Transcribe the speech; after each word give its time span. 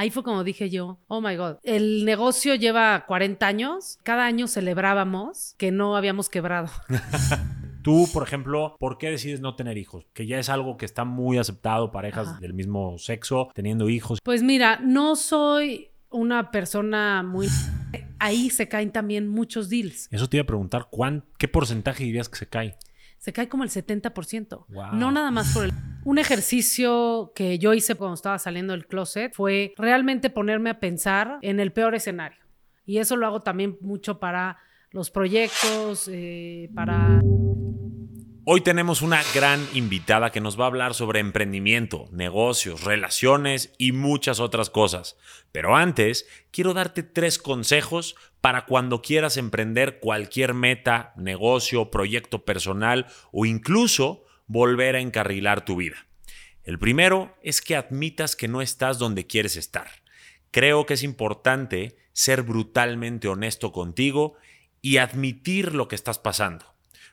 ahí 0.00 0.08
fue 0.08 0.22
como 0.22 0.42
dije 0.44 0.70
yo, 0.70 0.98
oh 1.08 1.20
my 1.20 1.36
God, 1.36 1.56
el 1.62 2.06
negocio 2.06 2.54
lleva 2.54 3.04
40 3.06 3.46
años, 3.46 3.98
cada 4.02 4.24
año 4.24 4.48
celebrábamos 4.48 5.54
que 5.58 5.70
no 5.72 5.94
habíamos 5.94 6.30
quebrado. 6.30 6.70
Tú, 7.82 8.08
por 8.12 8.22
ejemplo, 8.22 8.76
¿por 8.78 8.96
qué 8.96 9.10
decides 9.10 9.40
no 9.40 9.56
tener 9.56 9.76
hijos? 9.76 10.06
Que 10.14 10.26
ya 10.26 10.38
es 10.38 10.48
algo 10.48 10.78
que 10.78 10.86
está 10.86 11.04
muy 11.04 11.36
aceptado, 11.36 11.92
parejas 11.92 12.40
del 12.40 12.54
mismo 12.54 12.96
sexo, 12.98 13.48
teniendo 13.54 13.88
hijos. 13.90 14.20
Pues 14.22 14.42
mira, 14.42 14.80
no 14.82 15.16
soy 15.16 15.90
una 16.10 16.50
persona 16.50 17.22
muy... 17.22 17.48
Ahí 18.18 18.50
se 18.50 18.68
caen 18.68 18.92
también 18.92 19.28
muchos 19.28 19.70
deals. 19.70 20.08
Eso 20.10 20.28
te 20.28 20.36
iba 20.36 20.44
a 20.44 20.46
preguntar, 20.46 20.88
¿cuán, 20.90 21.24
¿qué 21.38 21.48
porcentaje 21.48 22.04
dirías 22.04 22.28
que 22.28 22.36
se 22.36 22.48
cae? 22.48 22.76
Se 23.20 23.34
cae 23.34 23.50
como 23.50 23.64
el 23.64 23.70
70%. 23.70 24.64
No 24.94 25.12
nada 25.12 25.30
más 25.30 25.52
por 25.52 25.66
el... 25.66 25.72
Un 26.04 26.16
ejercicio 26.16 27.32
que 27.34 27.58
yo 27.58 27.74
hice 27.74 27.94
cuando 27.94 28.14
estaba 28.14 28.38
saliendo 28.38 28.72
del 28.72 28.86
closet 28.86 29.34
fue 29.34 29.74
realmente 29.76 30.30
ponerme 30.30 30.70
a 30.70 30.80
pensar 30.80 31.38
en 31.42 31.60
el 31.60 31.72
peor 31.72 31.94
escenario. 31.94 32.38
Y 32.86 32.96
eso 32.96 33.16
lo 33.16 33.26
hago 33.26 33.42
también 33.42 33.76
mucho 33.82 34.18
para 34.18 34.56
los 34.90 35.10
proyectos, 35.10 36.08
eh, 36.10 36.70
para... 36.74 37.20
Hoy 38.52 38.62
tenemos 38.62 39.00
una 39.00 39.22
gran 39.32 39.64
invitada 39.74 40.32
que 40.32 40.40
nos 40.40 40.58
va 40.58 40.64
a 40.64 40.66
hablar 40.66 40.94
sobre 40.94 41.20
emprendimiento, 41.20 42.08
negocios, 42.10 42.82
relaciones 42.82 43.72
y 43.78 43.92
muchas 43.92 44.40
otras 44.40 44.70
cosas. 44.70 45.16
Pero 45.52 45.76
antes, 45.76 46.26
quiero 46.50 46.74
darte 46.74 47.04
tres 47.04 47.38
consejos 47.38 48.16
para 48.40 48.66
cuando 48.66 49.02
quieras 49.02 49.36
emprender 49.36 50.00
cualquier 50.00 50.54
meta, 50.54 51.12
negocio, 51.16 51.92
proyecto 51.92 52.44
personal 52.44 53.06
o 53.30 53.46
incluso 53.46 54.24
volver 54.48 54.96
a 54.96 55.00
encarrilar 55.00 55.64
tu 55.64 55.76
vida. 55.76 56.08
El 56.64 56.80
primero 56.80 57.36
es 57.44 57.60
que 57.60 57.76
admitas 57.76 58.34
que 58.34 58.48
no 58.48 58.62
estás 58.62 58.98
donde 58.98 59.28
quieres 59.28 59.54
estar. 59.54 59.86
Creo 60.50 60.86
que 60.86 60.94
es 60.94 61.04
importante 61.04 61.96
ser 62.12 62.42
brutalmente 62.42 63.28
honesto 63.28 63.70
contigo 63.70 64.34
y 64.82 64.96
admitir 64.96 65.72
lo 65.72 65.86
que 65.86 65.94
estás 65.94 66.18
pasando. 66.18 66.69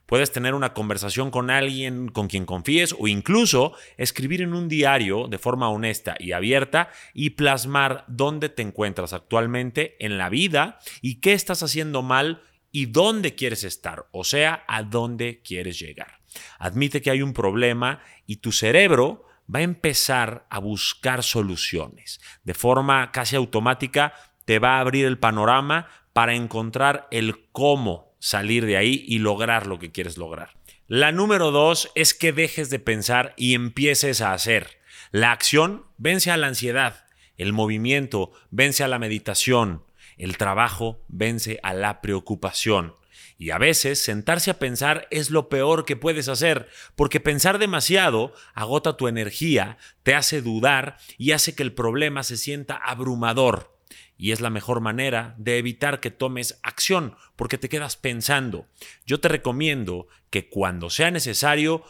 Puedes 0.07 0.31
tener 0.31 0.55
una 0.55 0.73
conversación 0.73 1.31
con 1.31 1.49
alguien 1.49 2.07
con 2.07 2.29
quien 2.29 2.45
confíes 2.45 2.95
o 2.97 3.09
incluso 3.09 3.73
escribir 3.97 4.41
en 4.41 4.53
un 4.53 4.69
diario 4.69 5.27
de 5.27 5.37
forma 5.37 5.69
honesta 5.69 6.15
y 6.17 6.31
abierta 6.31 6.89
y 7.13 7.31
plasmar 7.31 8.05
dónde 8.07 8.47
te 8.47 8.61
encuentras 8.61 9.11
actualmente 9.11 9.97
en 9.99 10.17
la 10.17 10.29
vida 10.29 10.79
y 11.01 11.19
qué 11.19 11.33
estás 11.33 11.61
haciendo 11.61 12.03
mal 12.03 12.41
y 12.71 12.85
dónde 12.85 13.35
quieres 13.35 13.65
estar, 13.65 14.07
o 14.11 14.23
sea, 14.23 14.63
a 14.69 14.83
dónde 14.83 15.41
quieres 15.43 15.77
llegar. 15.77 16.19
Admite 16.57 17.01
que 17.01 17.11
hay 17.11 17.21
un 17.21 17.33
problema 17.33 18.01
y 18.25 18.37
tu 18.37 18.53
cerebro 18.53 19.25
va 19.53 19.59
a 19.59 19.63
empezar 19.63 20.47
a 20.49 20.59
buscar 20.59 21.21
soluciones. 21.21 22.21
De 22.43 22.53
forma 22.53 23.11
casi 23.11 23.35
automática 23.35 24.13
te 24.45 24.59
va 24.59 24.77
a 24.77 24.79
abrir 24.79 25.05
el 25.05 25.19
panorama 25.19 25.87
para 26.13 26.33
encontrar 26.33 27.09
el 27.11 27.49
cómo 27.51 28.06
salir 28.27 28.65
de 28.65 28.75
ahí 28.75 29.05
y 29.07 29.19
lograr 29.19 29.67
lo 29.67 29.79
que 29.79 29.93
quieres 29.93 30.17
lograr. 30.17 30.49
La 30.85 31.13
número 31.13 31.51
dos 31.51 31.89
es 31.95 32.13
que 32.13 32.33
dejes 32.33 32.69
de 32.69 32.79
pensar 32.79 33.33
y 33.37 33.53
empieces 33.53 34.19
a 34.19 34.33
hacer. 34.33 34.81
La 35.11 35.31
acción 35.31 35.85
vence 35.97 36.29
a 36.29 36.35
la 36.35 36.47
ansiedad, 36.47 37.05
el 37.37 37.53
movimiento 37.53 38.33
vence 38.51 38.83
a 38.83 38.89
la 38.89 38.99
meditación, 38.99 39.85
el 40.17 40.35
trabajo 40.35 41.05
vence 41.07 41.61
a 41.63 41.73
la 41.73 42.01
preocupación. 42.01 42.95
Y 43.37 43.51
a 43.51 43.57
veces 43.59 44.03
sentarse 44.03 44.51
a 44.51 44.59
pensar 44.59 45.07
es 45.09 45.29
lo 45.31 45.47
peor 45.47 45.85
que 45.85 45.95
puedes 45.95 46.27
hacer, 46.27 46.67
porque 46.97 47.21
pensar 47.21 47.59
demasiado 47.59 48.33
agota 48.53 48.97
tu 48.97 49.07
energía, 49.07 49.77
te 50.03 50.15
hace 50.15 50.41
dudar 50.41 50.97
y 51.17 51.31
hace 51.31 51.55
que 51.55 51.63
el 51.63 51.71
problema 51.71 52.23
se 52.23 52.35
sienta 52.35 52.75
abrumador 52.75 53.76
y 54.17 54.31
es 54.31 54.41
la 54.41 54.49
mejor 54.49 54.81
manera 54.81 55.35
de 55.37 55.57
evitar 55.57 55.99
que 55.99 56.11
tomes 56.11 56.59
acción 56.63 57.15
porque 57.35 57.57
te 57.57 57.69
quedas 57.69 57.97
pensando. 57.97 58.67
Yo 59.05 59.19
te 59.19 59.27
recomiendo 59.27 60.07
que 60.29 60.49
cuando 60.49 60.89
sea 60.89 61.11
necesario, 61.11 61.83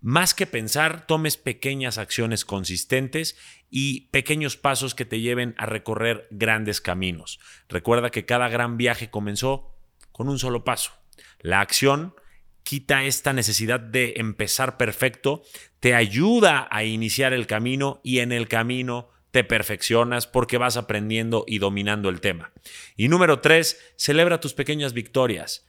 más 0.00 0.34
que 0.34 0.46
pensar, 0.46 1.06
tomes 1.06 1.36
pequeñas 1.36 1.98
acciones 1.98 2.44
consistentes 2.44 3.36
y 3.70 4.08
pequeños 4.12 4.56
pasos 4.56 4.94
que 4.94 5.04
te 5.04 5.20
lleven 5.20 5.54
a 5.58 5.66
recorrer 5.66 6.26
grandes 6.30 6.80
caminos. 6.80 7.38
Recuerda 7.68 8.10
que 8.10 8.24
cada 8.24 8.48
gran 8.48 8.76
viaje 8.76 9.10
comenzó 9.10 9.74
con 10.12 10.28
un 10.28 10.38
solo 10.38 10.64
paso. 10.64 10.92
La 11.40 11.60
acción 11.60 12.14
quita 12.62 13.04
esta 13.04 13.32
necesidad 13.32 13.80
de 13.80 14.14
empezar 14.16 14.76
perfecto, 14.76 15.42
te 15.80 15.94
ayuda 15.94 16.68
a 16.70 16.84
iniciar 16.84 17.32
el 17.32 17.46
camino 17.46 18.00
y 18.04 18.18
en 18.20 18.32
el 18.32 18.48
camino 18.48 19.08
te 19.30 19.44
perfeccionas 19.44 20.26
porque 20.26 20.58
vas 20.58 20.76
aprendiendo 20.76 21.44
y 21.46 21.58
dominando 21.58 22.08
el 22.08 22.20
tema. 22.20 22.52
Y 22.96 23.08
número 23.08 23.40
tres, 23.40 23.80
celebra 23.96 24.40
tus 24.40 24.54
pequeñas 24.54 24.92
victorias. 24.92 25.66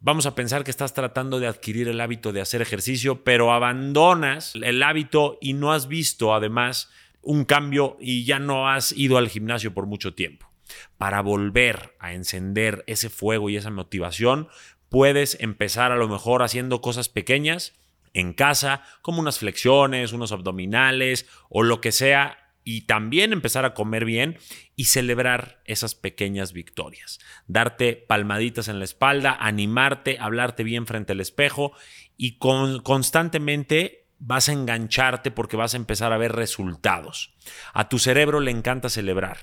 Vamos 0.00 0.26
a 0.26 0.34
pensar 0.34 0.64
que 0.64 0.70
estás 0.70 0.94
tratando 0.94 1.38
de 1.38 1.46
adquirir 1.46 1.88
el 1.88 2.00
hábito 2.00 2.32
de 2.32 2.40
hacer 2.40 2.60
ejercicio, 2.60 3.22
pero 3.22 3.52
abandonas 3.52 4.54
el 4.56 4.82
hábito 4.82 5.38
y 5.40 5.52
no 5.52 5.72
has 5.72 5.86
visto 5.86 6.34
además 6.34 6.90
un 7.20 7.44
cambio 7.44 7.96
y 8.00 8.24
ya 8.24 8.40
no 8.40 8.68
has 8.68 8.92
ido 8.92 9.16
al 9.16 9.28
gimnasio 9.28 9.72
por 9.72 9.86
mucho 9.86 10.14
tiempo. 10.14 10.50
Para 10.98 11.20
volver 11.20 11.94
a 12.00 12.14
encender 12.14 12.82
ese 12.88 13.10
fuego 13.10 13.48
y 13.48 13.56
esa 13.56 13.70
motivación, 13.70 14.48
puedes 14.88 15.36
empezar 15.40 15.92
a 15.92 15.96
lo 15.96 16.08
mejor 16.08 16.42
haciendo 16.42 16.80
cosas 16.80 17.08
pequeñas 17.08 17.74
en 18.14 18.32
casa, 18.32 18.82
como 19.00 19.20
unas 19.20 19.38
flexiones, 19.38 20.12
unos 20.12 20.32
abdominales 20.32 21.26
o 21.48 21.62
lo 21.62 21.80
que 21.80 21.92
sea 21.92 22.41
y 22.64 22.82
también 22.82 23.32
empezar 23.32 23.64
a 23.64 23.74
comer 23.74 24.04
bien 24.04 24.38
y 24.76 24.84
celebrar 24.84 25.62
esas 25.64 25.94
pequeñas 25.94 26.52
victorias. 26.52 27.20
Darte 27.46 27.94
palmaditas 27.94 28.68
en 28.68 28.78
la 28.78 28.84
espalda, 28.84 29.36
animarte, 29.38 30.18
hablarte 30.20 30.64
bien 30.64 30.86
frente 30.86 31.12
al 31.12 31.20
espejo 31.20 31.72
y 32.16 32.38
constantemente 32.38 34.01
vas 34.24 34.48
a 34.48 34.52
engancharte 34.52 35.32
porque 35.32 35.56
vas 35.56 35.74
a 35.74 35.76
empezar 35.76 36.12
a 36.12 36.16
ver 36.16 36.32
resultados. 36.32 37.34
A 37.74 37.88
tu 37.88 37.98
cerebro 37.98 38.38
le 38.38 38.52
encanta 38.52 38.88
celebrar 38.88 39.38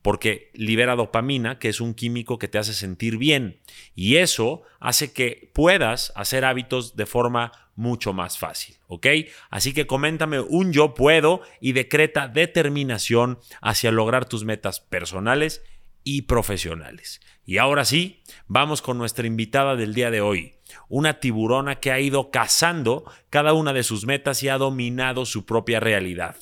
porque 0.00 0.50
libera 0.54 0.96
dopamina, 0.96 1.58
que 1.58 1.68
es 1.68 1.80
un 1.80 1.94
químico 1.94 2.38
que 2.38 2.48
te 2.48 2.58
hace 2.58 2.72
sentir 2.72 3.18
bien 3.18 3.60
y 3.94 4.16
eso 4.16 4.62
hace 4.80 5.12
que 5.12 5.50
puedas 5.52 6.12
hacer 6.16 6.44
hábitos 6.44 6.96
de 6.96 7.06
forma 7.06 7.52
mucho 7.74 8.12
más 8.12 8.38
fácil, 8.38 8.76
¿ok? 8.86 9.06
Así 9.50 9.74
que 9.74 9.86
coméntame 9.86 10.40
un 10.40 10.72
yo 10.72 10.94
puedo 10.94 11.42
y 11.60 11.72
decreta 11.72 12.28
determinación 12.28 13.38
hacia 13.60 13.92
lograr 13.92 14.24
tus 14.26 14.44
metas 14.44 14.80
personales 14.80 15.62
y 16.04 16.22
profesionales. 16.22 17.20
Y 17.44 17.58
ahora 17.58 17.84
sí, 17.84 18.22
vamos 18.46 18.82
con 18.82 18.98
nuestra 18.98 19.26
invitada 19.26 19.76
del 19.76 19.94
día 19.94 20.10
de 20.10 20.20
hoy, 20.20 20.54
una 20.88 21.20
tiburona 21.20 21.80
que 21.80 21.92
ha 21.92 22.00
ido 22.00 22.30
cazando 22.30 23.04
cada 23.30 23.52
una 23.52 23.72
de 23.72 23.82
sus 23.82 24.06
metas 24.06 24.42
y 24.42 24.48
ha 24.48 24.58
dominado 24.58 25.26
su 25.26 25.46
propia 25.46 25.80
realidad. 25.80 26.36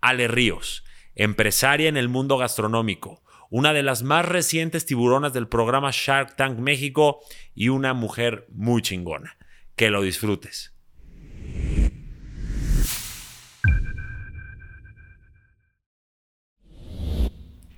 Ale 0.00 0.28
Ríos, 0.28 0.84
empresaria 1.14 1.88
en 1.88 1.96
el 1.96 2.08
mundo 2.08 2.36
gastronómico, 2.38 3.22
una 3.50 3.72
de 3.72 3.82
las 3.82 4.02
más 4.02 4.24
recientes 4.24 4.84
tiburonas 4.86 5.32
del 5.32 5.48
programa 5.48 5.90
Shark 5.92 6.36
Tank 6.36 6.58
México 6.58 7.20
y 7.54 7.68
una 7.68 7.94
mujer 7.94 8.46
muy 8.50 8.82
chingona. 8.82 9.36
Que 9.76 9.90
lo 9.90 10.02
disfrutes. 10.02 10.74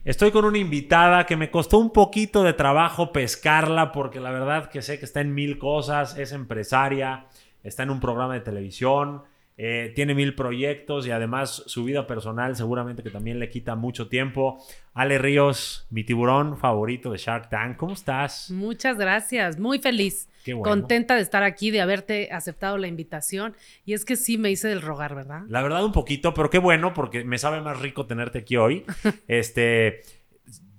Estoy 0.06 0.31
con 0.31 0.44
una 0.44 0.59
invitada 0.59 1.27
que 1.27 1.37
me 1.37 1.50
costó 1.50 1.78
un 1.78 1.91
poquito 1.91 2.44
de 2.44 2.53
trabajo 2.53 3.11
pescarla 3.11 3.91
porque 3.91 4.21
la 4.21 4.31
verdad 4.31 4.71
que 4.71 4.81
sé 4.81 5.00
que 5.00 5.05
está 5.05 5.21
en 5.21 5.34
mil 5.34 5.59
cosas, 5.59 6.17
es 6.17 6.31
empresaria, 6.31 7.27
está 7.65 7.83
en 7.83 7.91
un 7.91 7.99
programa 7.99 8.34
de 8.34 8.41
televisión, 8.41 9.25
eh, 9.59 9.93
tiene 9.94 10.15
mil 10.15 10.34
proyectos 10.34 11.06
y 11.06 11.11
además 11.11 11.62
su 11.65 11.84
vida 11.84 12.06
personal 12.06 12.56
seguramente 12.56 13.03
que 13.03 13.10
también 13.10 13.39
le 13.39 13.48
quita 13.48 13.75
mucho 13.75 14.09
tiempo. 14.09 14.63
Ale 14.92 15.16
Ríos, 15.16 15.86
mi 15.89 16.04
tiburón 16.04 16.59
favorito 16.59 17.10
de 17.10 17.16
Shark 17.16 17.48
Tank, 17.48 17.77
¿cómo 17.78 17.95
estás? 17.95 18.51
Muchas 18.51 18.98
gracias, 18.98 19.59
muy 19.59 19.78
feliz. 19.78 20.28
Contenta 20.63 21.16
de 21.16 21.22
estar 21.22 21.42
aquí, 21.42 21.71
de 21.71 21.81
haberte 21.81 22.28
aceptado 22.31 22.77
la 22.77 22.86
invitación. 22.86 23.57
Y 23.84 23.95
es 23.95 24.04
que 24.04 24.16
sí 24.16 24.36
me 24.39 24.51
hice 24.51 24.69
del 24.69 24.83
rogar, 24.83 25.15
¿verdad? 25.15 25.42
La 25.48 25.63
verdad 25.63 25.84
un 25.84 25.92
poquito, 25.92 26.34
pero 26.34 26.51
qué 26.51 26.59
bueno 26.59 26.92
porque 26.92 27.25
me 27.25 27.39
sabe 27.39 27.60
más 27.63 27.81
rico 27.81 28.07
tenerte 28.07 28.41
aquí 28.41 28.57
hoy. 28.57 28.84
este... 29.28 30.03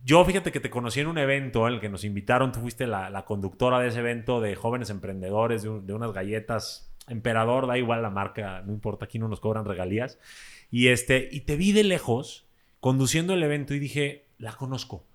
Yo 0.06 0.24
fíjate 0.24 0.54
que 0.54 0.62
te 0.62 0.69
conocí 0.69 1.02
en 1.02 1.07
un 1.07 1.18
evento 1.18 1.68
en 1.68 1.74
el 1.74 1.80
que 1.81 1.90
nos 1.90 2.06
invitaron, 2.06 2.54
tú 2.54 2.62
fuiste 2.62 2.88
la, 2.88 3.25
conductora 3.25 3.80
de 3.80 3.90
ese 3.90 4.00
evento 4.00 4.40
de 4.40 4.56
jóvenes 4.56 4.90
emprendedores, 4.90 5.63
de 5.63 5.94
unas 5.94 6.13
galletas 6.13 6.90
Emperador, 7.07 7.68
da 7.68 7.77
igual 7.77 8.01
la 8.01 8.09
marca, 8.09 8.62
no 8.65 8.74
importa, 8.74 9.06
aquí 9.06 9.19
no 9.19 9.27
nos 9.27 9.39
cobran 9.39 9.65
regalías. 9.65 10.19
Y, 10.69 10.88
este, 10.88 11.30
y 11.31 11.42
te 11.42 11.56
vi 11.56 11.71
de 11.71 11.83
lejos 11.83 12.48
conduciendo 12.80 13.33
el 13.33 13.44
evento 13.44 13.74
y 13.74 13.80
dije, 13.80 14.27
la 14.38 14.54
conozco. 14.54 15.06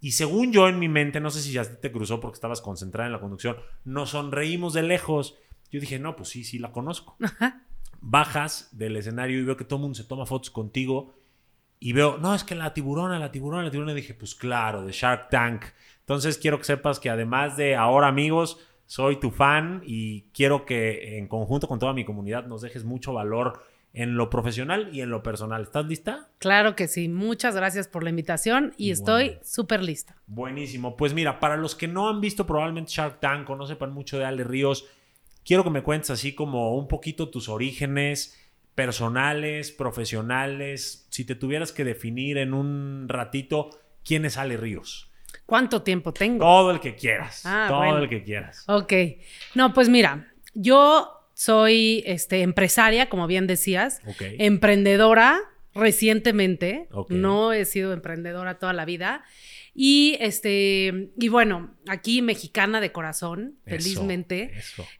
Y 0.00 0.12
según 0.12 0.52
yo 0.52 0.68
en 0.68 0.78
mi 0.78 0.88
mente, 0.88 1.20
no 1.20 1.30
sé 1.30 1.40
si 1.42 1.52
ya 1.52 1.64
te 1.64 1.90
cruzó 1.90 2.20
porque 2.20 2.36
estabas 2.36 2.60
concentrada 2.60 3.06
en 3.06 3.12
la 3.12 3.20
conducción, 3.20 3.56
nos 3.84 4.10
sonreímos 4.10 4.72
de 4.72 4.82
lejos. 4.82 5.36
Yo 5.72 5.80
dije, 5.80 5.98
no, 5.98 6.14
pues 6.14 6.28
sí, 6.28 6.44
sí, 6.44 6.58
la 6.58 6.70
conozco. 6.70 7.16
Bajas 8.00 8.68
del 8.72 8.96
escenario 8.96 9.40
y 9.40 9.44
veo 9.44 9.56
que 9.56 9.64
todo 9.64 9.78
el 9.78 9.82
mundo 9.82 9.96
se 9.96 10.04
toma 10.04 10.26
fotos 10.26 10.50
contigo. 10.50 11.14
y 11.80 11.92
veo, 11.92 12.18
no, 12.18 12.34
es 12.34 12.44
que 12.44 12.54
la 12.54 12.74
tiburona, 12.74 13.18
la 13.18 13.32
tiburona, 13.32 13.64
la 13.64 13.70
tiburona. 13.70 13.92
Y 13.92 13.96
dije, 13.96 14.14
pues 14.14 14.34
claro, 14.34 14.84
de 14.84 14.92
Shark 14.92 15.30
Tank. 15.30 15.64
Entonces 16.00 16.38
quiero 16.38 16.58
que 16.58 16.64
sepas 16.64 17.00
que 17.00 17.10
además 17.10 17.56
de 17.56 17.76
ahora 17.76 18.06
amigos, 18.06 18.60
soy 18.88 19.20
tu 19.20 19.30
fan 19.30 19.82
y 19.84 20.22
quiero 20.32 20.64
que 20.64 21.18
en 21.18 21.28
conjunto 21.28 21.68
con 21.68 21.78
toda 21.78 21.92
mi 21.92 22.06
comunidad 22.06 22.46
nos 22.46 22.62
dejes 22.62 22.84
mucho 22.84 23.12
valor 23.12 23.62
en 23.92 24.16
lo 24.16 24.30
profesional 24.30 24.88
y 24.94 25.02
en 25.02 25.10
lo 25.10 25.22
personal. 25.22 25.62
¿Estás 25.62 25.84
lista? 25.84 26.30
Claro 26.38 26.74
que 26.74 26.88
sí. 26.88 27.06
Muchas 27.06 27.54
gracias 27.54 27.86
por 27.86 28.02
la 28.02 28.08
invitación 28.08 28.72
y 28.78 28.90
estoy 28.90 29.38
súper 29.42 29.82
lista. 29.82 30.16
Buenísimo. 30.26 30.96
Pues 30.96 31.12
mira, 31.12 31.38
para 31.38 31.58
los 31.58 31.74
que 31.74 31.86
no 31.86 32.08
han 32.08 32.22
visto 32.22 32.46
probablemente 32.46 32.90
Shark 32.90 33.20
Tank 33.20 33.50
o 33.50 33.56
no 33.56 33.66
sepan 33.66 33.92
mucho 33.92 34.18
de 34.18 34.24
Ale 34.24 34.42
Ríos, 34.42 34.86
quiero 35.44 35.64
que 35.64 35.70
me 35.70 35.82
cuentes 35.82 36.08
así 36.08 36.34
como 36.34 36.74
un 36.74 36.88
poquito 36.88 37.28
tus 37.28 37.50
orígenes 37.50 38.38
personales, 38.74 39.70
profesionales. 39.70 41.06
Si 41.10 41.26
te 41.26 41.34
tuvieras 41.34 41.72
que 41.72 41.84
definir 41.84 42.38
en 42.38 42.54
un 42.54 43.06
ratito, 43.06 43.68
¿quién 44.02 44.24
es 44.24 44.38
Ale 44.38 44.56
Ríos? 44.56 45.07
¿Cuánto 45.48 45.80
tiempo 45.80 46.12
tengo? 46.12 46.44
Todo 46.44 46.70
el 46.72 46.78
que 46.78 46.94
quieras. 46.94 47.40
Ah, 47.46 47.68
todo 47.70 47.96
el 47.96 48.08
que 48.10 48.22
quieras. 48.22 48.64
Ok. 48.66 48.92
No, 49.54 49.72
pues 49.72 49.88
mira, 49.88 50.30
yo 50.52 51.10
soy 51.32 52.02
este, 52.04 52.42
empresaria, 52.42 53.08
como 53.08 53.26
bien 53.26 53.46
decías, 53.46 54.02
emprendedora 54.20 55.40
recientemente, 55.74 56.86
no 57.08 57.54
he 57.54 57.64
sido 57.64 57.94
emprendedora 57.94 58.58
toda 58.58 58.74
la 58.74 58.84
vida. 58.84 59.24
Y 59.80 60.16
este, 60.18 61.12
y 61.16 61.28
bueno, 61.28 61.70
aquí 61.86 62.20
mexicana 62.20 62.80
de 62.80 62.90
corazón, 62.90 63.54
felizmente. 63.64 64.50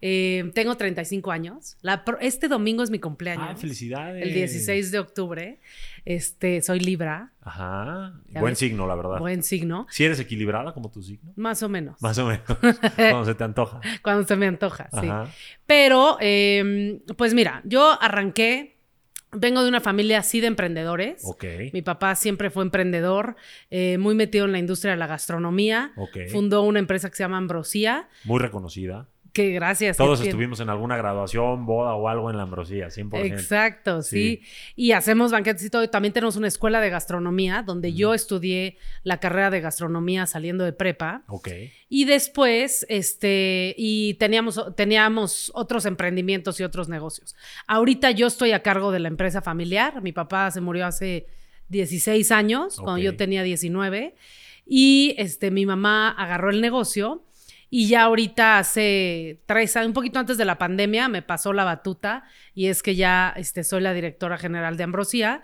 Eh, 0.00 0.52
tengo 0.54 0.76
35 0.76 1.32
años. 1.32 1.76
este 2.20 2.46
domingo 2.46 2.84
es 2.84 2.90
mi 2.90 3.00
cumpleaños. 3.00 3.48
Ah, 3.50 3.56
felicidades. 3.56 4.22
El 4.22 4.32
16 4.32 4.92
de 4.92 5.00
octubre. 5.00 5.60
Este, 6.04 6.62
soy 6.62 6.78
Libra. 6.78 7.32
Ajá. 7.40 8.20
Buen 8.38 8.54
signo, 8.54 8.86
la 8.86 8.94
verdad. 8.94 9.18
Buen 9.18 9.42
signo. 9.42 9.88
¿Si 9.90 10.04
eres 10.04 10.20
equilibrada 10.20 10.72
como 10.72 10.92
tu 10.92 11.02
signo? 11.02 11.32
Más 11.34 11.60
o 11.64 11.68
menos. 11.68 12.00
Más 12.00 12.16
o 12.18 12.26
menos. 12.26 12.44
Cuando 12.96 13.24
se 13.24 13.34
te 13.34 13.42
antoja. 13.42 13.80
Cuando 14.00 14.28
se 14.28 14.36
me 14.36 14.46
antoja, 14.46 14.88
sí. 15.00 15.08
Pero, 15.66 16.18
em, 16.20 17.00
pues 17.16 17.34
mira, 17.34 17.62
yo 17.64 18.00
arranqué 18.00 18.77
Vengo 19.32 19.62
de 19.62 19.68
una 19.68 19.80
familia 19.80 20.20
así 20.20 20.40
de 20.40 20.46
emprendedores. 20.46 21.22
Mi 21.72 21.82
papá 21.82 22.14
siempre 22.14 22.50
fue 22.50 22.62
emprendedor, 22.62 23.36
eh, 23.70 23.98
muy 23.98 24.14
metido 24.14 24.46
en 24.46 24.52
la 24.52 24.58
industria 24.58 24.92
de 24.92 24.98
la 24.98 25.06
gastronomía. 25.06 25.92
Fundó 26.30 26.62
una 26.62 26.78
empresa 26.78 27.10
que 27.10 27.16
se 27.16 27.24
llama 27.24 27.36
Ambrosía. 27.36 28.08
Muy 28.24 28.40
reconocida. 28.40 29.08
Que 29.32 29.50
gracias. 29.52 29.96
Todos 29.96 30.20
estuvimos 30.20 30.60
en 30.60 30.68
alguna 30.68 30.96
graduación, 30.96 31.66
boda 31.66 31.94
o 31.94 32.08
algo 32.08 32.30
en 32.30 32.36
la 32.36 32.44
ambrosía, 32.44 32.88
100%. 32.88 33.24
Exacto, 33.24 34.02
sí. 34.02 34.42
Y 34.74 34.92
hacemos 34.92 35.32
banquetes 35.32 35.64
y 35.64 35.70
todo. 35.70 35.84
Y 35.84 35.88
también 35.88 36.12
tenemos 36.12 36.36
una 36.36 36.48
escuela 36.48 36.80
de 36.80 36.90
gastronomía 36.90 37.62
donde 37.62 37.92
yo 37.92 38.14
estudié 38.14 38.78
la 39.02 39.20
carrera 39.20 39.50
de 39.50 39.60
gastronomía 39.60 40.26
saliendo 40.26 40.64
de 40.64 40.72
prepa. 40.72 41.22
Ok. 41.28 41.48
Y 41.88 42.04
después, 42.04 42.86
este, 42.88 43.74
y 43.76 44.14
teníamos, 44.14 44.60
teníamos 44.76 45.52
otros 45.54 45.86
emprendimientos 45.86 46.58
y 46.60 46.64
otros 46.64 46.88
negocios. 46.88 47.36
Ahorita 47.66 48.10
yo 48.10 48.26
estoy 48.26 48.52
a 48.52 48.62
cargo 48.62 48.92
de 48.92 49.00
la 49.00 49.08
empresa 49.08 49.42
familiar. 49.42 50.02
Mi 50.02 50.12
papá 50.12 50.50
se 50.50 50.60
murió 50.60 50.86
hace 50.86 51.26
16 51.68 52.30
años, 52.32 52.76
cuando 52.80 52.98
yo 52.98 53.16
tenía 53.16 53.42
19. 53.42 54.14
Y 54.66 55.14
este, 55.18 55.50
mi 55.50 55.64
mamá 55.64 56.10
agarró 56.10 56.50
el 56.50 56.60
negocio 56.60 57.22
y 57.70 57.88
ya 57.88 58.02
ahorita 58.04 58.58
hace 58.58 59.42
tres 59.46 59.76
años, 59.76 59.88
un 59.88 59.94
poquito 59.94 60.18
antes 60.18 60.38
de 60.38 60.44
la 60.44 60.56
pandemia, 60.56 61.08
me 61.08 61.22
pasó 61.22 61.52
la 61.52 61.64
batuta 61.64 62.24
y 62.54 62.66
es 62.66 62.82
que 62.82 62.96
ya 62.96 63.34
este, 63.36 63.62
soy 63.62 63.82
la 63.82 63.92
directora 63.92 64.38
general 64.38 64.76
de 64.76 64.84
Ambrosía. 64.84 65.42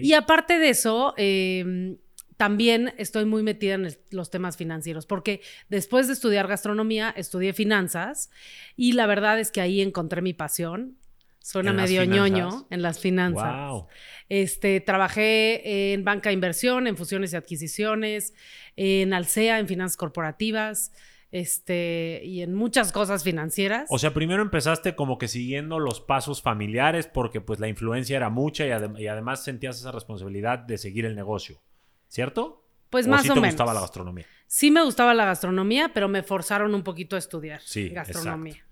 Y 0.00 0.12
aparte 0.12 0.58
de 0.58 0.68
eso, 0.68 1.14
em, 1.16 1.96
también 2.36 2.94
estoy 2.96 3.24
muy 3.24 3.42
metida 3.42 3.74
en 3.74 3.88
los 4.10 4.30
temas 4.30 4.56
financieros, 4.56 5.06
porque 5.06 5.40
después 5.68 6.06
de 6.06 6.12
estudiar 6.12 6.46
gastronomía, 6.46 7.12
estudié 7.16 7.52
finanzas 7.52 8.30
y 8.76 8.92
la 8.92 9.06
verdad 9.06 9.40
es 9.40 9.50
que 9.50 9.60
ahí 9.60 9.80
encontré 9.80 10.22
mi 10.22 10.32
pasión. 10.32 10.96
Suena 11.40 11.74
medio 11.74 12.04
ñoño 12.04 12.66
en 12.70 12.80
las 12.80 13.00
finanzas. 13.00 13.84
Este, 14.30 14.80
trabajé 14.80 15.92
en 15.92 16.02
banca 16.02 16.30
de 16.30 16.34
inversión, 16.34 16.86
en 16.86 16.96
fusiones 16.96 17.34
y 17.34 17.36
adquisiciones, 17.36 18.32
en 18.76 19.12
Alsea, 19.12 19.58
en 19.58 19.68
finanzas 19.68 19.98
corporativas 19.98 20.90
este, 21.34 22.20
y 22.22 22.42
en 22.42 22.54
muchas 22.54 22.92
cosas 22.92 23.24
financieras. 23.24 23.86
O 23.90 23.98
sea, 23.98 24.14
primero 24.14 24.40
empezaste 24.40 24.94
como 24.94 25.18
que 25.18 25.26
siguiendo 25.26 25.80
los 25.80 26.00
pasos 26.00 26.40
familiares 26.40 27.08
porque 27.08 27.40
pues 27.40 27.58
la 27.58 27.66
influencia 27.66 28.16
era 28.16 28.30
mucha 28.30 28.64
y, 28.64 28.70
además 29.08 29.42
sentías 29.42 29.80
esa 29.80 29.90
responsabilidad 29.90 30.60
de 30.60 30.78
seguir 30.78 31.06
el 31.06 31.16
negocio, 31.16 31.60
¿cierto? 32.06 32.64
Pues 32.88 33.08
más 33.08 33.22
sí 33.22 33.30
o 33.30 33.34
te 33.34 33.40
menos. 33.40 33.54
gustaba 33.54 33.74
la 33.74 33.80
gastronomía? 33.80 34.26
Sí 34.46 34.70
me 34.70 34.84
gustaba 34.84 35.12
la 35.12 35.24
gastronomía, 35.24 35.90
pero 35.92 36.06
me 36.06 36.22
forzaron 36.22 36.72
un 36.72 36.84
poquito 36.84 37.16
a 37.16 37.18
estudiar 37.18 37.60
gastronomía. 37.90 38.64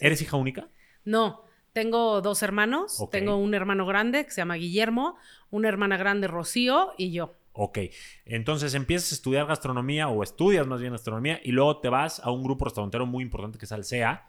¿Eres 0.00 0.20
hija 0.20 0.36
única? 0.36 0.66
No, 1.04 1.44
tengo 1.72 2.20
dos 2.20 2.42
hermanos. 2.42 3.00
Tengo 3.12 3.36
un 3.36 3.54
hermano 3.54 3.86
grande 3.86 4.24
que 4.24 4.32
se 4.32 4.40
llama 4.40 4.56
Guillermo, 4.56 5.14
una 5.50 5.68
hermana 5.68 5.96
grande 5.96 6.26
Rocío 6.26 6.94
y 6.98 7.12
yo. 7.12 7.37
Ok, 7.60 7.78
entonces 8.24 8.74
empiezas 8.74 9.10
a 9.10 9.14
estudiar 9.16 9.46
gastronomía 9.46 10.06
o 10.06 10.22
estudias 10.22 10.64
más 10.68 10.80
bien 10.80 10.92
gastronomía 10.92 11.40
y 11.42 11.50
luego 11.50 11.80
te 11.80 11.88
vas 11.88 12.20
a 12.20 12.30
un 12.30 12.44
grupo 12.44 12.66
restaurantero 12.66 13.04
muy 13.04 13.24
importante 13.24 13.58
que 13.58 13.64
es 13.64 13.72
Alsea, 13.72 14.28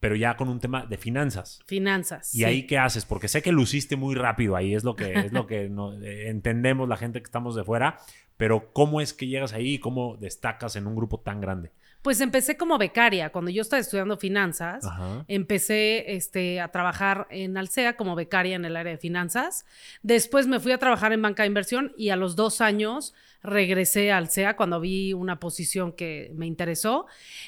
pero 0.00 0.16
ya 0.16 0.38
con 0.38 0.48
un 0.48 0.58
tema 0.58 0.86
de 0.86 0.96
finanzas. 0.96 1.60
Finanzas. 1.66 2.34
¿Y 2.34 2.44
ahí 2.44 2.66
qué 2.66 2.78
haces? 2.78 3.04
Porque 3.04 3.28
sé 3.28 3.42
que 3.42 3.52
luciste 3.52 3.96
muy 3.96 4.14
rápido 4.14 4.56
ahí, 4.56 4.74
es 4.74 4.84
lo 4.84 4.96
que, 4.96 5.12
es 5.12 5.34
lo 5.34 5.46
que 5.46 5.64
eh, 6.02 6.28
entendemos 6.30 6.88
la 6.88 6.96
gente 6.96 7.20
que 7.20 7.26
estamos 7.26 7.54
de 7.54 7.62
fuera, 7.62 7.98
pero 8.38 8.72
¿cómo 8.72 9.02
es 9.02 9.12
que 9.12 9.26
llegas 9.26 9.52
ahí 9.52 9.74
y 9.74 9.78
cómo 9.78 10.16
destacas 10.16 10.74
en 10.74 10.86
un 10.86 10.96
grupo 10.96 11.20
tan 11.20 11.42
grande? 11.42 11.72
Pues 12.02 12.20
empecé 12.20 12.56
como 12.56 12.78
becaria. 12.78 13.30
Cuando 13.30 13.50
yo 13.50 13.62
estaba 13.62 13.80
estudiando 13.80 14.16
finanzas, 14.16 14.84
empecé 15.28 16.14
este, 16.14 16.60
a 16.60 16.68
trabajar 16.68 17.28
en 17.30 17.56
Alsea 17.56 17.96
como 17.96 18.16
becaria 18.16 18.56
en 18.56 18.64
el 18.64 18.76
área 18.76 18.92
de 18.92 18.98
finanzas. 18.98 19.64
Después 20.02 20.48
me 20.48 20.58
fui 20.58 20.72
a 20.72 20.78
trabajar 20.78 21.12
en 21.12 21.22
banca 21.22 21.44
de 21.44 21.48
inversión 21.48 21.92
y 21.96 22.10
a 22.10 22.16
los 22.16 22.34
dos 22.34 22.60
años 22.60 23.14
regresé 23.42 24.12
a 24.12 24.18
Alsea 24.18 24.56
cuando 24.56 24.80
vi 24.80 25.12
una 25.12 25.40
posición 25.40 25.92
que 25.92 26.32
me 26.34 26.46
interesó. 26.46 27.06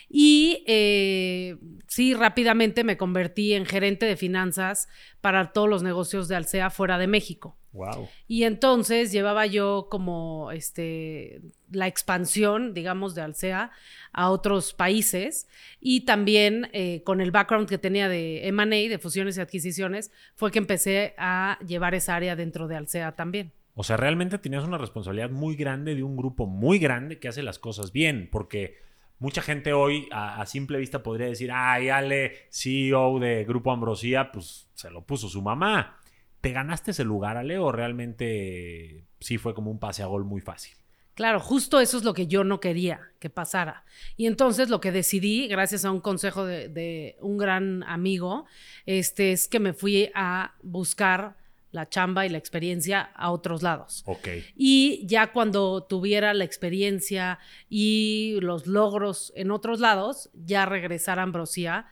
Y 0.08 0.64
eh, 0.66 1.56
sí, 1.86 2.14
rápidamente 2.14 2.84
me 2.84 2.96
convertí 2.96 3.54
en 3.54 3.66
gerente 3.66 4.06
de 4.06 4.16
finanzas 4.16 4.88
para 5.20 5.52
todos 5.52 5.68
los 5.68 5.82
negocios 5.82 6.28
de 6.28 6.36
Alsea 6.36 6.70
fuera 6.70 6.98
de 6.98 7.06
México. 7.06 7.56
Wow. 7.72 8.08
Y 8.28 8.44
entonces 8.44 9.10
llevaba 9.10 9.46
yo 9.46 9.88
como 9.90 10.52
este 10.52 11.40
la 11.72 11.88
expansión, 11.88 12.72
digamos, 12.72 13.16
de 13.16 13.22
Alsea 13.22 13.72
a 14.12 14.30
otros 14.30 14.74
países 14.74 15.48
y 15.80 16.02
también 16.02 16.70
eh, 16.72 17.02
con 17.02 17.20
el 17.20 17.32
background 17.32 17.68
que 17.68 17.78
tenía 17.78 18.08
de 18.08 18.46
M&A, 18.46 18.88
de 18.88 18.98
fusiones 19.00 19.36
y 19.36 19.40
adquisiciones, 19.40 20.12
fue 20.36 20.52
que 20.52 20.60
empecé 20.60 21.14
a 21.18 21.58
llevar 21.66 21.96
esa 21.96 22.14
área 22.14 22.36
dentro 22.36 22.68
de 22.68 22.76
Alsea 22.76 23.12
también. 23.12 23.52
O 23.74 23.82
sea, 23.82 23.96
realmente 23.96 24.38
tenías 24.38 24.64
una 24.64 24.78
responsabilidad 24.78 25.30
muy 25.30 25.56
grande 25.56 25.94
de 25.94 26.02
un 26.02 26.16
grupo 26.16 26.46
muy 26.46 26.78
grande 26.78 27.18
que 27.18 27.28
hace 27.28 27.42
las 27.42 27.58
cosas 27.58 27.92
bien, 27.92 28.28
porque 28.30 28.76
mucha 29.18 29.42
gente 29.42 29.72
hoy 29.72 30.08
a, 30.12 30.44
simple 30.46 30.78
vista 30.78 31.02
podría 31.02 31.26
decir, 31.26 31.50
ay, 31.52 31.88
Ale, 31.88 32.46
CEO 32.50 33.18
de 33.18 33.44
Grupo 33.44 33.72
Ambrosía, 33.72 34.30
pues 34.32 34.68
se 34.74 34.90
lo 34.90 35.04
puso 35.04 35.28
su 35.28 35.42
mamá. 35.42 35.98
¿Te 36.40 36.52
ganaste 36.52 36.92
ese 36.92 37.04
lugar, 37.04 37.36
Ale, 37.36 37.58
o 37.58 37.72
realmente 37.72 39.06
sí 39.18 39.38
fue 39.38 39.54
como 39.54 39.70
un 39.70 39.78
pase 39.78 40.02
a 40.02 40.06
gol 40.06 40.24
muy 40.24 40.40
fácil? 40.40 40.76
Claro, 41.14 41.38
justo 41.38 41.80
eso 41.80 41.96
es 41.96 42.04
lo 42.04 42.12
que 42.12 42.26
yo 42.26 42.42
no 42.42 42.60
quería 42.60 43.12
que 43.20 43.30
pasara. 43.30 43.84
Y 44.16 44.26
entonces 44.26 44.68
lo 44.68 44.80
que 44.80 44.90
decidí, 44.90 45.46
gracias 45.46 45.84
a 45.84 45.92
un 45.92 46.00
consejo 46.00 46.44
de, 46.44 47.16
un 47.20 47.38
gran 47.38 47.84
amigo, 47.84 48.46
este, 48.84 49.32
es 49.32 49.48
que 49.48 49.60
me 49.60 49.72
fui 49.72 50.10
a 50.14 50.54
buscar 50.62 51.36
la 51.74 51.88
chamba 51.88 52.24
y 52.24 52.28
la 52.28 52.38
experiencia 52.38 53.10
a 53.16 53.32
otros 53.32 53.62
lados. 53.62 54.04
Ok. 54.06 54.28
Y 54.56 55.04
ya 55.06 55.32
cuando 55.32 55.82
tuviera 55.82 56.32
la 56.32 56.44
experiencia 56.44 57.40
y 57.68 58.38
los 58.40 58.68
logros 58.68 59.32
en 59.34 59.50
otros 59.50 59.80
lados, 59.80 60.30
ya 60.34 60.66
regresar 60.66 61.18
a 61.18 61.24
Ambrosía 61.24 61.86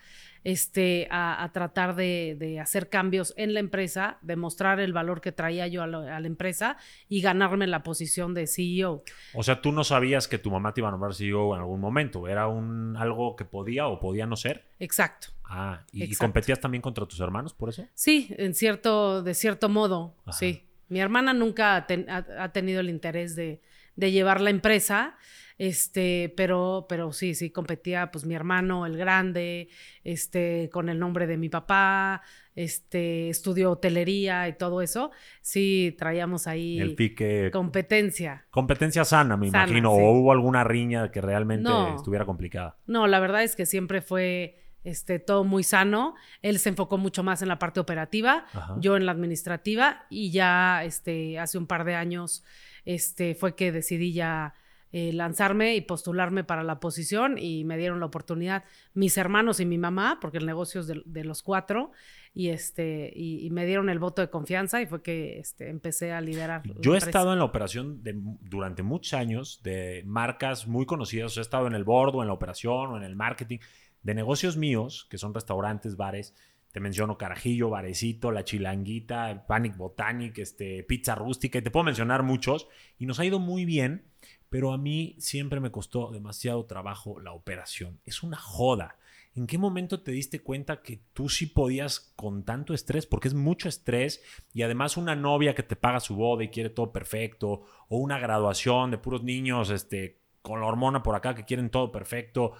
este, 0.44 1.08
a, 1.10 1.48
tratar 1.52 1.94
de, 1.94 2.58
hacer 2.60 2.88
cambios 2.88 3.34
en 3.36 3.54
la 3.54 3.60
empresa, 3.60 4.18
demostrar 4.22 4.80
el 4.80 4.92
valor 4.92 5.20
que 5.20 5.32
traía 5.32 5.66
yo 5.66 5.82
a, 5.82 5.86
la 5.86 6.26
empresa 6.26 6.76
y 7.08 7.20
ganarme 7.20 7.66
la 7.66 7.82
posición 7.82 8.34
de 8.34 8.46
CEO. 8.46 9.04
O 9.34 9.42
sea, 9.42 9.60
tú 9.60 9.72
no 9.72 9.84
sabías 9.84 10.28
que 10.28 10.38
tu 10.38 10.50
mamá 10.50 10.74
te 10.74 10.80
iba 10.80 10.88
a 10.88 10.90
nombrar 10.90 11.14
CEO 11.14 11.54
en 11.54 11.60
algún 11.60 11.80
momento, 11.80 12.28
era 12.28 12.48
un, 12.48 12.96
algo 12.96 13.36
que 13.36 13.44
podía 13.44 13.86
o 13.86 14.00
podía 14.00 14.26
no 14.26 14.36
ser. 14.36 14.66
Exacto. 14.78 15.28
Ah, 15.44 15.84
¿y, 15.92 16.14
competías 16.16 16.60
también 16.60 16.80
contra 16.80 17.06
tus 17.06 17.20
hermanos 17.20 17.52
por 17.52 17.68
eso? 17.68 17.86
Sí, 17.94 18.34
en 18.38 18.54
cierto, 18.54 19.22
de 19.22 19.34
cierto 19.34 19.68
modo, 19.68 20.16
sí. 20.30 20.66
Mi 20.88 21.00
hermana 21.00 21.32
nunca 21.32 21.76
ha, 21.76 22.52
tenido 22.52 22.80
el 22.80 22.90
interés 22.90 23.34
de, 23.34 23.62
de 23.96 24.12
llevar 24.12 24.42
la 24.42 24.50
empresa. 24.50 25.16
Este, 25.58 26.32
pero, 26.36 26.86
pero 26.88 27.12
sí, 27.12 27.34
sí, 27.34 27.50
competía 27.50 28.10
pues 28.10 28.24
mi 28.24 28.34
hermano, 28.34 28.86
el 28.86 28.96
grande, 28.96 29.68
este, 30.04 30.70
con 30.72 30.88
el 30.88 30.98
nombre 30.98 31.26
de 31.26 31.36
mi 31.36 31.48
papá, 31.48 32.22
este, 32.54 33.28
estudió 33.28 33.70
hotelería 33.72 34.48
y 34.48 34.54
todo 34.54 34.82
eso. 34.82 35.10
Sí, 35.40 35.94
traíamos 35.98 36.46
ahí 36.46 36.80
el 36.80 36.94
pique. 36.94 37.50
competencia. 37.52 38.44
Competencia 38.50 39.04
sana, 39.04 39.36
me 39.36 39.48
imagino, 39.48 39.92
o 39.92 40.12
hubo 40.12 40.32
alguna 40.32 40.64
riña 40.64 41.10
que 41.10 41.20
realmente 41.20 41.70
estuviera 41.96 42.24
complicada. 42.24 42.76
No, 42.86 43.06
la 43.06 43.20
verdad 43.20 43.42
es 43.42 43.56
que 43.56 43.66
siempre 43.66 44.00
fue 44.02 44.58
este, 44.84 45.18
todo 45.18 45.44
muy 45.44 45.62
sano. 45.62 46.14
Él 46.40 46.58
se 46.58 46.70
enfocó 46.70 46.98
mucho 46.98 47.22
más 47.22 47.42
en 47.42 47.48
la 47.48 47.58
parte 47.58 47.80
operativa, 47.80 48.46
yo 48.78 48.96
en 48.96 49.06
la 49.06 49.12
administrativa 49.12 50.06
y 50.10 50.30
ya 50.30 50.84
este, 50.84 51.38
hace 51.38 51.58
un 51.58 51.66
par 51.66 51.84
de 51.84 51.94
años 51.94 52.44
este, 52.84 53.34
fue 53.34 53.54
que 53.54 53.72
decidí 53.72 54.12
ya 54.12 54.54
eh, 54.92 55.12
lanzarme 55.12 55.74
y 55.74 55.80
postularme 55.80 56.44
para 56.44 56.62
la 56.62 56.78
posición 56.78 57.38
y 57.38 57.64
me 57.64 57.78
dieron 57.78 57.98
la 58.00 58.06
oportunidad 58.06 58.64
mis 58.92 59.16
hermanos 59.16 59.58
y 59.58 59.64
mi 59.64 59.78
mamá, 59.78 60.18
porque 60.20 60.38
el 60.38 60.44
negocio 60.44 60.82
es 60.82 60.86
de, 60.86 61.24
los 61.24 61.42
cuatro, 61.42 61.92
y, 62.34 62.48
este, 62.48 63.10
y, 63.14 63.48
me 63.50 63.64
dieron 63.64 63.88
el 63.88 63.98
voto 63.98 64.22
de 64.22 64.28
confianza 64.28 64.82
y 64.82 64.86
fue 64.86 65.02
que 65.02 65.38
este, 65.38 65.70
empecé 65.70 66.12
a 66.12 66.20
liderar. 66.20 66.62
Yo 66.80 66.94
he 66.94 66.98
estado 66.98 67.32
en 67.32 67.38
la 67.38 67.44
operación 67.44 68.02
de, 68.02 68.14
durante 68.14 68.82
muchos 68.82 69.14
años 69.14 69.60
de 69.62 70.02
marcas 70.04 70.66
muy 70.66 70.84
conocidas, 70.84 71.36
he 71.36 71.40
estado 71.40 71.66
en 71.66 71.74
el 71.74 71.84
board 71.84 72.16
o 72.16 72.22
en 72.22 72.28
la 72.28 72.34
operación 72.34 72.90
o 72.90 72.96
en 72.96 73.02
el 73.02 73.16
marketing 73.16 73.58
de 74.02 74.14
negocios 74.14 74.56
míos, 74.56 75.06
que 75.10 75.18
son 75.18 75.32
restaurantes, 75.32 75.96
bares, 75.96 76.34
te 76.72 76.80
menciono 76.80 77.18
Carajillo, 77.18 77.68
Barecito, 77.68 78.32
La 78.32 78.44
Chilanguita, 78.44 79.46
Panic 79.46 79.76
Botanic, 79.76 80.38
este, 80.38 80.82
Pizza 80.82 81.14
Rústica, 81.14 81.58
y 81.58 81.62
te 81.62 81.70
puedo 81.70 81.84
mencionar 81.84 82.22
muchos, 82.22 82.66
y 82.98 83.06
nos 83.06 83.20
ha 83.20 83.26
ido 83.26 83.38
muy 83.38 83.66
bien, 83.66 84.06
pero 84.48 84.72
a 84.72 84.78
mí 84.78 85.14
siempre 85.18 85.60
me 85.60 85.70
costó 85.70 86.10
demasiado 86.10 86.64
trabajo 86.64 87.20
la 87.20 87.32
operación. 87.32 88.00
Es 88.04 88.22
una 88.22 88.38
joda. 88.38 88.96
¿En 89.34 89.46
qué 89.46 89.56
momento 89.56 90.02
te 90.02 90.12
diste 90.12 90.40
cuenta 90.40 90.82
que 90.82 91.00
tú 91.14 91.28
sí 91.28 91.46
podías 91.46 92.00
con 92.16 92.44
tanto 92.44 92.74
estrés? 92.74 93.06
Porque 93.06 93.28
es 93.28 93.34
mucho 93.34 93.68
estrés 93.68 94.22
y 94.52 94.62
además 94.62 94.98
una 94.98 95.16
novia 95.16 95.54
que 95.54 95.62
te 95.62 95.76
paga 95.76 96.00
su 96.00 96.16
boda 96.16 96.44
y 96.44 96.48
quiere 96.48 96.68
todo 96.68 96.92
perfecto, 96.92 97.64
o 97.88 97.98
una 97.98 98.18
graduación 98.18 98.90
de 98.90 98.98
puros 98.98 99.22
niños 99.22 99.70
este, 99.70 100.20
con 100.42 100.60
la 100.60 100.66
hormona 100.66 101.02
por 101.02 101.16
acá 101.16 101.34
que 101.34 101.44
quieren 101.44 101.70
todo 101.70 101.92
perfecto. 101.92 102.52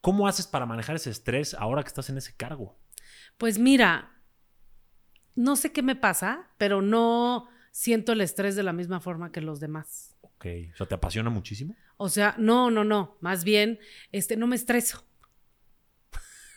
¿Cómo 0.00 0.28
haces 0.28 0.46
para 0.46 0.66
manejar 0.66 0.96
ese 0.96 1.10
estrés 1.10 1.54
ahora 1.54 1.82
que 1.82 1.88
estás 1.88 2.08
en 2.10 2.18
ese 2.18 2.34
cargo? 2.36 2.76
Pues 3.38 3.58
mira, 3.58 4.10
no 5.34 5.56
sé 5.56 5.72
qué 5.72 5.82
me 5.82 5.96
pasa, 5.96 6.48
pero 6.58 6.80
no 6.82 7.48
siento 7.70 8.12
el 8.12 8.22
estrés 8.22 8.56
de 8.56 8.62
la 8.62 8.72
misma 8.72 9.00
forma 9.00 9.30
que 9.30 9.40
los 9.40 9.60
demás. 9.60 10.16
Ok, 10.22 10.46
o 10.72 10.76
sea, 10.76 10.86
¿te 10.86 10.94
apasiona 10.94 11.30
muchísimo? 11.30 11.74
O 11.98 12.08
sea, 12.08 12.34
no, 12.38 12.70
no, 12.70 12.84
no, 12.84 13.16
más 13.20 13.44
bien, 13.44 13.78
este, 14.12 14.36
no 14.36 14.46
me 14.46 14.56
estreso. 14.56 15.04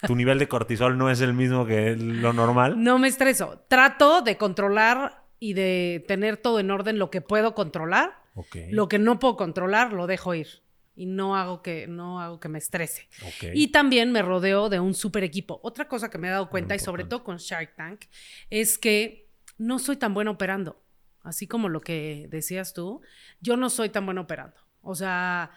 ¿Tu 0.08 0.16
nivel 0.16 0.40
de 0.40 0.48
cortisol 0.48 0.98
no 0.98 1.10
es 1.12 1.20
el 1.20 1.34
mismo 1.34 1.66
que 1.66 1.98
lo 1.98 2.32
normal? 2.32 2.82
No 2.82 3.00
me 3.00 3.10
estreso. 3.10 3.66
Trato 3.68 4.22
de 4.22 4.38
controlar 4.38 5.26
y 5.40 5.54
de 5.54 6.06
tener 6.08 6.38
todo 6.38 6.62
en 6.62 6.72
orden 6.72 7.00
lo 7.00 7.10
que 7.12 7.20
puedo 7.20 7.54
controlar. 7.54 8.24
Okay. 8.34 8.72
Lo 8.72 8.88
que 8.88 8.98
no 8.98 9.20
puedo 9.20 9.36
controlar, 9.36 9.92
lo 9.92 10.08
dejo 10.08 10.34
ir 10.34 10.62
y 11.00 11.06
no 11.06 11.38
hago 11.38 11.62
que, 11.62 11.88
no 11.88 12.20
hago 12.20 12.42
que 12.42 12.50
me 12.50 12.58
estrese. 12.58 13.08
Y 13.54 13.70
también 13.70 14.12
me 14.12 14.22
rodeo 14.22 14.68
de 14.68 14.82
un 14.82 14.94
super 14.94 15.24
equipo. 15.24 15.62
Otra 15.64 15.88
cosa 15.88 16.10
que 16.10 16.18
me 16.18 16.28
he 16.28 16.32
dado 16.32 16.50
cuenta, 16.50 16.76
y 16.76 16.80
sobre 16.80 17.06
todo 17.06 17.24
con 17.24 17.38
Shark 17.38 17.74
Tank, 17.78 18.02
es 18.50 18.78
que 18.78 19.30
no 19.58 19.80
soy 19.80 19.96
tan 19.96 20.14
buena 20.14 20.32
operando. 20.32 20.84
Así 21.22 21.48
como 21.48 21.70
lo 21.70 21.80
que 21.80 22.28
decías 22.30 22.74
tú, 22.74 23.02
yo 23.40 23.56
no 23.56 23.70
soy 23.70 23.88
tan 23.88 24.06
buena 24.06 24.20
operando. 24.20 24.58
O 24.82 24.94
sea, 24.94 25.52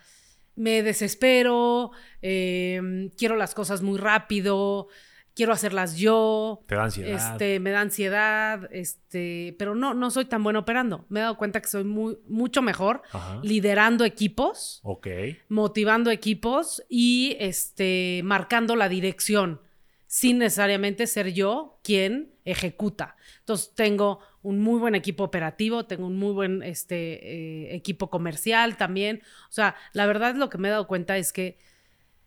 me 0.54 0.84
desespero, 0.84 1.90
em, 2.20 3.11
quiero 3.11 3.34
las 3.34 3.52
cosas 3.52 3.82
muy 3.82 3.99
rápido, 3.99 4.87
quiero 5.34 5.52
hacerlas 5.52 5.96
yo. 5.96 6.62
Te 6.66 6.74
da 6.74 6.84
ansiedad. 6.84 7.32
Este, 7.32 7.60
me 7.60 7.70
da 7.70 7.80
ansiedad, 7.80 8.68
este, 8.72 9.54
pero 9.58 9.74
no, 9.74 9.94
no 9.94 10.10
soy 10.10 10.24
tan 10.26 10.42
bueno 10.42 10.60
operando. 10.60 11.04
Me 11.08 11.20
he 11.20 11.22
dado 11.22 11.36
cuenta 11.36 11.60
que 11.60 11.68
soy 11.68 11.84
muy, 11.84 12.18
mucho 12.28 12.62
mejor 12.62 13.02
liderando 13.42 14.04
equipos, 14.04 14.80
okay. 14.82 15.38
motivando 15.48 16.10
equipos 16.10 16.82
y 16.88 17.36
este, 17.40 18.20
marcando 18.24 18.76
la 18.76 18.88
dirección, 18.88 19.60
sin 20.06 20.38
necesariamente 20.38 21.06
ser 21.06 21.32
yo 21.32 21.78
quien 21.82 22.32
ejecuta. 22.44 23.16
Entonces 23.40 23.72
tengo 23.74 24.20
un 24.42 24.60
muy 24.60 24.78
buen 24.78 24.94
equipo 24.94 25.24
operativo, 25.24 25.86
tengo 25.86 26.06
un 26.06 26.16
muy 26.16 26.32
buen 26.32 26.62
este, 26.62 27.66
eh, 27.66 27.74
equipo 27.74 28.10
comercial 28.10 28.76
también. 28.76 29.22
O 29.48 29.52
sea, 29.52 29.76
la 29.92 30.06
verdad 30.06 30.34
lo 30.34 30.48
que 30.48 30.58
me 30.58 30.68
he 30.68 30.70
dado 30.70 30.86
cuenta 30.86 31.16
es 31.16 31.32
que 31.32 31.58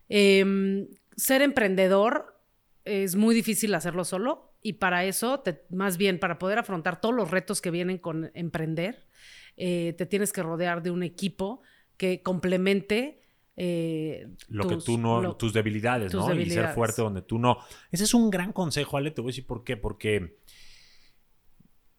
em, 0.08 0.88
ser 1.16 1.42
emprendedor 1.42 2.35
es 2.86 3.16
muy 3.16 3.34
difícil 3.34 3.74
hacerlo 3.74 4.04
solo 4.04 4.54
y 4.62 4.74
para 4.74 5.04
eso, 5.04 5.42
más 5.70 5.96
bien 5.96 6.18
para 6.18 6.38
poder 6.38 6.58
afrontar 6.58 7.00
todos 7.00 7.14
los 7.14 7.30
retos 7.30 7.60
que 7.60 7.70
vienen 7.70 7.98
con 7.98 8.30
emprender, 8.34 9.06
eh, 9.56 9.94
te 9.98 10.06
tienes 10.06 10.32
que 10.32 10.42
rodear 10.42 10.82
de 10.82 10.90
un 10.90 11.02
equipo 11.02 11.62
que 11.96 12.22
complemente 12.22 13.22
eh, 13.56 14.28
lo 14.48 14.68
que 14.68 14.76
tú 14.76 14.98
no, 14.98 15.34
tus 15.36 15.52
debilidades, 15.52 16.12
¿no? 16.12 16.34
Y 16.34 16.50
ser 16.50 16.74
fuerte 16.74 17.02
donde 17.02 17.22
tú 17.22 17.38
no. 17.38 17.58
Ese 17.90 18.04
es 18.04 18.14
un 18.14 18.30
gran 18.30 18.52
consejo, 18.52 18.96
Ale, 18.96 19.10
te 19.10 19.20
voy 19.20 19.30
a 19.30 19.32
decir 19.32 19.46
por 19.46 19.64
qué. 19.64 19.76
Porque 19.76 20.38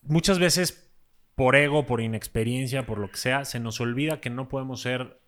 muchas 0.01 0.37
veces, 0.37 0.91
por 1.35 1.55
ego, 1.55 1.85
por 1.85 1.99
inexperiencia, 1.99 2.85
por 2.85 2.99
lo 2.99 3.09
que 3.09 3.17
sea, 3.17 3.43
se 3.43 3.59
nos 3.59 3.81
olvida 3.81 4.21
que 4.21 4.29
no 4.29 4.47
podemos 4.47 4.81
ser 4.81 5.19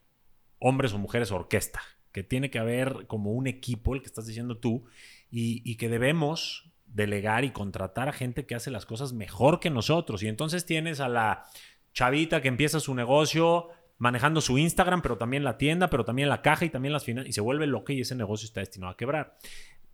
hombres 0.60 0.94
o 0.94 1.00
mujeres 1.00 1.32
orquesta. 1.32 1.82
Que 2.12 2.24
tiene 2.24 2.50
que 2.50 2.60
haber 2.60 3.08
como 3.08 3.32
un 3.32 3.48
equipo, 3.48 3.96
el 3.96 4.02
que 4.02 4.08
estás 4.08 4.28
diciendo 4.28 4.58
tú, 4.58 4.86
y, 5.32 5.76
que 5.76 5.90
debemos 5.90 6.72
delegar 6.88 7.44
y 7.44 7.52
contratar 7.52 8.10
a 8.10 8.14
gente 8.14 8.46
que 8.46 8.56
hace 8.56 8.72
las 8.72 8.86
cosas 8.86 9.14
mejor 9.14 9.60
que 9.60 9.70
nosotros. 9.70 10.24
Y 10.24 10.28
entonces 10.28 10.66
tienes 10.66 11.00
a 11.00 11.08
la 11.08 11.46
chavita 11.94 12.42
que 12.42 12.48
empieza 12.48 12.80
su 12.80 12.96
negocio 12.96 13.70
manejando 13.98 14.42
su 14.42 14.58
Instagram, 14.58 15.02
pero 15.02 15.18
también 15.18 15.44
la 15.44 15.58
tienda, 15.58 15.90
pero 15.90 16.06
también 16.06 16.30
la 16.30 16.42
caja 16.42 16.66
y 16.66 16.70
también 16.70 16.94
las 16.94 17.04
finanzas, 17.04 17.30
y 17.30 17.34
se 17.34 17.42
vuelve 17.42 17.68
loca 17.68 17.94
y 17.94 18.02
ese 18.02 18.16
negocio 18.16 18.46
está 18.46 18.62
destinado 18.62 18.94
a 18.94 18.98
quebrar. 18.98 19.38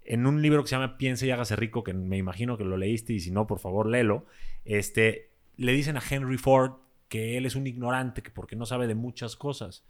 En 0.04 0.28
un 0.28 0.42
libro 0.42 0.62
que 0.62 0.70
se 0.70 0.76
llama 0.76 0.98
Piense 0.98 1.26
y 1.26 1.32
hágase 1.32 1.56
rico, 1.56 1.84
que 1.84 1.94
me 1.94 2.18
imagino 2.18 2.58
que 2.58 2.64
lo 2.64 2.78
leíste 2.78 3.14
y 3.14 3.20
si 3.20 3.32
no, 3.32 3.48
por 3.48 3.60
favor, 3.60 3.88
léelo, 3.88 4.26
este, 4.64 5.32
le 5.58 5.74
dicen 5.74 5.98
a 5.98 6.04
Henry 6.08 6.38
Ford 6.38 6.74
que 7.10 7.38
él 7.38 7.48
es 7.48 7.56
un 7.56 7.66
ignorante, 7.66 8.22
que 8.22 8.30
porque 8.30 8.56
no 8.56 8.68
sabe 8.68 8.86
de 8.88 8.96
muchas 8.96 9.36
cosas. 9.36 9.86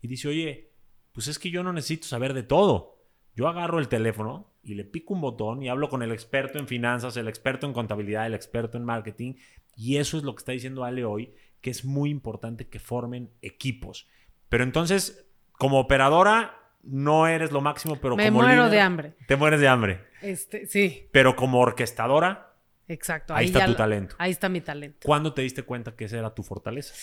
Y 0.00 0.08
dice, 0.08 0.28
oye, 0.28 0.70
pues 1.12 1.28
es 1.28 1.38
que 1.38 1.50
yo 1.50 1.62
no 1.62 1.72
necesito 1.72 2.06
saber 2.06 2.32
de 2.32 2.42
todo. 2.42 2.98
Yo 3.34 3.48
agarro 3.48 3.78
el 3.78 3.88
teléfono 3.88 4.50
y 4.68 4.74
le 4.74 4.84
pico 4.84 5.14
un 5.14 5.20
botón 5.20 5.62
y 5.62 5.68
hablo 5.68 5.88
con 5.88 6.02
el 6.02 6.12
experto 6.12 6.58
en 6.58 6.66
finanzas, 6.66 7.16
el 7.16 7.28
experto 7.28 7.66
en 7.66 7.72
contabilidad, 7.72 8.26
el 8.26 8.34
experto 8.34 8.76
en 8.76 8.84
marketing. 8.84 9.34
Y 9.76 9.96
eso 9.96 10.18
es 10.18 10.24
lo 10.24 10.34
que 10.34 10.40
está 10.40 10.52
diciendo 10.52 10.84
Ale 10.84 11.04
hoy, 11.04 11.34
que 11.60 11.70
es 11.70 11.84
muy 11.84 12.10
importante 12.10 12.68
que 12.68 12.78
formen 12.78 13.30
equipos. 13.42 14.08
Pero 14.48 14.64
entonces, 14.64 15.26
como 15.52 15.80
operadora, 15.80 16.54
no 16.82 17.26
eres 17.26 17.52
lo 17.52 17.60
máximo, 17.60 17.96
pero 18.00 18.16
Me 18.16 18.26
como 18.26 18.42
muero 18.42 18.68
de 18.68 18.80
hambre. 18.80 19.14
Te 19.26 19.36
mueres 19.36 19.60
de 19.60 19.68
hambre. 19.68 20.00
Este, 20.22 20.66
sí. 20.66 21.08
Pero 21.12 21.36
como 21.36 21.60
orquestadora, 21.60 22.48
Exacto. 22.88 23.34
Ahí, 23.34 23.46
está 23.46 23.66
tu 23.66 23.74
talento. 23.74 24.16
Ahí 24.18 24.30
está 24.30 24.48
mi 24.48 24.62
talento. 24.62 25.00
¿Cuándo 25.04 25.34
te 25.34 25.42
diste 25.42 25.62
cuenta 25.62 25.94
que 25.94 26.06
esa 26.06 26.18
era 26.18 26.34
tu 26.34 26.42
fortaleza? 26.42 26.94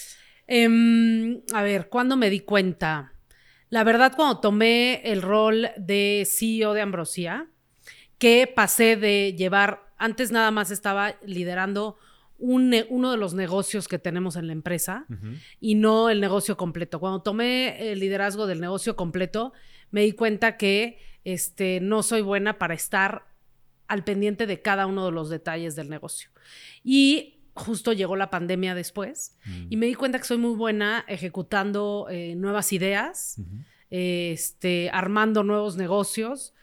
Em, 0.47 1.41
a 1.53 1.61
ver, 1.61 1.89
¿cuándo 1.89 2.17
me 2.17 2.29
di 2.29 2.39
cuenta? 2.39 3.13
La 3.69 3.83
verdad, 3.83 4.13
cuando 4.15 4.39
tomé 4.39 5.01
el 5.03 5.21
rol 5.21 5.69
de 5.77 6.27
CEO 6.27 6.73
de 6.73 6.81
Ambrosia, 6.81 7.49
que 8.17 8.51
pasé 8.53 8.95
de 8.95 9.35
llevar, 9.37 9.91
antes 9.97 10.31
nada 10.31 10.51
más 10.51 10.71
estaba 10.71 11.15
liderando 11.25 11.97
uno 12.37 13.11
de 13.11 13.17
los 13.17 13.33
negocios 13.33 13.87
que 13.87 13.97
tenemos 13.97 14.35
en 14.35 14.47
la 14.47 14.53
empresa 14.53 15.05
y 15.61 15.75
no 15.75 16.09
el 16.09 16.19
negocio 16.19 16.57
completo. 16.57 16.99
Cuando 16.99 17.21
tomé 17.21 17.91
el 17.91 17.99
liderazgo 17.99 18.45
del 18.45 18.59
negocio 18.59 18.95
completo, 18.95 19.53
me 19.91 20.01
di 20.01 20.11
cuenta 20.11 20.57
que 20.57 20.99
este, 21.23 21.79
no 21.81 22.03
soy 22.03 22.21
buena 22.21 22.57
para 22.57 22.73
estar 22.73 23.27
al 23.87 24.03
pendiente 24.03 24.47
de 24.47 24.61
cada 24.61 24.85
uno 24.85 25.05
de 25.05 25.11
los 25.11 25.29
detalles 25.29 25.75
del 25.75 25.89
negocio. 25.89 26.29
Y 26.83 27.39
justo 27.53 27.93
llegó 27.93 28.15
la 28.15 28.29
pandemia 28.29 28.75
después 28.75 29.37
mm. 29.45 29.67
y 29.69 29.77
me 29.77 29.85
di 29.85 29.95
cuenta 29.95 30.19
que 30.19 30.25
soy 30.25 30.37
muy 30.37 30.55
buena 30.55 31.05
ejecutando 31.07 32.07
eh, 32.09 32.35
nuevas 32.35 32.73
ideas, 32.73 33.37
este, 33.89 34.89
armando 34.91 35.43
nuevos 35.43 35.77
negocios, 35.77 36.53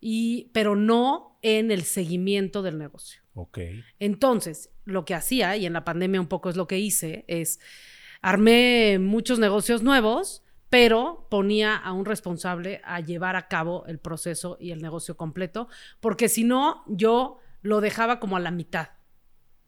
y, 0.00 0.50
pero 0.52 0.76
no 0.76 1.38
en 1.42 1.70
el 1.70 1.82
seguimiento 1.82 2.62
del 2.62 2.78
negocio. 2.78 3.22
Ok. 3.34 3.58
Entonces, 3.98 4.70
lo 4.84 5.04
que 5.04 5.14
hacía, 5.14 5.56
y 5.56 5.66
en 5.66 5.72
la 5.72 5.84
pandemia 5.84 6.20
un 6.20 6.26
poco 6.26 6.50
es 6.50 6.56
lo 6.56 6.66
que 6.66 6.78
hice, 6.78 7.24
es 7.28 7.60
armé 8.20 8.98
muchos 8.98 9.38
negocios 9.38 9.82
nuevos, 9.82 10.42
pero 10.70 11.26
ponía 11.30 11.76
a 11.76 11.92
un 11.92 12.04
responsable 12.04 12.80
a 12.84 13.00
llevar 13.00 13.36
a 13.36 13.48
cabo 13.48 13.86
el 13.86 13.98
proceso 13.98 14.56
y 14.60 14.72
el 14.72 14.82
negocio 14.82 15.16
completo, 15.16 15.68
porque 16.00 16.28
si 16.28 16.44
no, 16.44 16.84
yo 16.88 17.38
lo 17.62 17.80
dejaba 17.80 18.20
como 18.20 18.36
a 18.36 18.40
la 18.40 18.50
mitad 18.50 18.88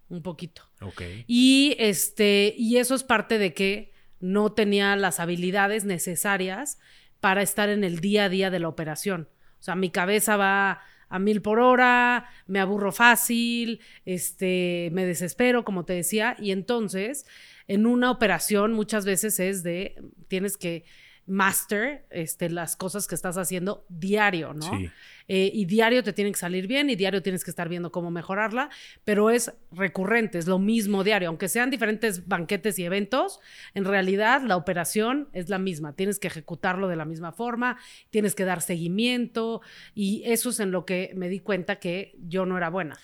un 0.08 0.22
poquito. 0.22 0.62
Ok. 0.80 1.02
Y, 1.26 1.76
este, 1.78 2.54
y 2.58 2.76
eso 2.78 2.94
es 2.94 3.04
parte 3.04 3.38
de 3.38 3.54
que 3.54 3.92
no 4.18 4.52
tenía 4.52 4.96
las 4.96 5.20
habilidades 5.20 5.84
necesarias 5.84 6.78
para 7.20 7.42
estar 7.42 7.68
en 7.68 7.84
el 7.84 8.00
día 8.00 8.24
a 8.24 8.28
día 8.28 8.50
de 8.50 8.58
la 8.58 8.68
operación. 8.68 9.28
O 9.60 9.62
sea, 9.62 9.74
mi 9.74 9.90
cabeza 9.90 10.36
va 10.36 10.80
a 11.08 11.18
mil 11.18 11.42
por 11.42 11.58
hora, 11.58 12.30
me 12.46 12.60
aburro 12.60 12.92
fácil, 12.92 13.80
este, 14.04 14.90
me 14.92 15.04
desespero, 15.04 15.64
como 15.64 15.84
te 15.84 15.92
decía, 15.92 16.36
y 16.38 16.52
entonces 16.52 17.26
en 17.66 17.86
una 17.86 18.10
operación 18.10 18.72
muchas 18.72 19.04
veces 19.04 19.38
es 19.40 19.62
de, 19.62 20.00
tienes 20.28 20.56
que 20.56 20.84
master 21.26 22.06
este, 22.10 22.50
las 22.50 22.76
cosas 22.76 23.06
que 23.06 23.14
estás 23.14 23.36
haciendo 23.38 23.84
diario, 23.88 24.54
¿no? 24.54 24.76
Sí. 24.76 24.90
Eh, 25.32 25.48
y 25.54 25.64
diario 25.64 26.02
te 26.02 26.12
tiene 26.12 26.32
que 26.32 26.38
salir 26.40 26.66
bien 26.66 26.90
y 26.90 26.96
diario 26.96 27.22
tienes 27.22 27.44
que 27.44 27.52
estar 27.52 27.68
viendo 27.68 27.92
cómo 27.92 28.10
mejorarla, 28.10 28.68
pero 29.04 29.30
es 29.30 29.54
recurrente, 29.70 30.38
es 30.38 30.48
lo 30.48 30.58
mismo 30.58 31.04
diario. 31.04 31.28
Aunque 31.28 31.46
sean 31.46 31.70
diferentes 31.70 32.26
banquetes 32.26 32.80
y 32.80 32.84
eventos, 32.84 33.38
en 33.74 33.84
realidad 33.84 34.42
la 34.42 34.56
operación 34.56 35.28
es 35.32 35.48
la 35.48 35.60
misma. 35.60 35.94
Tienes 35.94 36.18
que 36.18 36.26
ejecutarlo 36.26 36.88
de 36.88 36.96
la 36.96 37.04
misma 37.04 37.30
forma, 37.30 37.78
tienes 38.10 38.34
que 38.34 38.44
dar 38.44 38.60
seguimiento 38.60 39.60
y 39.94 40.24
eso 40.26 40.50
es 40.50 40.58
en 40.58 40.72
lo 40.72 40.84
que 40.84 41.12
me 41.14 41.28
di 41.28 41.38
cuenta 41.38 41.76
que 41.76 42.16
yo 42.18 42.44
no 42.44 42.56
era 42.56 42.68
buena. 42.68 42.98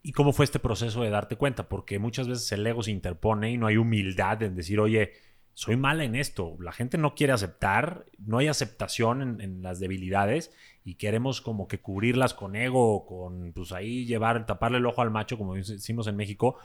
¿Y 0.00 0.12
cómo 0.12 0.32
fue 0.32 0.44
este 0.44 0.60
proceso 0.60 1.02
de 1.02 1.10
darte 1.10 1.34
cuenta? 1.34 1.68
Porque 1.68 1.98
muchas 1.98 2.28
veces 2.28 2.52
el 2.52 2.64
ego 2.64 2.84
se 2.84 2.92
interpone 2.92 3.50
y 3.50 3.58
no 3.58 3.66
hay 3.66 3.78
humildad 3.78 4.40
en 4.44 4.54
decir, 4.54 4.78
oye, 4.78 5.14
soy 5.54 5.76
mala 5.76 6.04
en 6.04 6.14
esto. 6.14 6.56
La 6.60 6.72
gente 6.72 6.98
no 6.98 7.14
quiere 7.14 7.32
aceptar, 7.32 8.06
no 8.18 8.38
hay 8.38 8.48
aceptación 8.48 9.40
en, 9.40 9.62
las 9.62 9.80
debilidades 9.80 10.52
y 10.84 10.96
queremos 10.96 11.40
como 11.40 11.66
que 11.66 11.80
cubrirlas 11.80 12.34
con 12.34 12.54
ego, 12.54 13.06
con 13.06 13.52
pues 13.54 13.72
ahí 13.72 14.04
llevar, 14.04 14.44
taparle 14.44 14.78
el 14.78 14.86
ojo 14.86 15.00
al 15.00 15.10
macho, 15.10 15.38
como 15.38 15.54
decimos 15.54 16.06
en 16.06 16.16
México. 16.16 16.58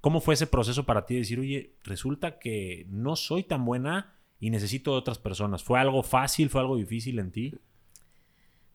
¿Cómo 0.00 0.20
fue 0.20 0.34
ese 0.34 0.46
proceso 0.46 0.86
para 0.86 1.04
ti 1.04 1.14
de 1.14 1.20
decir, 1.20 1.38
oye, 1.38 1.76
resulta 1.84 2.38
que 2.38 2.86
no 2.88 3.16
soy 3.16 3.42
tan 3.42 3.64
buena 3.66 4.14
y 4.40 4.50
necesito 4.50 4.92
de 4.92 4.98
otras 4.98 5.18
personas? 5.18 5.62
¿Fue 5.62 5.78
algo 5.78 6.02
fácil, 6.02 6.48
fue 6.48 6.62
algo 6.62 6.76
difícil 6.76 7.18
en 7.18 7.30
ti? 7.30 7.54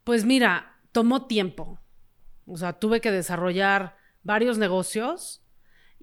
Pues 0.03 0.23
mira, 0.23 0.79
tomó 0.91 1.25
tiempo. 1.25 1.79
O 2.45 2.57
sea, 2.57 2.73
tuve 2.73 3.01
que 3.01 3.11
desarrollar 3.11 3.97
varios 4.23 4.59
negocios 4.59 5.43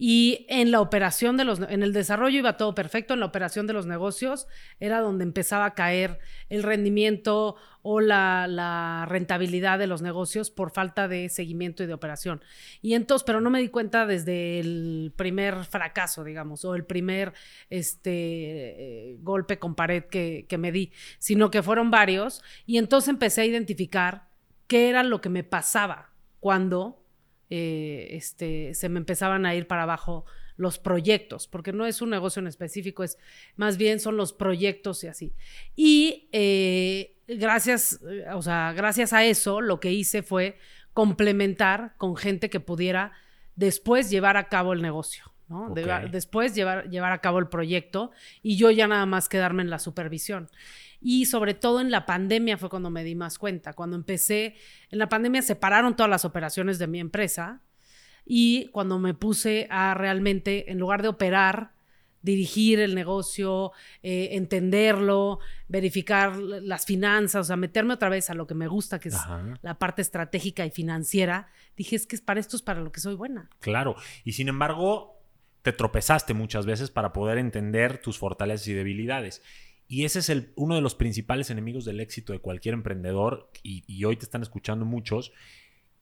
y 0.01 0.47
en 0.49 0.71
la 0.71 0.81
operación 0.81 1.37
de 1.37 1.45
los, 1.45 1.59
en 1.59 1.83
el 1.83 1.93
desarrollo 1.93 2.39
iba 2.39 2.57
todo 2.57 2.73
perfecto, 2.73 3.15
en 3.15 3.21
la 3.21 3.27
operación 3.27 3.67
de 3.67 3.73
los 3.73 3.85
negocios 3.85 4.47
era 4.79 5.01
donde 5.01 5.25
empezaba 5.25 5.65
a 5.65 5.75
caer 5.75 6.21
el 6.49 6.63
rendimiento 6.63 7.57
o 7.83 8.01
la, 8.01 9.07
rentabilidad 9.09 9.77
de 9.79 9.89
los 9.89 10.01
negocios 10.01 10.53
por 10.53 10.71
falta 10.71 11.09
de 11.09 11.29
seguimiento 11.29 11.83
y 11.83 11.87
de 11.87 11.95
operación. 11.95 12.45
Y 12.81 12.95
entonces, 12.95 13.25
pero 13.25 13.41
no 13.41 13.51
me 13.51 13.61
di 13.61 13.71
cuenta 13.71 14.07
desde 14.07 14.61
el 14.61 15.13
primer 15.17 15.65
fracaso, 15.65 16.23
digamos, 16.23 16.65
o 16.65 16.77
el 16.77 16.85
primer 16.85 17.33
este, 17.69 19.17
golpe 19.21 19.59
con 19.59 19.75
pared 19.75 20.05
que, 20.05 20.47
que 20.49 20.59
me 20.59 20.71
di, 20.71 20.93
sino 21.19 21.51
que 21.51 21.63
fueron 21.63 21.91
varios. 21.91 22.43
Y 22.67 22.79
entonces 22.79 23.09
empecé 23.09 23.41
a 23.41 23.47
identificar 23.47 24.29
qué 24.69 24.91
era 24.91 25.03
lo 25.03 25.21
que 25.21 25.29
me 25.29 25.43
pasaba 25.43 26.13
cuando 26.39 26.98
eh, 27.51 28.09
este, 28.13 28.75
se 28.75 28.89
me 28.89 28.99
empezaban 28.99 29.47
a 29.47 29.55
ir 29.55 29.67
para 29.67 29.85
abajo 29.85 30.25
los 30.57 30.79
proyectos, 30.79 31.47
porque 31.47 31.73
no 31.73 31.87
es 31.87 32.03
un 32.03 32.11
negocio 32.11 32.41
en 32.41 32.49
específico, 32.49 33.05
es 33.05 33.17
más 33.57 33.77
bien 33.77 34.01
son 34.01 34.17
los 34.17 34.33
proyectos 34.33 35.05
y 35.05 35.07
así. 35.07 35.33
Y 35.77 36.29
eh, 36.33 37.17
gracias, 37.29 38.01
o 38.35 38.43
sea, 38.43 38.73
gracias 38.77 39.13
a 39.13 39.25
eso, 39.25 39.61
lo 39.61 39.79
que 39.79 39.93
hice 39.93 40.23
fue 40.23 40.59
complementar 40.93 41.95
con 41.97 42.17
gente 42.17 42.51
que 42.51 42.59
pudiera 42.59 43.13
después 43.55 44.11
llevar 44.11 44.37
a 44.37 44.49
cabo 44.49 44.73
el 44.73 44.83
negocio. 44.83 45.25
¿no? 45.49 45.73
después 46.11 46.55
llevar, 46.55 46.91
llevar 46.91 47.13
a 47.13 47.23
cabo 47.23 47.39
el 47.39 47.49
proyecto 47.49 48.11
y 48.43 48.59
yo 48.59 48.71
ya 48.71 48.87
nada 48.87 49.07
más 49.07 49.31
quedarme 49.31 49.63
en 49.63 49.71
la 49.71 49.79
supervisión. 49.79 50.51
Y 51.01 51.27
sobre 51.27 51.55
todo 51.55 51.81
en 51.81 51.91
la 51.91 52.07
pandemia 52.07 52.59
fue 52.59 52.69
cuando 52.69 52.91
me 52.91 53.05
di 53.05 53.15
más 53.15 53.39
cuenta. 53.39 53.73
Cuando 53.73 53.97
empecé, 53.97 54.57
en 54.91 54.99
la 54.99 55.09
pandemia 55.09 55.43
separaron 55.43 55.97
todas 55.97 56.11
las 56.11 56.25
operaciones 56.25 56.79
de 56.79 56.87
mi 56.87 57.01
empresa 57.01 57.63
y 58.25 58.69
cuando 58.69 58.99
me 58.99 59.15
puse 59.15 59.67
a 59.71 59.95
realmente, 59.95 60.71
en 60.71 60.79
lugar 60.79 61.03
de 61.03 61.09
operar, 61.09 61.73
dirigir 62.21 62.81
el 62.81 62.95
negocio, 62.95 63.73
eh, 64.03 64.31
entenderlo, 64.33 65.39
verificar 65.69 66.37
las 66.37 66.85
finanzas, 66.85 67.43
o 67.43 67.45
sea, 67.45 67.57
meterme 67.57 67.95
otra 67.95 68.09
vez 68.09 68.29
a 68.29 68.35
lo 68.35 68.47
que 68.47 68.55
me 68.55 68.67
gusta, 68.67 68.99
que 68.99 69.09
es 69.09 69.17
la 69.63 69.79
parte 69.79 70.03
estratégica 70.03 70.67
y 70.67 70.71
financiera, 70.71 71.49
dije, 71.77 71.97
es 71.97 72.07
que 72.07 72.19
para 72.19 72.41
esto 72.41 72.57
es 72.57 72.63
para 72.63 72.81
lo 72.81 72.93
que 72.93 73.01
soy 73.01 73.15
buena. 73.15 73.49
Claro, 73.61 73.97
y 74.25 74.33
sin 74.33 74.49
embargo, 74.49 75.23
te 75.63 75.73
tropezaste 75.73 76.35
muchas 76.35 76.67
veces 76.67 76.91
para 76.91 77.13
poder 77.13 77.39
entender 77.39 78.01
tus 78.01 78.19
fortalezas 78.19 78.69
y 78.69 78.75
debilidades. 78.75 79.43
Y 79.91 80.05
ese 80.05 80.19
es 80.19 80.29
el, 80.29 80.53
uno 80.55 80.75
de 80.75 80.83
los 80.83 80.95
principales 80.95 81.49
enemigos 81.49 81.87
del 81.87 82.01
éxito 82.01 82.35
de 82.35 82.41
cualquier 82.41 82.75
emprendedor, 82.75 83.51
y, 83.63 84.05
hoy 84.05 84.17
te 84.17 84.25
están 84.25 84.43
escuchando 84.43 84.85
muchos. 84.85 85.33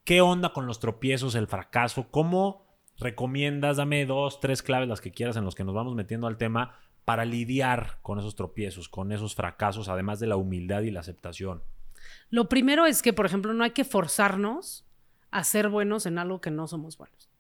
¿Qué 0.03 0.20
onda 0.20 0.53
con 0.53 0.66
los 0.66 0.81
tropiezos, 0.81 1.37
el 1.37 1.46
fracaso? 1.46 2.09
¿Cómo 2.11 2.66
recomiendas? 2.99 3.77
Dame 3.77 4.05
dos, 4.05 4.40
tres 4.40 4.62
claves, 4.62 4.88
las 4.88 5.01
que 5.01 5.12
quieras, 5.12 5.37
en 5.37 5.44
los 5.44 5.55
que 5.55 5.62
nos 5.62 5.75
vamos 5.75 5.94
metiendo 5.94 6.27
al 6.27 6.37
tema, 6.37 6.81
para 7.05 7.25
lidiar 7.25 8.01
con 8.03 8.18
esos 8.18 8.35
tropiezos, 8.35 8.88
con 8.88 9.12
esos 9.12 9.37
fracasos, 9.37 9.88
además 9.88 10.18
de 10.18 10.27
la 10.27 10.37
humildad 10.37 10.83
y 10.83 10.90
la 10.90 11.01
aceptación. 11.01 11.62
Lo 12.29 12.49
primero 12.49 12.87
es 12.87 13.03
que, 13.03 13.12
por 13.12 13.25
ejemplo, 13.25 13.55
no 13.55 13.62
hay 13.62 13.70
que 13.70 13.85
forzarnos 13.85 14.85
a 15.31 15.44
ser 15.44 15.68
buenos 15.68 16.07
en 16.07 16.18
algo 16.18 16.40
que 16.40 16.51
no 16.51 16.66
somos 16.66 16.99
buenos. 16.99 17.31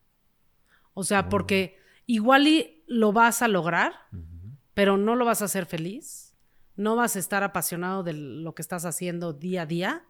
O 0.94 1.02
sea, 1.02 1.28
porque 1.28 1.80
igual 2.06 2.46
y 2.46 2.84
lo 2.86 3.12
vas 3.12 3.42
a 3.42 3.48
lograr, 3.48 3.94
pero 4.74 4.96
no 4.96 5.16
lo 5.16 5.24
vas 5.24 5.42
a 5.42 5.46
hacer 5.46 5.66
feliz 5.66 6.25
no 6.76 6.96
vas 6.96 7.16
a 7.16 7.18
estar 7.18 7.42
apasionado 7.42 8.02
de 8.02 8.12
lo 8.12 8.54
que 8.54 8.62
estás 8.62 8.84
haciendo 8.84 9.32
día 9.32 9.62
a 9.62 9.66
día. 9.66 10.04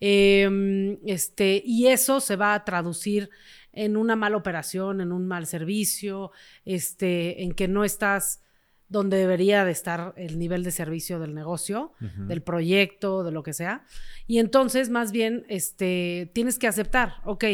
Em, 0.00 0.98
este, 1.06 1.62
y 1.64 1.88
eso 1.88 2.20
se 2.20 2.36
va 2.36 2.54
a 2.54 2.64
traducir 2.64 3.30
en 3.72 3.96
una 3.96 4.16
mala 4.16 4.36
operación, 4.36 5.00
en 5.00 5.12
un 5.12 5.26
mal 5.26 5.46
servicio, 5.46 6.30
este, 6.64 7.42
en 7.42 7.52
que 7.52 7.68
no 7.68 7.84
estás 7.84 8.42
donde 8.88 9.18
debería 9.18 9.64
de 9.64 9.70
estar 9.70 10.14
el 10.16 10.38
nivel 10.38 10.64
de 10.64 10.70
servicio 10.70 11.18
del 11.18 11.34
negocio, 11.34 11.92
del 12.00 12.42
proyecto, 12.42 13.22
de 13.22 13.32
lo 13.32 13.42
que 13.42 13.52
sea. 13.52 13.84
Y 14.26 14.38
entonces, 14.38 14.88
más 14.88 15.12
bien, 15.12 15.44
este, 15.48 16.30
tienes 16.32 16.58
que 16.58 16.68
aceptar, 16.68 17.16
ok, 17.24 17.44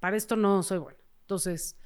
para 0.00 0.16
esto 0.16 0.34
no 0.34 0.64
soy 0.64 0.78
bueno. 0.78 0.98
Entonces, 1.22 1.76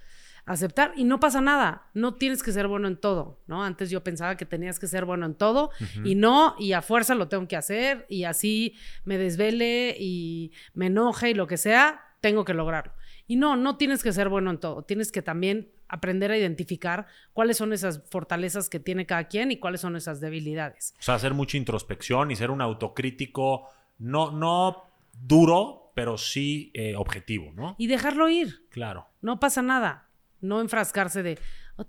aceptar 0.52 0.92
y 0.96 1.04
no 1.04 1.20
pasa 1.20 1.40
nada, 1.40 1.88
no 1.94 2.14
tienes 2.14 2.42
que 2.42 2.50
ser 2.52 2.66
bueno 2.66 2.88
en 2.88 2.96
todo, 2.96 3.38
¿no? 3.46 3.62
Antes 3.62 3.88
yo 3.88 4.02
pensaba 4.02 4.36
que 4.36 4.44
tenías 4.44 4.80
que 4.80 4.88
ser 4.88 5.04
bueno 5.04 5.26
en 5.26 5.34
todo 5.34 5.70
y 6.04 6.16
no, 6.16 6.56
y 6.58 6.72
a 6.72 6.82
fuerza 6.82 7.14
lo 7.14 7.28
tengo 7.28 7.46
que 7.46 7.56
hacer 7.56 8.04
y 8.08 8.24
así 8.24 8.74
me 9.04 9.16
desvele 9.16 9.96
y 9.98 10.52
me 10.74 10.86
enoje 10.86 11.30
y 11.30 11.34
lo 11.34 11.46
que 11.46 11.56
sea, 11.56 12.00
tengo 12.20 12.44
que 12.44 12.52
lograrlo. 12.52 12.92
Y 13.28 13.36
no, 13.36 13.54
no 13.54 13.76
tienes 13.76 14.02
que 14.02 14.12
ser 14.12 14.28
bueno 14.28 14.50
en 14.50 14.58
todo, 14.58 14.82
tienes 14.82 15.12
que 15.12 15.22
también 15.22 15.70
aprender 15.88 16.32
a 16.32 16.36
identificar 16.36 17.06
cuáles 17.32 17.56
son 17.56 17.72
esas 17.72 18.02
fortalezas 18.10 18.68
que 18.68 18.80
tiene 18.80 19.06
cada 19.06 19.24
quien 19.24 19.52
y 19.52 19.58
cuáles 19.58 19.80
son 19.80 19.94
esas 19.94 20.20
debilidades. 20.20 20.94
O 20.98 21.02
sea, 21.02 21.14
hacer 21.14 21.32
mucha 21.32 21.56
introspección 21.58 22.32
y 22.32 22.36
ser 22.36 22.50
un 22.50 22.60
autocrítico, 22.60 23.68
no, 23.98 24.32
no 24.32 24.84
duro, 25.12 25.92
pero 25.94 26.18
sí 26.18 26.72
eh, 26.74 26.96
objetivo, 26.96 27.52
¿no? 27.54 27.76
Y 27.78 27.86
dejarlo 27.86 28.28
ir. 28.28 28.66
Claro. 28.70 29.06
No 29.20 29.38
pasa 29.38 29.62
nada. 29.62 30.09
No 30.40 30.61
enfrascarse 30.61 31.22
de, 31.22 31.38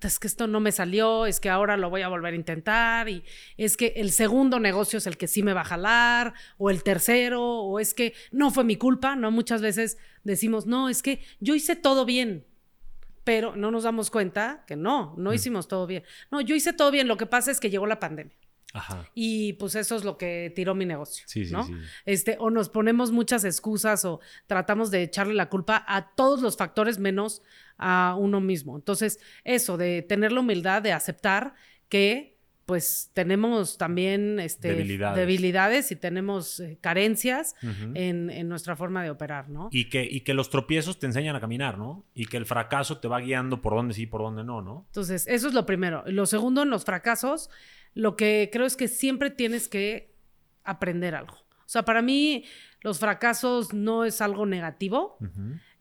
es 0.02 0.20
que 0.20 0.28
esto 0.28 0.48
no 0.48 0.60
me 0.60 0.72
salió, 0.72 1.26
es 1.26 1.40
que 1.40 1.50
ahora 1.50 1.78
lo 1.78 1.90
voy 1.90 2.02
a 2.02 2.08
volver 2.08 2.34
a 2.34 2.36
intentar, 2.36 3.10
y 3.10 3.24
es 3.58 3.78
que 3.78 3.94
el 3.98 4.12
segundo 4.12 4.60
negocio 4.60 4.98
es 4.98 5.08
el 5.08 5.18
que 5.18 5.28
sí 5.28 5.44
me 5.44 5.54
va 5.54 5.62
a 5.62 5.66
jalar, 5.66 6.34
o 6.58 6.70
el 6.70 6.84
tercero, 6.84 7.44
o 7.44 7.80
es 7.80 7.94
que 7.94 8.14
no 8.32 8.52
fue 8.52 8.64
mi 8.64 8.76
culpa, 8.76 9.16
¿no? 9.16 9.32
Muchas 9.32 9.62
veces 9.62 9.98
decimos, 10.24 10.66
no, 10.66 10.90
es 10.90 11.02
que 11.02 11.22
yo 11.40 11.56
hice 11.56 11.76
todo 11.76 12.06
bien, 12.06 12.46
pero 13.24 13.56
no 13.56 13.72
nos 13.72 13.84
damos 13.84 14.10
cuenta 14.10 14.64
que 14.68 14.76
no, 14.76 15.14
no 15.18 15.32
mm. 15.32 15.34
hicimos 15.34 15.68
todo 15.68 15.88
bien. 15.88 16.04
No, 16.32 16.42
yo 16.42 16.56
hice 16.56 16.74
todo 16.74 16.92
bien, 16.92 17.08
lo 17.08 17.18
que 17.18 17.26
pasa 17.26 17.52
es 17.52 17.60
que 17.60 17.70
llegó 17.70 17.86
la 17.86 18.00
pandemia. 18.00 18.36
Y 19.14 19.54
pues 19.54 19.76
eso 19.76 19.96
es 19.96 20.04
lo 20.04 20.18
que 20.18 20.52
tiró 20.56 20.76
mi 20.76 20.86
negocio. 20.86 21.26
Sí, 21.28 21.46
sí, 21.46 21.56
sí. 21.68 21.74
Este, 22.06 22.38
o 22.40 22.50
nos 22.50 22.70
ponemos 22.70 23.12
muchas 23.12 23.44
excusas 23.44 24.06
o 24.06 24.22
tratamos 24.48 24.92
de 24.92 25.04
echarle 25.04 25.34
la 25.34 25.50
culpa 25.50 25.84
a 25.88 26.14
todos 26.16 26.42
los 26.42 26.58
factores 26.58 26.98
menos 26.98 27.42
a 27.82 28.16
uno 28.18 28.40
mismo. 28.40 28.78
Entonces, 28.78 29.20
eso, 29.44 29.76
de 29.76 30.04
tener 30.04 30.32
la 30.32 30.40
humildad 30.40 30.82
de 30.82 30.94
aceptar 30.94 31.56
que 31.90 32.38
pues 32.66 33.12
tenemos 33.14 33.78
también 33.78 34.40
este, 34.40 34.74
debilidades. 34.74 35.92
y 35.92 35.98
tenemos 35.98 36.62
eh, 36.62 36.78
carencias 36.80 37.54
en, 37.96 38.48
nuestra 38.48 38.78
forma 38.78 39.04
de 39.04 39.10
operar, 39.10 39.50
¿no? 39.50 39.68
Y 39.74 39.90
que, 39.90 40.08
y 40.10 40.22
que 40.22 40.34
los 40.34 40.50
tropiezos 40.50 40.98
te 40.98 41.08
enseñan 41.08 41.36
a 41.36 41.42
caminar, 41.42 41.78
¿no? 41.78 42.06
Y 42.14 42.28
que 42.28 42.38
el 42.38 42.46
fracaso 42.46 43.00
te 43.00 43.10
va 43.10 43.20
guiando 43.20 43.62
por 43.62 43.74
dónde 43.76 43.94
sí 43.94 44.04
y 44.04 44.06
por 44.06 44.22
dónde 44.22 44.46
no, 44.46 44.62
¿no? 44.62 44.86
Entonces, 44.88 45.28
eso 45.28 45.50
es 45.50 45.54
lo 45.54 45.66
primero. 45.66 46.04
Lo 46.06 46.26
segundo, 46.26 46.64
en 46.64 46.70
los 46.70 46.86
fracasos, 46.86 47.50
lo 47.94 48.16
que 48.16 48.50
creo 48.54 48.66
es 48.66 48.78
que 48.78 48.88
siempre 48.88 49.32
tienes 49.32 49.68
que 49.68 50.14
aprender 50.64 51.14
algo. 51.14 51.34
O 51.34 51.70
sea, 51.72 51.84
para 51.84 52.02
mí 52.02 52.46
los 52.82 53.00
fracasos 53.00 53.74
no 53.74 54.06
es 54.06 54.22
algo 54.22 54.46
negativo 54.46 55.18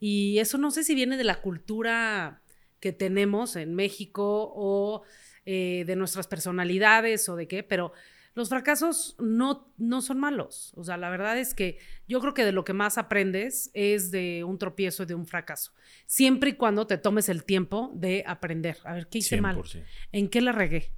y 0.01 0.39
eso 0.39 0.59
no 0.59 0.71
sé 0.71 0.83
si 0.83 0.95
viene 0.95 1.17
de 1.17 1.25
la 1.25 1.41
cultura 1.41 2.43
que 2.81 2.93
tenemos 2.93 3.55
en 3.57 3.75
México 3.75 4.51
o 4.55 5.03
eh, 5.45 5.85
de 5.87 5.97
nuestras 5.97 6.27
personalidades 6.27 7.29
o 7.29 7.37
de 7.37 7.47
qué, 7.47 7.63
pero 7.63 7.93
los 8.35 8.49
fracasos 8.49 9.17
no, 9.19 9.73
no 9.77 10.01
son 10.01 10.19
malos. 10.19 10.73
O 10.77 10.85
sea, 10.85 10.97
la 10.97 11.11
verdad 11.11 11.39
es 11.39 11.55
que 11.55 11.79
yo 12.09 12.21
creo 12.21 12.33
que 12.33 12.45
de 12.45 12.53
lo 12.53 12.65
que 12.65 12.73
más 12.73 12.97
aprendes 12.97 13.71
es 13.75 14.11
de 14.11 14.45
un 14.45 14.59
tropiezo 14.59 15.03
y 15.03 15.07
de 15.07 15.15
un 15.15 15.27
fracaso. 15.27 15.73
Siempre 16.07 16.51
y 16.51 16.53
cuando 16.55 16.87
te 16.87 16.97
tomes 16.97 17.29
el 17.29 17.45
tiempo 17.45 17.91
de 17.95 18.25
aprender. 18.27 18.79
A 18.85 18.95
ver, 18.95 19.09
¿qué 19.09 19.19
hice 19.19 19.41
mal? 19.41 19.63
¿En 20.13 20.29
qué 20.29 20.41
la 20.41 20.53
regué? 20.53 20.93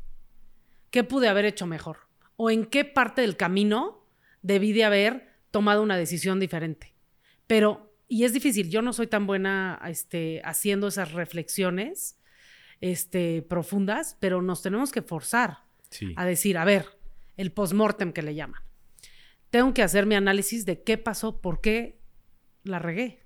¿Qué 0.91 1.05
pude 1.05 1.29
haber 1.29 1.47
hecho 1.47 1.67
mejor? 1.67 1.99
¿O 2.37 2.51
en 2.51 2.67
qué 2.67 2.85
parte 2.85 3.23
del 3.23 3.37
camino 3.37 4.07
debí 4.43 4.73
de 4.73 4.85
haber 4.85 5.29
tomado 5.51 5.83
una 5.83 5.97
decisión 5.97 6.39
diferente? 6.39 6.95
Pero, 7.47 7.92
y 8.13 8.25
es 8.25 8.35
difícil, 8.35 8.69
yo 8.69 8.83
no 8.83 8.93
soy 8.93 9.07
tan 9.07 9.27
buena 9.27 9.81
este, 9.87 10.43
haciendo 10.45 10.89
esas 10.89 11.13
reflexiones 11.13 12.21
este, 12.83 13.41
profundas, 13.41 14.19
pero 14.21 14.43
nos 14.43 14.61
tenemos 14.61 14.93
que 14.93 15.01
forzar 15.01 15.61
a 16.17 16.27
decir, 16.27 16.59
a 16.59 16.67
ver, 16.67 16.85
el 17.39 17.53
postmortem 17.53 18.13
que 18.13 18.21
le 18.21 18.35
llaman. 18.35 18.61
Tengo 19.49 19.73
que 19.73 19.83
hacer 19.83 20.05
mi 20.05 20.15
análisis 20.15 20.67
de 20.67 20.83
qué 20.83 20.99
pasó, 20.99 21.41
por 21.41 21.63
qué 21.63 22.03
la 22.65 22.79
regué. 22.79 23.25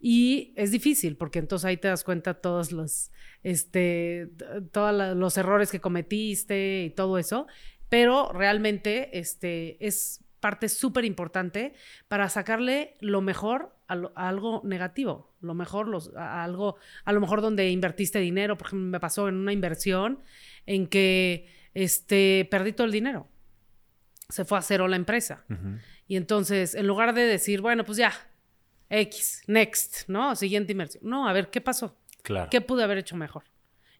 Y 0.00 0.54
es 0.56 0.70
difícil 0.70 1.18
porque 1.18 1.40
entonces 1.40 1.66
ahí 1.66 1.76
te 1.76 1.88
das 1.88 2.02
cuenta 2.02 2.40
todos 2.40 2.72
los, 2.72 3.10
este, 3.42 4.30
todos 4.72 5.14
los 5.18 5.36
errores 5.36 5.70
que 5.70 5.82
cometiste 5.82 6.84
y 6.84 6.90
todo 6.90 7.18
eso, 7.18 7.46
pero 7.90 8.32
realmente 8.32 9.18
este, 9.18 9.76
es 9.86 10.24
parte 10.40 10.70
súper 10.70 11.04
importante 11.04 11.74
para 12.08 12.30
sacarle 12.30 12.96
lo 13.00 13.20
mejor 13.20 13.76
a, 13.92 14.28
algo 14.28 14.62
negativo, 14.64 15.34
lo 15.40 15.54
mejor 15.54 15.88
a 16.16 16.44
algo, 16.44 16.76
a 17.04 17.12
lo 17.12 17.20
mejor 17.20 17.40
donde 17.40 17.70
invertiste 17.70 18.18
dinero, 18.18 18.56
por 18.56 18.68
ejemplo, 18.68 18.88
me 18.88 19.00
pasó 19.00 19.28
en 19.28 19.36
una 19.36 19.52
inversión 19.52 20.20
en 20.66 20.86
que 20.86 21.48
este, 21.74 22.48
perdí 22.50 22.72
todo 22.72 22.86
el 22.86 22.92
dinero. 22.92 23.28
Se 24.28 24.44
fue 24.44 24.58
a 24.58 24.62
cero 24.62 24.88
la 24.88 24.96
empresa. 24.96 25.44
Y 26.06 26.16
entonces, 26.16 26.74
en 26.74 26.86
lugar 26.86 27.14
de 27.14 27.22
decir, 27.22 27.60
bueno, 27.60 27.84
pues 27.84 27.98
ya, 27.98 28.12
X, 28.88 29.42
next, 29.46 30.08
¿no? 30.08 30.34
Siguiente 30.36 30.72
inversión. 30.72 31.04
No, 31.06 31.28
a 31.28 31.32
ver, 31.32 31.50
¿qué 31.50 31.60
pasó? 31.60 31.98
Claro. 32.22 32.48
¿Qué 32.50 32.60
pude 32.60 32.82
haber 32.82 32.98
hecho 32.98 33.16
mejor? 33.16 33.44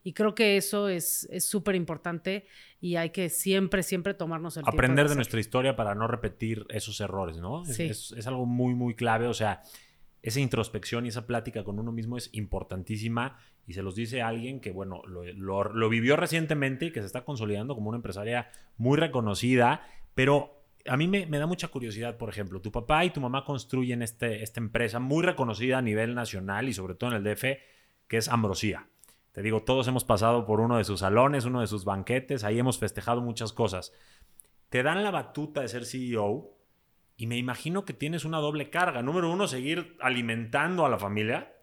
Y 0.05 0.13
creo 0.15 0.35
que 0.35 0.57
eso 0.57 0.89
es 0.89 1.29
súper 1.41 1.75
importante 1.75 2.47
y 2.81 2.97
hay 2.97 3.11
que 3.11 3.29
siempre, 3.29 3.83
siempre 3.85 4.15
tomarnos 4.15 4.57
el 4.57 4.63
Aprender 4.63 4.73
tiempo. 4.75 4.85
Aprender 4.85 5.09
de, 5.09 5.15
nuestra 5.15 5.41
historia 5.41 5.77
para 5.77 5.95
no 5.95 6.09
repetir 6.09 6.67
esos 6.69 7.01
errores, 7.01 7.39
¿no? 7.39 7.65
Sí. 7.65 7.85
Es, 7.85 8.13
es, 8.13 8.27
algo 8.27 8.45
muy, 8.45 8.75
muy 8.75 8.95
clave. 8.95 9.29
O 9.29 9.35
sea, 9.35 9.63
esa 10.23 10.41
introspección 10.41 11.07
y 11.07 11.11
esa 11.11 11.27
plática 11.27 11.63
con 11.63 11.79
uno 11.79 11.93
mismo 11.93 12.17
es 12.17 12.31
importantísima 12.33 13.39
y 13.67 13.75
se 13.75 13.83
los 13.83 13.95
dice 13.95 14.23
alguien 14.23 14.61
que, 14.61 14.73
bueno, 14.73 15.03
lo, 15.07 15.89
vivió 15.89 16.17
recientemente 16.17 16.87
y 16.87 16.93
que 16.93 17.01
se 17.01 17.07
está 17.07 17.25
consolidando 17.25 17.75
como 17.75 17.89
una 17.89 17.97
empresaria 17.97 18.51
muy 18.77 18.99
reconocida, 18.99 19.87
pero 20.15 20.65
a 20.87 20.97
mí 20.97 21.07
me, 21.07 21.27
da 21.27 21.47
mucha 21.47 21.69
curiosidad, 21.69 22.17
por 22.17 22.29
ejemplo, 22.29 22.61
tu 22.61 22.73
papá 22.73 23.05
y 23.05 23.11
tu 23.11 23.21
mamá 23.21 23.45
construyen 23.45 24.03
este, 24.03 24.43
esta 24.43 24.61
empresa 24.61 24.99
muy 24.99 25.25
reconocida 25.25 25.79
a 25.79 25.83
nivel 25.83 26.15
nacional 26.15 26.69
y 26.69 26.73
sobre 26.73 26.95
todo 26.95 27.11
en 27.11 27.17
el 27.17 27.25
DF, 27.25 27.45
que 28.09 28.17
es 28.17 28.29
Ambrosía. 28.29 28.89
Te 29.33 29.43
digo, 29.43 29.63
todos 29.63 29.89
hemos 29.89 30.05
pasado 30.05 30.45
por 30.47 30.61
uno 30.61 30.77
de 30.77 30.85
sus 30.85 31.01
salones, 31.01 31.47
uno 31.47 31.63
de 31.63 31.67
sus 31.67 31.85
banquetes, 31.85 32.45
ahí 32.45 32.59
hemos 32.59 32.79
festejado 32.79 33.23
muchas 33.23 33.53
cosas. 33.53 33.93
Te 34.69 34.83
dan 34.83 35.03
la 35.03 35.11
batuta 35.11 35.63
de 35.63 35.69
ser 35.69 35.87
CEO 35.87 36.57
y 37.17 37.27
me 37.27 37.39
imagino 37.39 37.85
que 37.85 37.95
tienes 37.95 38.25
una 38.25 38.39
doble 38.39 38.69
carga. 38.69 39.03
Número 39.03 39.31
uno, 39.31 39.49
seguir 39.49 39.97
alimentando 40.01 40.85
a 40.85 40.91
la 40.91 40.99
familia 40.99 41.55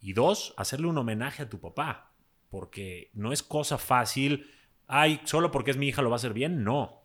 y 0.00 0.12
dos, 0.12 0.54
hacerle 0.56 0.86
un 0.86 0.98
homenaje 0.98 1.42
a 1.42 1.48
tu 1.48 1.60
papá, 1.60 2.12
porque 2.48 3.10
no 3.12 3.32
es 3.32 3.42
cosa 3.42 3.76
fácil, 3.76 4.50
ay, 4.86 5.20
solo 5.24 5.50
porque 5.50 5.72
es 5.72 5.76
mi 5.76 5.88
hija 5.88 6.02
lo 6.02 6.10
va 6.10 6.16
a 6.16 6.18
hacer 6.18 6.32
bien, 6.32 6.64
no. 6.64 7.02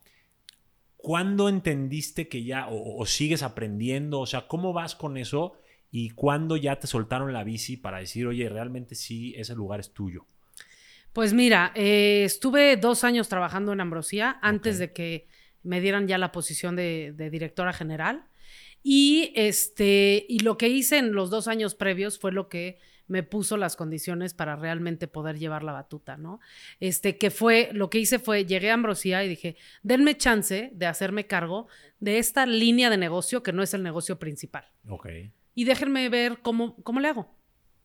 ¿Cuándo 0.97 1.49
entendiste 1.49 2.27
que 2.27 2.43
ya, 2.43 2.67
o, 2.69 3.05
sigues 3.05 3.43
aprendiendo? 3.43 4.21
O 4.21 4.25
sea, 4.25 4.47
¿cómo 4.47 4.73
vas 4.73 4.95
con 4.95 5.17
eso? 5.17 5.53
¿Y 5.97 6.09
cuándo 6.09 6.57
ya 6.57 6.77
te 6.77 6.87
soltaron 6.87 7.31
la 7.31 7.45
bici 7.45 7.77
para 7.77 7.99
decir, 7.99 8.27
oye, 8.27 8.49
realmente 8.49 8.95
sí, 8.95 9.33
ese 9.37 9.55
lugar 9.55 9.79
es 9.79 9.93
tuyo? 9.93 10.25
Pues 11.13 11.31
mira, 11.31 11.71
eh, 11.73 12.23
estuve 12.25 12.75
dos 12.75 13.05
años 13.05 13.29
trabajando 13.29 13.71
en 13.71 13.79
Ambrosía 13.79 14.37
antes 14.41 14.77
de 14.77 14.91
que 14.91 15.29
me 15.63 15.79
dieran 15.79 16.09
ya 16.09 16.17
la 16.17 16.33
posición 16.33 16.75
de, 16.75 17.13
de, 17.15 17.29
directora 17.29 17.71
general. 17.71 18.25
Y, 18.83 19.31
este, 19.37 20.25
y 20.27 20.39
lo 20.39 20.57
que 20.57 20.67
hice 20.67 20.97
en 20.97 21.13
los 21.13 21.29
dos 21.29 21.47
años 21.47 21.75
previos 21.75 22.19
fue 22.19 22.33
lo 22.33 22.49
que 22.49 22.77
me 23.07 23.23
puso 23.23 23.55
las 23.55 23.77
condiciones 23.77 24.33
para 24.33 24.57
realmente 24.57 25.07
poder 25.07 25.39
llevar 25.39 25.63
la 25.63 25.71
batuta, 25.71 26.17
¿no? 26.17 26.41
Este, 26.81 27.17
que 27.17 27.31
fue, 27.31 27.69
lo 27.71 27.89
que 27.89 27.99
hice 27.99 28.19
fue, 28.19 28.43
llegué 28.43 28.69
a 28.69 28.73
Ambrosía 28.73 29.23
y 29.23 29.29
dije, 29.29 29.55
denme 29.81 30.17
chance 30.17 30.71
de 30.73 30.85
hacerme 30.87 31.25
cargo 31.25 31.69
de 32.01 32.17
esta 32.17 32.45
línea 32.45 32.89
de 32.89 32.97
negocio 32.97 33.43
que 33.43 33.53
no 33.53 33.63
es 33.63 33.73
el 33.73 33.81
negocio 33.81 34.19
principal. 34.19 34.65
Ok. 34.89 35.07
Y 35.55 35.63
déjenme 35.63 36.09
ver 36.09 36.39
cómo, 36.43 36.75
cómo 36.83 36.99
le 36.99 37.07
hago. 37.07 37.33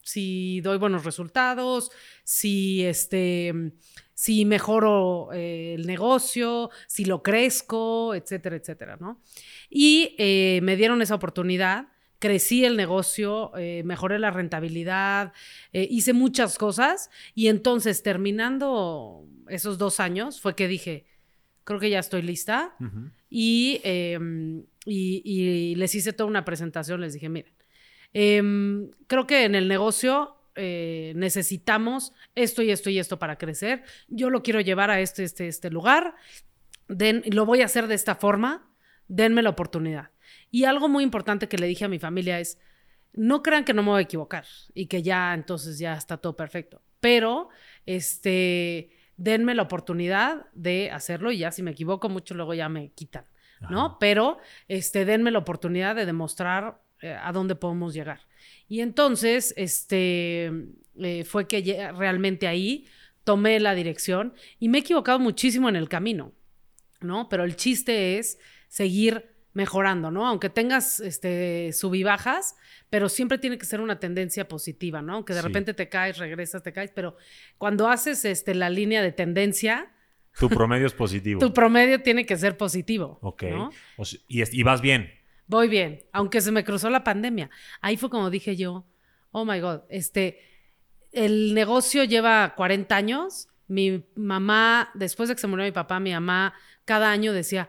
Si 0.02 0.60
doy 0.60 0.78
buenos 0.78 1.04
resultados, 1.04 1.90
si 2.24 2.84
este 2.84 3.72
si 4.20 4.44
mejoro 4.44 5.30
eh, 5.32 5.72
el 5.78 5.86
negocio, 5.86 6.68
si 6.86 7.06
lo 7.06 7.22
crezco, 7.22 8.14
etcétera, 8.14 8.56
etcétera, 8.56 8.98
¿no? 9.00 9.22
Y 9.70 10.14
eh, 10.18 10.60
me 10.62 10.76
dieron 10.76 11.00
esa 11.00 11.14
oportunidad, 11.14 11.88
crecí 12.18 12.66
el 12.66 12.76
negocio, 12.76 13.50
eh, 13.56 13.80
mejoré 13.86 14.18
la 14.18 14.30
rentabilidad, 14.30 15.32
hice 15.72 16.12
muchas 16.12 16.58
cosas 16.58 17.08
y 17.34 17.48
entonces 17.48 18.02
terminando 18.02 19.26
esos 19.48 19.78
dos 19.78 20.00
años 20.00 20.38
fue 20.38 20.54
que 20.54 20.68
dije, 20.68 21.06
creo 21.64 21.80
que 21.80 21.88
ya 21.88 21.98
estoy 21.98 22.20
lista 22.20 22.76
em, 23.30 24.64
y, 24.84 25.22
y, 25.24 25.74
les 25.76 25.94
hice 25.94 26.12
toda 26.12 26.28
una 26.28 26.44
presentación, 26.44 27.00
les 27.00 27.14
dije, 27.14 27.30
miren, 27.30 27.54
em, 28.12 28.90
creo 29.06 29.26
que 29.26 29.44
en 29.44 29.54
el 29.54 29.68
negocio 29.68 30.36
eh, 30.56 31.12
necesitamos 31.16 32.12
esto 32.34 32.62
y 32.62 32.70
esto 32.70 32.90
y 32.90 32.98
esto 32.98 33.18
para 33.18 33.36
crecer. 33.36 33.82
Yo 34.08 34.30
lo 34.30 34.42
quiero 34.42 34.60
llevar 34.60 34.90
a 34.90 35.00
este, 35.00 35.24
este, 35.24 35.48
este 35.48 35.70
lugar. 35.70 36.14
Den, 36.88 37.22
lo 37.30 37.46
voy 37.46 37.62
a 37.62 37.66
hacer 37.66 37.86
de 37.86 37.94
esta 37.94 38.16
forma. 38.16 38.68
Denme 39.08 39.42
la 39.42 39.50
oportunidad. 39.50 40.10
Y 40.50 40.64
algo 40.64 40.88
muy 40.88 41.04
importante 41.04 41.48
que 41.48 41.58
le 41.58 41.66
dije 41.66 41.84
a 41.84 41.88
mi 41.88 41.98
familia 41.98 42.40
es, 42.40 42.58
no 43.12 43.42
crean 43.42 43.64
que 43.64 43.74
no 43.74 43.82
me 43.82 43.90
voy 43.90 43.98
a 44.00 44.02
equivocar 44.02 44.44
y 44.74 44.86
que 44.86 45.02
ya 45.02 45.34
entonces 45.34 45.78
ya 45.78 45.94
está 45.94 46.16
todo 46.16 46.36
perfecto. 46.36 46.82
Pero, 47.00 47.48
este, 47.86 48.90
denme 49.16 49.54
la 49.54 49.62
oportunidad 49.62 50.46
de 50.52 50.90
hacerlo 50.90 51.32
y 51.32 51.38
ya 51.38 51.50
si 51.50 51.62
me 51.62 51.72
equivoco 51.72 52.08
mucho 52.08 52.34
luego 52.34 52.54
ya 52.54 52.68
me 52.68 52.90
quitan, 52.92 53.24
¿no? 53.68 53.98
Pero, 53.98 54.38
este, 54.68 55.04
denme 55.04 55.30
la 55.30 55.38
oportunidad 55.38 55.96
de 55.96 56.06
demostrar 56.06 56.80
eh, 57.02 57.16
a 57.20 57.32
dónde 57.32 57.54
podemos 57.54 57.94
llegar. 57.94 58.20
Y 58.68 58.80
entonces, 58.80 59.54
este, 59.56 60.52
eh, 60.98 61.24
fue 61.24 61.48
que 61.48 61.90
realmente 61.96 62.46
ahí 62.46 62.86
tomé 63.24 63.60
la 63.60 63.74
dirección 63.74 64.34
y 64.58 64.68
me 64.68 64.78
he 64.78 64.80
equivocado 64.80 65.18
muchísimo 65.18 65.68
en 65.68 65.76
el 65.76 65.88
camino, 65.88 66.32
¿no? 67.00 67.28
Pero 67.28 67.44
el 67.44 67.56
chiste 67.56 68.18
es 68.18 68.38
seguir 68.68 69.30
mejorando, 69.52 70.10
¿no? 70.10 70.26
Aunque 70.26 70.48
tengas 70.48 71.00
este, 71.00 71.72
sub 71.72 71.94
y 71.94 72.02
bajas, 72.02 72.56
pero 72.88 73.08
siempre 73.08 73.38
tiene 73.38 73.58
que 73.58 73.66
ser 73.66 73.80
una 73.80 73.98
tendencia 73.98 74.46
positiva, 74.46 75.02
¿no? 75.02 75.14
Aunque 75.14 75.34
de 75.34 75.42
repente 75.42 75.74
te 75.74 75.88
caes, 75.88 76.18
regresas, 76.18 76.62
te 76.62 76.72
caes, 76.72 76.92
pero 76.94 77.16
cuando 77.58 77.88
haces 77.88 78.24
este, 78.24 78.54
la 78.54 78.70
línea 78.70 79.02
de 79.02 79.12
tendencia... 79.12 79.92
Tu 80.38 80.48
promedio 80.48 80.86
es 80.86 80.94
positivo. 80.94 81.40
tu 81.40 81.52
promedio 81.52 82.02
tiene 82.02 82.24
que 82.24 82.36
ser 82.36 82.56
positivo. 82.56 83.18
Ok. 83.22 83.44
y, 84.28 84.60
y 84.60 84.62
vas 84.62 84.80
bien. 84.80 85.19
Voy 85.50 85.66
bien, 85.66 86.04
aunque 86.12 86.40
se 86.40 86.52
me 86.52 86.62
cruzó 86.62 86.90
la 86.90 87.02
pandemia. 87.02 87.50
Ahí 87.80 87.96
fue 87.96 88.08
como 88.08 88.30
dije 88.30 88.54
yo, 88.54 88.86
oh 89.32 89.44
my 89.44 89.58
God, 89.58 89.80
este, 89.88 90.38
el 91.10 91.54
negocio 91.54 92.04
lleva 92.04 92.54
40 92.54 92.94
años. 92.94 93.48
Mi 93.66 94.04
mamá, 94.14 94.92
después 94.94 95.28
de 95.28 95.34
que 95.34 95.40
se 95.40 95.48
murió 95.48 95.64
mi 95.64 95.72
papá, 95.72 95.98
mi 95.98 96.12
mamá 96.12 96.54
cada 96.84 97.10
año 97.10 97.32
decía 97.32 97.68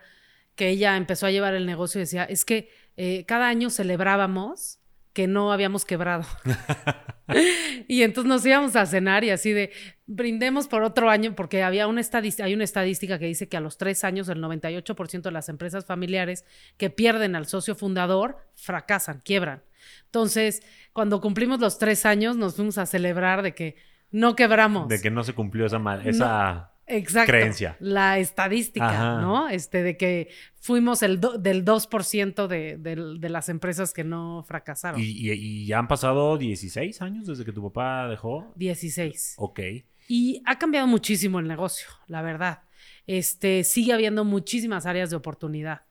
que 0.54 0.70
ella 0.70 0.96
empezó 0.96 1.26
a 1.26 1.32
llevar 1.32 1.56
el 1.56 1.66
negocio 1.66 1.98
decía, 1.98 2.24
es 2.24 2.46
que 2.46 2.70
eh, 2.98 3.26
cada 3.26 3.48
año 3.48 3.72
celebrábamos 3.72 4.78
que 5.14 5.28
no 5.28 5.52
habíamos 5.52 5.86
quebrado. 5.86 6.26
y 7.88 8.04
entonces 8.04 8.30
nos 8.30 8.46
íbamos 8.46 8.76
a 8.76 8.86
cenar 8.86 9.24
y 9.24 9.30
así 9.30 9.52
de 9.52 9.72
brindemos 10.06 10.68
por 10.68 10.84
otro 10.84 11.10
año, 11.10 11.36
porque 11.36 11.64
había 11.64 11.88
una 11.88 12.02
estadística, 12.02 12.46
hay 12.46 12.54
una 12.54 12.64
estadística 12.64 13.20
que 13.20 13.26
dice 13.26 13.48
que 13.48 13.58
a 13.58 13.62
los 13.62 13.78
tres 13.78 14.04
años 14.04 14.30
el 14.30 14.42
98% 14.42 15.22
de 15.22 15.32
las 15.32 15.50
empresas 15.50 15.86
familiares 15.86 16.46
que 16.78 16.90
pierden 16.90 17.36
al 17.36 17.46
socio 17.46 17.76
fundador 17.76 18.38
fracasan, 18.56 19.22
quiebran. 19.24 19.64
Entonces, 20.06 20.62
cuando 20.94 21.22
cumplimos 21.22 21.60
los 21.60 21.78
tres 21.78 22.06
años, 22.06 22.36
nos 22.38 22.56
fuimos 22.56 22.78
a 22.78 22.86
celebrar 22.86 23.42
de 23.42 23.56
que 23.56 23.76
no 24.12 24.36
quebramos. 24.36 24.88
De 24.88 25.02
que 25.02 25.10
no 25.10 25.24
se 25.24 25.34
cumplió 25.34 25.66
esa, 25.66 25.80
esa 26.04 26.71
Exacto, 26.92 27.32
creencia. 27.32 27.78
La 27.80 28.20
estadística, 28.20 29.20
¿no? 29.22 29.48
Este, 29.48 29.82
de 29.82 29.98
que 29.98 30.30
fuimos 30.60 31.02
el 31.04 31.20
del 31.20 31.64
2% 31.66 32.48
de, 32.48 32.78
de, 32.78 33.30
las 33.30 33.50
empresas 33.50 33.94
que 33.94 34.04
no 34.04 34.44
fracasaron. 34.48 35.00
¿Y, 35.02 35.66
ya 35.66 35.80
han 35.80 35.88
pasado 35.88 36.38
16 36.38 37.02
años 37.02 37.28
desde 37.28 37.46
que 37.46 37.54
tu 37.54 37.64
papá 37.64 38.08
dejó? 38.08 38.52
16. 38.56 39.36
Ok. 39.38 39.60
Y 40.08 40.42
ha 40.46 40.58
cambiado 40.58 40.88
muchísimo 40.88 41.40
el 41.40 41.48
negocio, 41.48 41.88
la 42.08 42.22
verdad. 42.22 42.64
Este, 43.08 43.64
sigue 43.64 43.94
habiendo 43.94 44.26
muchísimas 44.26 44.86
áreas 44.86 45.10
de 45.10 45.16
oportunidad. 45.16 45.84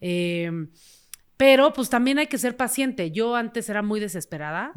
Em, 0.00 0.70
pero 1.36 1.72
pues 1.72 1.88
también 1.88 2.18
hay 2.18 2.26
que 2.26 2.38
ser 2.38 2.56
paciente. 2.56 3.10
Yo 3.10 3.34
antes 3.34 3.68
era 3.68 3.82
muy 3.82 4.00
desesperada 4.00 4.72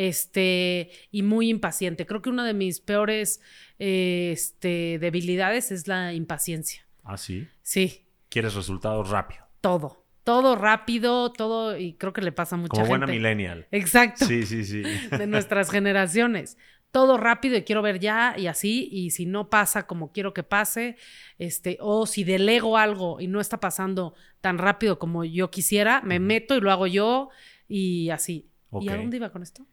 este, 0.00 0.90
y 1.10 1.22
muy 1.22 1.50
impaciente. 1.50 2.06
Creo 2.06 2.22
que 2.22 2.30
una 2.30 2.46
de 2.46 2.54
mis 2.54 2.80
peores 2.80 3.42
este, 3.78 4.98
debilidades 4.98 5.70
es 5.70 5.88
la 5.88 6.14
impaciencia. 6.14 6.86
¿Ah, 7.04 7.18
sí? 7.18 7.46
Sí. 7.60 8.06
¿Quieres 8.30 8.54
resultados 8.54 9.10
rápido? 9.10 9.44
Todo. 9.60 10.06
Todo 10.24 10.56
rápido, 10.56 11.32
todo, 11.32 11.76
y 11.76 11.94
creo 11.94 12.14
que 12.14 12.22
le 12.22 12.32
pasa 12.32 12.56
a 12.56 12.58
mucha 12.58 12.70
Como 12.70 12.84
gente. 12.84 12.98
buena 12.98 13.06
millennial. 13.12 13.66
Exacto. 13.72 14.24
Sí, 14.24 14.46
sí, 14.46 14.64
sí. 14.64 14.82
De 15.10 15.26
nuestras 15.26 15.70
generaciones. 15.70 16.56
Todo 16.92 17.18
rápido 17.18 17.58
y 17.58 17.64
quiero 17.64 17.82
ver 17.82 18.00
ya 18.00 18.34
y 18.38 18.46
así, 18.46 18.88
y 18.90 19.10
si 19.10 19.26
no 19.26 19.50
pasa 19.50 19.86
como 19.86 20.12
quiero 20.12 20.32
que 20.32 20.42
pase, 20.42 20.96
este, 21.38 21.76
o 21.78 22.06
si 22.06 22.24
delego 22.24 22.78
algo 22.78 23.20
y 23.20 23.26
no 23.26 23.38
está 23.38 23.60
pasando 23.60 24.14
tan 24.40 24.56
rápido 24.56 24.98
como 24.98 25.24
yo 25.24 25.50
quisiera, 25.50 26.00
me 26.00 26.20
meto 26.20 26.56
y 26.56 26.60
lo 26.60 26.72
hago 26.72 26.86
yo 26.86 27.28
y 27.68 28.08
así. 28.08 28.48
¿Y 28.80 28.88
a 28.88 28.96
dónde 28.96 29.18
iba 29.18 29.30
con 29.30 29.42
esto? 29.42 29.66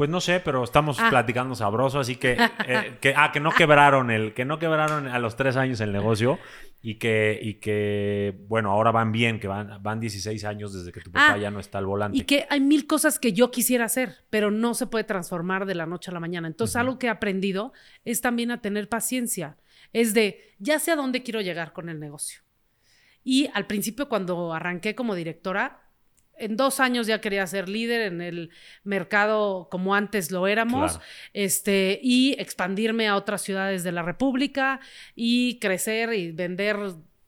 Pues 0.00 0.08
no 0.08 0.22
sé, 0.22 0.40
pero 0.40 0.64
estamos 0.64 0.98
Ah. 0.98 1.10
platicando 1.10 1.54
sabroso, 1.54 2.00
así 2.00 2.16
que, 2.16 2.32
eh, 2.66 2.96
que, 3.02 3.12
ah, 3.14 3.32
que 3.32 3.38
no 3.38 3.50
quebraron 3.50 4.10
el, 4.10 4.32
que 4.32 4.46
no 4.46 4.58
quebraron 4.58 5.06
a 5.06 5.18
los 5.18 5.36
tres 5.36 5.56
años 5.56 5.78
el 5.82 5.92
negocio 5.92 6.38
y 6.80 6.94
que, 6.94 7.38
y 7.42 7.56
que, 7.56 8.34
bueno, 8.48 8.70
ahora 8.70 8.92
van 8.92 9.12
bien, 9.12 9.38
que 9.38 9.46
van, 9.46 9.82
van 9.82 10.00
16 10.00 10.42
años 10.46 10.72
desde 10.72 10.90
que 10.90 11.02
tu 11.02 11.12
papá 11.12 11.34
Ah, 11.34 11.36
ya 11.36 11.50
no 11.50 11.60
está 11.60 11.76
al 11.76 11.84
volante. 11.84 12.16
Y 12.16 12.22
que 12.22 12.46
hay 12.48 12.60
mil 12.60 12.86
cosas 12.86 13.18
que 13.18 13.34
yo 13.34 13.50
quisiera 13.50 13.84
hacer, 13.84 14.24
pero 14.30 14.50
no 14.50 14.72
se 14.72 14.86
puede 14.86 15.04
transformar 15.04 15.66
de 15.66 15.74
la 15.74 15.84
noche 15.84 16.10
a 16.10 16.14
la 16.14 16.20
mañana. 16.20 16.48
Entonces, 16.48 16.76
algo 16.76 16.98
que 16.98 17.08
he 17.08 17.10
aprendido 17.10 17.74
es 18.06 18.22
también 18.22 18.52
a 18.52 18.62
tener 18.62 18.88
paciencia. 18.88 19.58
Es 19.92 20.14
de, 20.14 20.54
ya 20.58 20.78
sé 20.78 20.92
a 20.92 20.96
dónde 20.96 21.22
quiero 21.22 21.42
llegar 21.42 21.74
con 21.74 21.90
el 21.90 22.00
negocio. 22.00 22.40
Y 23.22 23.50
al 23.52 23.66
principio, 23.66 24.08
cuando 24.08 24.54
arranqué 24.54 24.94
como 24.94 25.14
directora, 25.14 25.79
en 26.40 26.56
dos 26.56 26.80
años 26.80 27.06
ya 27.06 27.20
quería 27.20 27.46
ser 27.46 27.68
líder 27.68 28.00
en 28.02 28.20
el 28.20 28.50
mercado 28.84 29.68
como 29.70 29.94
antes 29.94 30.30
lo 30.30 30.46
éramos, 30.46 30.92
Claro. 30.92 31.04
este, 31.32 32.00
y 32.02 32.34
expandirme 32.38 33.08
a 33.08 33.16
otras 33.16 33.42
ciudades 33.42 33.84
de 33.84 33.92
la 33.92 34.02
República 34.02 34.80
y 35.14 35.58
crecer 35.58 36.12
y 36.14 36.32
vender 36.32 36.76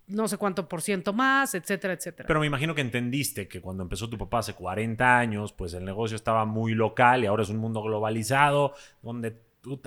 no 0.09 0.29
sé 0.29 0.37
cuánto 0.37 0.69
por 0.69 0.83
ciento 0.83 1.13
más, 1.13 1.55
etcétera, 1.55 1.95
etcétera. 1.95 2.27
Pero 2.27 2.41
me 2.41 2.47
imagino 2.47 2.75
que 2.75 2.81
entendiste 2.83 3.49
que 3.49 3.61
cuando 3.61 3.83
empezó 3.83 4.11
tu 4.11 4.19
papá 4.19 4.41
hace 4.41 4.53
40 4.55 5.19
años, 5.19 5.53
pues 5.53 5.73
el 5.75 5.85
negocio 5.85 6.17
estaba 6.17 6.45
muy 6.45 6.75
local 6.75 7.23
y 7.23 7.27
ahora 7.27 7.45
es 7.45 7.49
un 7.49 7.57
mundo 7.59 7.83
globalizado, 7.83 8.75
donde 9.01 9.41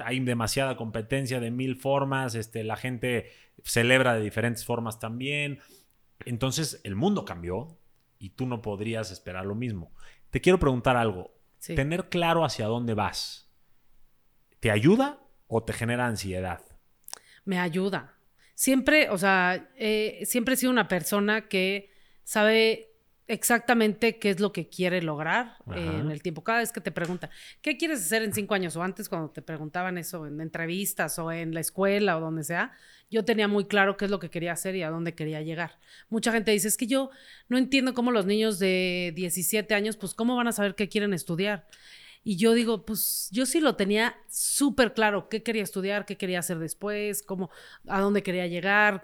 hay 0.03 0.19
demasiada 0.21 0.77
competencia 0.77 1.39
de 1.41 1.51
mil 1.51 1.75
formas, 1.75 2.33
este, 2.33 2.63
la 2.63 2.77
gente 2.77 3.29
celebra 3.63 4.15
de 4.15 4.21
diferentes 4.23 4.65
formas 4.65 4.99
también. 4.99 5.59
Entonces 6.25 6.79
el 6.83 6.95
mundo 6.95 7.25
cambió 7.25 7.77
y 8.25 8.29
tú 8.31 8.45
no 8.45 8.61
podrías 8.61 9.11
esperar 9.11 9.45
lo 9.45 9.55
mismo. 9.55 9.93
Te 10.29 10.41
quiero 10.41 10.59
preguntar 10.59 10.97
algo. 10.97 11.33
Sí. 11.59 11.75
Tener 11.75 12.09
claro 12.09 12.43
hacia 12.45 12.67
dónde 12.67 12.93
vas, 12.93 13.49
¿te 14.59 14.69
ayuda 14.71 15.19
o 15.47 15.63
te 15.63 15.73
genera 15.73 16.05
ansiedad? 16.05 16.61
me 17.45 17.59
ayuda. 17.59 18.17
Siempre, 18.55 19.09
o 19.09 19.17
sea, 19.17 19.69
eh, 19.77 20.21
siempre 20.25 20.55
he 20.55 20.57
sido 20.57 20.71
una 20.71 20.87
persona 20.87 21.47
que 21.47 21.91
sabe 22.23 22.94
exactamente 23.27 24.19
qué 24.19 24.29
es 24.29 24.39
lo 24.39 24.51
que 24.51 24.67
quiere 24.67 25.01
lograr 25.01 25.57
eh, 25.75 25.99
en 25.99 26.11
el 26.11 26.21
tiempo. 26.21 26.43
Cada 26.43 26.59
vez 26.59 26.71
que 26.71 26.81
te 26.81 26.91
preguntan, 26.91 27.29
¿qué 27.61 27.77
quieres 27.77 27.99
hacer 28.01 28.23
en 28.23 28.33
cinco 28.33 28.53
años? 28.53 28.75
O 28.75 28.83
antes 28.83 29.09
cuando 29.09 29.29
te 29.29 29.41
preguntaban 29.41 29.97
eso 29.97 30.27
en 30.27 30.39
entrevistas 30.41 31.17
o 31.17 31.31
en 31.31 31.53
la 31.53 31.59
escuela 31.59 32.17
o 32.17 32.19
donde 32.19 32.43
sea, 32.43 32.71
yo 33.09 33.25
tenía 33.25 33.47
muy 33.47 33.65
claro 33.65 33.97
qué 33.97 34.05
es 34.05 34.11
lo 34.11 34.19
que 34.19 34.29
quería 34.29 34.53
hacer 34.53 34.75
y 34.75 34.83
a 34.83 34.89
dónde 34.89 35.15
quería 35.15 35.41
llegar. 35.41 35.79
Mucha 36.09 36.31
gente 36.31 36.51
dice, 36.51 36.67
es 36.67 36.77
que 36.77 36.87
yo 36.87 37.09
no 37.49 37.57
entiendo 37.57 37.93
cómo 37.93 38.11
los 38.11 38.25
niños 38.25 38.59
de 38.59 39.11
17 39.15 39.73
años, 39.73 39.97
pues 39.97 40.13
cómo 40.13 40.35
van 40.35 40.47
a 40.47 40.51
saber 40.51 40.75
qué 40.75 40.89
quieren 40.89 41.13
estudiar. 41.13 41.67
Y 42.23 42.37
yo 42.37 42.53
digo, 42.53 42.85
pues 42.85 43.29
yo 43.31 43.45
sí 43.45 43.59
lo 43.59 43.75
tenía 43.75 44.17
súper 44.29 44.93
claro, 44.95 45.29
qué 45.29 45.43
quería 45.43 45.61
estudiar, 45.61 46.07
qué 46.07 46.17
quería 46.17 46.39
hacer 46.39 46.57
después, 46.57 47.21
cómo, 47.21 47.51
a 47.87 48.01
dónde 48.01 48.23
quería 48.23 48.47
llegar, 48.47 49.03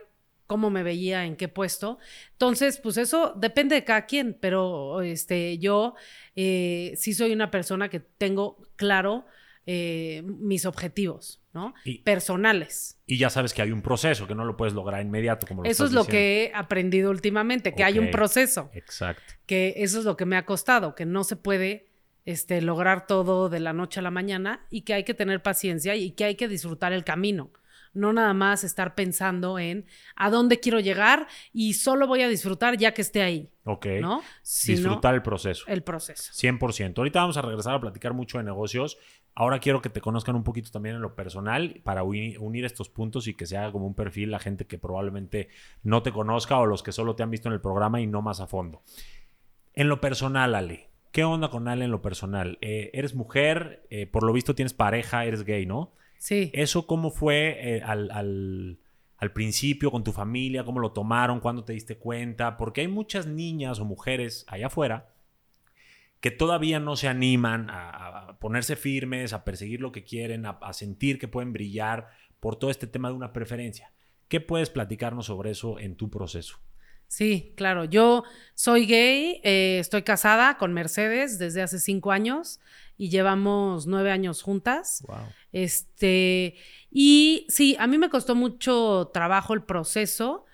cómo 0.52 0.70
me 0.70 0.84
veía, 0.84 1.24
en 1.26 1.38
qué 1.38 1.48
puesto. 1.48 1.98
Entonces, 2.34 2.78
pues 2.78 2.98
eso 2.98 3.34
depende 3.38 3.74
de 3.76 3.86
cada 3.86 4.06
quien, 4.06 4.38
pero 4.38 5.02
este, 5.02 5.58
yo 5.60 5.96
eh, 6.36 6.92
sí 6.98 7.14
soy 7.14 7.32
una 7.32 7.50
persona 7.52 7.88
que 7.88 8.02
tengo 8.02 8.58
claro 8.76 9.26
eh, 9.66 10.24
mis 10.26 10.66
objetivos, 10.66 11.40
¿no? 11.54 11.74
Y- 11.86 12.00
Personales. 12.00 13.00
Y 13.06 13.18
ya 13.18 13.30
sabes 13.30 13.54
que 13.54 13.62
hay 13.62 13.72
un 13.72 13.82
proceso, 13.82 14.28
que 14.28 14.36
no 14.36 14.44
lo 14.44 14.58
puedes 14.58 14.74
lograr 14.74 15.02
inmediato 15.02 15.48
como 15.48 15.64
lo 15.64 15.70
Eso 15.70 15.86
es 15.86 15.94
lo 15.94 16.02
diciendo. 16.02 16.12
que 16.12 16.44
he 16.44 16.52
aprendido 16.54 17.12
últimamente, 17.12 17.74
que 17.74 17.86
hay 17.86 17.98
un 17.98 18.12
proceso. 18.12 18.70
Exacto. 18.74 19.22
que 19.46 19.76
eso 19.78 20.00
es 20.00 20.04
lo 20.06 20.18
que 20.18 20.26
me 20.26 20.36
ha 20.36 20.46
costado, 20.46 20.96
que 20.96 21.06
no 21.06 21.24
se 21.24 21.38
puede 21.38 21.86
este, 22.26 22.62
lograr 22.62 23.08
todo 23.08 23.48
de 23.48 23.62
la 23.62 23.72
noche 23.72 24.02
a 24.02 24.04
la 24.04 24.12
mañana 24.12 24.66
y 24.70 24.82
que 24.82 24.94
hay 24.96 25.04
que 25.06 25.14
tener 25.14 25.42
paciencia 25.42 25.96
y 25.96 26.12
que 26.12 26.26
hay 26.26 26.36
que 26.36 26.48
disfrutar 26.50 26.92
el 26.92 27.04
camino. 27.06 27.52
No 27.94 28.14
nada 28.14 28.34
más 28.34 28.64
estar 28.64 28.96
pensando 28.96 29.60
en 29.60 29.86
a 30.16 30.30
dónde 30.30 30.60
quiero 30.60 30.80
llegar 30.80 31.28
y 31.52 31.74
solo 31.74 32.08
voy 32.08 32.22
a 32.22 32.30
disfrutar 32.30 32.78
ya 32.78 32.94
que 32.94 33.02
esté 33.02 33.22
ahí, 33.22 33.50
Ok. 33.66 33.86
¿no? 34.02 34.22
Disfrutar 34.66 35.14
el 35.16 35.22
proceso. 35.22 35.66
el 35.68 35.84
proceso. 35.84 36.32
100%. 36.34 36.98
Ahorita 37.00 37.20
vamos 37.20 37.38
a 37.38 37.42
regresar 37.42 37.76
a 37.76 37.82
platicar 37.82 38.14
mucho 38.14 38.38
de 38.38 38.46
negocios. 38.46 38.98
Ahora 39.36 39.60
quiero 39.60 39.82
que 39.82 39.90
te 39.90 40.02
conozcan 40.02 40.36
un 40.36 40.44
poquito 40.44 40.72
también 40.72 40.96
en 40.96 41.02
lo 41.02 41.16
personal 41.16 41.82
para 41.84 42.04
uni- 42.04 42.38
unir 42.38 42.66
estos 42.66 42.90
puntos 42.90 43.28
y 43.28 43.34
que 43.34 43.46
se 43.46 43.58
haga 43.58 43.72
como 43.72 43.88
un 43.88 43.94
perfil 43.96 44.32
la 44.32 44.40
gente 44.40 44.66
que 44.68 44.78
probablemente 44.78 45.50
no 45.84 46.02
te 46.04 46.12
conozca 46.12 46.58
o 46.60 46.66
los 46.66 46.84
que 46.84 46.92
solo 46.92 47.16
te 47.16 47.24
han 47.24 47.32
visto 47.32 47.48
en 47.50 47.54
el 47.54 47.62
programa 47.62 48.02
y 48.02 48.08
no 48.08 48.22
más 48.22 48.40
a 48.42 48.48
fondo. 48.48 48.84
En 49.74 49.88
lo 49.90 50.02
personal, 50.02 50.54
Ale. 50.56 50.90
¿Qué 51.12 51.24
onda 51.26 51.50
con 51.50 51.68
Ale 51.68 51.86
en 51.86 51.92
lo 51.92 52.02
personal? 52.02 52.58
Eh, 52.62 52.90
eres 52.94 53.16
mujer, 53.16 53.86
eh, 53.90 54.06
por 54.06 54.24
lo 54.24 54.32
visto 54.34 54.56
tienes 54.56 54.74
pareja, 54.74 55.26
eres 55.26 55.44
gay, 55.44 55.66
¿no? 55.66 55.94
Sí. 56.22 56.52
¿Eso 56.54 56.86
cómo 56.86 57.10
fue 57.10 57.78
eh, 57.78 57.82
al, 57.82 58.12
al- 58.12 58.78
al 59.18 59.34
principio 59.34 59.90
con 59.90 60.04
tu 60.04 60.12
familia? 60.12 60.64
¿Cómo 60.64 60.80
lo 60.80 60.92
tomaron? 60.92 61.40
¿Cuándo 61.40 61.64
te 61.64 61.74
diste 61.74 61.98
cuenta? 61.98 62.58
Porque 62.58 62.82
hay 62.82 62.88
muchas 62.88 63.26
niñas 63.26 63.80
o 63.80 63.86
mujeres 63.86 64.46
allá 64.48 64.68
afuera 64.68 65.16
que 66.20 66.30
todavía 66.30 66.80
no 66.80 66.96
se 66.96 67.08
animan 67.08 67.72
a, 67.72 67.90
a 68.30 68.40
ponerse 68.40 68.76
firmes, 68.76 69.34
a 69.34 69.44
perseguir 69.44 69.82
lo 69.82 69.92
que 69.92 70.04
quieren, 70.04 70.46
a, 70.46 70.52
a 70.62 70.74
sentir 70.74 71.18
que 71.18 71.28
pueden 71.28 71.54
brillar 71.54 72.10
por 72.40 72.56
todo 72.56 72.70
este 72.70 72.86
tema 72.86 73.10
de 73.10 73.16
una 73.16 73.34
preferencia. 73.34 73.92
¿Qué 74.28 74.42
puedes 74.42 74.70
platicarnos 74.70 75.26
sobre 75.26 75.50
eso 75.50 75.80
en 75.80 75.96
tu 75.96 76.12
proceso? 76.12 76.60
Sí, 77.08 77.54
claro. 77.58 77.84
Yo 77.86 78.24
soy 78.54 78.86
gay, 78.86 79.42
eh, 79.44 79.80
estoy 79.80 80.04
casada 80.04 80.58
con 80.60 80.72
Mercedes 80.72 81.40
desde 81.40 81.64
hace 81.64 81.80
cinco 81.80 82.12
años 82.12 82.60
y 83.02 83.10
llevamos 83.10 83.88
nueve 83.88 84.12
años 84.12 84.44
juntas. 84.44 85.04
Wow. 85.08 85.18
Este, 85.52 86.54
y 86.92 87.48
sí, 87.50 87.76
a 87.80 87.88
mí 87.88 87.98
me 87.98 88.12
costó 88.12 88.36
mucho 88.36 89.10
trabajo 89.12 89.56
el 89.56 89.64
proceso. 89.64 90.46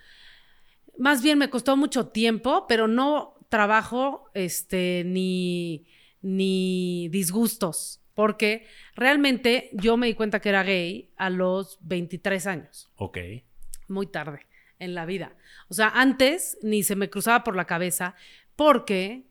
Más 0.97 1.21
bien 1.21 1.37
me 1.39 1.49
costó 1.49 1.75
mucho 1.75 2.07
tiempo, 2.07 2.65
pero 2.69 2.87
no 2.87 3.35
trabajo, 3.49 4.29
este, 4.33 5.03
ni, 5.05 5.87
ni 6.21 7.09
disgustos. 7.09 7.99
Porque 8.13 8.65
realmente 8.95 9.69
yo 9.73 9.97
me 9.97 10.07
di 10.07 10.13
cuenta 10.13 10.39
que 10.39 10.47
era 10.47 10.63
gay 10.63 11.11
a 11.17 11.29
los 11.29 11.79
23 11.81 12.47
años, 12.47 12.89
Ok. 12.95 13.17
muy 13.89 14.07
tarde 14.07 14.47
en 14.79 14.95
la 14.95 15.05
vida. 15.05 15.35
O 15.67 15.73
sea, 15.73 15.89
antes 15.89 16.57
ni 16.63 16.81
se 16.83 16.95
me 16.95 17.09
cruzaba 17.09 17.43
por 17.43 17.57
la 17.57 17.65
cabeza 17.65 18.15
porque 18.55 19.26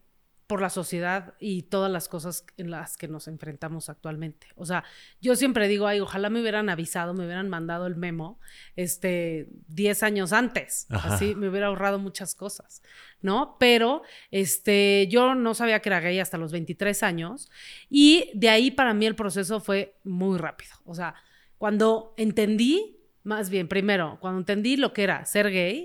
por 0.46 0.60
la 0.60 0.70
sociedad 0.70 1.34
y 1.40 1.62
todas 1.62 1.90
las 1.90 2.08
cosas 2.08 2.46
en 2.56 2.70
las 2.70 2.96
que 2.96 3.08
nos 3.08 3.26
enfrentamos 3.26 3.88
actualmente. 3.88 4.46
O 4.54 4.64
sea, 4.64 4.84
yo 5.20 5.34
siempre 5.34 5.66
digo, 5.66 5.86
ay, 5.86 6.00
ojalá 6.00 6.30
me 6.30 6.40
hubieran 6.40 6.68
avisado, 6.68 7.14
me 7.14 7.24
hubieran 7.24 7.48
mandado 7.48 7.86
el 7.86 7.96
memo, 7.96 8.38
este, 8.76 9.48
10 9.68 10.02
años 10.04 10.32
antes. 10.32 10.86
Ajá. 10.90 11.14
Así 11.14 11.34
me 11.34 11.48
hubiera 11.48 11.66
ahorrado 11.66 11.98
muchas 11.98 12.34
cosas, 12.34 12.82
¿no? 13.20 13.56
Pero, 13.58 14.02
este, 14.30 15.08
yo 15.10 15.34
no 15.34 15.54
sabía 15.54 15.80
que 15.80 15.88
era 15.88 16.00
gay 16.00 16.20
hasta 16.20 16.38
los 16.38 16.52
23 16.52 17.02
años 17.02 17.50
y 17.90 18.30
de 18.34 18.48
ahí 18.48 18.70
para 18.70 18.94
mí 18.94 19.06
el 19.06 19.16
proceso 19.16 19.60
fue 19.60 19.98
muy 20.04 20.38
rápido. 20.38 20.76
O 20.84 20.94
sea, 20.94 21.14
cuando 21.58 22.14
entendí, 22.16 22.95
más 23.26 23.50
bien, 23.50 23.66
primero, 23.66 24.18
cuando 24.20 24.38
entendí 24.38 24.76
lo 24.76 24.92
que 24.92 25.02
era 25.02 25.24
ser 25.24 25.50
gay, 25.50 25.84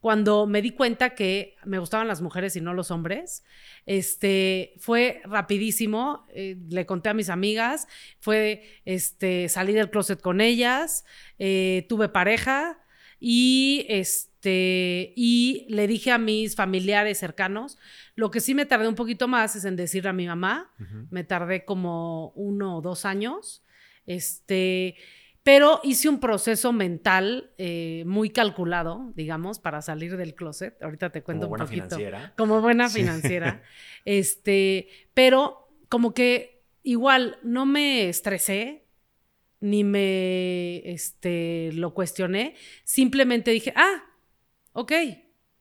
cuando 0.00 0.48
me 0.48 0.60
di 0.60 0.72
cuenta 0.72 1.10
que 1.10 1.54
me 1.64 1.78
gustaban 1.78 2.08
las 2.08 2.20
mujeres 2.20 2.56
y 2.56 2.60
no 2.60 2.74
los 2.74 2.90
hombres, 2.90 3.44
este, 3.86 4.74
fue 4.76 5.22
rapidísimo, 5.24 6.26
eh, 6.34 6.56
le 6.68 6.86
conté 6.86 7.08
a 7.08 7.14
mis 7.14 7.28
amigas, 7.28 7.86
fue, 8.18 8.64
este, 8.84 9.48
salí 9.48 9.72
del 9.72 9.90
closet 9.90 10.20
con 10.20 10.40
ellas, 10.40 11.04
eh, 11.38 11.86
tuve 11.88 12.08
pareja 12.08 12.80
y, 13.20 13.86
este, 13.88 15.12
y 15.14 15.66
le 15.68 15.86
dije 15.86 16.10
a 16.10 16.18
mis 16.18 16.56
familiares 16.56 17.18
cercanos, 17.18 17.78
lo 18.16 18.32
que 18.32 18.40
sí 18.40 18.52
me 18.52 18.66
tardé 18.66 18.88
un 18.88 18.96
poquito 18.96 19.28
más 19.28 19.54
es 19.54 19.64
en 19.64 19.76
decirle 19.76 20.10
a 20.10 20.12
mi 20.12 20.26
mamá, 20.26 20.72
me 21.10 21.22
tardé 21.22 21.64
como 21.64 22.30
uno 22.30 22.78
o 22.78 22.80
dos 22.80 23.04
años, 23.04 23.62
este, 24.06 24.96
Pero 25.42 25.80
hice 25.82 26.08
un 26.08 26.20
proceso 26.20 26.72
mental 26.72 27.52
eh, 27.56 28.04
muy 28.06 28.30
calculado, 28.30 29.12
digamos, 29.14 29.58
para 29.58 29.80
salir 29.80 30.16
del 30.16 30.34
closet. 30.34 30.82
Ahorita 30.82 31.10
te 31.10 31.22
cuento 31.22 31.46
Como 31.46 31.50
buena 31.50 31.64
un 31.64 31.68
poquito. 31.70 31.86
financiera. 31.96 32.34
Como 32.36 32.60
buena 32.60 32.88
financiera. 32.90 33.62
este, 34.04 34.88
pero 35.14 35.68
como 35.88 36.12
que 36.12 36.62
igual 36.82 37.38
no 37.42 37.64
me 37.64 38.08
estresé 38.08 38.84
ni 39.60 39.84
me 39.84 40.78
este, 40.90 41.70
lo 41.72 41.94
cuestioné. 41.94 42.54
Simplemente 42.84 43.50
dije, 43.50 43.72
ah, 43.76 44.04
ok, 44.72 44.92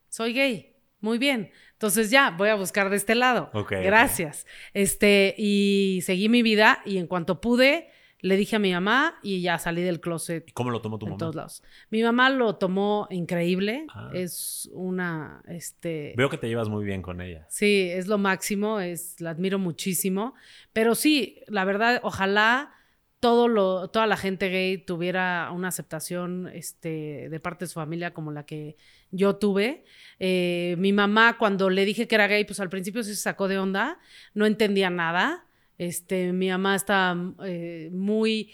soy 0.10 0.34
gay. 0.34 0.76
Muy 1.02 1.18
bien. 1.18 1.52
Entonces 1.74 2.10
ya, 2.12 2.32
voy 2.32 2.50
a 2.50 2.56
buscar 2.56 2.90
de 2.90 2.98
este 2.98 3.16
lado. 3.16 3.50
Ok, 3.54 3.72
ok. 3.72 3.84
Gracias. 3.84 4.46
Este, 4.74 5.36
y 5.38 6.02
seguí 6.04 6.28
mi 6.28 6.44
vida 6.44 6.82
y 6.86 6.98
en 6.98 7.08
cuanto 7.08 7.40
pude, 7.40 7.90
le 8.22 8.36
dije 8.36 8.58
a 8.58 8.60
mi 8.60 8.74
mamá 8.74 9.16
y 9.24 9.42
ya 9.42 9.58
salí 9.58 9.82
del 9.82 10.02
closet 10.02 10.50
¿Y 10.50 10.52
cómo 10.52 10.72
lo 10.72 10.82
tomó 10.82 11.00
tu 11.00 11.06
en 11.06 11.12
mamá? 11.12 11.20
todos 11.20 11.36
lados. 11.36 11.64
Mi 11.90 12.04
mamá 12.04 12.30
lo 12.30 12.56
tomó 12.56 13.08
increíble. 13.10 13.86
Ah. 13.94 14.10
Es 14.14 14.70
una, 14.74 15.42
este... 15.48 16.14
Veo 16.18 16.30
que 16.30 16.38
te 16.38 16.48
llevas 16.48 16.70
muy 16.70 16.84
bien 16.84 17.02
con 17.02 17.22
ella. 17.22 17.46
Sí, 17.50 17.90
es 17.90 18.08
lo 18.08 18.18
máximo, 18.18 18.80
es, 18.80 19.20
la 19.22 19.32
admiro 19.32 19.58
muchísimo. 19.60 20.34
Pero 20.74 20.96
sí, 20.96 21.40
la 21.48 21.64
verdad, 21.64 22.02
ojalá 22.04 22.74
todo 23.20 23.48
lo, 23.48 23.90
toda 23.90 24.08
la 24.08 24.18
gente 24.18 24.50
gay 24.50 24.78
tuviera 24.78 25.52
una 25.54 25.68
aceptación 25.68 26.50
este, 26.54 27.28
de 27.30 27.40
parte 27.40 27.66
de 27.66 27.70
su 27.70 27.76
familia 27.76 28.14
como 28.14 28.32
la 28.32 28.46
que 28.46 28.78
yo 29.12 29.36
tuve. 29.36 29.84
Eh, 30.20 30.76
mi 30.78 30.94
mamá, 30.94 31.38
cuando 31.38 31.70
le 31.70 31.86
dije 31.86 32.08
que 32.08 32.16
era 32.16 32.28
gay, 32.28 32.46
pues 32.46 32.60
al 32.60 32.70
principio 32.70 33.04
sí 33.04 33.16
se 33.16 33.22
sacó 33.22 33.48
de 33.48 33.60
onda, 33.60 34.00
no 34.34 34.46
entendía 34.46 34.90
nada. 34.90 35.46
Este, 35.80 36.32
mi 36.34 36.50
mamá 36.50 36.76
estaba 36.76 37.34
eh, 37.46 37.90
muy... 37.92 38.52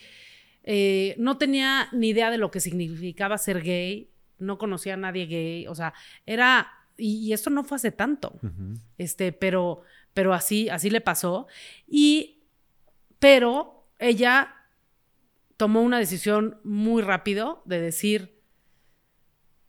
eh, 0.64 1.16
no 1.18 1.38
tenía 1.38 1.90
ni 1.92 2.10
idea 2.10 2.32
de 2.32 2.38
lo 2.38 2.50
que 2.52 2.62
significaba 2.62 3.38
ser 3.38 3.62
gay, 3.62 4.10
no 4.40 4.58
conocía 4.58 4.94
a 4.94 4.98
nadie 4.98 5.26
gay, 5.26 5.68
o 5.68 5.76
sea, 5.76 5.94
era... 6.26 6.72
Y, 6.98 7.28
y 7.28 7.34
esto 7.34 7.50
no 7.50 7.66
fue 7.66 7.76
hace 7.76 7.92
tanto 7.92 8.40
este, 8.98 9.34
pero, 9.34 9.82
pero 10.14 10.34
así, 10.34 10.70
así 10.70 10.90
le 10.90 11.02
pasó. 11.02 11.48
Y, 11.90 12.44
pero 13.20 13.90
ella 14.00 14.56
tomó 15.58 15.82
una 15.82 16.00
decisión 16.00 16.60
muy 16.64 17.02
rápido 17.02 17.64
de 17.66 17.82
decir, 17.82 18.40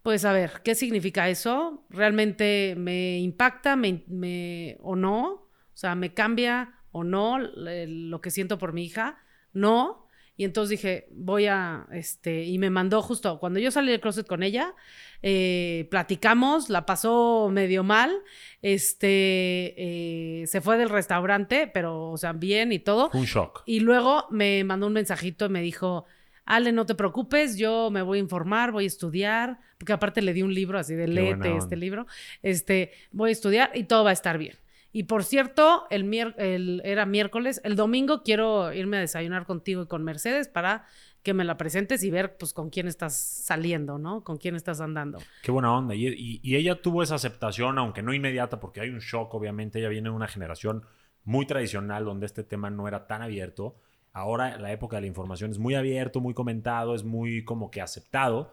pues 0.03 0.25
a 0.25 0.33
ver, 0.33 0.61
¿qué 0.63 0.75
significa 0.77 1.29
eso? 1.29 1.85
¿Realmente 1.91 2.75
me 2.79 3.19
impacta 3.19 3.75
me, 3.75 4.05
me- 4.07 4.77
o 4.81 4.95
no? 4.95 5.27
O 5.33 5.49
sea, 5.75 5.95
¿me 5.97 6.15
cambia 6.15 6.76
o 6.97 7.05
no 7.05 7.39
lo 7.39 8.21
que 8.23 8.31
siento 8.31 8.57
por 8.57 8.73
mi 8.73 8.85
hija? 8.85 9.19
No. 9.53 10.07
Y 10.39 10.45
entonces 10.45 10.71
dije, 10.71 11.09
voy 11.13 11.47
a, 11.47 11.87
este, 11.93 12.45
y 12.45 12.59
me 12.59 12.69
mandó 12.69 13.01
justo, 13.01 13.39
cuando 13.39 13.59
yo 13.59 13.71
salí 13.71 13.91
del 13.91 14.01
closet 14.01 14.27
con 14.27 14.43
ella, 14.43 14.75
eh, 15.23 15.89
platicamos, 15.91 16.69
la 16.69 16.85
pasó 16.85 17.49
medio 17.51 17.83
mal, 17.85 18.13
este, 18.61 19.75
eh, 19.79 20.47
se 20.47 20.61
fue 20.61 20.77
del 20.77 20.91
restaurante, 20.91 21.71
pero, 21.73 22.11
o 22.11 22.19
sea, 22.19 22.35
bien 22.35 22.71
y 22.73 22.79
todo. 22.79 23.11
Un 23.15 23.25
shock. 23.25 23.63
Y 23.65 23.81
luego 23.81 24.27
me 24.31 24.63
mandó 24.65 24.89
un 24.89 24.93
mensajito 24.93 25.47
y 25.47 25.49
me 25.49 25.63
dijo, 25.63 26.05
Ale, 26.45 26.71
no 26.71 26.85
te 26.85 26.95
preocupes, 26.95 27.57
yo 27.57 27.91
me 27.91 28.03
voy 28.03 28.19
a 28.19 28.21
informar, 28.21 28.73
voy 28.73 28.85
a 28.85 28.89
estudiar, 28.89 29.59
porque 29.79 29.95
aparte 29.95 30.21
le 30.21 30.35
di 30.35 30.43
un 30.43 30.53
libro 30.53 30.79
así 30.79 30.95
de 30.95 31.09
léete 31.09 31.57
este 31.57 31.77
libro, 31.77 32.07
este, 32.43 32.93
voy 33.11 33.31
a 33.31 33.33
estudiar 33.33 33.71
y 33.75 33.85
todo 33.85 34.05
va 34.05 34.11
a 34.11 34.13
estar 34.13 34.37
bien. 34.37 34.57
Y 34.97 35.03
por 35.03 35.25
cierto, 35.25 35.85
el, 35.91 36.11
el- 36.39 36.81
era 36.83 37.05
miércoles, 37.05 37.61
el 37.65 37.77
domingo 37.77 38.23
quiero 38.23 38.73
irme 38.73 38.97
a 38.97 39.01
desayunar 39.01 39.45
contigo 39.45 39.83
y 39.83 39.87
con 39.87 40.03
Mercedes 40.03 40.49
para 40.49 40.87
que 41.23 41.35
me 41.35 41.45
la 41.45 41.59
presentes 41.59 42.03
y 42.03 42.11
ver 42.11 42.39
pues 42.39 42.55
con 42.55 42.71
quién 42.71 42.89
estás 42.89 43.15
saliendo, 43.15 43.99
¿no? 43.99 44.25
Con 44.25 44.39
quién 44.39 44.57
estás 44.57 44.81
andando. 44.81 45.19
Qué 45.43 45.51
buena 45.51 45.71
onda. 45.77 45.95
Y, 45.95 46.07
y- 46.09 46.41
y 46.43 46.57
ella 46.57 46.81
tuvo 46.81 47.03
esa 47.03 47.17
aceptación, 47.17 47.79
aunque 47.79 48.01
no 48.03 48.15
inmediata, 48.15 48.59
porque 48.59 48.81
hay 48.81 48.89
un 48.89 49.01
shock, 49.01 49.35
obviamente. 49.35 49.81
Ella 49.81 49.91
viene 49.91 50.09
de 50.09 50.15
una 50.15 50.29
generación 50.29 50.87
muy 51.25 51.45
tradicional 51.45 52.07
donde 52.07 52.25
este 52.25 52.43
tema 52.43 52.71
no 52.71 52.89
era 52.89 53.07
tan 53.07 53.21
abierto. 53.21 53.77
Ahora 54.15 54.57
la 54.57 54.73
época 54.73 54.97
de 54.97 55.03
la 55.03 55.09
información 55.09 55.51
es 55.51 55.59
muy 55.59 55.75
abierto, 55.75 56.21
muy 56.23 56.33
comentado, 56.33 56.95
es 56.95 57.05
muy 57.05 57.45
como 57.45 57.71
que 57.71 57.83
aceptado. 57.83 58.51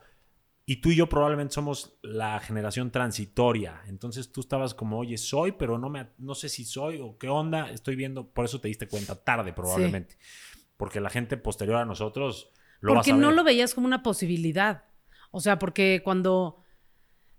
Y 0.65 0.77
tú 0.77 0.91
y 0.91 0.95
yo 0.95 1.09
probablemente 1.09 1.53
somos 1.53 1.97
la 2.01 2.39
generación 2.39 2.89
transitoria. 2.89 3.81
Entonces 3.87 4.31
tú 4.31 4.39
estabas 4.39 4.73
como, 4.73 4.99
oye, 4.99 5.17
soy, 5.17 5.53
pero 5.53 5.77
no, 5.77 5.89
me, 5.89 6.07
no 6.17 6.35
sé 6.35 6.47
si 6.47 6.63
soy 6.63 6.99
o 7.01 7.17
qué 7.17 7.27
onda. 7.27 7.69
Estoy 7.69 7.95
viendo, 7.95 8.29
por 8.29 8.45
eso 8.45 8.61
te 8.61 8.69
diste 8.69 8.87
cuenta 8.87 9.21
tarde 9.21 9.51
probablemente. 9.51 10.17
Porque 10.77 11.01
la 11.01 11.09
gente 11.09 11.35
posterior 11.35 11.77
a 11.77 11.85
nosotros 11.85 12.51
lo 12.79 12.95
porque 12.95 13.13
no 13.13 13.31
lo 13.31 13.43
veías 13.43 13.73
como 13.73 13.87
una 13.87 14.03
posibilidad. 14.03 14.85
O 15.31 15.41
sea, 15.41 15.59
porque 15.59 16.01
cuando 16.03 16.63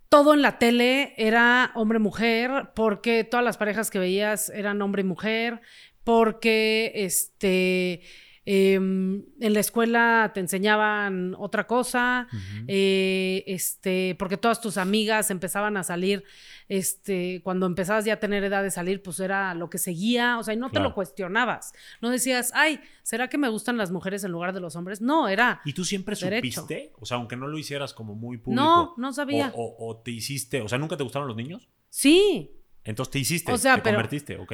todo 0.09 0.33
en 0.33 0.43
la 0.43 0.59
tele 0.59 1.15
era 1.17 1.73
hombre-mujer, 1.75 2.73
porque 2.75 3.25
todas 3.25 3.45
las 3.45 3.57
parejas 3.57 3.91
que 3.91 3.99
veías 3.99 4.49
eran 4.51 4.81
hombre 4.81 5.03
y 5.03 5.05
mujer, 5.05 5.61
porque 6.03 6.93
este, 6.95 8.03
em, 8.47 9.25
en 9.41 9.53
la 9.55 9.61
escuela 9.61 10.31
te 10.35 10.41
enseñaban 10.41 11.35
otra 11.39 11.67
cosa, 11.67 12.29
eh, 12.69 13.45
este, 13.47 14.17
porque 14.19 14.37
todas 14.37 14.61
tus 14.61 14.77
amigas 14.77 15.31
empezaban 15.31 15.77
a 15.77 15.83
salir, 15.83 16.25
este, 16.69 17.41
cuando 17.43 17.67
empezabas 17.67 18.05
ya 18.05 18.15
a 18.15 18.21
tener 18.21 18.43
edad 18.45 18.63
de 18.63 18.71
salir, 18.71 19.03
pues 19.03 19.21
era 19.21 19.55
lo 19.55 19.69
que 19.71 19.79
seguía, 19.79 20.39
o 20.39 20.43
sea, 20.45 20.55
y 20.55 20.57
no 20.57 20.71
te 20.71 20.81
lo 20.81 20.95
cuestionabas, 20.95 21.73
no 22.01 22.11
decías, 22.11 22.53
ay, 22.55 22.81
¿será 23.03 23.29
que 23.29 23.39
me 23.39 23.49
gustan 23.49 23.77
las 23.77 23.91
mujeres 23.91 24.25
en 24.25 24.33
lugar 24.33 24.53
de 24.53 24.61
los 24.61 24.77
hombres? 24.77 25.01
No, 25.01 25.29
era, 25.29 25.61
¿Y 25.65 25.73
tú 25.73 25.85
siempre 25.85 26.17
Derecho. 26.17 26.63
supiste? 26.63 26.93
O 26.99 27.07
sea, 27.07 27.17
aunque 27.19 27.37
no 27.37 27.47
lo 27.49 27.59
hicieras 27.59 27.93
como 27.95 28.15
muy 28.15 28.39
público. 28.39 28.63
no, 28.65 28.95
no 28.97 29.13
sabía. 29.13 29.53
O, 29.55 29.65
o- 29.65 29.91
o 29.91 29.97
te 29.99 30.11
hiciste, 30.11 30.61
o 30.63 30.69
sea, 30.69 30.79
¿nunca 30.79 30.97
te 30.97 31.03
gustaron 31.05 31.29
los 31.29 31.37
niños? 31.37 31.69
Sí, 31.91 32.51
Entonces 32.85 33.11
te 33.13 33.19
hiciste, 33.19 33.51
O 33.53 33.57
sea, 33.57 33.77
te 33.77 33.83
pero- 33.83 33.97
convertiste, 33.97 34.37
ok. 34.37 34.53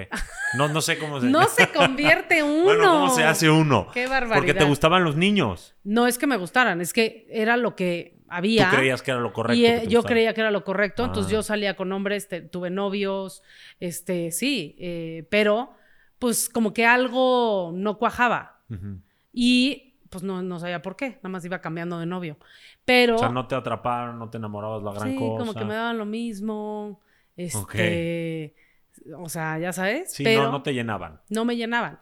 No, 0.57 0.69
no 0.69 0.81
sé 0.81 0.99
cómo 0.99 1.21
se... 1.21 1.27
no 1.29 1.45
se 1.49 1.69
convierte 1.73 2.43
uno. 2.43 2.63
Bueno, 2.65 2.93
¿cómo 2.93 3.11
se 3.11 3.25
hace 3.25 3.51
uno? 3.51 3.89
Qué 3.93 4.05
Porque 4.05 4.05
te 4.05 4.09
barbaridad. 4.09 4.67
gustaban 4.69 5.05
los 5.05 5.17
niños. 5.17 5.75
No 5.85 6.07
es 6.07 6.17
que 6.19 6.27
me 6.27 6.37
gustaran, 6.37 6.81
es 6.81 6.93
que 6.93 7.27
era 7.31 7.57
lo 7.57 7.75
que 7.75 8.21
había. 8.29 8.71
Tú 8.71 8.77
creías 8.77 9.03
que 9.03 9.11
era 9.11 9.19
lo 9.21 9.33
correcto. 9.33 9.61
y 9.61 9.67
eh, 9.67 9.81
yo 9.89 9.99
gustaba. 9.99 10.13
creía 10.13 10.35
que 10.35 10.41
era 10.43 10.51
lo 10.53 10.63
correcto, 10.63 11.05
entonces 11.05 11.33
Ah. 11.33 11.37
yo 11.37 11.43
salía 11.43 11.75
con 11.75 11.91
hombres, 11.93 12.29
te- 12.29 12.41
tuve 12.43 12.71
novios, 12.71 13.43
este, 13.81 14.31
sí, 14.31 14.77
eh, 14.79 15.27
pero 15.31 15.73
pues 16.21 16.49
como 16.49 16.73
que 16.73 16.87
algo 16.87 17.73
no 17.75 17.99
cuajaba 17.99 18.61
y 19.33 19.97
pues 20.11 20.23
no, 20.25 20.43
no 20.43 20.59
sabía 20.59 20.83
por 20.83 20.97
qué, 20.97 21.17
nada 21.23 21.29
más 21.31 21.45
iba 21.45 21.61
cambiando 21.61 21.99
de 21.99 22.07
novio. 22.07 22.37
Pero 22.85 23.17
O 23.17 23.19
sea, 23.19 23.29
no 23.29 23.47
te 23.47 23.55
atraparon, 23.55 24.19
no 24.19 24.29
te 24.29 24.39
enamorabas 24.39 24.83
la 24.83 24.93
gran 24.93 25.09
sí, 25.11 25.17
cosa. 25.17 25.39
como 25.41 25.55
que 25.55 25.65
me 25.65 25.75
daban 25.75 25.99
lo 25.99 26.05
mismo, 26.05 27.01
este, 27.37 28.55
o 29.17 29.29
sea, 29.29 29.59
ya 29.59 29.73
sabes, 29.73 30.13
Sí, 30.13 30.25
pero 30.25 30.45
no, 30.45 30.53
no 30.53 30.63
te 30.63 30.73
llenaban. 30.75 31.21
no 31.31 31.45
me 31.45 31.57
llenaban. 31.57 32.01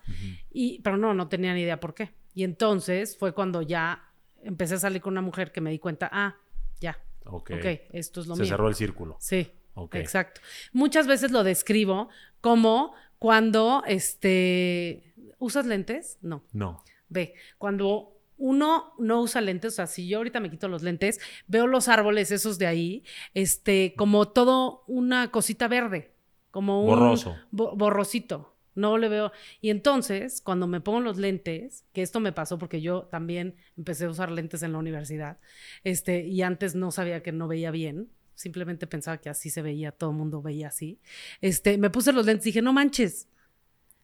Y, 0.50 0.80
pero 0.82 0.96
no, 0.96 1.14
no 1.14 1.28
tenía 1.28 1.54
ni 1.54 1.62
idea 1.62 1.80
por 1.80 1.94
qué. 1.94 2.10
Y 2.34 2.44
entonces 2.44 3.16
fue 3.16 3.32
cuando 3.32 3.62
ya 3.62 4.04
empecé 4.42 4.74
a 4.74 4.78
salir 4.78 5.00
con 5.02 5.12
una 5.14 5.22
mujer 5.22 5.52
que 5.52 5.60
me 5.60 5.70
di 5.70 5.78
cuenta, 5.78 6.08
ah, 6.12 6.36
ya, 6.80 6.98
Ok. 7.24 7.50
ok, 7.58 7.66
esto 7.92 8.20
es 8.20 8.26
lo 8.26 8.36
Se 8.36 8.42
mío. 8.42 8.48
cerró 8.50 8.68
el 8.68 8.74
círculo. 8.74 9.16
Sí, 9.20 9.52
Ok. 9.74 9.94
exacto. 9.96 10.40
Muchas 10.72 11.06
veces 11.06 11.30
lo 11.30 11.44
describo 11.44 12.08
como 12.40 12.94
cuando, 13.18 13.82
este, 13.86 15.12
¿usas 15.38 15.66
lentes? 15.66 16.18
No, 16.22 16.44
No. 16.52 16.82
ve, 17.08 17.34
cuando 17.58 18.17
uno 18.38 18.94
no 18.98 19.20
usa 19.20 19.40
lentes, 19.40 19.74
o 19.74 19.76
sea, 19.76 19.86
si 19.86 20.08
yo 20.08 20.18
ahorita 20.18 20.40
me 20.40 20.50
quito 20.50 20.68
los 20.68 20.82
lentes, 20.82 21.20
veo 21.46 21.66
los 21.66 21.88
árboles 21.88 22.30
esos 22.30 22.58
de 22.58 22.66
ahí, 22.66 23.04
este, 23.34 23.94
como 23.96 24.28
todo 24.28 24.84
una 24.86 25.30
cosita 25.30 25.68
verde, 25.68 26.14
como 26.50 26.80
un 26.82 26.86
Borroso. 26.88 27.36
bo- 27.50 27.76
borrosito. 27.76 28.54
No 28.74 28.96
le 28.96 29.08
veo. 29.08 29.32
Y 29.60 29.70
entonces, 29.70 30.40
cuando 30.40 30.68
me 30.68 30.80
pongo 30.80 31.00
los 31.00 31.16
lentes, 31.18 31.84
que 31.92 32.00
esto 32.00 32.20
me 32.20 32.30
pasó 32.32 32.58
porque 32.58 32.80
yo 32.80 33.02
también 33.10 33.56
empecé 33.76 34.04
a 34.04 34.10
usar 34.10 34.30
lentes 34.30 34.62
en 34.62 34.70
la 34.70 34.78
universidad, 34.78 35.38
este, 35.82 36.20
y 36.28 36.42
antes 36.42 36.76
no 36.76 36.92
sabía 36.92 37.20
que 37.24 37.32
no 37.32 37.48
veía 37.48 37.72
bien, 37.72 38.08
simplemente 38.36 38.86
pensaba 38.86 39.18
que 39.18 39.30
así 39.30 39.50
se 39.50 39.62
veía, 39.62 39.90
todo 39.90 40.10
el 40.10 40.16
mundo 40.16 40.42
veía 40.42 40.68
así. 40.68 41.00
Este, 41.40 41.76
me 41.76 41.90
puse 41.90 42.12
los 42.12 42.24
lentes 42.24 42.46
y 42.46 42.50
dije, 42.50 42.62
no 42.62 42.72
manches, 42.72 43.26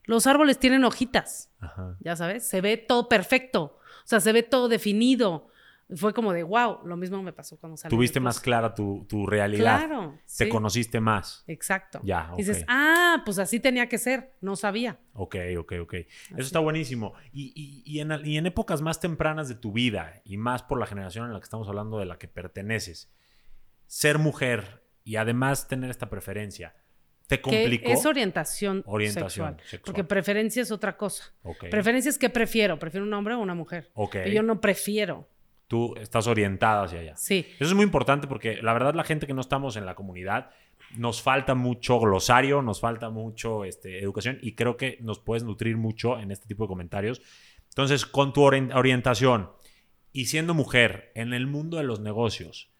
los 0.07 0.27
árboles 0.27 0.59
tienen 0.59 0.85
hojitas 0.85 1.51
Ajá. 1.61 1.97
ya 2.01 2.17
sabes, 2.17 2.45
se 2.47 2.61
ve 2.61 2.77
todo 2.77 3.09
perfecto, 3.09 3.79
o 4.05 4.07
sea, 4.07 4.21
se 4.21 4.33
ve 4.33 4.43
todo 4.43 4.69
definido. 4.69 5.49
Fue 5.97 6.15
como 6.15 6.33
de, 6.33 6.43
wow, 6.45 6.79
lo 6.87 6.97
mismo 6.97 7.23
me 7.23 7.35
pasó 7.35 7.59
cuando 7.59 7.77
salí. 7.77 7.91
Tuviste 7.95 8.19
más 8.19 8.41
clara 8.41 8.75
tu, 8.75 9.05
tu 9.07 9.27
realidad. 9.27 9.87
Claro. 9.87 10.15
Te 10.39 10.45
sí, 10.45 10.49
conociste 10.49 10.99
más. 10.99 11.45
Exacto. 11.47 12.01
Ya, 12.03 12.31
ok. 12.33 12.39
Dices, 12.39 12.65
ah, 12.69 13.23
pues 13.27 13.39
así 13.39 13.61
tenía 13.61 13.87
que 13.87 13.99
ser, 13.99 14.33
no 14.41 14.57
sabía. 14.57 14.99
Ok, 15.13 15.37
ok, 15.59 15.73
ok. 15.83 15.95
Eso 15.95 16.09
está 16.39 16.59
buenísimo. 16.59 17.13
Y, 17.33 17.53
y- 17.55 17.83
y 17.85 18.01
en, 18.01 18.13
y 18.25 18.39
en 18.39 18.47
épocas 18.47 18.81
más 18.81 18.99
tempranas 18.99 19.47
de 19.49 19.57
tu 19.57 19.73
vida, 19.73 20.23
y 20.25 20.39
más 20.39 20.63
por 20.63 20.81
la 20.81 20.87
generación 20.87 21.27
en 21.27 21.35
la 21.35 21.39
que 21.39 21.45
estamos 21.45 21.69
hablando 21.69 21.99
de 21.99 22.07
la 22.07 22.17
que 22.19 22.29
perteneces, 22.29 23.13
ser 23.87 24.19
mujer 24.19 24.83
y 25.05 25.17
además 25.17 25.69
tener 25.69 25.91
esta 25.91 26.09
preferencia, 26.09 26.75
¿Te 27.27 27.41
complicó? 27.41 27.91
es 27.91 28.05
orientación, 28.05 28.83
orientación 28.87 29.57
sexual, 29.59 29.83
Porque 29.85 30.05
preferencia 30.05 30.63
es 30.63 30.71
otra 30.71 30.97
cosa. 30.97 31.33
Okay. 31.43 31.71
Preferencia 31.71 32.11
es 32.11 32.19
que 32.19 32.29
prefiero. 32.29 32.79
¿Prefiero 32.79 33.07
un 33.07 33.15
hombre 33.15 33.35
o 33.35 33.39
una 33.39 33.55
mujer? 33.55 33.91
Okay. 33.95 34.33
yo 34.33 34.43
no 34.43 34.61
prefiero. 34.61 35.29
Tú 35.67 35.95
estás 35.97 36.27
orientada 36.27 36.85
hacia 36.85 37.01
allá. 37.01 37.17
Sí. 37.17 37.47
Eso 37.55 37.71
es 37.71 37.75
muy 37.75 37.85
importante 37.85 38.27
porque 38.27 38.61
la 38.63 38.75
verdad 38.75 38.95
la 38.95 39.05
gente 39.05 39.27
que 39.27 39.33
no 39.33 39.41
estamos 39.41 39.77
en 39.77 39.87
la 39.87 39.95
comunidad 39.95 40.51
nos 40.97 41.23
falta 41.23 41.55
mucho 41.55 41.99
glosario, 41.99 42.61
nos 42.61 42.81
falta 42.81 43.09
mucho 43.11 43.65
este, 43.65 44.01
educación 44.01 44.39
y 44.43 44.55
creo 44.55 44.77
que 44.77 44.99
nos 45.01 45.19
puedes 45.19 45.43
nutrir 45.43 45.77
mucho 45.77 46.19
en 46.19 46.31
este 46.31 46.47
tipo 46.47 46.65
de 46.65 46.69
comentarios. 46.69 47.23
Entonces, 47.71 48.07
con 48.07 48.33
tu 48.33 48.43
orientación 48.43 49.51
y 50.13 50.27
siendo 50.27 50.55
mujer 50.55 51.11
en 51.15 51.33
el 51.33 51.47
mundo 51.47 51.79
de 51.79 51.85
los 51.85 52.01
negocios, 52.01 52.71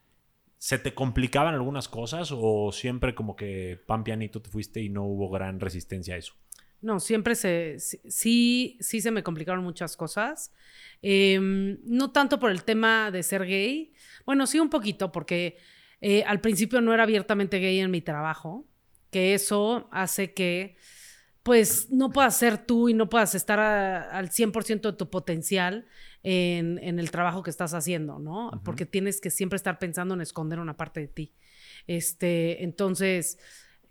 ¿se 0.65 0.79
te 0.79 0.95
complicaban 0.95 1.53
algunas 1.53 1.89
cosas 1.89 2.31
o 2.33 2.73
siempre 2.73 3.15
como 3.15 3.37
que 3.37 3.79
pan 3.87 4.03
pianito 4.03 4.41
te 4.41 4.49
fuiste 4.49 4.81
y 4.81 4.89
no 4.89 5.05
hubo 5.05 5.29
gran 5.29 5.61
resistencia 5.61 6.15
a 6.15 6.17
eso? 6.17 6.33
No, 6.81 7.01
siempre 7.01 7.35
se, 7.35 7.77
sí, 7.79 8.79
sí 8.81 9.03
se 9.03 9.11
me 9.11 9.23
complicaron 9.23 9.63
muchas 9.63 9.95
cosas. 9.95 10.55
Em, 11.03 11.77
no 11.85 12.13
tanto 12.13 12.39
por 12.39 12.51
el 12.51 12.65
tema 12.65 13.11
de 13.11 13.23
ser 13.23 13.45
gay, 13.45 13.93
bueno, 14.25 14.47
sí 14.47 14.59
un 14.59 14.71
poquito, 14.71 15.13
porque 15.13 15.59
eh, 16.01 16.25
al 16.27 16.41
principio 16.41 16.81
no 16.81 16.95
era 16.95 17.03
abiertamente 17.03 17.59
gay 17.59 17.81
en 17.81 17.91
mi 17.91 18.01
trabajo, 18.01 18.67
que 19.11 19.35
eso 19.35 19.87
hace 19.93 20.33
que 20.33 20.77
pues 21.43 21.91
no 21.91 22.09
puedas 22.09 22.39
ser 22.39 22.57
tú 22.57 22.89
y 22.89 22.95
no 22.95 23.11
puedas 23.11 23.35
estar 23.35 23.61
al 23.61 24.31
100% 24.31 24.81
de 24.81 24.97
tu 24.97 25.11
potencial 25.11 25.87
en, 26.25 26.99
el 26.99 27.11
trabajo 27.13 27.45
que 27.45 27.51
estás 27.51 27.75
haciendo, 27.75 28.19
¿no? 28.19 28.61
Porque 28.65 28.87
tienes 28.87 29.21
que 29.21 29.31
siempre 29.31 29.57
estar 29.57 29.79
pensando 29.79 30.15
en 30.15 30.21
esconder 30.21 30.59
una 30.59 30.77
parte 30.77 31.01
de 31.01 31.09
ti. 31.09 31.33
Este, 31.87 32.65
entonces, 32.65 33.39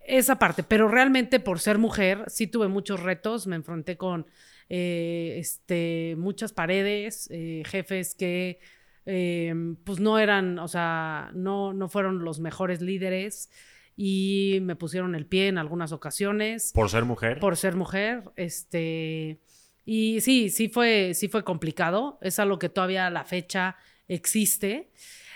esa 0.00 0.38
parte, 0.38 0.62
pero 0.62 0.88
realmente 0.88 1.40
por 1.40 1.60
ser 1.60 1.78
mujer 1.78 2.24
sí 2.26 2.46
tuve 2.46 2.68
muchos 2.68 3.02
retos, 3.02 3.46
me 3.46 3.56
enfrenté 3.56 3.96
con 3.96 4.26
eh, 4.68 5.36
este, 5.38 6.14
muchas 6.18 6.52
paredes, 6.52 7.28
eh, 7.30 7.62
jefes 7.64 8.14
que 8.14 8.58
Em, 9.06 9.76
pues 9.76 10.00
no 10.00 10.18
eran, 10.18 10.58
o 10.58 10.68
sea, 10.68 11.30
no, 11.34 11.72
no 11.74 11.88
fueron 11.88 12.24
los 12.24 12.40
mejores 12.40 12.80
líderes 12.80 13.50
y 13.96 14.58
me 14.62 14.76
pusieron 14.76 15.14
el 15.14 15.26
pie 15.26 15.48
en 15.48 15.58
algunas 15.58 15.92
ocasiones. 15.92 16.72
¿Por 16.74 16.88
ser 16.88 17.04
mujer? 17.04 17.38
Por 17.38 17.56
ser 17.56 17.76
mujer, 17.76 18.24
este... 18.36 19.40
Y 19.84 20.20
sí, 20.20 20.50
sí 20.50 20.68
fue, 20.68 21.12
sí 21.14 21.28
fue 21.28 21.44
complicado, 21.44 22.18
es 22.22 22.38
algo 22.38 22.58
que 22.58 22.68
todavía 22.68 23.06
a 23.06 23.10
la 23.10 23.24
fecha 23.24 23.76
existe. 24.08 24.90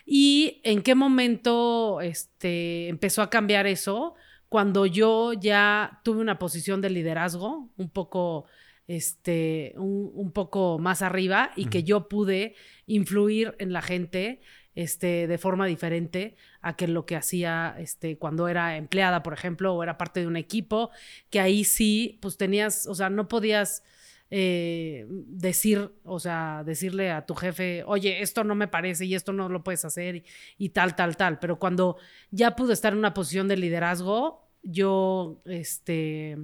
¿Y 0.06 0.60
en 0.64 0.82
qué 0.82 0.94
momento 0.94 2.00
este, 2.00 2.88
empezó 2.88 3.22
a 3.22 3.30
cambiar 3.30 3.66
eso? 3.66 4.14
Cuando 4.48 4.86
yo 4.86 5.34
ya 5.34 6.00
tuve 6.02 6.20
una 6.20 6.38
posición 6.38 6.80
de 6.80 6.90
liderazgo 6.90 7.68
un 7.76 7.90
poco 7.90 8.46
este, 8.86 9.74
un, 9.76 10.32
poco 10.32 10.78
más 10.78 11.02
arriba 11.02 11.50
y 11.56 11.66
que 11.66 11.84
yo 11.84 12.08
pude 12.08 12.54
influir 12.86 13.54
en 13.58 13.74
la 13.74 13.82
gente 13.82 14.40
este, 14.74 15.26
de 15.26 15.36
forma 15.36 15.66
diferente 15.66 16.36
a 16.62 16.74
que 16.74 16.88
lo 16.88 17.04
que 17.04 17.14
hacía 17.14 17.76
este, 17.78 18.16
cuando 18.16 18.48
era 18.48 18.78
empleada, 18.78 19.22
por 19.22 19.34
ejemplo, 19.34 19.74
o 19.74 19.82
era 19.82 19.98
parte 19.98 20.20
de 20.20 20.26
un 20.26 20.38
equipo, 20.38 20.90
que 21.28 21.40
ahí 21.40 21.64
sí, 21.64 22.18
pues 22.22 22.38
tenías, 22.38 22.86
o 22.86 22.94
sea, 22.94 23.10
no 23.10 23.28
podías 23.28 23.82
eh, 24.30 25.06
decir, 25.08 25.90
o 26.04 26.20
sea, 26.20 26.62
decirle 26.64 27.10
a 27.10 27.24
tu 27.24 27.34
jefe, 27.34 27.82
oye, 27.86 28.20
esto 28.20 28.44
no 28.44 28.54
me 28.54 28.68
parece 28.68 29.06
y 29.06 29.14
esto 29.14 29.32
no 29.32 29.48
lo 29.48 29.64
puedes 29.64 29.84
hacer 29.84 30.22
y, 30.58 30.68
tal, 30.70 30.94
tal, 30.96 31.16
tal. 31.16 31.38
Pero 31.38 31.58
cuando 31.58 31.96
ya 32.30 32.54
pude 32.54 32.74
estar 32.74 32.92
en 32.92 32.98
una 32.98 33.14
posición 33.14 33.48
de 33.48 33.56
liderazgo, 33.56 34.48
yo, 34.62 35.40
este, 35.46 36.36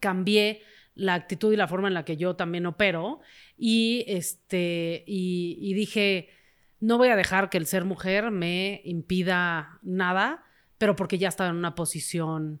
cambié 0.00 0.62
la 0.94 1.14
actitud 1.14 1.52
y 1.52 1.56
la 1.56 1.68
forma 1.68 1.88
en 1.88 1.94
la 1.94 2.04
que 2.04 2.16
yo 2.16 2.36
también 2.36 2.66
opero 2.66 3.20
y 3.56 4.04
este 4.08 5.04
y, 5.06 5.72
dije 5.74 6.28
no 6.80 6.98
voy 6.98 7.08
a 7.08 7.16
dejar 7.16 7.50
que 7.50 7.58
el 7.58 7.66
ser 7.66 7.84
mujer 7.84 8.30
me 8.30 8.80
impida 8.84 9.78
nada 9.82 10.44
pero 10.76 10.96
porque 10.96 11.18
ya 11.18 11.28
estaba 11.28 11.50
en 11.50 11.56
una 11.56 11.76
posición 11.76 12.60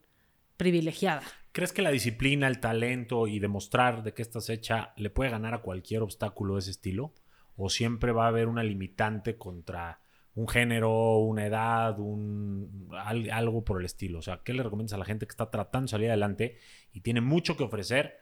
privilegiada 0.56 1.22
¿Crees 1.52 1.72
que 1.72 1.82
la 1.82 1.90
disciplina, 1.90 2.46
el 2.46 2.60
talento 2.60 3.26
y 3.26 3.38
demostrar 3.38 4.02
de 4.02 4.12
qué 4.12 4.22
estás 4.22 4.48
hecha 4.50 4.92
le 4.96 5.10
puede 5.10 5.30
ganar 5.30 5.54
a 5.54 5.62
cualquier 5.62 6.02
obstáculo 6.02 6.54
de 6.54 6.60
ese 6.60 6.70
estilo? 6.70 7.14
¿O 7.56 7.70
siempre 7.70 8.12
va 8.12 8.26
a 8.26 8.28
haber 8.28 8.48
una 8.48 8.62
limitante 8.62 9.36
contra 9.36 10.00
un 10.34 10.46
género, 10.46 11.18
una 11.18 11.46
edad, 11.46 11.98
un, 11.98 12.88
algo 13.32 13.64
por 13.64 13.80
el 13.80 13.86
estilo? 13.86 14.20
O 14.20 14.22
sea, 14.22 14.42
¿qué 14.44 14.52
le 14.52 14.62
recomiendas 14.62 14.92
a 14.92 14.98
la 14.98 15.04
gente 15.04 15.26
que 15.26 15.32
está 15.32 15.50
tratando 15.50 15.86
de 15.86 15.90
salir 15.90 16.08
adelante 16.08 16.58
y 16.92 17.00
tiene 17.00 17.20
mucho 17.20 17.56
que 17.56 17.64
ofrecer, 17.64 18.14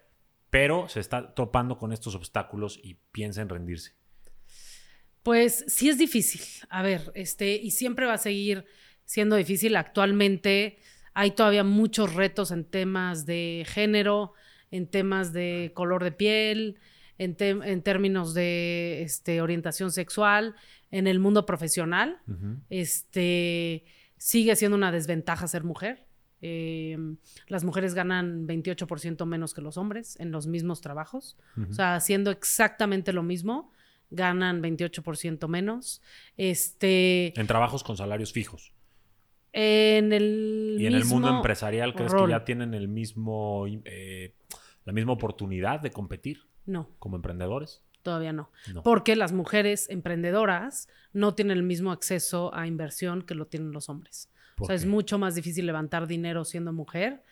pero 0.48 0.88
se 0.88 1.00
está 1.00 1.34
topando 1.34 1.76
con 1.76 1.92
estos 1.92 2.14
obstáculos 2.14 2.80
y 2.82 2.94
piensa 3.12 3.42
en 3.42 3.50
rendirse? 3.50 3.92
Pues 5.22 5.64
sí 5.66 5.88
es 5.88 5.98
difícil. 5.98 6.40
A 6.70 6.82
ver, 6.82 7.10
este, 7.14 7.56
y 7.56 7.72
siempre 7.72 8.06
va 8.06 8.14
a 8.14 8.18
seguir 8.18 8.64
siendo 9.04 9.36
difícil. 9.36 9.74
Actualmente 9.76 10.78
hay 11.18 11.30
todavía 11.30 11.64
muchos 11.64 12.12
retos 12.12 12.50
en 12.50 12.66
temas 12.66 13.24
de 13.24 13.64
género, 13.66 14.34
en 14.70 14.86
temas 14.86 15.32
de 15.32 15.72
color 15.74 16.04
de 16.04 16.12
piel, 16.12 16.76
en, 17.16 17.34
términos 17.82 18.34
de 18.34 19.00
este, 19.00 19.40
orientación 19.40 19.92
sexual, 19.92 20.54
en 20.90 21.06
el 21.06 21.18
mundo 21.18 21.46
profesional. 21.46 22.18
este, 22.68 23.86
sigue 24.18 24.54
siendo 24.56 24.76
una 24.76 24.92
desventaja 24.92 25.48
ser 25.48 25.64
mujer. 25.64 26.04
Em, 26.42 27.16
las 27.48 27.64
mujeres 27.64 27.94
ganan 27.94 28.46
28% 28.46 29.24
menos 29.24 29.54
que 29.54 29.62
los 29.62 29.78
hombres 29.78 30.20
en 30.20 30.30
los 30.30 30.46
mismos 30.46 30.82
trabajos. 30.82 31.38
O 31.70 31.72
sea, 31.72 31.94
haciendo 31.94 32.30
exactamente 32.30 33.14
lo 33.14 33.22
mismo, 33.22 33.72
ganan 34.10 34.62
28% 34.62 35.48
menos. 35.48 36.02
Este, 36.36 37.32
en 37.40 37.46
trabajos 37.46 37.82
con 37.82 37.96
salarios 37.96 38.34
fijos. 38.34 38.75
En 39.58 40.12
el 40.12 40.76
y 40.78 40.84
en 40.84 40.94
el 40.94 41.06
mundo 41.06 41.30
empresarial, 41.30 41.94
¿crees 41.94 42.12
que 42.12 42.28
ya 42.28 42.44
tienen 42.44 42.74
el 42.74 42.88
mismo, 42.88 43.64
eh, 43.86 44.34
la 44.84 44.92
misma 44.92 45.12
oportunidad 45.14 45.80
de 45.80 45.90
competir? 45.90 46.42
No. 46.66 46.90
¿Como 46.98 47.16
emprendedores? 47.16 47.82
Todavía 48.02 48.34
no. 48.34 48.50
Porque 48.84 49.16
las 49.16 49.32
mujeres 49.32 49.88
emprendedoras 49.88 50.88
no 51.14 51.34
tienen 51.34 51.56
el 51.56 51.62
mismo 51.62 51.90
acceso 51.90 52.54
a 52.54 52.66
inversión 52.66 53.22
que 53.22 53.34
lo 53.34 53.46
tienen 53.46 53.72
los 53.72 53.88
hombres. 53.88 54.30
O 54.58 54.66
sea, 54.66 54.74
es 54.74 54.84
mucho 54.84 55.18
más 55.18 55.34
difícil 55.34 55.64
levantar 55.64 56.06
dinero 56.06 56.44
siendo 56.44 56.74
mujer, 56.74 57.22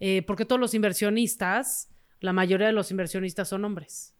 eh, 0.00 0.22
porque 0.22 0.46
todos 0.46 0.60
los 0.60 0.72
inversionistas, 0.72 1.90
la 2.20 2.32
mayoría 2.32 2.68
de 2.68 2.72
los 2.72 2.90
inversionistas 2.90 3.48
son 3.50 3.62
hombres. 3.66 4.16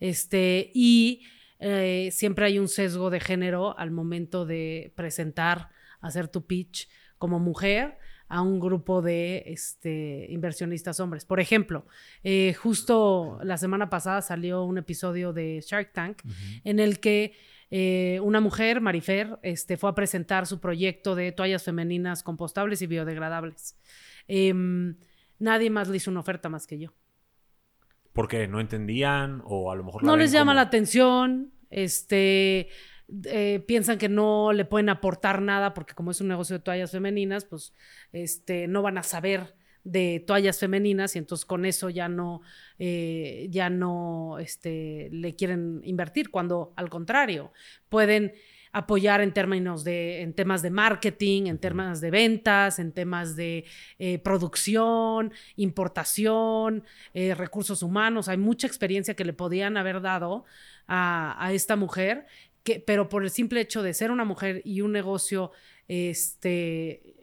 Este, 0.00 0.72
y 0.74 1.22
eh, 1.60 2.10
siempre 2.10 2.46
hay 2.46 2.58
un 2.58 2.66
sesgo 2.66 3.10
de 3.10 3.20
género 3.20 3.78
al 3.78 3.92
momento 3.92 4.44
de 4.44 4.92
presentar, 4.96 5.70
hacer 6.06 6.28
tu 6.28 6.46
pitch 6.46 6.88
como 7.18 7.38
mujer 7.38 7.98
a 8.28 8.42
un 8.42 8.58
grupo 8.58 9.02
de 9.02 9.44
este, 9.46 10.26
inversionistas 10.30 10.98
hombres. 11.00 11.24
Por 11.24 11.40
ejemplo, 11.40 11.86
eh, 12.24 12.54
justo 12.54 13.38
la 13.42 13.56
semana 13.56 13.88
pasada 13.88 14.20
salió 14.22 14.64
un 14.64 14.78
episodio 14.78 15.32
de 15.32 15.62
Shark 15.64 15.92
Tank 15.92 16.22
en 16.64 16.80
el 16.80 16.98
que 16.98 17.34
eh, 17.70 18.20
una 18.22 18.40
mujer, 18.40 18.80
Marifer, 18.80 19.38
este, 19.42 19.76
fue 19.76 19.90
a 19.90 19.94
presentar 19.94 20.46
su 20.46 20.60
proyecto 20.60 21.14
de 21.14 21.32
toallas 21.32 21.64
femeninas 21.64 22.22
compostables 22.22 22.82
y 22.82 22.86
biodegradables. 22.86 23.76
Em, 24.28 24.96
nadie 25.38 25.70
más 25.70 25.88
le 25.88 25.96
hizo 25.96 26.10
una 26.10 26.20
oferta 26.20 26.48
más 26.48 26.66
que 26.66 26.78
yo. 26.78 26.92
¿Por 28.12 28.28
qué? 28.28 28.48
¿No 28.48 28.60
entendían 28.60 29.42
o 29.44 29.70
a 29.70 29.76
lo 29.76 29.84
mejor... 29.84 30.02
no 30.02 30.16
les 30.16 30.32
llama 30.32 30.54
la 30.54 30.62
atención, 30.62 31.52
este... 31.70 32.68
Eh, 33.24 33.64
piensan 33.66 33.98
que 33.98 34.08
no 34.08 34.52
le 34.52 34.64
pueden 34.64 34.88
aportar 34.88 35.40
nada 35.40 35.74
porque 35.74 35.94
como 35.94 36.10
es 36.10 36.20
un 36.20 36.28
negocio 36.28 36.58
de 36.58 36.64
toallas 36.64 36.90
femeninas, 36.90 37.44
pues 37.44 37.72
este, 38.12 38.66
no 38.66 38.82
van 38.82 38.98
a 38.98 39.02
saber 39.02 39.54
de 39.84 40.24
toallas 40.26 40.58
femeninas 40.58 41.14
y 41.14 41.20
entonces 41.20 41.44
con 41.44 41.64
eso 41.64 41.88
ya 41.90 42.08
no, 42.08 42.42
eh, 42.80 43.46
ya 43.50 43.70
no 43.70 44.38
este, 44.40 45.08
le 45.12 45.36
quieren 45.36 45.80
invertir, 45.84 46.30
cuando 46.30 46.72
al 46.74 46.90
contrario, 46.90 47.52
pueden 47.88 48.32
apoyar 48.76 49.22
en 49.22 49.32
términos 49.32 49.84
de, 49.84 50.20
en 50.20 50.34
temas 50.34 50.60
de 50.60 50.70
marketing, 50.70 51.46
en 51.46 51.56
temas 51.56 52.02
de 52.02 52.10
ventas, 52.10 52.78
en 52.78 52.92
temas 52.92 53.34
de 53.34 53.64
eh, 53.98 54.18
producción, 54.18 55.32
importación, 55.56 56.84
eh, 57.14 57.34
recursos 57.34 57.82
humanos. 57.82 58.28
Hay 58.28 58.36
mucha 58.36 58.66
experiencia 58.66 59.14
que 59.14 59.24
le 59.24 59.32
podían 59.32 59.78
haber 59.78 60.02
dado 60.02 60.44
a, 60.86 61.42
a, 61.42 61.54
esta 61.54 61.76
mujer, 61.76 62.26
que, 62.66 62.80
pero 62.80 63.08
por 63.08 63.22
el 63.22 63.30
simple 63.30 63.62
hecho 63.62 63.82
de 63.82 63.94
ser 63.94 64.10
una 64.10 64.26
mujer 64.26 64.60
y 64.64 64.82
un 64.82 64.92
negocio 64.92 65.52
este, 65.88 67.14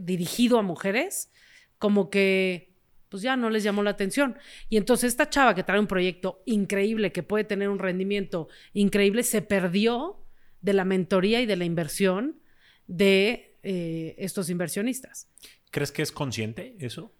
dirigido 0.00 0.58
a 0.58 0.62
mujeres, 0.62 1.30
como 1.78 2.10
que 2.10 2.74
pues 3.08 3.22
ya 3.22 3.36
no 3.36 3.50
les 3.50 3.62
llamó 3.62 3.82
la 3.82 3.90
atención. 3.90 4.36
Y 4.68 4.76
entonces 4.76 5.08
esta 5.08 5.30
chava 5.30 5.54
que 5.54 5.62
trae 5.62 5.78
un 5.78 5.86
proyecto 5.86 6.42
increíble, 6.46 7.12
que 7.12 7.22
puede 7.22 7.44
tener 7.44 7.68
un 7.68 7.78
rendimiento 7.78 8.48
increíble, 8.72 9.22
se 9.22 9.42
perdió 9.42 10.24
de 10.60 10.72
la 10.72 10.84
mentoría 10.84 11.40
y 11.40 11.46
de 11.46 11.56
la 11.56 11.64
inversión 11.64 12.40
de 12.86 13.58
eh, 13.62 14.14
estos 14.18 14.50
inversionistas. 14.50 15.30
¿Crees 15.70 15.92
que 15.92 16.02
es 16.02 16.12
consciente 16.12 16.76
eso? 16.80 17.12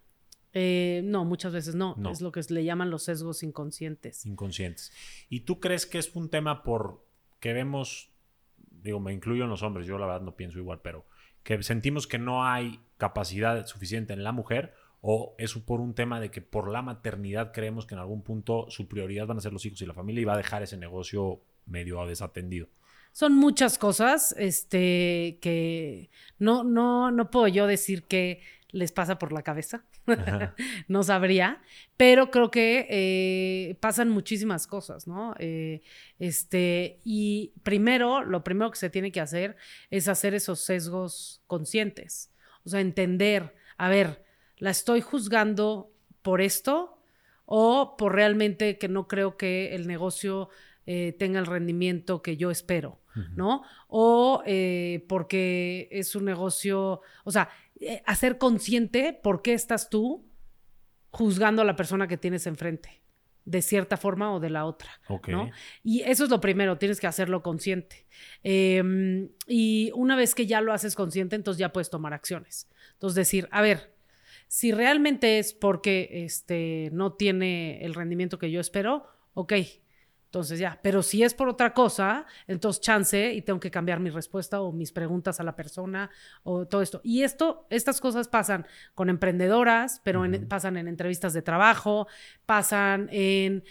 Eh, 0.52 1.02
no, 1.04 1.24
muchas 1.24 1.52
veces 1.52 1.74
no. 1.74 1.96
Es 2.10 2.20
lo 2.20 2.32
que 2.32 2.40
le 2.48 2.64
llaman 2.64 2.90
los 2.90 3.04
sesgos 3.04 3.42
inconscientes. 3.42 4.26
Inconscientes. 4.26 4.92
¿Y 5.28 5.40
tú 5.40 5.60
crees 5.60 5.86
que 5.86 5.98
es 5.98 6.14
un 6.14 6.30
tema 6.30 6.62
por 6.62 7.06
que 7.40 7.52
vemos, 7.52 8.10
digo, 8.56 9.00
me 9.00 9.12
incluyo 9.12 9.44
en 9.44 9.50
los 9.50 9.62
hombres, 9.62 9.86
yo 9.86 9.98
la 9.98 10.06
verdad 10.06 10.22
no 10.22 10.36
pienso 10.36 10.58
igual, 10.58 10.80
pero 10.82 11.06
que 11.42 11.62
sentimos 11.62 12.06
que 12.06 12.18
no 12.18 12.44
hay 12.44 12.80
capacidad 12.96 13.64
suficiente 13.66 14.12
en 14.12 14.24
la 14.24 14.32
mujer 14.32 14.74
o 15.00 15.34
es 15.38 15.54
por 15.54 15.80
un 15.80 15.94
tema 15.94 16.20
de 16.20 16.30
que 16.30 16.40
por 16.42 16.70
la 16.70 16.82
maternidad 16.82 17.52
creemos 17.52 17.86
que 17.86 17.94
en 17.94 18.00
algún 18.00 18.22
punto 18.22 18.66
su 18.68 18.88
prioridad 18.88 19.26
van 19.26 19.38
a 19.38 19.40
ser 19.40 19.52
los 19.52 19.64
hijos 19.64 19.80
y 19.80 19.86
la 19.86 19.94
familia 19.94 20.22
y 20.22 20.24
va 20.24 20.34
a 20.34 20.38
dejar 20.38 20.62
ese 20.62 20.76
negocio 20.76 21.40
medio 21.66 22.04
desatendido? 22.06 22.68
Son 23.12 23.34
muchas 23.34 23.78
cosas 23.78 24.34
este, 24.38 25.38
que 25.40 26.10
no, 26.38 26.64
no, 26.64 27.10
no 27.10 27.30
puedo 27.30 27.48
yo 27.48 27.66
decir 27.66 28.04
que 28.04 28.42
les 28.70 28.92
pasa 28.92 29.18
por 29.18 29.32
la 29.32 29.42
cabeza. 29.42 29.84
no 30.88 31.02
sabría, 31.02 31.62
pero 31.96 32.30
creo 32.30 32.50
que 32.50 32.86
eh, 32.90 33.76
pasan 33.80 34.10
muchísimas 34.10 34.66
cosas, 34.66 35.06
¿no? 35.06 35.34
Eh, 35.38 35.82
este, 36.18 37.00
y 37.04 37.52
primero, 37.62 38.22
lo 38.24 38.44
primero 38.44 38.70
que 38.70 38.78
se 38.78 38.90
tiene 38.90 39.12
que 39.12 39.20
hacer 39.20 39.56
es 39.90 40.08
hacer 40.08 40.34
esos 40.34 40.60
sesgos 40.60 41.42
conscientes, 41.46 42.32
o 42.64 42.68
sea, 42.68 42.80
entender, 42.80 43.54
a 43.78 43.88
ver, 43.88 44.24
¿la 44.58 44.70
estoy 44.70 45.00
juzgando 45.00 45.90
por 46.22 46.40
esto 46.40 46.98
o 47.46 47.96
por 47.96 48.14
realmente 48.14 48.76
que 48.76 48.88
no 48.88 49.08
creo 49.08 49.38
que 49.38 49.74
el 49.74 49.86
negocio 49.86 50.50
eh, 50.84 51.14
tenga 51.18 51.38
el 51.38 51.46
rendimiento 51.46 52.20
que 52.20 52.36
yo 52.36 52.50
espero, 52.50 53.00
¿no? 53.34 53.64
O 53.88 54.44
porque 55.08 55.88
es 55.90 56.14
un 56.14 56.24
negocio, 56.24 57.00
o 57.24 57.30
sea, 57.32 57.48
eh, 57.80 58.02
hacer 58.06 58.38
consciente 58.38 59.12
por 59.12 59.42
qué 59.42 59.54
estás 59.54 59.90
tú 59.90 60.26
juzgando 61.10 61.62
a 61.62 61.64
la 61.64 61.76
persona 61.76 62.08
que 62.08 62.16
tienes 62.16 62.46
enfrente, 62.46 63.02
de 63.44 63.62
cierta 63.62 63.96
forma 63.96 64.32
o 64.32 64.40
de 64.40 64.50
la 64.50 64.64
otra. 64.64 64.90
¿no? 65.28 65.50
Y 65.82 66.02
eso 66.02 66.24
es 66.24 66.30
lo 66.30 66.40
primero, 66.40 66.78
tienes 66.78 67.00
que 67.00 67.06
hacerlo 67.06 67.42
consciente. 67.42 68.06
Em, 68.42 69.30
y 69.46 69.90
una 69.94 70.16
vez 70.16 70.34
que 70.34 70.46
ya 70.46 70.60
lo 70.60 70.72
haces 70.72 70.94
consciente, 70.94 71.36
entonces 71.36 71.58
ya 71.58 71.72
puedes 71.72 71.90
tomar 71.90 72.12
acciones. 72.12 72.68
Entonces 72.92 73.14
decir, 73.14 73.48
a 73.50 73.62
ver, 73.62 73.94
si 74.48 74.72
realmente 74.72 75.38
es 75.38 75.52
porque 75.52 76.24
este, 76.24 76.90
no 76.92 77.12
tiene 77.12 77.84
el 77.84 77.94
rendimiento 77.94 78.38
que 78.38 78.50
yo 78.50 78.60
espero, 78.60 79.06
ok, 79.34 79.52
entonces 80.28 80.58
ya, 80.58 80.78
pero 80.82 81.02
si 81.02 81.22
es 81.22 81.32
por 81.32 81.48
otra 81.48 81.72
cosa, 81.72 82.26
entonces 82.46 82.82
chance 82.82 83.32
y 83.32 83.40
tengo 83.40 83.58
que 83.60 83.70
cambiar 83.70 83.98
mi 83.98 84.10
respuesta 84.10 84.60
o 84.60 84.72
mis 84.72 84.92
preguntas 84.92 85.40
a 85.40 85.42
la 85.42 85.56
persona 85.56 86.10
o 86.42 86.66
todo 86.66 86.82
esto. 86.82 87.00
Y 87.02 87.22
esto, 87.22 87.66
estas 87.70 87.98
cosas 87.98 88.28
pasan 88.28 88.66
con 88.94 89.08
emprendedoras, 89.08 90.02
pero 90.04 90.22
pasan 90.46 90.76
en 90.76 90.86
entrevistas 90.86 91.32
de 91.32 91.40
trabajo, 91.40 92.08
pasan 92.44 93.08
en, 93.10 93.64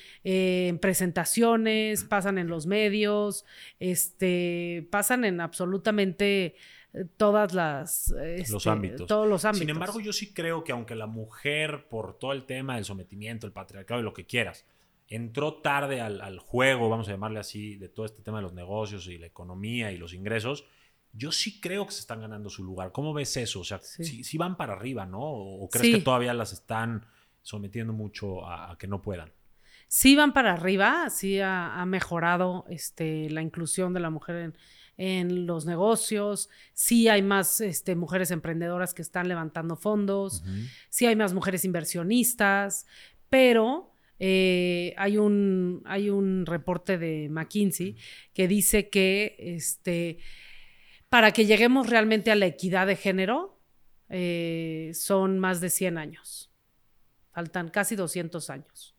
presentaciones, 0.81 2.03
pasan 2.03 2.39
en 2.39 2.47
los 2.47 2.65
medios, 2.65 3.45
este, 3.79 4.87
pasan 4.89 5.25
en 5.25 5.41
absolutamente 5.41 6.55
eh, 6.93 7.05
todas 7.17 7.53
las 7.53 8.09
los 8.09 8.55
este, 8.55 8.69
ámbitos. 8.71 9.05
Todos 9.05 9.27
los 9.27 9.45
ámbitos. 9.45 9.59
Sin 9.59 9.69
embargo, 9.69 9.99
yo 9.99 10.11
sí 10.11 10.33
creo 10.33 10.63
que 10.63 10.71
aunque 10.71 10.95
la 10.95 11.05
mujer, 11.05 11.85
por 11.87 12.17
todo 12.17 12.31
el 12.31 12.45
tema 12.45 12.77
del 12.77 12.85
sometimiento, 12.85 13.45
el 13.45 13.53
patriarcado 13.53 14.01
y 14.01 14.03
lo 14.03 14.15
que 14.15 14.25
quieras, 14.25 14.65
entró 15.07 15.55
tarde 15.55 16.01
al, 16.01 16.39
juego, 16.39 16.89
vamos 16.89 17.07
a 17.07 17.11
llamarle 17.11 17.39
así, 17.39 17.75
de 17.77 17.89
todo 17.89 18.05
este 18.05 18.21
tema 18.21 18.37
de 18.37 18.43
los 18.43 18.53
negocios 18.53 19.07
y 19.07 19.17
la 19.17 19.27
economía 19.27 19.91
y 19.91 19.97
los 19.97 20.13
ingresos, 20.13 20.65
yo 21.13 21.31
sí 21.31 21.59
creo 21.59 21.85
que 21.85 21.93
se 21.93 22.01
están 22.01 22.21
ganando 22.21 22.49
su 22.49 22.63
lugar. 22.63 22.91
¿Cómo 22.91 23.13
ves 23.13 23.37
eso? 23.37 23.61
O 23.61 23.63
sea, 23.63 23.79
si, 23.79 24.37
van 24.37 24.57
para 24.57 24.73
arriba, 24.73 25.05
¿no? 25.05 25.21
¿O 25.21 25.69
crees 25.69 25.95
que 25.95 26.01
todavía 26.01 26.33
las 26.33 26.53
están 26.53 27.05
sometiendo 27.41 27.93
mucho 27.93 28.47
a, 28.47 28.77
que 28.77 28.87
no 28.87 29.01
puedan? 29.01 29.31
Sí 29.87 30.15
van 30.15 30.33
para 30.33 30.53
arriba, 30.53 31.09
sí 31.09 31.39
ha, 31.39 31.83
mejorado 31.87 32.65
este, 32.69 33.29
la 33.29 33.41
inclusión 33.41 33.93
de 33.93 34.01
la 34.01 34.09
mujer 34.09 34.53
en, 34.97 35.45
los 35.45 35.65
negocios, 35.65 36.49
sí 36.73 37.07
hay 37.07 37.21
más 37.21 37.61
este, 37.61 37.95
mujeres 37.95 38.31
emprendedoras 38.31 38.93
que 38.93 39.03
están 39.03 39.27
levantando 39.27 39.75
fondos, 39.75 40.43
sí 40.89 41.05
hay 41.05 41.15
más 41.15 41.33
mujeres 41.33 41.63
inversionistas, 41.65 42.85
pero 43.29 43.93
eh, 44.19 44.93
hay, 44.97 45.17
un, 45.17 45.81
hay 45.85 46.09
un 46.09 46.45
reporte 46.45 46.97
de 46.97 47.29
McKinsey 47.29 47.95
que 48.33 48.47
dice 48.47 48.89
que 48.89 49.35
este, 49.39 50.17
para 51.09 51.31
que 51.31 51.45
lleguemos 51.45 51.89
realmente 51.89 52.31
a 52.31 52.35
la 52.35 52.47
equidad 52.47 52.87
de 52.87 52.95
género 52.95 53.59
eh, 54.09 54.91
son 54.93 55.39
más 55.39 55.61
de 55.61 55.69
100 55.69 55.97
años. 55.97 56.51
Faltan 57.31 57.69
casi 57.69 57.95
200 57.95 58.49
años. 58.49 58.95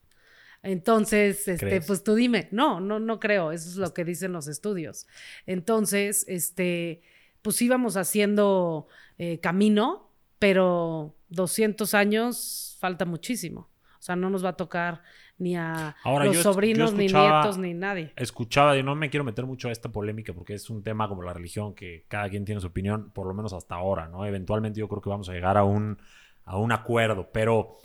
Entonces, 0.62 1.46
este, 1.46 1.80
pues 1.80 2.02
tú 2.02 2.14
dime, 2.14 2.48
no, 2.50 2.80
no, 2.80 2.98
no 2.98 3.20
creo, 3.20 3.52
eso 3.52 3.68
es 3.68 3.76
lo 3.76 3.94
que 3.94 4.04
dicen 4.04 4.32
los 4.32 4.48
estudios. 4.48 5.06
Entonces, 5.46 6.24
este, 6.28 7.00
pues 7.42 7.62
íbamos 7.62 7.96
haciendo 7.96 8.88
eh, 9.18 9.38
camino, 9.38 10.10
pero 10.38 11.14
200 11.28 11.94
años 11.94 12.76
falta 12.80 13.04
muchísimo. 13.04 13.68
O 13.98 14.02
sea, 14.02 14.16
no 14.16 14.30
nos 14.30 14.44
va 14.44 14.50
a 14.50 14.56
tocar 14.56 15.02
ni 15.38 15.56
a 15.56 15.96
los 16.24 16.38
sobrinos, 16.38 16.92
ni 16.92 17.06
nietos, 17.06 17.58
ni 17.58 17.74
nadie. 17.74 18.12
Escuchaba, 18.16 18.76
yo 18.76 18.82
no 18.82 18.94
me 18.94 19.10
quiero 19.10 19.24
meter 19.24 19.46
mucho 19.46 19.68
a 19.68 19.72
esta 19.72 19.90
polémica 19.90 20.32
porque 20.32 20.54
es 20.54 20.70
un 20.70 20.82
tema 20.82 21.08
como 21.08 21.22
la 21.22 21.32
religión 21.32 21.74
que 21.74 22.04
cada 22.08 22.28
quien 22.28 22.44
tiene 22.44 22.60
su 22.60 22.68
opinión, 22.68 23.10
por 23.10 23.26
lo 23.26 23.34
menos 23.34 23.52
hasta 23.52 23.74
ahora, 23.74 24.08
¿no? 24.08 24.24
Eventualmente 24.24 24.80
yo 24.80 24.88
creo 24.88 25.00
que 25.00 25.10
vamos 25.10 25.28
a 25.28 25.32
llegar 25.32 25.56
a 25.56 25.64
un, 25.64 25.98
a 26.44 26.58
un 26.58 26.72
acuerdo, 26.72 27.30
pero 27.32 27.78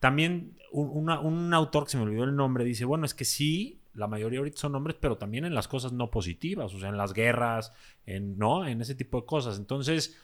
también 0.00 0.56
un, 0.70 1.54
autor 1.54 1.84
que 1.84 1.90
se 1.90 1.96
me 1.96 2.02
olvidó 2.02 2.24
el 2.24 2.36
nombre 2.36 2.64
dice, 2.64 2.84
bueno, 2.84 3.06
es 3.06 3.14
que 3.14 3.24
sí, 3.24 3.80
la 3.94 4.06
mayoría 4.06 4.40
ahorita 4.40 4.60
son 4.60 4.74
hombres, 4.74 4.96
pero 5.00 5.16
también 5.16 5.44
en 5.44 5.54
las 5.54 5.68
cosas 5.68 5.92
no 5.92 6.10
positivas, 6.10 6.74
o 6.74 6.78
sea, 6.78 6.88
en 6.88 6.96
las 6.96 7.12
guerras, 7.12 7.72
en, 8.06 8.36
¿no? 8.36 8.66
En 8.66 8.80
ese 8.80 8.94
tipo 8.94 9.20
de 9.20 9.26
cosas. 9.26 9.58
Entonces, 9.58 10.20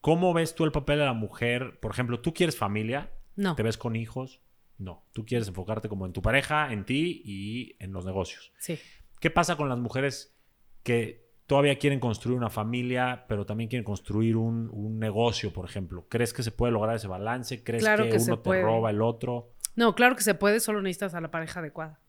¿cómo 0.00 0.34
ves 0.34 0.54
tú 0.54 0.64
el 0.64 0.72
papel 0.72 0.98
de 0.98 1.06
la 1.06 1.14
mujer? 1.14 1.80
Por 1.80 1.90
ejemplo, 1.90 2.20
¿tú 2.20 2.34
quieres 2.34 2.56
familia? 2.56 3.10
No. 3.34 3.56
¿Te 3.56 3.62
ves 3.62 3.78
con 3.78 3.96
hijos? 3.96 4.40
No, 4.78 5.04
tú 5.12 5.24
quieres 5.24 5.48
enfocarte 5.48 5.88
como 5.88 6.06
en 6.06 6.12
tu 6.12 6.22
pareja, 6.22 6.72
en 6.72 6.84
ti 6.84 7.22
y 7.24 7.76
en 7.78 7.92
los 7.92 8.04
negocios. 8.04 8.52
Sí. 8.58 8.78
¿Qué 9.20 9.30
pasa 9.30 9.56
con 9.56 9.68
las 9.68 9.78
mujeres 9.78 10.36
que 10.82 11.30
todavía 11.46 11.78
quieren 11.78 12.00
construir 12.00 12.36
una 12.36 12.50
familia, 12.50 13.26
pero 13.28 13.46
también 13.46 13.68
quieren 13.68 13.84
construir 13.84 14.36
un, 14.36 14.98
negocio, 14.98 15.52
por 15.52 15.64
ejemplo? 15.64 16.06
¿Crees 16.08 16.32
que 16.32 16.42
se 16.42 16.50
puede 16.50 16.72
lograr 16.72 16.96
ese 16.96 17.08
balance? 17.08 17.62
¿Crees 17.62 17.84
que, 17.84 18.18
uno 18.18 18.38
te 18.40 18.62
roba 18.62 18.90
el 18.90 19.02
otro? 19.02 19.52
No, 19.76 19.94
claro 19.94 20.16
que 20.16 20.22
se 20.22 20.34
puede, 20.34 20.60
solo 20.60 20.82
necesitas 20.82 21.14
a 21.14 21.20
la 21.20 21.30
pareja 21.30 21.60
adecuada. 21.60 22.00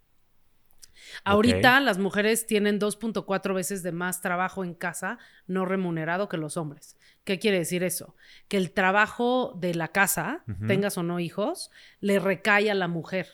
Ahorita 1.24 1.80
las 1.80 1.98
mujeres 1.98 2.46
tienen 2.48 2.80
2.4 2.80 3.54
veces 3.54 3.84
de 3.84 3.92
más 3.92 4.22
trabajo 4.22 4.64
en 4.64 4.74
casa 4.74 5.18
no 5.48 5.66
remunerado 5.66 6.30
que 6.30 6.38
los 6.38 6.58
hombres. 6.58 6.98
¿Qué 7.24 7.40
quiere 7.40 7.60
decir 7.60 7.84
eso? 7.84 8.16
Que 8.48 8.58
el 8.58 8.72
trabajo 8.72 9.58
de 9.60 9.76
la 9.76 9.90
casa, 9.90 10.44
tengas 10.68 10.98
o 10.98 11.04
no 11.04 11.20
hijos, 11.20 11.72
le 12.02 12.20
recae 12.20 12.70
a 12.70 12.76
la 12.76 12.88
mujer 12.88 13.28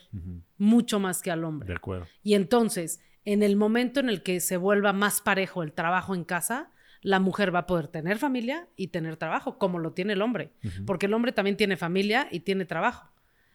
mucho 0.58 1.00
más 1.00 1.22
que 1.22 1.30
al 1.30 1.44
hombre. 1.44 1.68
De 1.68 1.74
acuerdo. 1.74 2.06
Y 2.22 2.34
entonces, 2.34 3.00
en 3.24 3.42
el 3.42 3.56
momento 3.56 4.00
en 4.00 4.08
el 4.08 4.22
que 4.22 4.40
se 4.40 4.56
vuelva 4.56 4.92
más 4.92 5.20
parejo 5.20 5.62
el 5.62 5.72
trabajo 5.72 6.14
en 6.14 6.24
casa, 6.24 6.70
la 7.02 7.18
mujer 7.18 7.54
va 7.54 7.60
a 7.60 7.66
poder 7.66 7.88
tener 7.88 8.18
familia 8.18 8.68
y 8.76 8.88
tener 8.88 9.16
trabajo, 9.16 9.58
como 9.58 9.78
lo 9.78 9.92
tiene 9.92 10.12
el 10.12 10.22
hombre. 10.22 10.52
Porque 10.86 11.06
el 11.06 11.14
hombre 11.14 11.32
también 11.32 11.56
tiene 11.56 11.76
familia 11.76 12.28
y 12.30 12.40
tiene 12.40 12.64
trabajo. 12.66 13.10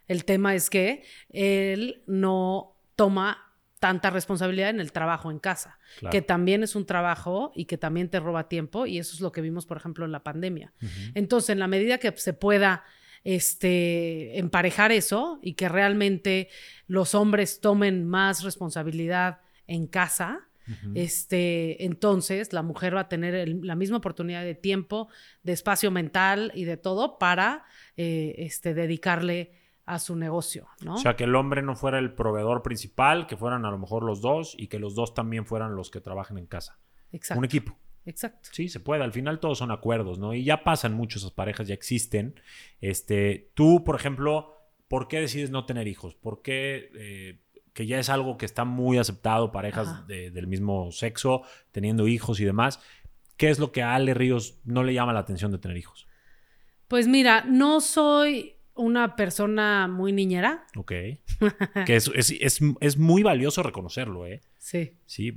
El 0.07 0.25
tema 0.25 0.55
es 0.55 0.69
que 0.69 1.03
él 1.29 2.03
no 2.07 2.75
toma 2.95 3.44
tanta 3.79 4.09
responsabilidad 4.09 4.69
en 4.69 4.79
el 4.79 4.91
trabajo 4.91 5.31
en 5.31 5.39
casa, 5.39 5.79
que 6.09 6.21
también 6.21 6.63
es 6.63 6.75
un 6.75 6.85
trabajo 6.85 7.51
y 7.55 7.65
que 7.65 7.77
también 7.77 8.09
te 8.09 8.19
roba 8.19 8.47
tiempo 8.47 8.85
y 8.85 8.99
eso 8.99 9.13
es 9.13 9.21
lo 9.21 9.31
que 9.31 9.41
vimos, 9.41 9.65
por 9.65 9.77
ejemplo, 9.77 10.05
en 10.05 10.11
la 10.11 10.23
pandemia. 10.23 10.73
Entonces, 11.13 11.51
en 11.51 11.59
la 11.59 11.67
medida 11.67 11.97
que 11.97 12.11
se 12.15 12.33
pueda 12.33 12.83
este, 13.23 14.37
emparejar 14.39 14.91
eso 14.91 15.39
y 15.41 15.53
que 15.53 15.67
realmente 15.67 16.49
los 16.87 17.15
hombres 17.15 17.59
tomen 17.59 18.07
más 18.07 18.43
responsabilidad 18.43 19.39
en 19.67 19.87
casa, 19.87 20.47
este, 20.95 21.85
entonces 21.85 22.51
la 22.51 22.63
mujer 22.63 22.95
va 22.95 23.01
a 23.01 23.09
tener 23.09 23.47
la 23.47 23.75
misma 23.75 23.97
oportunidad 23.97 24.43
de 24.43 24.55
tiempo, 24.55 25.09
de 25.43 25.53
espacio 25.53 25.91
mental 25.91 26.51
y 26.55 26.63
de 26.63 26.75
todo 26.75 27.19
para 27.19 27.65
eh, 27.97 28.33
este, 28.39 28.73
dedicarle 28.73 29.51
a 29.85 29.99
su 29.99 30.15
negocio, 30.15 30.67
¿no? 30.81 30.95
O 30.95 30.97
sea, 30.97 31.15
que 31.15 31.25
el 31.25 31.35
hombre 31.35 31.61
no 31.61 31.75
fuera 31.75 31.99
el 31.99 32.13
proveedor 32.13 32.63
principal, 32.63 33.27
que 33.27 33.37
fueran 33.37 33.65
a 33.65 33.71
lo 33.71 33.77
mejor 33.77 34.03
los 34.03 34.21
dos 34.21 34.55
y 34.57 34.67
que 34.67 34.79
los 34.79 34.95
dos 34.95 35.13
también 35.13 35.45
fueran 35.45 35.75
los 35.75 35.91
que 35.91 36.01
trabajen 36.01 36.37
en 36.37 36.47
casa. 36.47 36.79
Exacto. 37.11 37.39
Un 37.39 37.45
equipo. 37.45 37.77
Exacto. 38.05 38.49
Sí, 38.51 38.69
se 38.69 38.79
puede. 38.79 39.03
Al 39.03 39.11
final 39.11 39.39
todos 39.39 39.59
son 39.59 39.71
acuerdos, 39.71 40.19
¿no? 40.19 40.33
Y 40.33 40.43
ya 40.43 40.63
pasan 40.63 40.93
mucho 40.93 41.19
esas 41.19 41.31
parejas, 41.31 41.67
ya 41.67 41.73
existen. 41.73 42.39
Este, 42.81 43.51
tú, 43.53 43.83
por 43.83 43.95
ejemplo, 43.95 44.55
¿por 44.87 45.07
qué 45.07 45.19
decides 45.19 45.49
no 45.49 45.65
tener 45.65 45.87
hijos? 45.87 46.15
¿Por 46.15 46.41
qué, 46.41 46.91
eh, 46.95 47.39
que 47.73 47.85
ya 47.85 47.99
es 47.99 48.09
algo 48.09 48.37
que 48.37 48.45
está 48.45 48.63
muy 48.63 48.97
aceptado, 48.97 49.51
parejas 49.51 50.07
del 50.07 50.47
mismo 50.47 50.91
sexo, 50.91 51.43
teniendo 51.71 52.07
hijos 52.07 52.39
y 52.39 52.45
demás? 52.45 52.79
¿Qué 53.37 53.49
es 53.49 53.59
lo 53.59 53.71
que 53.71 53.83
a 53.83 53.95
Ale 53.95 54.13
Ríos 54.13 54.59
no 54.63 54.83
le 54.83 54.93
llama 54.93 55.13
la 55.13 55.19
atención 55.19 55.51
de 55.51 55.57
tener 55.57 55.77
hijos? 55.77 56.07
Pues 56.87 57.07
mira, 57.07 57.43
no 57.47 57.81
soy 57.81 58.54
una 58.75 59.15
persona 59.15 59.87
muy 59.87 60.11
niñera. 60.11 60.67
Ok. 60.75 60.91
que 61.85 61.95
es, 61.95 62.11
es, 62.13 62.59
es, 62.79 62.97
muy 62.97 63.23
valioso 63.23 63.63
reconocerlo, 63.63 64.27
¿eh? 64.27 64.41
Sí. 64.57 64.93
Sí. 65.05 65.33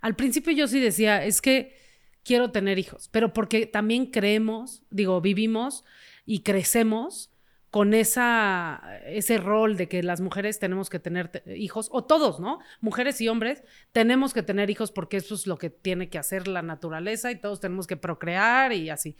Al 0.00 0.16
principio 0.16 0.52
yo 0.52 0.68
sí 0.68 0.80
decía, 0.80 1.24
es 1.24 1.40
que 1.40 1.76
quiero 2.24 2.50
tener 2.50 2.78
hijos, 2.78 3.08
pero 3.10 3.32
porque 3.32 3.66
también 3.66 4.06
creemos, 4.06 4.82
digo, 4.90 5.20
vivimos 5.20 5.84
y 6.26 6.40
crecemos 6.40 7.30
con 7.74 7.92
esa, 7.92 9.00
ese 9.04 9.36
rol 9.36 9.76
de 9.76 9.88
que 9.88 10.04
las 10.04 10.20
mujeres 10.20 10.60
tenemos 10.60 10.88
que 10.88 11.00
tener 11.00 11.42
hijos, 11.56 11.88
o 11.90 12.04
todos, 12.04 12.38
¿no? 12.38 12.60
Mujeres 12.80 13.20
y 13.20 13.26
hombres, 13.26 13.64
tenemos 13.90 14.32
que 14.32 14.44
tener 14.44 14.70
hijos 14.70 14.92
porque 14.92 15.16
eso 15.16 15.34
es 15.34 15.48
lo 15.48 15.58
que 15.58 15.70
tiene 15.70 16.08
que 16.08 16.16
hacer 16.16 16.46
la 16.46 16.62
naturaleza 16.62 17.32
y 17.32 17.40
todos 17.40 17.58
tenemos 17.58 17.88
que 17.88 17.96
procrear 17.96 18.72
y 18.72 18.90
así. 18.90 19.16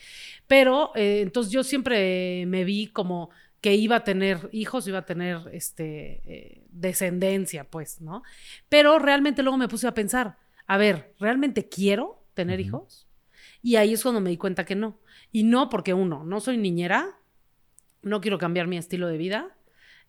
Pero 0.47 0.93
eh, 0.95 1.23
entonces 1.23 1.53
yo 1.53 1.65
siempre 1.65 2.45
me 2.47 2.63
vi 2.63 2.87
como 2.87 3.31
que 3.65 3.75
iba 3.75 3.97
a 3.97 4.05
tener 4.05 4.51
hijos, 4.53 4.87
iba 4.89 4.99
a 4.99 5.07
tener 5.07 5.39
este, 5.51 6.21
eh, 6.27 6.67
descendencia, 6.69 7.65
pues, 7.65 8.03
¿no? 8.03 8.23
Pero 8.69 8.99
realmente 8.99 9.43
luego 9.43 9.57
me 9.57 9.69
puse 9.69 9.89
a 9.89 9.95
pensar, 9.95 10.37
a 10.67 10.77
ver, 10.77 11.15
¿realmente 11.19 11.71
quiero 11.71 12.27
tener 12.35 12.61
hijos? 12.61 13.09
Y 13.63 13.77
ahí 13.77 13.95
es 13.95 14.03
cuando 14.03 14.21
me 14.21 14.29
di 14.29 14.37
cuenta 14.37 14.67
que 14.67 14.75
no. 14.75 15.01
Y 15.33 15.45
no 15.45 15.71
porque 15.71 15.95
uno, 15.95 16.25
no 16.25 16.41
soy 16.41 16.59
niñera, 16.59 17.19
no 18.03 18.21
quiero 18.21 18.37
cambiar 18.37 18.67
mi 18.67 18.77
estilo 18.77 19.09
de 19.09 19.17
vida, 19.17 19.57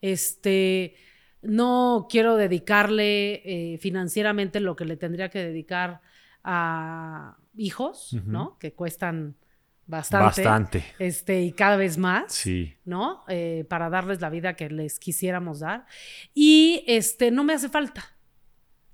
este, 0.01 0.97
no 1.41 2.07
quiero 2.09 2.35
dedicarle 2.35 3.35
eh, 3.45 3.77
financieramente 3.77 4.59
lo 4.59 4.75
que 4.75 4.83
le 4.83 4.97
tendría 4.97 5.29
que 5.29 5.39
dedicar 5.39 6.01
a 6.43 7.37
hijos, 7.55 8.17
¿no? 8.25 8.57
Que 8.59 8.73
cuestan 8.73 9.37
bastante. 9.85 10.25
Bastante. 10.25 10.83
Este, 10.99 11.41
y 11.41 11.51
cada 11.51 11.77
vez 11.77 11.97
más. 11.97 12.33
Sí. 12.33 12.75
¿No? 12.85 13.23
Eh, 13.27 13.65
para 13.69 13.89
darles 13.89 14.21
la 14.21 14.29
vida 14.29 14.55
que 14.55 14.69
les 14.69 14.99
quisiéramos 14.99 15.59
dar. 15.59 15.85
Y 16.33 16.83
este, 16.87 17.31
no 17.31 17.43
me 17.43 17.53
hace 17.53 17.69
falta. 17.69 18.17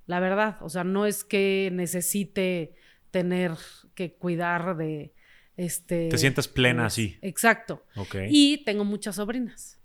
La 0.05 0.19
verdad. 0.19 0.57
O 0.61 0.69
sea, 0.69 0.83
no 0.83 1.05
es 1.05 1.23
que 1.23 1.69
necesite 1.73 2.75
tener 3.11 3.51
que 3.95 4.13
cuidar 4.13 4.77
de 4.77 5.13
este, 5.57 6.09
Te 6.09 6.17
sientes 6.17 6.47
plena 6.47 6.85
así. 6.85 7.17
Exacto. 7.21 7.85
Okay. 7.95 8.27
Y 8.29 8.63
tengo 8.63 8.83
muchas 8.83 9.15
sobrinas. 9.15 9.80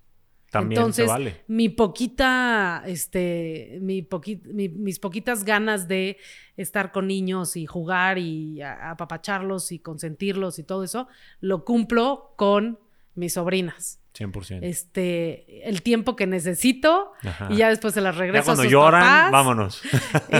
También 0.60 0.80
Entonces, 0.80 1.06
vale. 1.06 1.42
mi 1.48 1.68
poquita, 1.68 2.82
este, 2.86 3.78
mi 3.80 4.06
mis 4.52 4.98
poquitas 4.98 5.44
ganas 5.44 5.88
de 5.88 6.18
estar 6.56 6.92
con 6.92 7.06
niños 7.06 7.56
y 7.56 7.66
jugar 7.66 8.18
y 8.18 8.62
apapacharlos 8.62 9.72
y 9.72 9.78
consentirlos 9.78 10.58
y 10.58 10.62
todo 10.62 10.84
eso, 10.84 11.08
lo 11.40 11.64
cumplo 11.64 12.34
con 12.36 12.78
mis 13.14 13.34
sobrinas. 13.34 14.00
100%. 14.14 14.60
Este, 14.62 15.68
el 15.68 15.82
tiempo 15.82 16.16
que 16.16 16.26
necesito 16.26 17.12
y 17.50 17.56
ya 17.56 17.68
después 17.68 17.94
se 17.94 18.00
las 18.00 18.16
regreso 18.16 18.42
ya 18.42 18.44
cuando 18.44 18.62
a 18.62 18.64
sus 18.64 18.72
lloran, 18.72 19.32
vámonos. 19.32 19.82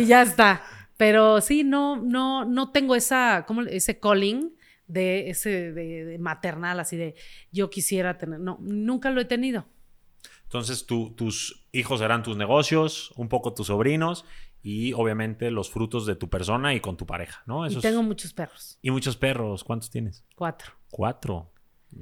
y 0.01 0.07
ya 0.07 0.23
está. 0.23 0.63
Pero 0.97 1.41
sí, 1.41 1.63
no, 1.63 1.97
no, 1.97 2.45
no 2.45 2.73
tengo 2.73 2.95
esa, 2.95 3.45
como 3.47 3.63
ese 3.63 4.01
calling 4.01 4.53
de 4.87 5.31
ese 5.31 5.73
de, 5.73 6.17
maternal, 6.19 6.81
así 6.81 6.97
de 6.97 7.15
yo 7.53 7.69
quisiera 7.71 8.17
tener. 8.17 8.41
No, 8.41 8.59
nunca 8.61 9.11
lo 9.11 9.21
he 9.21 9.25
tenido. 9.25 9.67
Entonces, 10.47 10.87
tus 10.87 11.67
hijos 11.73 12.01
serán 12.01 12.23
tus 12.23 12.37
negocios, 12.37 13.13
un 13.17 13.29
poco 13.29 13.53
tus 13.53 13.67
sobrinos 13.67 14.25
y 14.63 14.93
obviamente 14.95 15.51
los 15.51 15.71
frutos 15.71 16.07
de 16.07 16.17
tu 16.17 16.29
persona 16.29 16.75
y 16.75 16.81
con 16.81 16.97
tu 16.97 17.07
pareja, 17.07 17.43
¿no? 17.47 17.67
y 17.67 17.77
tengo 17.77 18.03
muchos 18.03 18.33
perros. 18.33 18.79
Y 18.81 18.91
muchos 18.91 19.17
perros. 19.17 19.65
¿Cuántos 19.65 19.91
tienes? 19.91 20.25
Cuatro. 20.35 20.73
Cuatro. 20.91 21.53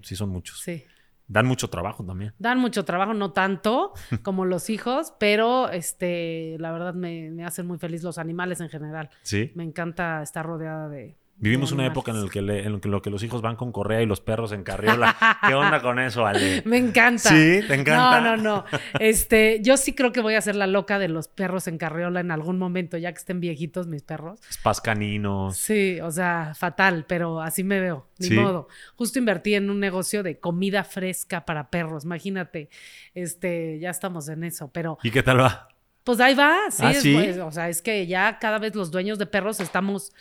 Sí, 0.03 0.16
son 0.16 0.30
muchos. 0.30 0.61
Sí. 0.61 0.84
Dan 1.26 1.47
mucho 1.47 1.68
trabajo 1.68 2.05
también. 2.05 2.34
Dan 2.38 2.59
mucho 2.59 2.84
trabajo, 2.84 3.14
no 3.14 3.32
tanto 3.32 3.92
como 4.22 4.45
los 4.45 4.68
hijos, 4.68 5.14
pero 5.18 5.70
este, 5.70 6.57
la 6.59 6.70
verdad 6.72 6.95
me, 6.95 7.30
me, 7.30 7.45
hacen 7.45 7.66
muy 7.66 7.78
feliz 7.78 8.03
los 8.03 8.18
animales 8.18 8.61
en 8.61 8.68
general. 8.68 9.11
Sí. 9.22 9.53
Me 9.55 9.64
encanta 9.64 10.22
estar 10.22 10.45
rodeada 10.45 10.88
de, 10.88 11.16
Vivimos 11.37 11.72
una 11.72 11.85
época 11.85 12.12
en 12.12 12.22
la 12.22 12.30
que, 12.30 12.39
en 12.39 12.80
lo 12.91 13.03
que 13.03 13.11
los 13.11 13.22
hijos 13.22 13.43
van 13.43 13.57
con 13.57 13.72
correa 13.72 14.01
y 14.01 14.07
los 14.07 14.20
perros 14.20 14.53
en 14.53 14.62
carriola. 14.62 15.16
¿Qué 15.47 15.55
onda 15.55 15.82
con 15.82 15.99
eso, 15.99 16.24
Ale? 16.24 16.62
Me 16.66 16.78
encanta. 16.78 17.28
Sí, 17.28 17.61
te 17.66 17.74
encanta. 17.74 18.20
No, 18.20 18.37
no, 18.37 18.43
no. 18.43 18.64
Este, 19.01 19.59
yo 19.61 19.76
sí 19.76 19.95
creo 19.95 20.12
que 20.12 20.20
voy 20.20 20.37
a 20.37 20.41
ser 20.41 20.55
la 20.55 20.66
loca 20.66 20.99
de 20.99 21.09
los 21.09 21.28
perros 21.28 21.66
en 21.66 21.76
carriola 21.76 22.20
en 22.20 22.30
algún 22.30 22.59
momento, 22.59 22.97
ya 22.97 23.12
que 23.12 23.18
estén 23.18 23.41
viejitos 23.41 23.89
mis 23.89 24.03
perros. 24.03 24.41
Spas 24.51 24.80
caninos. 24.80 25.57
Sí, 25.57 25.99
o 26.01 26.11
sea, 26.11 26.53
fatal, 26.55 27.05
pero 27.09 27.41
así 27.41 27.64
me 27.64 27.80
veo, 27.80 28.09
ni 28.18 28.30
modo. 28.30 28.68
Justo 28.97 29.18
invertí 29.18 29.55
en 29.55 29.70
un 29.70 29.80
negocio 29.80 30.22
de 30.22 30.39
comida 30.39 30.85
fresca 30.85 31.45
para 31.45 31.68
perros. 31.68 32.05
Imagínate, 32.05 32.70
este, 33.14 33.78
ya 33.80 33.91
estamos 33.91 34.28
en 34.28 34.45
eso, 34.45 34.70
pero. 34.72 34.99
¿Y 35.03 35.11
qué 35.11 35.22
tal 35.22 35.41
va? 35.41 35.68
Pues 36.05 36.20
ahí 36.20 36.35
va, 36.35 36.70
sí, 36.70 36.82
¿Ah, 36.85 36.95
sí? 36.95 37.16
o 37.41 37.51
sea, 37.51 37.70
es 37.70 37.80
que 37.80 38.07
ya 38.07 38.39
cada 38.39 38.59
vez 38.59 38.74
los 38.74 38.91
dueños 38.91 39.18
de 39.18 39.24
perros 39.24 39.59
estamos 39.61 40.12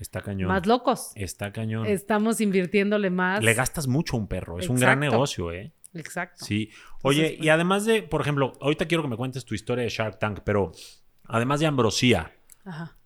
Está 0.00 0.22
cañón. 0.22 0.48
Más 0.48 0.66
locos. 0.66 1.12
Está 1.14 1.52
cañón. 1.52 1.86
Estamos 1.86 2.40
invirtiéndole 2.40 3.10
más. 3.10 3.44
Le 3.44 3.52
gastas 3.54 3.86
mucho 3.86 4.16
a 4.16 4.20
un 4.20 4.26
perro. 4.26 4.58
Es 4.58 4.68
un 4.68 4.76
gran 4.76 4.98
negocio, 4.98 5.52
¿eh? 5.52 5.72
Exacto. 5.94 6.44
Sí. 6.44 6.70
Oye, 7.02 7.36
y 7.40 7.48
además 7.48 7.84
de, 7.84 8.02
por 8.02 8.20
ejemplo, 8.20 8.52
ahorita 8.60 8.86
quiero 8.86 9.02
que 9.02 9.08
me 9.08 9.16
cuentes 9.16 9.44
tu 9.44 9.54
historia 9.54 9.84
de 9.84 9.90
Shark 9.90 10.18
Tank, 10.18 10.40
pero 10.44 10.72
además 11.24 11.60
de 11.60 11.66
Ambrosía, 11.66 12.32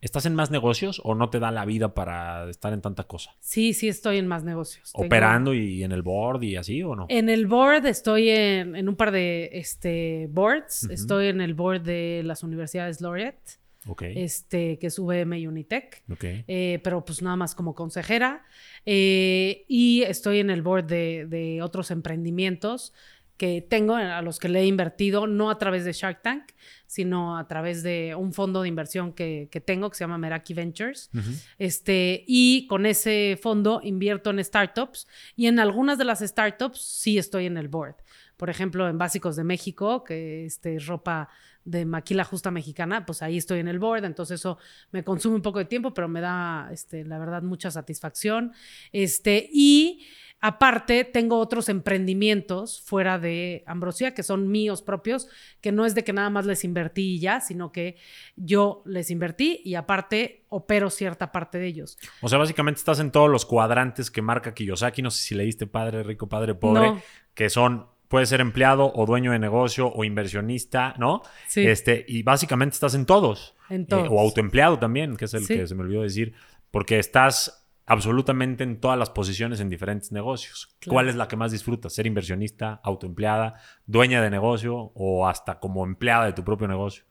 ¿estás 0.01 0.27
en 0.27 0.35
más 0.35 0.51
negocios 0.51 1.01
o 1.03 1.15
no 1.15 1.31
te 1.31 1.39
da 1.39 1.51
la 1.51 1.65
vida 1.65 1.95
para 1.95 2.49
estar 2.51 2.73
en 2.73 2.83
tanta 2.83 3.05
cosa? 3.05 3.35
Sí, 3.41 3.73
sí 3.73 3.89
estoy 3.89 4.19
en 4.19 4.27
más 4.27 4.45
negocios. 4.45 4.91
¿Operando 4.95 5.55
y 5.55 5.83
en 5.83 5.93
el 5.93 6.03
board 6.03 6.43
y 6.43 6.57
así 6.57 6.83
o 6.83 6.95
no? 6.95 7.07
En 7.09 7.29
el 7.29 7.47
board 7.47 7.87
estoy 7.87 8.29
en, 8.29 8.89
un 8.89 8.97
par 8.97 9.11
de 9.11 9.51
este, 9.53 10.29
boards. 10.31 10.85
Estoy 10.91 11.29
en 11.29 11.41
el 11.41 11.55
board 11.55 11.83
de 11.83 12.23
las 12.25 12.43
universidades 12.43 13.01
Laureate 13.01 13.64
este, 14.01 14.78
que 14.78 14.87
es 14.87 14.99
VM 14.99 15.39
y 15.39 15.47
Unitec, 15.47 16.03
eh, 16.20 16.80
pero 16.82 17.05
pues 17.05 17.22
nada 17.22 17.37
más 17.37 17.55
como 17.55 17.74
consejera. 17.74 18.45
Eh, 18.87 19.64
y 19.68 20.03
estoy 20.03 20.41
en 20.41 20.51
el 20.51 20.62
board 20.62 20.85
de, 20.87 21.61
otros 21.62 21.91
emprendimientos 21.91 22.93
que 23.37 23.66
tengo, 23.68 23.97
a 23.97 24.22
los 24.22 24.39
que 24.39 24.49
le 24.49 24.61
he 24.61 24.66
invertido, 24.66 25.26
no 25.26 25.51
a 25.51 25.59
través 25.59 25.85
de 25.85 25.93
Shark 25.93 26.22
Tank, 26.22 26.53
sino 26.87 27.37
a 27.37 27.49
través 27.49 27.82
de 27.82 28.14
un 28.16 28.32
fondo 28.32 28.62
de 28.62 28.68
inversión 28.68 29.12
que, 29.12 29.49
tengo 29.66 29.91
que 29.91 29.97
se 29.97 30.05
llama 30.05 30.18
Meraki 30.18 30.55
Ventures. 30.55 31.11
este, 31.59 32.24
y 32.28 32.66
con 32.68 32.87
ese 32.87 33.37
fondo 33.43 33.80
invierto 33.82 34.30
en 34.30 34.43
startups 34.43 35.09
y 35.35 35.47
en 35.47 35.59
algunas 35.59 35.99
de 35.99 36.05
las 36.05 36.20
startups 36.20 36.80
sí 36.80 37.18
estoy 37.18 37.47
en 37.47 37.57
el 37.57 37.68
board. 37.68 37.97
Por 38.37 38.51
ejemplo, 38.51 38.89
en 38.89 38.99
Básicos 38.99 39.37
de 39.37 39.45
México, 39.45 40.05
que 40.05 40.45
este, 40.47 40.76
es 40.76 40.87
ropa 40.87 41.28
de 41.65 41.85
maquila 41.85 42.25
justa 42.25 42.51
mexicana, 42.51 43.07
pues 43.07 43.23
ahí 43.23 43.39
estoy 43.39 43.61
en 43.61 43.69
el 43.69 43.79
board, 43.79 44.05
entonces 44.05 44.41
eso 44.41 44.59
me 44.93 45.03
consume 45.03 45.37
un 45.37 45.43
poco 45.43 45.59
de 45.59 45.65
tiempo, 45.65 45.95
pero 45.95 46.09
me 46.09 46.21
da, 46.21 46.69
este, 46.73 47.05
la 47.05 47.19
verdad, 47.19 47.43
mucha 47.43 47.71
satisfacción. 47.71 48.53
Este, 48.93 49.49
y 49.53 50.07
aparte, 50.41 51.05
tengo 51.05 51.39
otros 51.39 51.71
emprendimientos 51.71 52.83
fuera 52.83 53.19
de 53.19 53.65
Ambrosia, 53.67 54.12
que 54.12 54.23
son 54.23 54.51
míos 54.51 54.83
propios, 54.83 55.29
que 55.62 55.73
no 55.73 55.87
es 55.87 55.95
de 55.95 56.05
que 56.05 56.12
nada 56.12 56.29
más 56.29 56.45
les 56.45 56.65
invertí 56.65 57.15
y 57.15 57.19
ya, 57.19 57.41
sino 57.41 57.73
que 57.73 57.97
yo 58.37 58.83
les 58.85 59.11
invertí 59.11 59.62
y 59.65 59.75
aparte 59.75 60.45
opero 60.51 60.91
cierta 60.91 61.33
parte 61.33 61.59
de 61.59 61.67
ellos. 61.67 61.99
O 62.21 62.29
sea, 62.29 62.39
básicamente 62.39 62.79
estás 62.79 63.01
en 63.01 63.11
todos 63.11 63.31
los 63.31 63.47
cuadrantes 63.47 64.11
que 64.11 64.21
marca 64.21 64.53
Kiyosaki, 64.53 65.01
no 65.01 65.11
sé 65.11 65.23
si 65.23 65.35
leíste 65.35 65.67
Padre 65.67 66.03
Rico, 66.03 66.29
Padre 66.29 66.55
Pobre, 66.55 67.03
que 67.33 67.49
son 67.49 67.94
puede 68.09 68.27
ser 68.27 68.41
empleado 68.41 68.93
o 68.95 69.07
dueño 69.07 69.33
de 69.33 69.39
negocio 69.39 69.89
o 69.89 70.05
inversionista, 70.05 70.95
¿no? 70.99 71.23
Sí. 71.49 71.67
Este, 71.67 72.05
y 72.07 72.23
básicamente 72.23 72.75
estás 72.75 72.95
en 72.95 73.07
todos. 73.07 73.57
En 73.71 73.83
eh, 73.83 73.87
todos. 73.89 74.09
o 74.11 74.21
autoempleado 74.21 74.79
también, 74.79 75.17
que 75.17 75.25
es 75.25 75.35
el 75.35 75.47
que 75.47 75.67
se 75.67 75.75
me 75.75 75.83
olvidó 75.83 76.03
decir, 76.03 76.35
porque 76.71 76.99
estás 76.99 77.65
absolutamente 77.87 78.65
en 78.65 78.81
todas 78.81 78.99
las 78.99 79.11
posiciones 79.11 79.61
en 79.61 79.69
diferentes 79.69 80.13
negocios. 80.13 80.77
¿Cuál 80.87 81.09
es 81.09 81.17
la 81.17 81.29
que 81.29 81.37
más 81.37 81.53
disfrutas? 81.53 81.93
¿Ser 81.93 82.07
inversionista, 82.07 82.81
autoempleada, 82.83 83.61
dueña 83.87 84.23
de 84.23 84.31
negocio 84.31 84.93
o 84.95 85.29
hasta 85.29 85.59
como 85.59 85.85
empleada 85.85 86.27
de 86.27 86.33
tu 86.33 86.45
propio 86.45 86.67
negocio? 86.67 87.05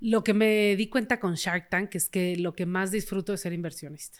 Lo 0.00 0.24
que 0.24 0.34
me 0.34 0.76
di 0.76 0.88
cuenta 0.88 1.20
con 1.20 1.34
Shark 1.34 1.70
Tank 1.70 1.94
es 1.94 2.08
que 2.08 2.36
lo 2.36 2.54
que 2.54 2.66
más 2.66 2.90
disfruto 2.90 3.32
es 3.32 3.40
ser 3.40 3.52
inversionista. 3.52 4.18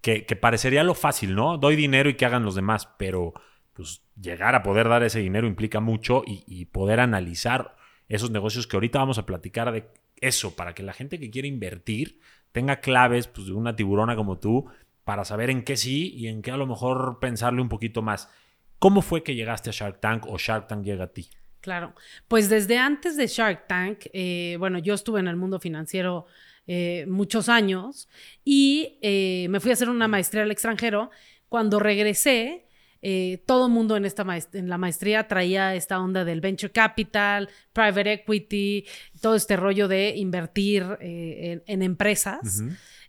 Que, 0.00 0.24
que 0.24 0.36
parecería 0.36 0.84
lo 0.84 0.94
fácil, 0.94 1.34
¿no? 1.34 1.58
Doy 1.58 1.74
dinero 1.74 2.08
y 2.08 2.14
que 2.14 2.26
hagan 2.26 2.44
los 2.44 2.54
demás, 2.54 2.88
pero 2.98 3.32
pues 3.76 4.02
llegar 4.20 4.54
a 4.54 4.62
poder 4.62 4.88
dar 4.88 5.02
ese 5.02 5.20
dinero 5.20 5.46
implica 5.46 5.80
mucho 5.80 6.22
y, 6.26 6.64
poder 6.66 6.98
analizar 6.98 7.76
esos 8.08 8.30
negocios 8.30 8.66
que 8.66 8.76
ahorita 8.76 8.98
vamos 8.98 9.18
a 9.18 9.26
platicar 9.26 9.70
de 9.70 9.86
eso, 10.20 10.56
para 10.56 10.74
que 10.74 10.82
la 10.82 10.94
gente 10.94 11.20
que 11.20 11.30
quiere 11.30 11.46
invertir 11.46 12.20
tenga 12.52 12.80
claves 12.80 13.28
pues, 13.28 13.48
de 13.48 13.52
una 13.52 13.76
tiburona 13.76 14.16
como 14.16 14.38
tú 14.38 14.66
para 15.04 15.24
saber 15.24 15.50
en 15.50 15.62
qué 15.62 15.76
sí 15.76 16.14
y 16.16 16.28
en 16.28 16.40
qué 16.40 16.50
a 16.50 16.56
lo 16.56 16.66
mejor 16.66 17.18
pensarle 17.20 17.60
un 17.60 17.68
poquito 17.68 18.00
más. 18.00 18.30
¿Cómo 18.78 19.02
fue 19.02 19.22
que 19.22 19.34
llegaste 19.34 19.70
a 19.70 19.72
Shark 19.72 20.00
Tank 20.00 20.26
o 20.26 20.38
Shark 20.38 20.68
Tank 20.68 20.82
llega 20.84 21.04
a 21.04 21.08
ti? 21.08 21.28
Claro, 21.60 21.94
pues 22.28 22.48
desde 22.48 22.78
antes 22.78 23.16
de 23.16 23.26
Shark 23.26 23.66
Tank, 23.66 24.06
eh, 24.12 24.56
bueno, 24.58 24.78
yo 24.78 24.94
estuve 24.94 25.20
en 25.20 25.28
el 25.28 25.36
mundo 25.36 25.60
financiero 25.60 26.26
eh, 26.66 27.04
muchos 27.08 27.48
años 27.48 28.08
y 28.44 28.98
eh, 29.02 29.46
me 29.50 29.60
fui 29.60 29.70
a 29.70 29.74
hacer 29.74 29.90
una 29.90 30.08
maestría 30.08 30.42
al 30.44 30.50
extranjero. 30.50 31.10
Cuando 31.48 31.78
regresé, 31.78 32.66
eh, 33.02 33.42
todo 33.46 33.66
el 33.66 33.72
mundo 33.72 33.96
en, 33.96 34.04
esta 34.04 34.26
en 34.52 34.68
la 34.68 34.78
maestría 34.78 35.28
traía 35.28 35.74
esta 35.74 36.00
onda 36.00 36.24
del 36.24 36.40
venture 36.40 36.72
capital, 36.72 37.48
private 37.72 38.12
equity, 38.12 38.86
todo 39.20 39.34
este 39.34 39.56
rollo 39.56 39.88
de 39.88 40.14
invertir 40.16 40.84
en, 41.00 41.82
empresas. 41.82 42.62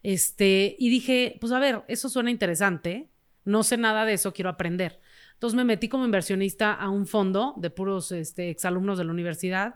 este, 0.04 0.76
y 0.78 0.90
dije, 0.90 1.38
pues 1.40 1.52
a 1.52 1.60
ver, 1.60 1.84
eso 1.88 2.10
suena 2.10 2.32
interesante, 2.32 3.10
no 3.46 3.64
sé 3.64 3.78
nada 3.78 4.06
de 4.06 4.14
eso, 4.14 4.34
quiero 4.34 4.50
aprender. 4.50 5.00
Entonces 5.34 5.56
me 5.56 5.64
metí 5.64 5.88
como 5.88 6.04
inversionista 6.04 6.74
a 6.74 6.90
un 6.90 7.06
fondo 7.06 7.54
de 7.58 7.70
puros 7.70 8.12
este, 8.12 8.50
exalumnos 8.50 8.98
de 8.98 9.04
la 9.04 9.12
universidad 9.12 9.76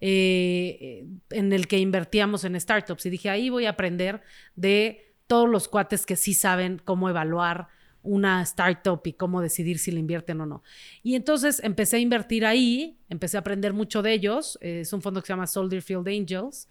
eh, 0.00 1.06
en 1.30 1.52
el 1.52 1.68
que 1.68 1.78
invertíamos 1.78 2.44
en 2.44 2.58
startups 2.58 3.06
y 3.06 3.10
dije, 3.10 3.28
ahí 3.28 3.50
voy 3.50 3.66
a 3.66 3.70
aprender 3.70 4.22
de 4.56 5.14
todos 5.26 5.48
los 5.48 5.68
cuates 5.68 6.06
que 6.06 6.16
sí 6.16 6.34
saben 6.34 6.80
cómo 6.82 7.08
evaluar 7.08 7.68
una 8.02 8.42
startup 8.42 9.00
y 9.04 9.12
cómo 9.12 9.40
decidir 9.40 9.78
si 9.78 9.90
le 9.90 10.00
invierten 10.00 10.40
o 10.40 10.46
no. 10.46 10.62
Y 11.02 11.14
entonces 11.14 11.60
empecé 11.62 11.96
a 11.96 12.00
invertir 12.00 12.44
ahí, 12.44 12.98
empecé 13.08 13.36
a 13.36 13.40
aprender 13.40 13.72
mucho 13.72 14.02
de 14.02 14.12
ellos. 14.12 14.58
es 14.60 14.92
un 14.92 15.02
fondo 15.02 15.20
que 15.20 15.26
se 15.26 15.32
llama 15.32 15.46
Soldier 15.46 15.82
Field 15.82 16.08
Angels. 16.08 16.68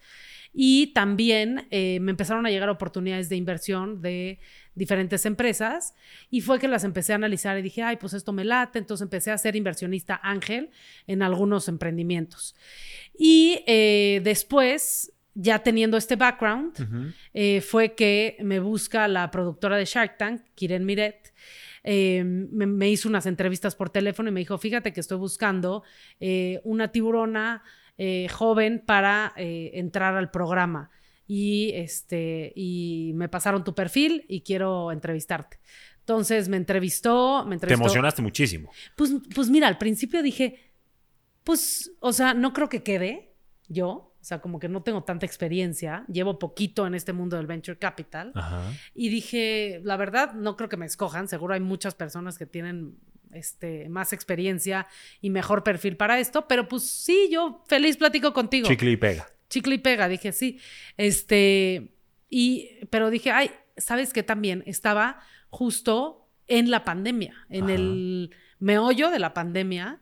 Y 0.54 0.88
también 0.88 1.66
eh, 1.70 1.98
me 2.00 2.10
empezaron 2.10 2.44
a 2.44 2.50
llegar 2.50 2.68
oportunidades 2.68 3.30
de 3.30 3.36
inversión 3.36 4.02
de 4.02 4.38
diferentes 4.74 5.24
empresas 5.24 5.94
y 6.30 6.40
fue 6.40 6.58
que 6.58 6.68
las 6.68 6.84
empecé 6.84 7.12
a 7.12 7.16
analizar 7.16 7.58
y 7.58 7.62
dije, 7.62 7.82
ay, 7.82 7.96
pues 7.96 8.12
esto 8.12 8.32
me 8.32 8.44
late, 8.44 8.78
entonces 8.78 9.02
empecé 9.02 9.30
a 9.30 9.38
ser 9.38 9.56
inversionista 9.56 10.20
ángel 10.22 10.70
en 11.06 11.22
algunos 11.22 11.68
emprendimientos. 11.68 12.54
Y 13.18 13.62
eh, 13.66 14.20
después, 14.24 15.12
ya 15.34 15.60
teniendo 15.60 15.96
este 15.96 16.16
background, 16.16 17.14
eh, 17.32 17.60
fue 17.60 17.94
que 17.94 18.36
me 18.40 18.60
busca 18.60 19.08
la 19.08 19.30
productora 19.30 19.76
de 19.76 19.84
Shark 19.84 20.18
Tank, 20.18 20.42
Kiren 20.54 20.84
Miret, 20.84 21.32
eh, 21.84 22.22
me, 22.24 22.90
hizo 22.90 23.08
unas 23.08 23.26
entrevistas 23.26 23.74
por 23.74 23.90
teléfono 23.90 24.28
y 24.28 24.32
me 24.32 24.40
dijo, 24.40 24.56
fíjate 24.58 24.92
que 24.92 25.00
estoy 25.00 25.18
buscando 25.18 25.82
una 26.64 26.88
tiburona 26.88 27.62
joven 28.30 28.82
para 28.84 29.32
entrar 29.36 30.16
al 30.16 30.30
programa 30.30 30.90
y, 31.26 31.72
este, 31.74 32.52
y 32.54 33.12
me 33.14 33.28
pasaron 33.28 33.64
tu 33.64 33.74
perfil 33.74 34.24
y 34.28 34.42
quiero 34.42 34.92
entrevistarte. 34.92 35.60
Entonces 36.00 36.48
me 36.48 36.56
entrevistó, 36.56 37.44
me 37.46 37.54
entrevistó. 37.54 37.78
Te 37.78 37.84
emocionaste 37.84 38.22
muchísimo. 38.22 38.70
Pues, 38.96 39.12
pues 39.34 39.48
mira, 39.48 39.68
al 39.68 39.78
principio 39.78 40.22
dije, 40.22 40.72
pues, 41.44 41.92
o 42.00 42.12
sea, 42.12 42.34
no 42.34 42.52
creo 42.52 42.68
que 42.68 42.82
quede 42.82 43.34
yo. 43.68 44.11
O 44.22 44.24
sea, 44.24 44.40
como 44.40 44.58
que 44.58 44.68
no 44.68 44.82
tengo 44.82 45.02
tanta 45.02 45.26
experiencia, 45.26 46.04
llevo 46.08 46.38
poquito 46.38 46.86
en 46.86 46.94
este 46.94 47.12
mundo 47.12 47.36
del 47.36 47.46
venture 47.46 47.76
capital. 47.76 48.32
Y 48.94 49.08
dije, 49.08 49.80
la 49.84 49.96
verdad, 49.96 50.32
no 50.32 50.56
creo 50.56 50.68
que 50.68 50.76
me 50.76 50.86
escojan, 50.86 51.26
seguro 51.28 51.54
hay 51.54 51.60
muchas 51.60 51.94
personas 51.94 52.38
que 52.38 52.46
tienen 52.46 52.96
este, 53.32 53.88
más 53.88 54.12
experiencia 54.12 54.86
y 55.20 55.30
mejor 55.30 55.64
perfil 55.64 55.96
para 55.96 56.20
esto, 56.20 56.46
pero 56.46 56.68
pues 56.68 56.84
sí, 56.88 57.28
yo 57.30 57.64
feliz 57.66 57.96
platico 57.96 58.32
contigo. 58.32 58.68
Chicle 58.68 58.92
y 58.92 58.96
pega 58.96 59.26
chicle 59.52 59.74
y 59.74 59.78
pega, 59.78 60.08
dije, 60.08 60.32
sí. 60.32 60.58
Este, 60.96 61.94
y, 62.28 62.70
pero 62.90 63.10
dije, 63.10 63.30
ay, 63.30 63.50
¿sabes 63.76 64.12
qué 64.12 64.22
también? 64.22 64.64
Estaba 64.66 65.20
justo 65.50 66.30
en 66.48 66.70
la 66.70 66.84
pandemia, 66.84 67.34
en 67.50 67.68
el 67.68 68.34
meollo 68.58 69.10
de 69.10 69.18
la 69.18 69.34
pandemia. 69.34 70.00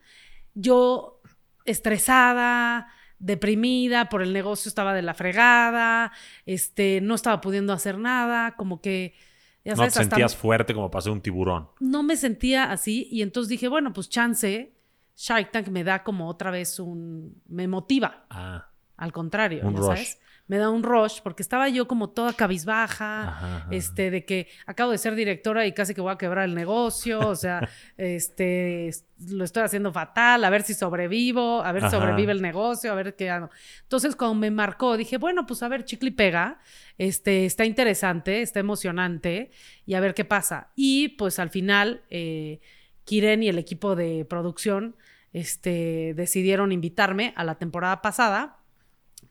Yo 0.54 1.20
estresada, 1.64 2.88
deprimida 3.20 4.08
por 4.08 4.22
el 4.22 4.32
negocio, 4.32 4.68
estaba 4.68 4.92
de 4.94 5.02
la 5.02 5.14
fregada, 5.14 6.12
este, 6.46 7.00
no 7.00 7.14
estaba 7.14 7.40
pudiendo 7.40 7.72
hacer 7.72 7.98
nada, 7.98 8.56
como 8.56 8.80
que... 8.80 9.14
Ya 9.62 9.76
sabes, 9.76 9.94
no 9.94 10.00
te 10.00 10.08
sentías 10.08 10.34
fuerte 10.34 10.72
como 10.72 10.90
pasé 10.90 11.10
un 11.10 11.20
tiburón. 11.20 11.68
No 11.80 12.02
me 12.02 12.16
sentía 12.16 12.72
así 12.72 13.06
y 13.10 13.20
entonces 13.20 13.50
dije, 13.50 13.68
bueno, 13.68 13.92
pues 13.92 14.08
chance, 14.08 14.74
Shark 15.14 15.52
Tank 15.52 15.68
me 15.68 15.84
da 15.84 16.02
como 16.02 16.28
otra 16.28 16.50
vez 16.50 16.80
un... 16.80 17.42
me 17.46 17.68
motiva. 17.68 18.24
Ah. 18.30 18.70
Al 18.96 19.12
contrario, 19.12 19.62
¿sabes? 19.82 20.18
Me 20.50 20.58
da 20.58 20.68
un 20.68 20.82
rush 20.82 21.20
porque 21.22 21.44
estaba 21.44 21.68
yo 21.68 21.86
como 21.86 22.10
toda 22.10 22.32
cabizbaja, 22.32 23.68
este, 23.70 24.10
de 24.10 24.24
que 24.24 24.48
acabo 24.66 24.90
de 24.90 24.98
ser 24.98 25.14
directora 25.14 25.64
y 25.64 25.70
casi 25.70 25.94
que 25.94 26.00
voy 26.00 26.12
a 26.12 26.18
quebrar 26.18 26.44
el 26.44 26.56
negocio, 26.56 27.20
o 27.20 27.36
sea, 27.36 27.68
este, 27.96 28.90
lo 29.28 29.44
estoy 29.44 29.62
haciendo 29.62 29.92
fatal, 29.92 30.42
a 30.42 30.50
ver 30.50 30.64
si 30.64 30.74
sobrevivo, 30.74 31.62
a 31.62 31.70
ver 31.70 31.84
si 31.84 31.90
sobrevive 31.90 32.32
el 32.32 32.42
negocio, 32.42 32.90
a 32.90 32.96
ver 32.96 33.14
qué 33.14 33.30
hago. 33.30 33.48
Entonces, 33.82 34.16
cuando 34.16 34.34
me 34.34 34.50
marcó, 34.50 34.96
dije, 34.96 35.18
bueno, 35.18 35.46
pues 35.46 35.62
a 35.62 35.68
ver, 35.68 35.84
chicle 35.84 36.08
y 36.08 36.14
pega, 36.14 36.58
este, 36.98 37.46
está 37.46 37.64
interesante, 37.64 38.42
está 38.42 38.58
emocionante 38.58 39.52
y 39.86 39.94
a 39.94 40.00
ver 40.00 40.14
qué 40.14 40.24
pasa. 40.24 40.72
Y 40.74 41.10
pues 41.10 41.38
al 41.38 41.50
final, 41.50 42.02
eh, 42.10 42.58
Kiren 43.04 43.44
y 43.44 43.48
el 43.50 43.58
equipo 43.58 43.94
de 43.94 44.24
producción, 44.24 44.96
este, 45.32 46.12
decidieron 46.14 46.72
invitarme 46.72 47.34
a 47.36 47.44
la 47.44 47.54
temporada 47.54 48.02
pasada 48.02 48.59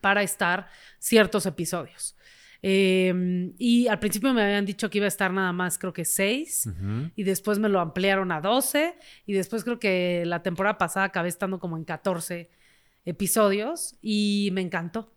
para 0.01 0.23
estar 0.23 0.67
ciertos 0.99 1.45
episodios. 1.45 2.15
Em, 2.61 3.53
y 3.57 3.87
al 3.87 3.99
principio 3.99 4.33
me 4.33 4.41
habían 4.41 4.65
dicho 4.65 4.89
que 4.89 4.97
iba 4.97 5.05
a 5.05 5.07
estar 5.07 5.31
nada 5.31 5.53
más, 5.53 5.77
creo 5.77 5.93
que 5.93 6.03
seis, 6.03 6.69
y 7.15 7.23
después 7.23 7.57
me 7.57 7.69
lo 7.69 7.79
ampliaron 7.79 8.31
a 8.31 8.41
12, 8.41 8.95
y 9.25 9.33
después 9.33 9.63
creo 9.63 9.79
que 9.79 10.23
la 10.25 10.43
temporada 10.43 10.77
pasada 10.77 11.05
acabé 11.05 11.29
estando 11.29 11.59
como 11.59 11.77
en 11.77 11.85
14 11.85 12.49
episodios, 13.05 13.97
y 14.01 14.49
me 14.51 14.61
encantó. 14.61 15.13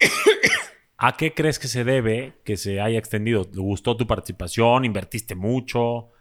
¿A 0.96 1.16
qué 1.16 1.34
crees 1.34 1.58
que 1.58 1.66
se 1.66 1.82
debe 1.82 2.34
que 2.44 2.56
se 2.56 2.80
haya 2.80 2.98
extendido? 2.98 3.44
¿Te 3.44 3.58
gustó 3.58 3.96
tu 3.96 4.06
participación? 4.06 4.84
¿Invertiste 4.84 5.34
mucho? 5.34 6.12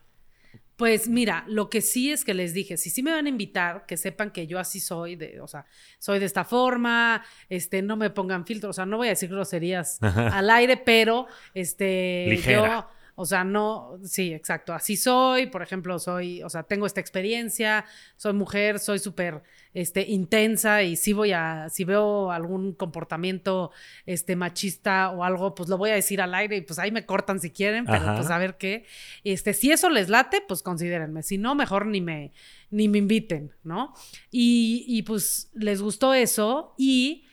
Pues 0.82 1.08
mira, 1.08 1.44
lo 1.48 1.70
que 1.70 1.80
sí 1.80 2.12
es 2.12 2.26
que 2.26 2.34
les 2.34 2.56
dije, 2.56 2.76
si 2.76 2.90
sí 2.90 3.04
me 3.04 3.12
van 3.12 3.28
a 3.28 3.30
invitar, 3.30 3.86
que 3.86 3.98
sepan 3.98 4.32
que 4.32 4.48
yo 4.48 4.58
así 4.58 4.80
soy, 4.80 5.16
de, 5.16 5.40
o 5.40 5.48
sea, 5.48 5.68
soy 6.00 6.18
de 6.18 6.26
esta 6.26 6.44
forma, 6.44 7.24
este, 7.50 7.84
no 7.84 7.98
me 7.98 8.10
pongan 8.10 8.48
filtros, 8.48 8.72
o 8.72 8.74
sea, 8.74 8.88
no 8.88 8.98
voy 8.98 9.06
a 9.06 9.12
decir 9.12 9.30
groserías 9.30 10.00
al 10.02 10.50
aire, 10.50 10.78
pero 10.78 11.28
este, 11.54 12.26
Ligera. 12.30 12.90
O 13.16 13.26
sea, 13.26 13.44
no, 13.44 14.00
sí, 14.04 14.34
exacto, 14.34 14.74
así 14.74 14.96
soy, 14.96 15.48
por 15.48 15.62
ejemplo, 15.62 16.00
soy, 16.00 16.42
o 16.44 16.50
sea, 16.50 16.64
tengo 16.64 16.86
esta 16.86 17.02
experiencia, 17.02 17.86
soy 18.16 18.34
mujer, 18.34 18.80
soy 18.80 19.00
súper 19.00 19.44
este, 19.74 20.02
intensa 20.08 20.84
y 20.84 20.96
si 20.96 21.14
voy 21.14 21.32
a, 21.32 21.70
si 21.70 21.84
veo 21.84 22.32
algún 22.32 22.74
comportamiento 22.74 23.72
este, 24.06 24.36
machista 24.36 25.12
o 25.12 25.24
algo, 25.24 25.56
pues 25.56 25.70
lo 25.70 25.78
voy 25.78 25.92
a 25.92 25.96
decir 25.96 26.22
al 26.22 26.34
aire 26.34 26.58
y 26.58 26.62
pues 26.62 26.80
ahí 26.80 26.92
me 26.92 27.06
cortan 27.06 27.40
si 27.40 27.52
quieren, 27.52 27.86
pero 27.86 28.16
pues 28.16 28.30
a 28.30 28.38
ver 28.38 28.58
qué. 28.58 28.86
Este, 29.24 29.54
si 29.54 29.72
eso 29.72 29.90
les 29.90 30.10
late, 30.10 30.44
pues 30.48 30.62
considérenme, 30.64 31.24
si 31.24 31.38
no, 31.38 31.56
mejor 31.56 31.86
ni 31.86 32.02
me, 32.02 32.34
ni 32.70 32.88
me 32.88 32.98
inviten, 32.98 33.52
¿no? 33.64 33.94
Y, 34.30 34.86
y 34.88 35.04
pues 35.04 35.52
les 35.54 35.82
gustó 35.82 36.14
eso 36.14 36.74
y 36.78 37.26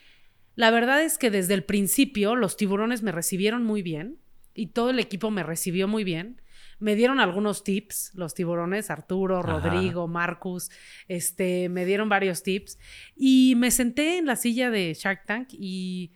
la 0.54 0.70
verdad 0.70 1.02
es 1.02 1.18
que 1.18 1.30
desde 1.30 1.54
el 1.54 1.64
principio 1.64 2.34
los 2.34 2.56
tiburones 2.56 3.02
me 3.02 3.12
recibieron 3.12 3.64
muy 3.64 3.82
bien 3.82 4.18
y 4.58 4.66
todo 4.66 4.90
el 4.90 4.98
equipo 4.98 5.30
me 5.30 5.44
recibió 5.44 5.86
muy 5.86 6.02
bien. 6.02 6.42
Me 6.80 6.96
dieron 6.96 7.20
algunos 7.20 7.64
tips, 7.64 8.12
los 8.14 8.34
tiburones, 8.34 8.90
Arturo, 8.90 9.42
Rodrigo, 9.42 10.08
Marcus, 10.08 10.70
este, 11.06 11.68
me 11.68 11.84
dieron 11.84 12.08
varios 12.08 12.42
tips 12.42 12.78
y 13.16 13.54
me 13.56 13.70
senté 13.70 14.18
en 14.18 14.26
la 14.26 14.36
silla 14.36 14.70
de 14.70 14.94
Shark 14.94 15.24
Tank 15.26 15.48
y, 15.52 16.12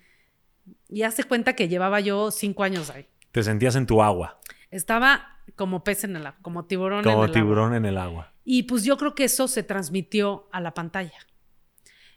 y 0.89 1.03
hace 1.03 1.25
cuenta 1.25 1.55
que 1.55 1.69
llevaba 1.69 2.01
yo 2.01 2.31
cinco 2.31 2.65
años 2.65 2.91
ahí. 2.91 3.07
Te 3.31 3.43
sentías 3.43 3.77
en 3.77 3.87
tu 3.87 4.03
agua. 4.03 4.41
Estaba 4.71 5.41
como 5.57 5.85
pez 5.85 6.05
en 6.05 6.17
el 6.17 6.27
agua, 6.27 6.39
como 6.43 6.65
tiburón 6.65 7.09
en 7.09 7.19
el 7.19 7.31
tiburón 7.33 7.75
en 7.75 7.85
el 7.85 7.99
agua. 7.99 8.33
Y 8.45 8.65
pues 8.65 8.85
yo 8.85 8.97
creo 8.97 9.15
que 9.15 9.25
eso 9.25 9.47
se 9.47 9.63
transmitió 9.63 10.49
a 10.53 10.61
la 10.61 10.75
pantalla. 10.75 11.19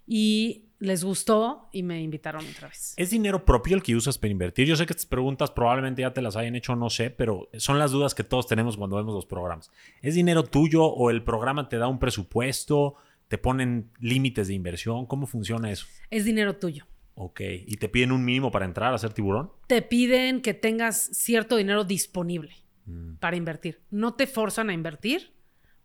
Y 0.07 0.69
les 0.79 1.03
gustó 1.03 1.69
y 1.71 1.83
me 1.83 2.01
invitaron 2.01 2.45
otra 2.47 2.67
vez. 2.67 2.93
¿Es 2.97 3.09
dinero 3.09 3.45
propio 3.45 3.75
el 3.75 3.83
que 3.83 3.95
usas 3.95 4.17
para 4.17 4.31
invertir? 4.31 4.67
Yo 4.67 4.75
sé 4.75 4.85
que 4.85 4.93
estas 4.93 5.05
preguntas 5.05 5.51
probablemente 5.51 6.01
ya 6.01 6.13
te 6.13 6.21
las 6.21 6.35
hayan 6.35 6.55
hecho, 6.55 6.75
no 6.75 6.89
sé, 6.89 7.09
pero 7.09 7.49
son 7.57 7.79
las 7.79 7.91
dudas 7.91 8.13
que 8.15 8.23
todos 8.23 8.47
tenemos 8.47 8.77
cuando 8.77 8.97
vemos 8.97 9.13
los 9.13 9.25
programas. 9.25 9.71
¿Es 10.01 10.15
dinero 10.15 10.43
tuyo 10.43 10.85
o 10.85 11.09
el 11.09 11.23
programa 11.23 11.69
te 11.69 11.77
da 11.77 11.87
un 11.87 11.99
presupuesto? 11.99 12.95
¿Te 13.27 13.37
ponen 13.37 13.91
límites 13.99 14.47
de 14.47 14.53
inversión? 14.53 15.05
¿Cómo 15.05 15.25
funciona 15.27 15.71
eso? 15.71 15.87
Es 16.09 16.25
dinero 16.25 16.57
tuyo. 16.57 16.85
Ok. 17.15 17.41
¿Y 17.65 17.77
te 17.77 17.89
piden 17.89 18.11
un 18.11 18.23
mínimo 18.23 18.51
para 18.51 18.65
entrar 18.65 18.93
a 18.93 18.97
ser 18.97 19.13
tiburón? 19.13 19.51
Te 19.67 19.81
piden 19.81 20.41
que 20.41 20.53
tengas 20.53 21.01
cierto 21.13 21.55
dinero 21.55 21.85
disponible 21.85 22.53
mm. 22.85 23.15
para 23.15 23.37
invertir. 23.37 23.81
No 23.89 24.13
te 24.13 24.27
forzan 24.27 24.69
a 24.69 24.73
invertir 24.73 25.33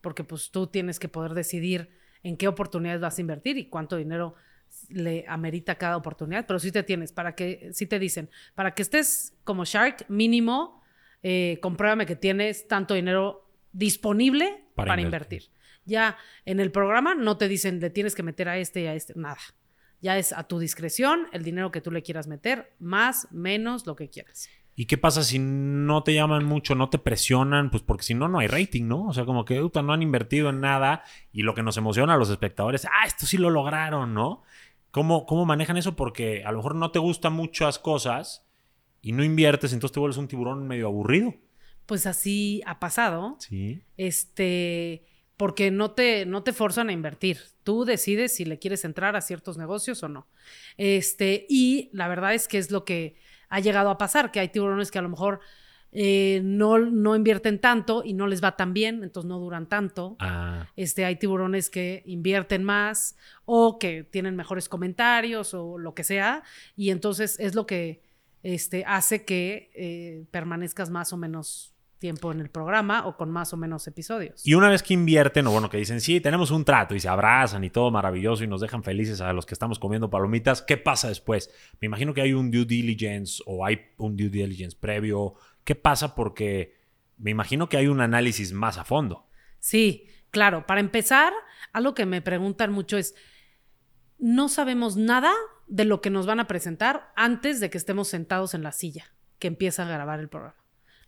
porque 0.01 0.25
pues 0.25 0.51
tú 0.51 0.67
tienes 0.67 0.99
que 0.99 1.09
poder 1.09 1.35
decidir 1.35 1.91
en 2.23 2.37
qué 2.37 2.49
oportunidades 2.49 3.01
vas 3.01 3.19
a 3.19 3.21
invertir 3.21 3.57
y 3.59 3.69
cuánto 3.69 3.97
dinero 3.97 4.35
le 4.91 5.25
amerita 5.29 5.77
cada 5.77 5.97
oportunidad, 5.97 6.47
pero 6.47 6.59
sí 6.59 6.73
te 6.73 6.83
tienes, 6.83 7.13
para 7.13 7.35
que, 7.35 7.71
sí 7.73 7.87
te 7.87 7.99
dicen, 7.99 8.31
para 8.55 8.75
que 8.75 8.83
estés 8.83 9.35
como 9.45 9.65
Shark, 9.65 10.07
mínimo, 10.09 10.83
eh, 11.23 11.59
compruébame 11.63 12.07
que 12.07 12.17
tienes 12.17 12.69
tanto 12.69 12.95
dinero 12.95 13.49
disponible 13.73 14.65
para, 14.75 15.01
invertir. 15.01 15.51
Ya 15.85 16.17
en 16.45 16.61
el 16.61 16.71
programa 16.73 17.15
no 17.15 17.37
te 17.37 17.49
dicen, 17.49 17.81
le 17.81 17.91
tienes 17.91 18.15
que 18.15 18.23
meter 18.23 18.49
a 18.49 18.59
este 18.59 18.83
y 18.83 18.87
a 18.87 18.95
este, 18.95 19.15
nada. 19.17 19.41
Ya 20.01 20.17
es 20.17 20.33
a 20.33 20.45
tu 20.45 20.59
discreción 20.59 21.27
el 21.33 21.43
dinero 21.43 21.71
que 21.71 21.81
tú 21.81 21.91
le 21.91 22.03
quieras 22.03 22.27
meter, 22.27 22.73
más, 22.79 23.29
menos, 23.31 23.87
lo 23.87 23.97
que 23.97 24.09
quieras. 24.09 24.49
¿Y 24.81 24.87
qué 24.87 24.97
pasa 24.97 25.23
si 25.23 25.39
no 25.39 26.03
te 26.03 26.15
llaman 26.15 26.45
mucho, 26.47 26.75
no 26.75 26.89
te 26.89 26.99
presionan? 26.99 27.71
Pues 27.71 27.83
porque 27.83 28.03
si 28.03 28.15
no, 28.15 28.29
no 28.29 28.39
hay 28.39 28.47
rating, 28.47 28.85
¿no? 28.85 29.09
O 29.09 29.13
sea, 29.13 29.27
como 29.27 29.45
que 29.45 29.61
no 29.61 29.93
han 29.93 30.03
invertido 30.03 30.49
en 30.49 30.61
nada 30.61 31.03
y 31.33 31.43
lo 31.43 31.55
que 31.55 31.63
nos 31.63 31.77
emociona 31.77 32.15
a 32.15 32.17
los 32.17 32.31
espectadores, 32.31 32.87
ah, 32.87 33.07
esto 33.07 33.27
sí 33.27 33.37
lo 33.37 33.51
lograron, 33.51 34.15
¿no? 34.15 34.43
¿Cómo, 34.91 35.27
¿Cómo 35.27 35.47
manejan 35.47 35.77
eso? 35.77 35.97
Porque 35.97 36.45
a 36.45 36.51
lo 36.53 36.59
mejor 36.59 36.75
no 36.75 36.91
te 36.91 36.99
gustan 36.99 37.33
muchas 37.33 37.79
cosas 37.79 38.47
y 39.03 39.13
no 39.13 39.25
inviertes, 39.25 39.73
entonces 39.73 39.95
te 39.95 40.01
vuelves 40.01 40.19
un 40.19 40.29
tiburón 40.29 40.67
medio 40.67 40.87
aburrido. 40.87 41.35
Pues 41.87 42.07
así 42.07 42.63
ha 42.67 42.79
pasado. 42.81 43.37
Sí. 43.39 43.83
Este, 43.97 45.07
porque 45.37 45.71
no 45.71 45.93
te, 45.93 46.27
no 46.27 46.43
te 46.43 46.53
forzan 46.53 46.89
a 46.89 46.93
invertir. 46.93 47.39
Tú 47.65 47.85
decides 47.85 48.35
si 48.35 48.45
le 48.45 48.59
quieres 48.59 48.85
entrar 48.85 49.17
a 49.17 49.21
ciertos 49.21 49.57
negocios 49.57 50.03
o 50.03 50.09
no. 50.09 50.29
Este, 50.77 51.47
y 51.49 51.89
la 51.93 52.09
verdad 52.09 52.35
es 52.35 52.47
que 52.47 52.59
es 52.59 52.71
lo 52.71 52.85
que 52.85 53.17
ha 53.49 53.61
llegado 53.61 53.91
a 53.91 53.99
pasar, 53.99 54.33
que 54.33 54.41
hay 54.41 54.49
tiburones 54.49 54.91
que 54.91 54.99
a 54.99 55.03
lo 55.03 55.09
mejor 55.09 55.41
eh, 55.93 56.41
no, 56.45 56.79
no, 56.79 57.17
invierten 57.17 57.59
tanto 57.59 58.03
y 58.05 58.15
no 58.15 58.27
les 58.27 58.43
va 58.43 58.57
tan 58.57 58.73
bien, 58.73 59.03
entonces 59.03 59.29
no 59.29 59.39
duran 59.39 59.67
tanto. 59.67 60.17
Ah. 60.21 60.67
Este, 60.77 61.05
hay 61.05 61.17
tiburones 61.17 61.71
que 61.71 62.03
invierten 62.07 62.63
más 62.63 63.17
o 63.45 63.79
que 63.79 64.05
tienen 64.05 64.37
mejores 64.37 64.69
comentarios 64.69 65.55
o 65.55 65.79
lo 65.79 65.95
que 65.95 66.05
sea, 66.05 66.43
y 66.77 66.91
entonces 66.91 67.39
es 67.41 67.55
lo 67.55 67.67
que 67.67 68.03
este, 68.43 68.85
hace 68.87 69.25
que 69.25 69.71
eh, 69.75 70.25
permanezcas 70.31 70.91
más 70.91 71.13
o 71.13 71.17
menos 71.17 71.75
tiempo 72.01 72.33
en 72.33 72.41
el 72.41 72.49
programa 72.49 73.07
o 73.07 73.17
con 73.17 73.31
más 73.31 73.53
o 73.53 73.57
menos 73.57 73.87
episodios. 73.87 74.45
Y 74.45 74.55
una 74.55 74.71
vez 74.71 74.83
que 74.83 74.95
invierten, 74.95 75.47
o 75.47 75.53
bueno, 75.53 75.69
que 75.69 75.77
dicen, 75.77 76.01
sí, 76.01 76.21
tenemos 76.21 76.51
un 76.51 76.65
trato 76.65 76.95
y 76.95 77.01
se 77.01 77.09
abrazan 77.09 77.63
y 77.63 77.71
todo 77.71 77.91
maravilloso 77.91 78.43
y 78.43 78.49
nos 78.49 78.63
dejan 78.63 78.83
felices 78.83 79.21
a 79.21 79.33
los 79.33 79.47
que 79.47 79.55
estamos 79.55 79.79
comiendo 79.79 80.11
palomitas, 80.11 80.63
¿qué 80.63 80.79
pasa 80.79 81.09
después? 81.09 81.53
Me 81.79 81.87
imagino 81.87 82.15
que 82.15 82.23
hay 82.23 82.33
un 82.33 82.51
due 82.51 82.65
diligence 82.65 83.43
o 83.47 83.65
hay 83.65 83.79
un 83.99 84.17
due 84.17 84.31
diligence 84.31 84.77
previo. 84.81 85.35
¿Qué 85.65 85.75
pasa? 85.75 86.15
Porque 86.15 86.79
me 87.17 87.31
imagino 87.31 87.69
que 87.69 87.77
hay 87.77 87.87
un 87.87 88.01
análisis 88.01 88.53
más 88.53 88.79
a 88.79 88.85
fondo. 88.85 89.29
Sí, 89.59 90.09
claro. 90.31 90.67
Para 90.67 90.81
empezar, 90.81 91.33
algo 91.73 91.95
que 91.95 92.07
me 92.07 92.23
preguntan 92.23 92.73
mucho 92.73 92.97
es, 92.97 93.15
no 94.19 94.49
sabemos 94.49 94.97
nada 94.97 95.33
de 95.67 95.85
lo 95.85 96.01
que 96.01 96.11
nos 96.11 96.27
van 96.27 96.41
a 96.41 96.47
presentar 96.47 97.13
antes 97.17 97.61
de 97.61 97.71
que 97.71 97.79
estemos 97.79 98.09
sentados 98.09 98.55
en 98.55 98.63
la 98.63 98.73
silla 98.73 99.15
que 99.39 99.49
empieza 99.49 99.85
a 99.85 99.89
grabar 99.89 100.21
el 100.21 100.29
programa. 100.29 100.57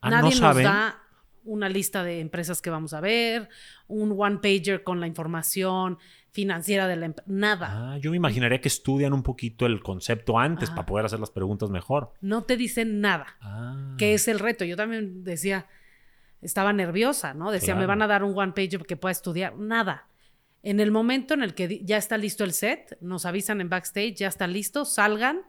Ah, 0.01 0.11
Nadie 0.11 0.35
no 0.41 0.49
nos 0.49 0.63
da 0.63 1.02
una 1.45 1.69
lista 1.69 2.05
de 2.05 2.21
empresas 2.21 2.63
que 2.63 2.71
vamos 2.71 2.93
a 2.95 3.01
ver, 3.01 3.49
un 3.89 4.15
one 4.19 4.39
pager 4.39 4.83
con 4.85 5.01
la 5.01 5.07
información 5.07 5.99
financiera 6.31 6.89
de 6.89 6.97
la 6.97 7.07
empresa, 7.07 7.31
nada. 7.31 7.69
Ah, 7.95 7.99
yo 7.99 8.11
me 8.11 8.17
imaginaría 8.17 8.61
que 8.61 8.69
estudian 8.69 9.13
un 9.13 9.23
poquito 9.23 9.67
el 9.67 9.83
concepto 9.83 10.39
antes 10.39 10.71
para 10.71 10.87
poder 10.87 11.07
hacer 11.07 11.21
las 11.21 11.31
preguntas 11.31 11.69
mejor. 11.71 12.13
No 12.21 12.45
te 12.45 12.57
dicen 12.57 13.01
nada, 13.01 13.37
Ah. 13.41 13.95
que 13.99 14.15
es 14.15 14.29
el 14.29 14.39
reto. 14.39 14.65
Yo 14.65 14.77
también 14.77 15.25
decía, 15.25 15.67
estaba 16.41 16.73
nerviosa, 16.73 17.35
¿no? 17.35 17.51
Decía, 17.51 17.75
me 17.75 17.87
van 17.87 18.03
a 18.03 18.07
dar 18.07 18.25
un 18.25 18.37
one 18.39 18.53
pager 18.53 18.85
que 18.87 18.97
pueda 18.97 19.13
estudiar, 19.13 19.57
nada. 19.59 20.09
En 20.63 20.79
el 20.81 20.91
momento 20.91 21.35
en 21.35 21.43
el 21.43 21.55
que 21.55 21.85
ya 21.85 21.97
está 21.97 22.17
listo 22.17 22.45
el 22.45 22.53
set, 22.53 22.97
nos 23.01 23.27
avisan 23.27 23.61
en 23.61 23.69
backstage, 23.69 24.15
ya 24.15 24.29
está 24.29 24.47
listo, 24.47 24.85
salgan, 24.85 25.43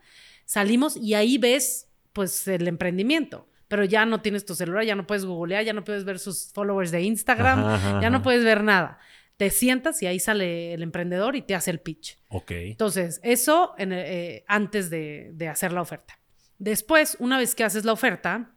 salimos 0.46 0.98
y 0.98 1.14
ahí 1.14 1.38
ves 1.38 1.88
pues 2.14 2.48
el 2.48 2.68
emprendimiento. 2.68 3.48
Pero 3.68 3.84
ya 3.86 4.06
no 4.06 4.22
tienes 4.22 4.46
tu 4.46 4.56
celular, 4.56 4.84
ya 4.84 4.96
no 4.96 5.08
puedes 5.08 5.26
googlear, 5.26 5.64
ya 5.64 5.74
no 5.74 5.84
puedes 5.84 6.04
ver 6.06 6.20
sus 6.20 6.52
followers 6.54 6.92
de 6.92 7.02
Instagram, 7.02 7.60
Ajá, 7.60 7.76
ajá, 7.76 8.02
ya 8.02 8.10
no 8.10 8.22
puedes 8.22 8.44
ver 8.44 8.64
nada. 8.64 9.00
Te 9.38 9.50
sientas 9.50 10.02
y 10.04 10.06
ahí 10.08 10.20
sale 10.20 10.74
el 10.74 10.84
emprendedor 10.84 11.36
y 11.36 11.42
te 11.42 11.56
hace 11.56 11.72
el 11.72 11.80
pitch. 11.80 12.18
Ok. 12.30 12.52
Entonces, 12.52 13.20
eso 13.24 13.74
en 13.78 13.92
el- 13.92 14.06
eh, 14.06 14.46
antes 14.48 14.90
de, 14.90 15.32
de 15.34 15.48
hacer 15.48 15.72
la 15.74 15.82
oferta. 15.82 16.20
Después, 16.60 17.18
una 17.20 17.38
vez 17.40 17.56
que 17.56 17.64
haces 17.64 17.84
la 17.84 17.94
oferta, 17.94 18.52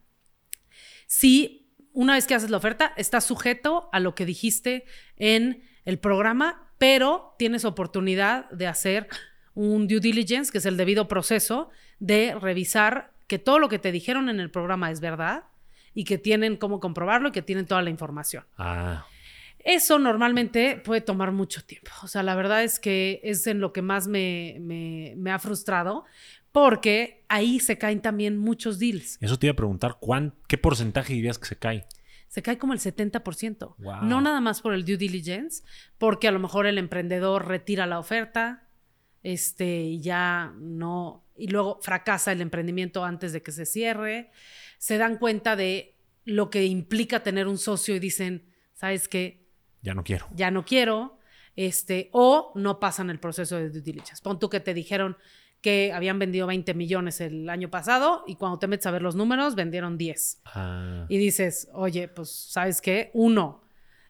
sí, 1.06 1.72
una 1.92 2.14
vez 2.14 2.26
que 2.26 2.34
haces 2.34 2.50
la 2.50 2.58
oferta, 2.58 2.92
estás 2.96 3.24
sujeto 3.24 3.88
a 3.92 4.00
lo 4.00 4.14
que 4.14 4.26
dijiste 4.26 4.84
en 5.16 5.62
el 5.84 5.98
programa, 5.98 6.72
pero 6.78 7.34
tienes 7.38 7.64
oportunidad 7.64 8.50
de 8.50 8.66
hacer 8.66 9.08
un 9.54 9.88
due 9.88 10.00
diligence, 10.00 10.52
que 10.52 10.58
es 10.58 10.66
el 10.66 10.76
debido 10.76 11.08
proceso, 11.08 11.70
de 11.98 12.34
revisar 12.38 13.14
que 13.26 13.38
todo 13.38 13.58
lo 13.58 13.68
que 13.68 13.78
te 13.78 13.92
dijeron 13.92 14.28
en 14.28 14.40
el 14.40 14.50
programa 14.50 14.90
es 14.90 15.00
verdad 15.00 15.44
y 15.94 16.04
que 16.04 16.18
tienen 16.18 16.56
cómo 16.56 16.78
comprobarlo 16.80 17.28
y 17.28 17.32
que 17.32 17.42
tienen 17.42 17.66
toda 17.66 17.82
la 17.82 17.90
información. 17.90 18.44
Ah, 18.58 19.06
Eso 19.58 19.98
normalmente 19.98 20.76
puede 20.84 21.00
tomar 21.00 21.32
mucho 21.32 21.64
tiempo. 21.64 21.90
O 22.04 22.06
sea, 22.08 22.22
la 22.22 22.34
verdad 22.36 22.62
es 22.62 22.78
que 22.78 23.20
es 23.24 23.46
en 23.48 23.60
lo 23.60 23.72
que 23.72 23.82
más 23.82 24.06
me, 24.06 24.58
me- 24.60 25.14
me 25.16 25.32
ha 25.32 25.38
frustrado, 25.40 26.04
porque 26.52 27.24
ahí 27.28 27.58
se 27.60 27.76
caen 27.76 28.00
también 28.00 28.38
muchos 28.38 28.78
deals. 28.78 29.18
eso 29.20 29.38
te 29.38 29.46
iba 29.46 29.52
a 29.52 29.56
preguntar, 29.56 29.96
¿cuán, 30.00 30.34
¿qué 30.48 30.56
porcentaje 30.56 31.12
dirías 31.14 31.38
que 31.38 31.46
se 31.46 31.56
cae? 31.58 31.86
Se 32.28 32.42
cae 32.42 32.58
como 32.58 32.72
el 32.74 32.78
70%. 32.80 33.74
Wow. 33.78 34.02
No 34.02 34.20
nada 34.20 34.40
más 34.40 34.60
por 34.62 34.72
el 34.74 34.84
due 34.84 34.96
diligence, 34.96 35.62
porque 35.98 36.28
a 36.28 36.30
lo 36.30 36.38
mejor 36.38 36.66
el 36.66 36.78
emprendedor 36.78 37.46
retira 37.48 37.86
la 37.86 37.98
oferta, 37.98 38.68
este, 39.22 39.80
y 39.82 40.00
ya 40.00 40.52
no, 40.58 41.24
y 41.38 41.48
luego 41.48 41.78
fracasa 41.82 42.32
el 42.32 42.40
emprendimiento 42.40 43.04
antes 43.04 43.32
de 43.32 43.42
que 43.42 43.52
se 43.52 43.66
cierre. 43.66 44.30
Se 44.78 44.98
dan 44.98 45.18
cuenta 45.18 45.56
de 45.56 45.96
lo 46.24 46.50
que 46.50 46.64
implica 46.66 47.22
tener 47.22 47.46
un 47.46 47.58
socio 47.58 47.94
y 47.94 47.98
dicen, 47.98 48.52
¿sabes 48.74 49.08
qué? 49.08 49.46
Ya 49.82 49.94
no 49.94 50.02
quiero. 50.02 50.26
ya 50.34 50.50
no 50.50 50.64
quiero, 50.64 51.18
este, 51.54 52.08
o 52.12 52.52
no 52.56 52.80
pasan 52.80 53.08
el 53.10 53.20
proceso 53.20 53.56
de 53.56 53.70
due 53.70 53.80
diligence. 53.80 54.22
Pon 54.22 54.38
tú 54.38 54.48
que 54.50 54.60
te 54.60 54.74
dijeron 54.74 55.16
que 55.60 55.92
habían 55.92 56.18
vendido 56.18 56.46
20 56.46 56.74
millones 56.74 57.20
el 57.20 57.48
año 57.48 57.70
pasado 57.70 58.24
y 58.26 58.36
cuando 58.36 58.58
te 58.58 58.66
metes 58.66 58.86
a 58.86 58.90
ver 58.90 59.02
los 59.02 59.14
números 59.16 59.54
vendieron 59.54 59.96
10. 59.96 60.42
Ah, 60.44 61.06
Y 61.08 61.18
dices, 61.18 61.68
oye, 61.72 62.08
pues, 62.08 62.30
¿sabes 62.30 62.80
qué? 62.80 63.10
Uno, 63.14 63.62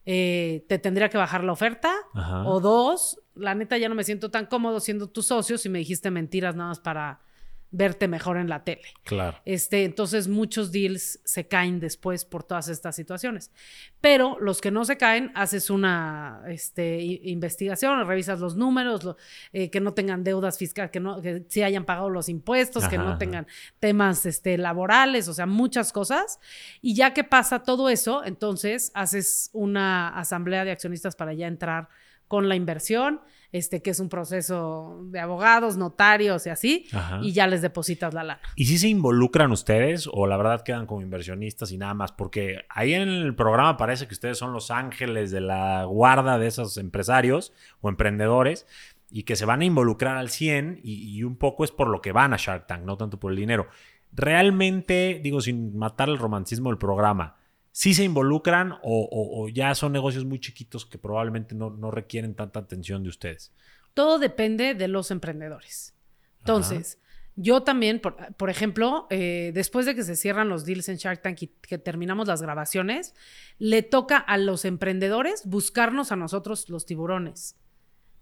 eh, 0.05 0.65
te 0.67 0.77
tendría 0.79 1.09
que 1.09 1.17
bajar 1.17 1.43
la 1.43 1.51
oferta. 1.53 1.93
Ajá. 2.13 2.45
O 2.47 2.59
dos, 2.59 3.19
la 3.39 3.55
neta 3.55 3.77
ya 3.77 3.89
no 3.89 3.95
me 3.95 4.03
siento 4.03 4.29
tan 4.31 4.45
cómodo 4.45 4.79
siendo 4.79 5.07
tu 5.09 5.21
socio 5.23 5.57
si 5.57 5.69
me 5.69 5.79
dijiste 5.79 6.11
mentiras 6.11 6.55
nada 6.55 6.69
más 6.69 6.79
para 6.79 7.21
verte 7.69 8.07
mejor 8.07 8.37
en 8.37 8.47
la 8.47 8.63
tele. 8.63 8.81
claro. 9.03 9.37
Este, 9.43 9.83
entonces 9.83 10.29
muchos 10.29 10.71
deals 10.71 11.19
se 11.25 11.49
caen 11.49 11.81
después 11.81 12.23
por 12.23 12.43
todas 12.45 12.69
estas 12.69 12.95
situaciones. 12.95 13.51
Pero 13.99 14.37
los 14.39 14.61
que 14.61 14.71
no 14.71 14.85
se 14.85 14.95
caen, 14.95 15.33
haces 15.35 15.69
una 15.69 16.43
este, 16.47 17.01
investigación, 17.01 18.07
revisas 18.07 18.39
los 18.39 18.55
números, 18.55 19.03
lo- 19.03 19.17
eh, 19.51 19.69
que 19.69 19.81
no 19.81 19.93
tengan 19.93 20.23
deudas 20.23 20.57
fiscales, 20.57 20.91
que, 20.91 21.01
no, 21.01 21.21
que 21.21 21.43
sí 21.49 21.61
hayan 21.61 21.83
pagado 21.83 22.09
los 22.09 22.29
impuestos, 22.29 22.87
que 22.87 22.97
no 22.97 23.09
ajá. 23.09 23.17
tengan 23.17 23.47
temas 23.81 24.25
este, 24.25 24.57
laborales, 24.57 25.27
o 25.27 25.33
sea, 25.33 25.45
muchas 25.45 25.91
cosas. 25.91 26.39
Y 26.81 26.95
ya 26.95 27.13
que 27.13 27.25
pasa 27.25 27.63
todo 27.63 27.89
eso, 27.89 28.23
entonces 28.23 28.91
haces 28.93 29.49
una 29.51 30.07
asamblea 30.17 30.63
de 30.63 30.71
accionistas 30.71 31.17
para 31.17 31.33
ya 31.33 31.47
entrar 31.47 31.89
con 32.27 32.49
la 32.49 32.55
inversión, 32.55 33.21
este, 33.51 33.81
que 33.81 33.91
es 33.91 33.99
un 33.99 34.09
proceso 34.09 34.99
de 35.05 35.19
abogados, 35.19 35.77
notarios 35.77 36.45
y 36.45 36.49
así, 36.49 36.87
Ajá. 36.91 37.19
y 37.21 37.31
ya 37.31 37.47
les 37.47 37.61
depositas 37.61 38.13
la 38.13 38.23
lana. 38.23 38.41
¿Y 38.55 38.65
si 38.65 38.77
se 38.77 38.89
involucran 38.89 39.51
ustedes 39.51 40.09
o 40.11 40.27
la 40.27 40.37
verdad 40.37 40.63
quedan 40.63 40.85
como 40.85 41.01
inversionistas 41.01 41.71
y 41.71 41.77
nada 41.77 41.93
más? 41.93 42.11
Porque 42.11 42.65
ahí 42.69 42.93
en 42.93 43.07
el 43.07 43.35
programa 43.35 43.77
parece 43.77 44.07
que 44.07 44.13
ustedes 44.13 44.37
son 44.37 44.51
los 44.51 44.69
ángeles 44.69 45.31
de 45.31 45.41
la 45.41 45.85
guarda 45.85 46.37
de 46.37 46.47
esos 46.47 46.77
empresarios 46.77 47.53
o 47.81 47.89
emprendedores 47.89 48.67
y 49.09 49.23
que 49.23 49.37
se 49.37 49.45
van 49.45 49.61
a 49.61 49.65
involucrar 49.65 50.17
al 50.17 50.29
100 50.29 50.81
y, 50.83 51.17
y 51.17 51.23
un 51.23 51.37
poco 51.37 51.63
es 51.63 51.71
por 51.71 51.87
lo 51.87 52.01
que 52.01 52.11
van 52.11 52.33
a 52.33 52.37
Shark 52.37 52.67
Tank, 52.67 52.83
no 52.83 52.97
tanto 52.97 53.17
por 53.19 53.31
el 53.31 53.37
dinero. 53.37 53.67
Realmente, 54.11 55.21
digo, 55.23 55.39
sin 55.39 55.77
matar 55.77 56.09
el 56.09 56.17
romanticismo 56.17 56.69
del 56.69 56.77
programa, 56.77 57.37
¿sí 57.79 57.93
se 57.93 58.03
involucran 58.03 58.71
o, 58.71 58.79
o- 58.81 59.43
o 59.43 59.49
ya 59.49 59.75
son 59.75 59.91
negocios 59.93 60.25
muy 60.25 60.39
chiquitos 60.39 60.83
que 60.83 60.97
probablemente 60.97 61.53
no, 61.53 61.69
no 61.69 61.91
requieren 61.91 62.33
tanta 62.33 62.59
atención 62.59 63.03
de 63.03 63.09
ustedes? 63.09 63.51
todo 63.93 64.17
depende 64.19 64.73
de 64.75 64.87
los 64.87 65.09
emprendedores. 65.11 65.93
Entonces, 66.39 66.99
yo 67.35 67.61
también, 67.61 67.99
por, 67.99 68.15
por 68.35 68.49
ejemplo, 68.49 69.05
eh, 69.11 69.51
después 69.55 69.85
de 69.85 69.93
que 69.95 70.03
se 70.03 70.15
cierran 70.15 70.49
los 70.49 70.65
deals 70.65 70.89
en 70.89 70.97
Shark 70.97 71.21
Tank 71.21 71.41
y 71.43 71.47
que 71.47 71.77
terminamos 71.79 72.27
las 72.27 72.41
grabaciones, 72.41 73.13
le 73.59 73.81
toca 73.83 74.17
a 74.17 74.37
los 74.37 74.65
emprendedores 74.65 75.43
buscarnos 75.45 76.11
a 76.11 76.15
nosotros 76.15 76.67
los 76.69 76.85
tiburones 76.87 77.55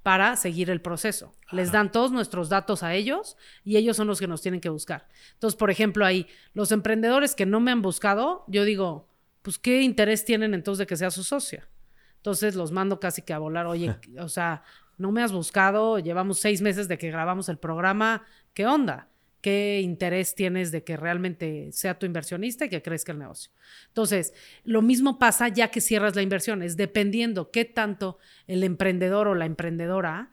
para 0.03 0.35
seguir 0.37 0.69
el 0.69 0.81
proceso. 0.81 1.33
Les 1.51 1.71
dan 1.71 1.91
todos 1.91 2.11
nuestros 2.11 2.47
datos 2.49 2.83
a 2.83 2.93
ellos 2.93 3.35
y 3.63 3.75
ellos 3.77 3.97
son 3.97 4.07
los 4.07 4.19
que 4.19 4.27
nos 4.27 4.41
tienen 4.41 4.61
que 4.61 4.69
buscar. 4.69 5.07
Entonces, 5.33 5.57
por 5.57 5.71
ejemplo, 5.71 6.05
ahí, 6.05 6.27
los 6.53 6.71
emprendedores 6.71 7.35
que 7.35 7.45
no 7.45 7.59
me 7.59 7.71
han 7.71 7.81
buscado, 7.81 8.43
yo 8.47 8.63
digo, 8.63 9.09
pues, 9.45 9.59
¿qué 9.59 9.83
interés 9.83 10.25
tienen 10.25 10.55
entonces 10.55 10.79
de 10.79 10.87
que 10.87 10.97
sea 10.97 11.11
su 11.11 11.23
socia? 11.23 11.69
Entonces 12.17 12.55
los 12.55 12.71
mando 12.71 12.99
casi 12.99 13.21
que 13.21 13.31
a 13.31 13.37
volar, 13.37 13.67
oye, 13.67 13.95
o 14.19 14.27
sea, 14.27 14.63
no 14.97 15.11
me 15.11 15.21
has 15.21 15.31
buscado, 15.31 15.99
llevamos 15.99 16.39
seis 16.39 16.63
meses 16.63 16.87
de 16.87 16.97
que 16.97 17.11
grabamos 17.11 17.47
el 17.47 17.59
programa, 17.59 18.25
¿qué 18.55 18.65
onda? 18.65 19.09
¿Qué 19.41 19.81
interés 19.81 20.33
tienes 20.33 20.71
de 20.71 20.83
que 20.83 20.97
realmente 20.97 21.71
sea 21.71 21.99
tu 21.99 22.07
inversionista 22.07 22.65
y 22.65 22.69
que 22.69 22.81
crezca 22.81 23.11
el 23.11 23.19
negocio? 23.19 23.51
Entonces, 23.89 24.33
lo 24.63 24.81
mismo 24.81 25.19
pasa 25.19 25.47
ya 25.49 25.69
que 25.69 25.79
cierras 25.79 26.15
la 26.15 26.23
inversión, 26.23 26.63
es 26.63 26.75
dependiendo 26.75 27.51
qué 27.51 27.65
tanto 27.65 28.17
el 28.47 28.63
emprendedor 28.63 29.27
o 29.27 29.35
la 29.35 29.45
emprendedora 29.45 30.31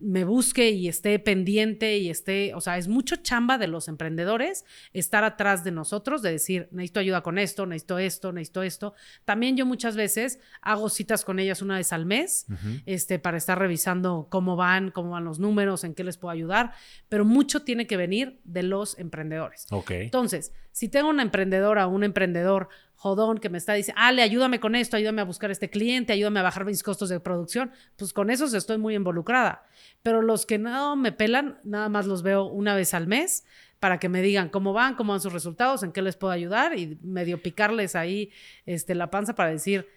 me 0.00 0.24
busque 0.24 0.70
y 0.70 0.88
esté 0.88 1.18
pendiente 1.18 1.98
y 1.98 2.10
esté, 2.10 2.54
o 2.54 2.60
sea, 2.60 2.78
es 2.78 2.88
mucho 2.88 3.16
chamba 3.16 3.58
de 3.58 3.68
los 3.68 3.88
emprendedores 3.88 4.64
estar 4.92 5.24
atrás 5.24 5.62
de 5.64 5.70
nosotros, 5.72 6.22
de 6.22 6.32
decir, 6.32 6.68
necesito 6.72 7.00
ayuda 7.00 7.22
con 7.22 7.38
esto, 7.38 7.66
necesito 7.66 7.98
esto, 7.98 8.32
necesito 8.32 8.62
esto. 8.62 8.94
También 9.24 9.56
yo 9.56 9.66
muchas 9.66 9.96
veces 9.96 10.40
hago 10.62 10.88
citas 10.88 11.24
con 11.24 11.38
ellas 11.38 11.62
una 11.62 11.76
vez 11.76 11.92
al 11.92 12.06
mes, 12.06 12.46
este, 12.86 13.18
para 13.18 13.36
estar 13.36 13.58
revisando 13.58 14.28
cómo 14.30 14.56
van, 14.56 14.90
cómo 14.90 15.10
van 15.10 15.24
los 15.24 15.38
números, 15.38 15.84
en 15.84 15.94
qué 15.94 16.04
les 16.04 16.16
puedo 16.16 16.32
ayudar, 16.32 16.72
pero 17.08 17.24
mucho 17.24 17.62
tiene 17.62 17.86
que 17.86 17.96
venir 17.96 18.40
de 18.44 18.62
los 18.62 18.98
emprendedores. 18.98 19.66
Entonces, 19.90 20.52
si 20.72 20.88
tengo 20.88 21.10
una 21.10 21.22
emprendedora 21.22 21.86
o 21.86 21.90
un 21.90 22.04
emprendedor 22.04 22.68
jodón 23.00 23.38
que 23.38 23.48
me 23.48 23.56
está 23.56 23.72
diciendo, 23.72 23.98
Ale, 23.98 24.20
ayúdame 24.20 24.60
con 24.60 24.74
esto, 24.74 24.94
ayúdame 24.94 25.22
a 25.22 25.24
buscar 25.24 25.50
este 25.50 25.70
cliente, 25.70 26.12
ayúdame 26.12 26.40
a 26.40 26.42
bajar 26.42 26.66
mis 26.66 26.82
costos 26.82 27.08
de 27.08 27.18
producción, 27.18 27.72
pues 27.96 28.12
con 28.12 28.28
esos 28.28 28.52
estoy 28.52 28.76
muy 28.76 28.94
involucrada. 28.94 29.62
Pero 30.02 30.20
los 30.20 30.44
que 30.44 30.58
no 30.58 30.96
me 30.96 31.10
pelan, 31.10 31.58
nada 31.64 31.88
más 31.88 32.04
los 32.04 32.22
veo 32.22 32.44
una 32.44 32.74
vez 32.74 32.92
al 32.92 33.06
mes 33.06 33.46
para 33.78 33.98
que 33.98 34.10
me 34.10 34.20
digan 34.20 34.50
cómo 34.50 34.74
van, 34.74 34.96
cómo 34.96 35.14
van 35.14 35.22
sus 35.22 35.32
resultados, 35.32 35.82
en 35.82 35.92
qué 35.92 36.02
les 36.02 36.18
puedo 36.18 36.30
ayudar 36.30 36.78
y 36.78 36.98
medio 37.00 37.42
picarles 37.42 37.96
ahí 37.96 38.32
este, 38.66 38.94
la 38.94 39.10
panza 39.10 39.34
para 39.34 39.48
decir, 39.48 39.88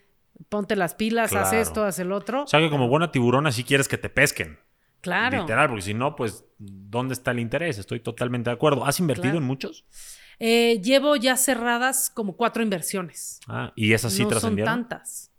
ponte 0.47 0.77
las 0.77 0.95
pilas, 0.95 1.35
haz 1.35 1.51
esto, 1.51 1.83
haz 1.83 1.99
el 1.99 2.13
otro. 2.13 2.43
O 2.43 2.47
sea 2.47 2.61
que 2.61 2.69
como 2.69 2.87
buena 2.87 3.11
tiburona 3.11 3.51
sí 3.51 3.65
quieres 3.65 3.89
que 3.89 3.97
te 3.97 4.07
pesquen. 4.07 4.59
Claro. 5.01 5.41
Literal, 5.41 5.67
porque 5.67 5.81
si 5.81 5.93
no, 5.93 6.15
pues, 6.15 6.45
¿dónde 6.57 7.15
está 7.15 7.31
el 7.31 7.39
interés? 7.39 7.79
Estoy 7.79 7.99
totalmente 7.99 8.49
de 8.49 8.53
acuerdo. 8.53 8.85
¿Has 8.85 9.01
invertido 9.01 9.35
en 9.35 9.43
muchos? 9.43 9.85
Eh, 10.39 10.81
llevo 10.81 11.15
ya 11.15 11.37
cerradas 11.37 12.09
como 12.09 12.35
cuatro 12.35 12.63
inversiones. 12.63 13.39
Ah, 13.47 13.71
¿y 13.75 13.93
esas 13.93 14.13
sí 14.13 14.23
no 14.23 14.29
trascendieron? 14.29 14.73
son 14.73 14.87
tantas. 14.89 15.33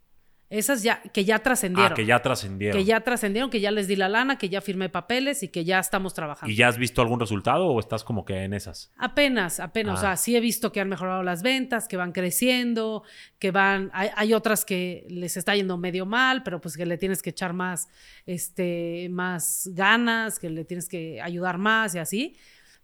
Esas 0.50 0.84
ya, 0.84 1.02
que 1.02 1.24
ya 1.24 1.40
trascendieron. 1.40 1.92
Ah, 1.92 1.94
que 1.96 2.06
ya 2.06 2.22
trascendieron. 2.22 2.78
Que 2.78 2.84
ya 2.84 3.00
trascendieron, 3.00 3.50
que 3.50 3.60
ya 3.60 3.72
les 3.72 3.88
di 3.88 3.96
la 3.96 4.08
lana, 4.08 4.38
que 4.38 4.48
ya 4.48 4.60
firmé 4.60 4.88
papeles 4.88 5.42
y 5.42 5.48
que 5.48 5.64
ya 5.64 5.80
estamos 5.80 6.14
trabajando. 6.14 6.52
¿Y 6.52 6.54
ya 6.54 6.68
has 6.68 6.78
visto 6.78 7.02
algún 7.02 7.18
resultado 7.18 7.66
o 7.66 7.80
estás 7.80 8.04
como 8.04 8.24
que 8.24 8.44
en 8.44 8.52
esas? 8.52 8.92
Apenas, 8.96 9.58
apenas. 9.58 9.98
O 9.98 10.00
sea, 10.00 10.12
ah. 10.12 10.16
sí 10.16 10.36
he 10.36 10.40
visto 10.40 10.70
que 10.70 10.80
han 10.80 10.88
mejorado 10.88 11.24
las 11.24 11.42
ventas, 11.42 11.88
que 11.88 11.96
van 11.96 12.12
creciendo, 12.12 13.02
que 13.40 13.50
van. 13.50 13.90
Hay, 13.94 14.32
otras 14.32 14.64
que 14.64 15.06
les 15.08 15.36
está 15.36 15.56
yendo 15.56 15.76
medio 15.76 16.06
mal, 16.06 16.44
pero 16.44 16.60
pues 16.60 16.76
que 16.76 16.86
le 16.86 16.98
tienes 16.98 17.20
que 17.20 17.30
echar 17.30 17.52
más, 17.52 17.88
este, 18.24 19.08
más 19.10 19.70
ganas, 19.72 20.38
que 20.38 20.50
le 20.50 20.64
tienes 20.64 20.88
que 20.88 21.20
ayudar 21.20 21.58
más 21.58 21.96
y 21.96 21.98
así 21.98 22.36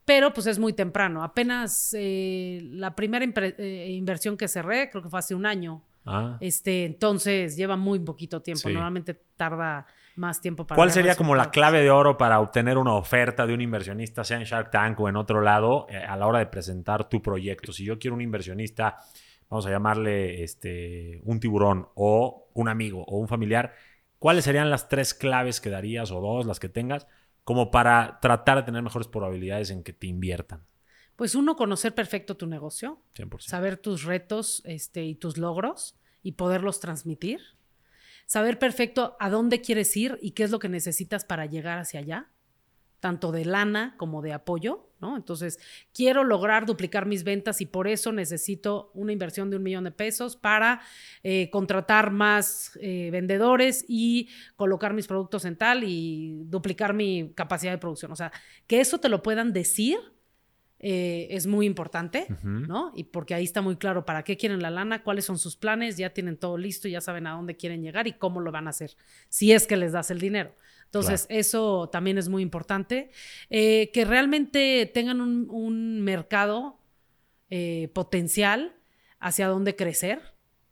pero 0.05 0.33
pues 0.33 0.47
es 0.47 0.59
muy 0.59 0.73
temprano. 0.73 1.23
Apenas 1.23 1.95
eh, 1.99 2.61
la 2.73 2.95
primera 2.95 3.25
eh, 3.25 3.87
inversión 3.91 4.37
que 4.37 4.49
cerré, 4.49 4.91
creo 4.91 5.03
que 5.03 5.09
fue 5.09 5.19
hace 5.19 5.35
un 5.35 5.47
año. 5.47 5.85
Ah. 6.07 6.39
Este, 6.41 6.85
entonces 6.85 7.57
lleva 7.57 7.77
muy 7.77 7.99
poquito 8.01 8.41
tiempo. 8.41 8.69
Normalmente 8.69 9.15
tarda 9.37 9.87
más 10.17 10.41
tiempo 10.41 10.67
para. 10.67 10.77
¿Cuál 10.77 10.91
sería 10.91 11.15
como 11.15 11.35
la 11.35 11.51
clave 11.51 11.81
de 11.83 11.91
oro 11.91 12.17
para 12.17 12.41
obtener 12.41 12.79
una 12.79 12.95
oferta 12.95 13.47
de 13.47 13.55
un 13.55 13.61
inversionista, 13.61 14.25
sea 14.25 14.39
en 14.39 14.45
Shark 14.45 14.71
Tank 14.71 14.99
o 15.01 15.09
en 15.09 15.17
otro 15.17 15.41
lado, 15.41 15.87
eh, 15.91 15.97
a 15.97 16.17
la 16.17 16.27
hora 16.27 16.39
de 16.39 16.47
presentar 16.47 17.09
tu 17.09 17.23
proyecto? 17.23 17.73
Si 17.73 17.85
yo 17.85 17.99
quiero 17.99 18.15
un 18.15 18.23
inversionista, 18.23 18.97
vamos 19.49 19.67
a 19.67 19.71
llamarle 19.71 20.43
este, 20.43 21.21
un 21.25 21.41
tiburón 21.41 21.89
o 21.95 22.49
un 22.55 22.69
amigo 22.69 23.05
o 23.05 23.19
un 23.19 23.29
familiar, 23.29 23.75
¿cuáles 24.19 24.45
serían 24.45 24.71
las 24.71 24.89
tres 24.89 25.15
claves 25.15 25.61
que 25.61 25.71
darías 25.71 26.11
o 26.11 26.21
dos, 26.21 26.47
las 26.47 26.61
que 26.61 26.69
tengas? 26.69 27.07
Como 27.45 27.71
para 27.71 28.19
tratar 28.21 28.59
de 28.59 28.63
tener 28.65 28.83
mejores 28.83 29.09
probabilidades 29.09 29.71
en 29.71 29.83
que 29.83 29.93
te 29.93 30.07
inviertan? 30.07 30.65
Pues 31.17 31.35
uno, 31.35 31.57
conocer 31.57 31.95
perfecto 31.95 32.37
tu 32.37 32.47
negocio, 32.47 33.03
100%. 33.15 33.41
saber 33.41 33.77
tus 33.77 34.05
retos 34.05 34.63
este, 34.65 35.05
y 35.05 35.15
tus 35.15 35.37
logros 35.37 35.97
y 36.23 36.33
poderlos 36.33 36.81
transmitir. 36.81 37.41
Saber 38.27 38.59
perfecto 38.59 39.17
a 39.19 39.29
dónde 39.29 39.61
quieres 39.61 39.97
ir 39.97 40.19
y 40.23 40.31
qué 40.33 40.45
es 40.45 40.51
lo 40.51 40.59
que 40.59 40.69
necesitas 40.69 41.25
para 41.25 41.47
llegar 41.47 41.79
hacia 41.79 42.01
allá 42.01 42.31
tanto 43.01 43.33
de 43.33 43.47
lana 43.47 43.95
como 43.97 44.23
de 44.23 44.33
apoyo, 44.33 44.90
¿no? 45.01 45.17
Entonces, 45.17 45.59
quiero 45.93 46.25
lograr 46.25 46.67
duplicar 46.67 47.07
mis 47.07 47.25
ventas 47.25 47.61
y 47.61 47.67
por 47.67 47.89
eso 47.89 48.13
necesito 48.13 48.91
una 48.95 49.13
inversión 49.13 49.51
de 49.51 49.57
un 49.57 49.63
millón 49.63 49.85
de 49.85 49.91
pesos 49.91 50.37
para 50.37 50.81
eh, 51.23 51.51
contratar 51.51 52.11
más 52.11 52.79
eh, 52.81 53.11
vendedores 53.11 53.85
y 53.89 54.29
colocar 54.57 54.95
mis 54.95 55.07
productos 55.07 55.45
en 55.45 55.57
tal 55.57 55.85
y 55.85 56.43
duplicar 56.45 56.95
mi 56.95 57.33
capacidad 57.35 57.73
de 57.73 57.79
producción. 57.79 58.13
O 58.13 58.17
sea, 58.17 58.33
que 58.67 58.81
eso 58.81 58.99
te 58.99 59.09
lo 59.09 59.23
puedan 59.23 59.53
decir 59.53 59.99
eh, 60.83 61.29
es 61.37 61.47
muy 61.47 61.67
importante, 61.67 62.27
¿no? 62.43 62.91
Y 62.97 63.05
porque 63.05 63.35
ahí 63.35 63.45
está 63.45 63.61
muy 63.61 63.77
claro 63.77 64.07
para 64.07 64.23
qué 64.23 64.39
quieren 64.39 64.63
la 64.63 64.71
lana, 64.71 65.03
cuáles 65.03 65.27
son 65.27 65.39
sus 65.39 65.55
planes, 65.55 65.99
ya 65.99 66.15
tienen 66.15 66.39
todo 66.39 66.57
listo, 66.57 66.89
ya 66.89 67.03
saben 67.03 67.27
a 67.27 67.33
dónde 67.33 67.55
quieren 67.55 67.83
llegar 67.83 68.07
y 68.07 68.15
cómo 68.15 68.41
lo 68.41 68.51
van 68.51 68.67
a 68.67 68.71
hacer, 68.71 68.97
si 69.29 69.53
es 69.53 69.67
que 69.67 69.77
les 69.77 69.93
das 69.93 70.11
el 70.11 70.21
dinero. 70.21 70.55
Entonces, 70.91 71.27
eso 71.29 71.89
también 71.89 72.19
es 72.19 72.29
muy 72.29 72.43
importante. 72.43 73.13
Eh, 73.49 73.93
que 73.93 74.05
realmente 74.05 74.91
tengan 74.93 75.21
un, 75.21 76.01
mercado 76.01 76.81
eh, 77.49 77.91
potencial 77.95 78.75
hacia 79.21 79.47
dónde 79.47 79.77
crecer. 79.77 80.21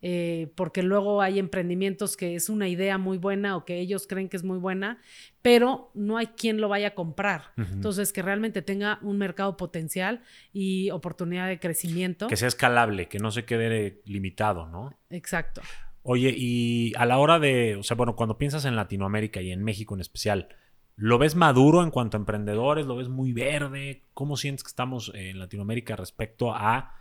Eh, 0.01 0.53
porque 0.55 0.85
luego 0.85 1.23
hay 1.23 1.41
emprendimientos 1.41 2.17
que 2.17 2.37
es 2.37 2.49
una 2.49 2.69
idea 2.69 2.99
muy 2.99 3.19
buena 3.19 3.57
o 3.57 3.65
que 3.65 3.81
ellos 3.81 4.07
creen 4.07 4.29
que 4.29 4.37
es 4.37 4.45
muy 4.45 4.59
buena, 4.59 5.01
pero 5.43 5.91
no 5.95 6.19
hay 6.19 6.29
quien 6.29 6.61
lo 6.61 6.69
vaya 6.69 6.89
a 6.89 6.95
comprar. 6.95 7.53
Entonces, 7.57 8.13
que 8.13 8.23
realmente 8.23 8.63
tenga 8.63 8.99
un 9.03 9.19
mercado 9.19 9.57
potencial 9.57 10.23
y 10.53 10.91
oportunidad 10.91 11.49
de 11.49 11.59
crecimiento. 11.59 12.29
Que 12.29 12.37
sea 12.37 12.49
escalable, 12.49 13.09
que 13.09 13.19
no 13.19 13.33
se 13.33 13.45
quede 13.45 14.01
limitado, 14.05 14.69
¿no? 14.69 14.97
Exacto. 15.11 15.63
Oye, 16.11 16.35
y 16.35 16.95
a 16.97 17.05
la 17.05 17.19
hora 17.19 17.39
de, 17.39 17.77
o 17.77 17.83
sea, 17.83 17.95
bueno, 17.95 18.17
cuando 18.17 18.39
piensas 18.39 18.65
en 18.65 18.77
Latinoamérica 18.77 19.43
y 19.43 19.53
en 19.53 19.63
México 19.63 19.95
en 19.95 20.01
especial, 20.01 20.49
¿lo 20.97 21.19
ves 21.19 21.35
maduro 21.35 21.83
en 21.83 21.91
cuanto 21.91 22.17
a 22.17 22.21
emprendedores? 22.21 22.87
¿Lo 22.87 22.97
ves 22.97 23.11
muy 23.11 23.35
verde? 23.35 24.05
¿Cómo 24.15 24.39
sientes 24.39 24.65
que 24.65 24.69
estamos 24.69 25.13
en 25.15 25.39
Latinoamérica 25.39 25.97
respecto 25.97 26.55
a 26.55 26.95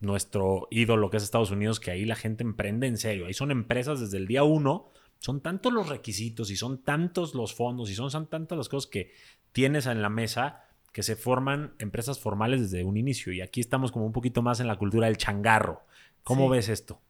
nuestro 0.00 0.66
ídolo 0.72 1.10
que 1.10 1.18
es 1.18 1.22
Estados 1.22 1.52
Unidos, 1.52 1.78
que 1.78 1.92
ahí 1.92 2.04
la 2.04 2.16
gente 2.16 2.42
emprende 2.42 2.88
en 2.88 2.96
serio? 2.96 3.26
Ahí 3.26 3.34
son 3.34 3.52
empresas 3.52 4.00
desde 4.00 4.16
el 4.16 4.26
día 4.26 4.42
uno, 4.42 4.90
son 5.20 5.40
tantos 5.40 5.72
los 5.72 5.88
requisitos 5.88 6.50
y 6.50 6.56
son 6.56 6.82
tantos 6.82 7.36
los 7.36 7.54
fondos 7.54 7.88
y 7.88 7.94
son, 7.94 8.10
tantas 8.26 8.58
las 8.58 8.68
cosas 8.68 8.90
que 8.90 9.12
tienes 9.52 9.86
en 9.86 10.02
la 10.02 10.08
mesa 10.08 10.64
que 10.92 11.04
se 11.04 11.14
forman 11.14 11.76
empresas 11.78 12.18
formales 12.18 12.62
desde 12.62 12.82
un 12.82 12.96
inicio. 12.96 13.32
Y 13.32 13.42
aquí 13.42 13.60
estamos 13.60 13.92
como 13.92 14.06
un 14.06 14.12
poquito 14.12 14.42
más 14.42 14.58
en 14.58 14.66
la 14.66 14.74
cultura 14.74 15.06
del 15.06 15.18
changarro. 15.18 15.86
¿Cómo 16.24 16.48
ves 16.48 16.68
esto? 16.68 17.00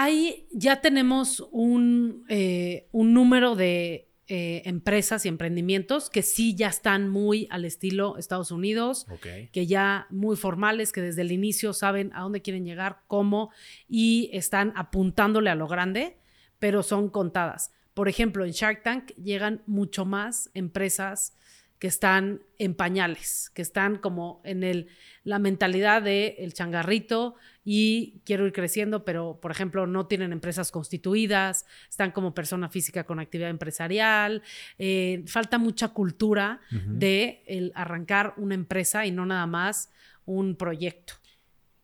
Ahí 0.00 0.46
ya 0.52 0.80
tenemos 0.80 1.44
un, 1.50 2.24
eh, 2.28 2.86
un 2.92 3.14
número 3.14 3.56
de 3.56 4.08
eh, 4.28 4.62
empresas 4.64 5.26
y 5.26 5.28
emprendimientos 5.28 6.08
que 6.08 6.22
sí 6.22 6.54
ya 6.54 6.68
están 6.68 7.08
muy 7.08 7.48
al 7.50 7.64
estilo 7.64 8.16
Estados 8.16 8.52
Unidos, 8.52 9.08
que 9.52 9.66
ya 9.66 10.06
muy 10.10 10.36
formales, 10.36 10.92
que 10.92 11.00
desde 11.00 11.22
el 11.22 11.32
inicio 11.32 11.72
saben 11.72 12.12
a 12.14 12.20
dónde 12.20 12.42
quieren 12.42 12.64
llegar, 12.64 13.00
cómo, 13.08 13.50
y 13.88 14.30
están 14.32 14.72
apuntándole 14.76 15.50
a 15.50 15.56
lo 15.56 15.66
grande, 15.66 16.18
pero 16.60 16.84
son 16.84 17.08
contadas. 17.08 17.72
Por 17.92 18.08
ejemplo, 18.08 18.44
en 18.44 18.52
Shark 18.52 18.84
Tank 18.84 19.10
llegan 19.16 19.64
mucho 19.66 20.04
más 20.04 20.48
empresas 20.54 21.36
que 21.78 21.86
están 21.86 22.42
en 22.58 22.74
pañales, 22.74 23.50
que 23.54 23.62
están 23.62 23.96
como 23.96 24.42
en 24.44 24.64
el, 24.64 24.88
la 25.22 25.38
mentalidad 25.38 26.02
de 26.02 26.36
el 26.38 26.52
changarrito 26.52 27.36
y 27.70 28.22
quiero 28.24 28.46
ir 28.46 28.54
creciendo, 28.54 29.04
pero 29.04 29.40
por 29.42 29.50
ejemplo 29.50 29.86
no 29.86 30.06
tienen 30.06 30.32
empresas 30.32 30.70
constituidas, 30.70 31.66
están 31.90 32.12
como 32.12 32.32
persona 32.32 32.70
física 32.70 33.04
con 33.04 33.20
actividad 33.20 33.50
empresarial, 33.50 34.42
eh, 34.78 35.22
falta 35.26 35.58
mucha 35.58 35.88
cultura 35.88 36.62
de 36.70 37.42
el 37.46 37.72
arrancar 37.74 38.32
una 38.38 38.54
empresa 38.54 39.04
y 39.04 39.10
no 39.10 39.26
nada 39.26 39.46
más 39.46 39.92
un 40.24 40.56
proyecto. 40.56 41.12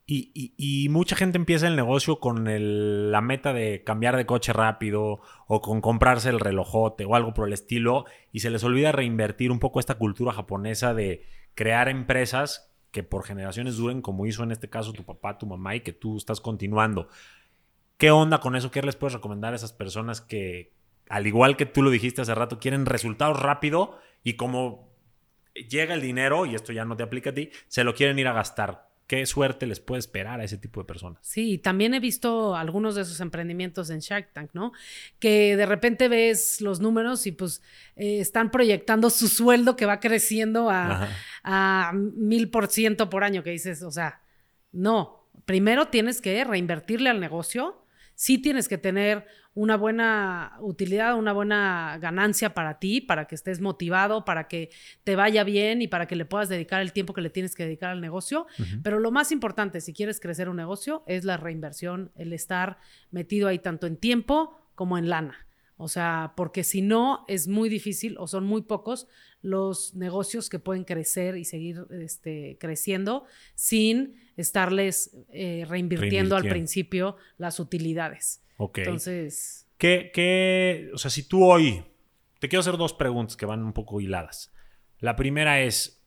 Y, 0.06 0.86
mucha 0.88 1.16
gente 1.16 1.36
empieza 1.36 1.68
el 1.68 1.76
negocio 1.76 2.18
con 2.18 2.44
la 3.10 3.20
meta 3.20 3.52
de 3.52 3.84
cambiar 3.84 4.16
de 4.16 4.24
coche 4.24 4.54
rápido 4.54 5.20
o 5.46 5.60
con 5.60 5.82
comprarse 5.82 6.30
el 6.30 6.40
relojote 6.40 7.04
o 7.04 7.14
algo 7.14 7.34
por 7.34 7.46
el 7.46 7.52
estilo 7.52 8.06
y 8.32 8.40
se 8.40 8.48
les 8.48 8.64
olvida 8.64 8.90
reinvertir 8.90 9.52
un 9.52 9.58
poco 9.58 9.80
esta 9.80 9.96
cultura 9.96 10.32
japonesa 10.32 10.94
de 10.94 11.26
crear 11.54 11.90
empresas 11.90 12.73
que 12.94 13.02
por 13.02 13.24
generaciones 13.24 13.76
duren 13.76 14.00
como 14.00 14.24
hizo 14.24 14.44
en 14.44 14.52
este 14.52 14.70
caso 14.70 14.92
tu 14.92 15.02
papá, 15.02 15.36
tu 15.36 15.46
mamá 15.46 15.74
y 15.74 15.80
que 15.80 15.92
tú 15.92 16.16
estás 16.16 16.40
continuando. 16.40 17.08
¿Qué 17.96 18.12
onda 18.12 18.38
con 18.38 18.54
eso? 18.54 18.70
¿Qué 18.70 18.82
les 18.82 18.94
puedes 18.94 19.14
recomendar 19.14 19.52
a 19.52 19.56
esas 19.56 19.72
personas 19.72 20.20
que, 20.20 20.72
al 21.08 21.26
igual 21.26 21.56
que 21.56 21.66
tú 21.66 21.82
lo 21.82 21.90
dijiste 21.90 22.22
hace 22.22 22.36
rato, 22.36 22.60
quieren 22.60 22.86
resultados 22.86 23.42
rápido 23.42 23.98
y 24.22 24.34
como 24.34 24.94
llega 25.54 25.92
el 25.92 26.02
dinero, 26.02 26.46
y 26.46 26.54
esto 26.54 26.72
ya 26.72 26.84
no 26.84 26.96
te 26.96 27.02
aplica 27.02 27.30
a 27.30 27.34
ti, 27.34 27.50
se 27.66 27.82
lo 27.82 27.96
quieren 27.96 28.16
ir 28.20 28.28
a 28.28 28.32
gastar? 28.32 28.88
Qué 29.06 29.26
suerte 29.26 29.66
les 29.66 29.80
puede 29.80 29.98
esperar 29.98 30.40
a 30.40 30.44
ese 30.44 30.56
tipo 30.56 30.80
de 30.80 30.86
personas. 30.86 31.18
Sí, 31.22 31.58
también 31.58 31.94
he 31.94 32.00
visto 32.00 32.56
algunos 32.56 32.94
de 32.94 33.02
esos 33.02 33.20
emprendimientos 33.20 33.90
en 33.90 34.00
Shark 34.00 34.32
Tank, 34.32 34.50
¿no? 34.54 34.72
Que 35.18 35.56
de 35.56 35.66
repente 35.66 36.08
ves 36.08 36.60
los 36.60 36.80
números 36.80 37.26
y 37.26 37.32
pues 37.32 37.62
eh, 37.96 38.20
están 38.20 38.50
proyectando 38.50 39.10
su 39.10 39.28
sueldo 39.28 39.76
que 39.76 39.86
va 39.86 40.00
creciendo 40.00 40.70
a, 40.70 41.92
mil 41.92 42.50
por 42.50 42.68
ciento 42.68 43.10
por 43.10 43.24
año, 43.24 43.42
que 43.42 43.50
dices, 43.50 43.82
o 43.82 43.90
sea, 43.90 44.22
no, 44.72 45.28
primero 45.44 45.88
tienes 45.88 46.20
que 46.20 46.42
reinvertirle 46.42 47.10
al 47.10 47.20
negocio. 47.20 47.83
Sí 48.14 48.38
tienes 48.38 48.68
que 48.68 48.78
tener 48.78 49.26
una 49.54 49.76
buena 49.76 50.56
utilidad, 50.60 51.16
una 51.16 51.32
buena 51.32 51.98
ganancia 52.00 52.54
para 52.54 52.78
ti, 52.78 53.00
para 53.00 53.26
que 53.26 53.34
estés 53.34 53.60
motivado, 53.60 54.24
para 54.24 54.48
que 54.48 54.70
te 55.04 55.14
vaya 55.14 55.44
bien 55.44 55.80
y 55.80 55.88
para 55.88 56.06
que 56.06 56.16
le 56.16 56.24
puedas 56.24 56.48
dedicar 56.48 56.80
el 56.80 56.92
tiempo 56.92 57.14
que 57.14 57.20
le 57.20 57.30
tienes 57.30 57.54
que 57.54 57.64
dedicar 57.64 57.90
al 57.90 58.00
negocio. 58.00 58.46
Pero 58.82 58.98
lo 58.98 59.10
más 59.10 59.30
importante, 59.30 59.80
si 59.80 59.92
quieres 59.92 60.20
crecer 60.20 60.48
un 60.48 60.56
negocio, 60.56 61.04
es 61.06 61.24
la 61.24 61.36
reinversión, 61.36 62.10
el 62.16 62.32
estar 62.32 62.78
metido 63.10 63.48
ahí 63.48 63.60
tanto 63.60 63.86
en 63.86 63.96
tiempo 63.96 64.58
como 64.74 64.98
en 64.98 65.08
lana. 65.08 65.46
O 65.76 65.88
sea, 65.88 66.34
porque 66.36 66.64
si 66.64 66.82
no, 66.82 67.24
es 67.28 67.48
muy 67.48 67.68
difícil 67.68 68.16
o 68.18 68.26
son 68.26 68.44
muy 68.44 68.62
pocos 68.62 69.08
los 69.44 69.94
negocios 69.94 70.48
que 70.48 70.58
pueden 70.58 70.84
crecer 70.84 71.36
y 71.36 71.44
seguir 71.44 71.86
este, 71.90 72.56
creciendo 72.58 73.26
sin 73.54 74.16
estarles 74.38 75.14
eh, 75.28 75.66
reinvirtiendo, 75.68 76.34
al 76.34 76.48
principio 76.48 77.16
las 77.36 77.60
utilidades. 77.60 78.42
Ok. 78.56 78.78
Entonces. 78.78 79.68
¿Qué, 79.76 80.10
¿Qué, 80.14 80.90
o 80.94 80.98
sea, 80.98 81.10
si 81.10 81.28
tú 81.28 81.44
hoy. 81.44 81.84
Te 82.38 82.48
quiero 82.48 82.60
hacer 82.60 82.78
dos 82.78 82.94
preguntas 82.94 83.36
que 83.36 83.46
van 83.46 83.62
un 83.62 83.74
poco 83.74 84.00
hiladas. 84.00 84.50
La 84.98 85.14
primera 85.14 85.60
es. 85.60 86.02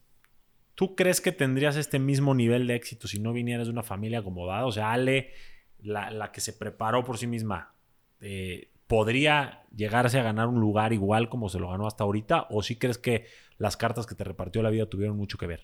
¿Tú 0.73 0.95
crees 0.95 1.21
que 1.21 1.31
tendrías 1.31 1.75
este 1.75 1.99
mismo 1.99 2.33
nivel 2.33 2.65
de 2.65 2.75
éxito 2.75 3.07
si 3.07 3.19
no 3.19 3.33
vinieras 3.33 3.67
de 3.67 3.73
una 3.73 3.83
familia 3.83 4.19
acomodada? 4.19 4.65
O 4.65 4.71
sea, 4.71 4.91
Ale, 4.91 5.31
la, 5.79 6.31
que 6.31 6.41
se 6.41 6.53
preparó 6.53 7.03
por 7.03 7.19
sí 7.19 7.27
misma, 7.27 7.75
eh, 8.19 8.71
¿podría 8.87 9.65
llegarse 9.75 10.19
a 10.19 10.23
ganar 10.23 10.47
un 10.47 10.59
lugar 10.59 10.93
igual 10.93 11.29
como 11.29 11.49
se 11.49 11.59
lo 11.59 11.69
ganó 11.69 11.87
hasta 11.87 12.03
ahorita? 12.03 12.47
¿O 12.49 12.63
sí 12.63 12.77
crees 12.77 12.97
que 12.97 13.25
las 13.57 13.77
cartas 13.77 14.05
que 14.07 14.15
te 14.15 14.23
repartió 14.23 14.61
la 14.61 14.69
vida 14.69 14.87
tuvieron 14.87 15.17
mucho 15.17 15.37
que 15.37 15.47
ver? 15.47 15.63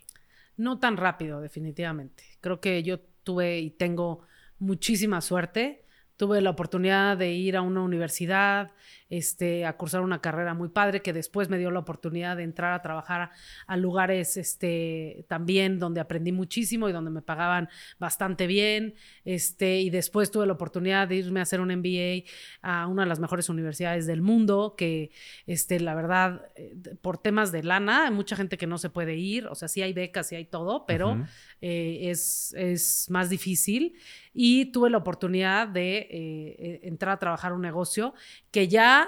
No 0.56 0.80
tan 0.80 0.98
rápido, 0.98 1.42
definitivamente. 1.42 2.24
Creo 2.42 2.60
que 2.60 2.84
yo 2.84 3.00
tuve 3.24 3.60
y 3.60 3.72
tengo 3.72 4.26
muchísima 4.60 5.22
suerte 5.22 5.84
tuve 6.18 6.42
la 6.42 6.52
oportunidad 6.52 7.18
de 7.18 7.34
ir 7.34 7.58
a 7.58 7.62
una 7.62 7.82
universidad, 7.82 8.72
este, 9.14 9.64
a 9.68 9.78
cursar 9.78 10.01
una 10.01 10.22
carrera 10.22 10.55
muy 10.55 10.70
padre, 10.70 11.03
que 11.03 11.14
después 11.14 11.47
me 11.47 11.59
dio 11.59 11.70
la 11.70 11.78
oportunidad 11.78 12.36
de 12.36 12.41
entrar 12.41 12.74
a 12.74 12.82
trabajar 12.82 13.30
a, 13.68 13.78
lugares 13.78 14.38
este, 14.38 15.26
también 15.28 15.78
donde 15.78 16.01
aprendí 16.01 16.32
muchísimo 16.32 16.89
y 16.89 16.93
donde 16.93 17.11
me 17.11 17.22
pagaban 17.22 17.70
bastante 17.99 18.47
bien. 18.47 18.95
Este, 19.24 19.82
y 19.82 19.91
después 19.91 20.32
tuve 20.32 20.47
la 20.47 20.53
oportunidad 20.53 21.07
de 21.07 21.18
irme 21.18 21.41
a 21.41 21.43
hacer 21.43 21.61
un 21.61 21.68
MBA 21.68 22.24
a 22.64 22.88
una 22.88 23.03
de 23.03 23.09
las 23.09 23.20
mejores 23.20 23.49
universidades 23.49 24.07
del 24.07 24.24
mundo, 24.24 24.74
que 24.76 25.11
este, 25.45 25.80
la 25.80 25.93
verdad, 25.93 26.47
eh, 26.55 26.74
por 26.99 27.20
temas 27.20 27.51
de 27.51 27.61
lana, 27.61 28.05
hay 28.05 28.11
mucha 28.11 28.36
gente 28.36 28.57
que 28.57 28.66
no 28.66 28.80
se 28.80 28.89
puede 28.89 29.16
ir, 29.16 29.45
o 29.45 29.53
sea, 29.53 29.68
sí 29.68 29.84
hay 29.84 29.93
becas, 29.93 30.28
sí 30.30 30.36
hay 30.36 30.45
todo, 30.45 30.88
pero 30.88 31.24
eh, 31.61 32.09
es, 32.09 32.55
es 32.57 33.11
más 33.11 33.30
difícil 33.30 33.95
y 34.34 34.66
tuve 34.72 34.89
la 34.89 34.97
oportunidad 34.97 35.68
de 35.68 36.07
eh, 36.09 36.80
entrar 36.84 37.14
a 37.14 37.20
trabajar 37.20 37.53
un 37.53 37.61
negocio 37.61 38.16
que 38.49 38.68
ya 38.68 39.03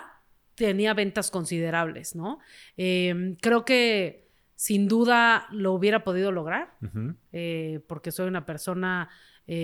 tenía 0.55 0.93
ventas 0.93 1.31
considerables, 1.31 2.15
¿no? 2.15 2.39
Em, 2.77 3.35
creo 3.35 3.65
que 3.65 4.29
sin 4.55 4.87
duda 4.87 5.47
lo 5.51 5.73
hubiera 5.73 6.03
podido 6.03 6.31
lograr, 6.31 6.77
eh, 7.33 7.81
porque 7.87 8.11
soy 8.11 8.27
una 8.27 8.45
persona 8.45 9.09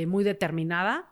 muy 0.05 0.23
determinada 0.23 1.11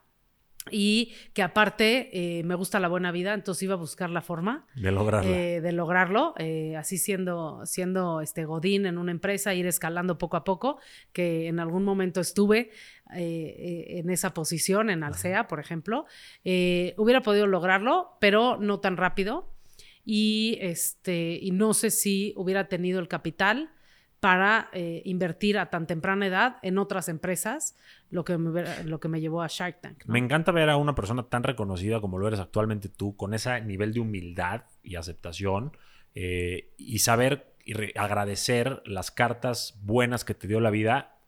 y 0.71 1.13
que 1.33 1.41
aparte 1.41 2.09
eh, 2.13 2.43
me 2.43 2.55
gusta 2.55 2.79
la 2.79 2.87
buena 2.87 3.11
vida, 3.11 3.33
entonces 3.33 3.63
iba 3.63 3.73
a 3.73 3.77
buscar 3.77 4.09
la 4.09 4.21
forma 4.21 4.65
de 4.75 4.91
lograrlo. 4.91 5.29
Eh, 5.29 5.61
de 5.61 5.71
lograrlo, 5.71 6.33
eh, 6.37 6.75
así 6.75 6.97
siendo, 6.97 7.65
siendo 7.65 8.21
este 8.21 8.45
Godín 8.45 8.85
en 8.85 8.97
una 8.97 9.11
empresa, 9.11 9.53
ir 9.53 9.65
escalando 9.65 10.17
poco 10.17 10.37
a 10.37 10.43
poco, 10.43 10.79
que 11.11 11.47
en 11.47 11.59
algún 11.59 11.83
momento 11.83 12.21
estuve 12.21 12.71
en 13.11 14.07
esa 14.11 14.35
posición, 14.35 14.91
en 14.91 15.03
Alsea, 15.03 15.47
por 15.47 15.59
ejemplo, 15.59 16.05
hubiera 16.43 17.21
podido 17.23 17.47
lograrlo, 17.47 18.17
pero 18.19 18.57
no 18.57 18.79
tan 18.81 18.97
rápido. 18.97 19.49
Y, 20.11 20.57
este, 20.59 21.37
y 21.39 21.51
no 21.51 21.75
sé 21.75 21.91
si 21.91 22.33
hubiera 22.35 22.67
tenido 22.67 22.99
el 22.99 23.07
capital 23.07 23.69
para 24.19 24.71
eh, 24.73 25.03
invertir 25.05 25.59
a 25.59 25.69
tan 25.69 25.85
temprana 25.85 26.25
edad 26.25 26.57
en 26.63 26.79
otras 26.79 27.09
empresas, 27.09 27.77
lo 28.09 28.23
que 28.23 28.35
me, 28.39 28.83
lo 28.85 28.99
que 28.99 29.07
me 29.07 29.21
llevó 29.21 29.43
a 29.43 29.47
Shark 29.47 29.81
Tank. 29.81 30.05
Me 30.07 30.17
encanta 30.17 30.51
ver 30.51 30.71
a 30.71 30.77
una 30.77 30.95
persona 30.95 31.29
tan 31.29 31.43
reconocida 31.43 32.01
como 32.01 32.17
lo 32.17 32.27
eres 32.27 32.39
actualmente 32.39 32.89
tú, 32.89 33.15
con 33.15 33.35
ese 33.35 33.61
nivel 33.61 33.93
de 33.93 33.99
humildad 33.99 34.63
y 34.81 34.95
aceptación, 34.95 35.77
eh, 36.15 36.73
y 36.75 36.97
saber 36.97 37.53
y 37.63 37.75
agradecer 37.95 38.81
las 38.85 39.11
cartas 39.11 39.77
buenas 39.83 40.25
que 40.25 40.33
te 40.33 40.47
dio 40.47 40.59
la 40.59 40.71
vida, 40.71 41.19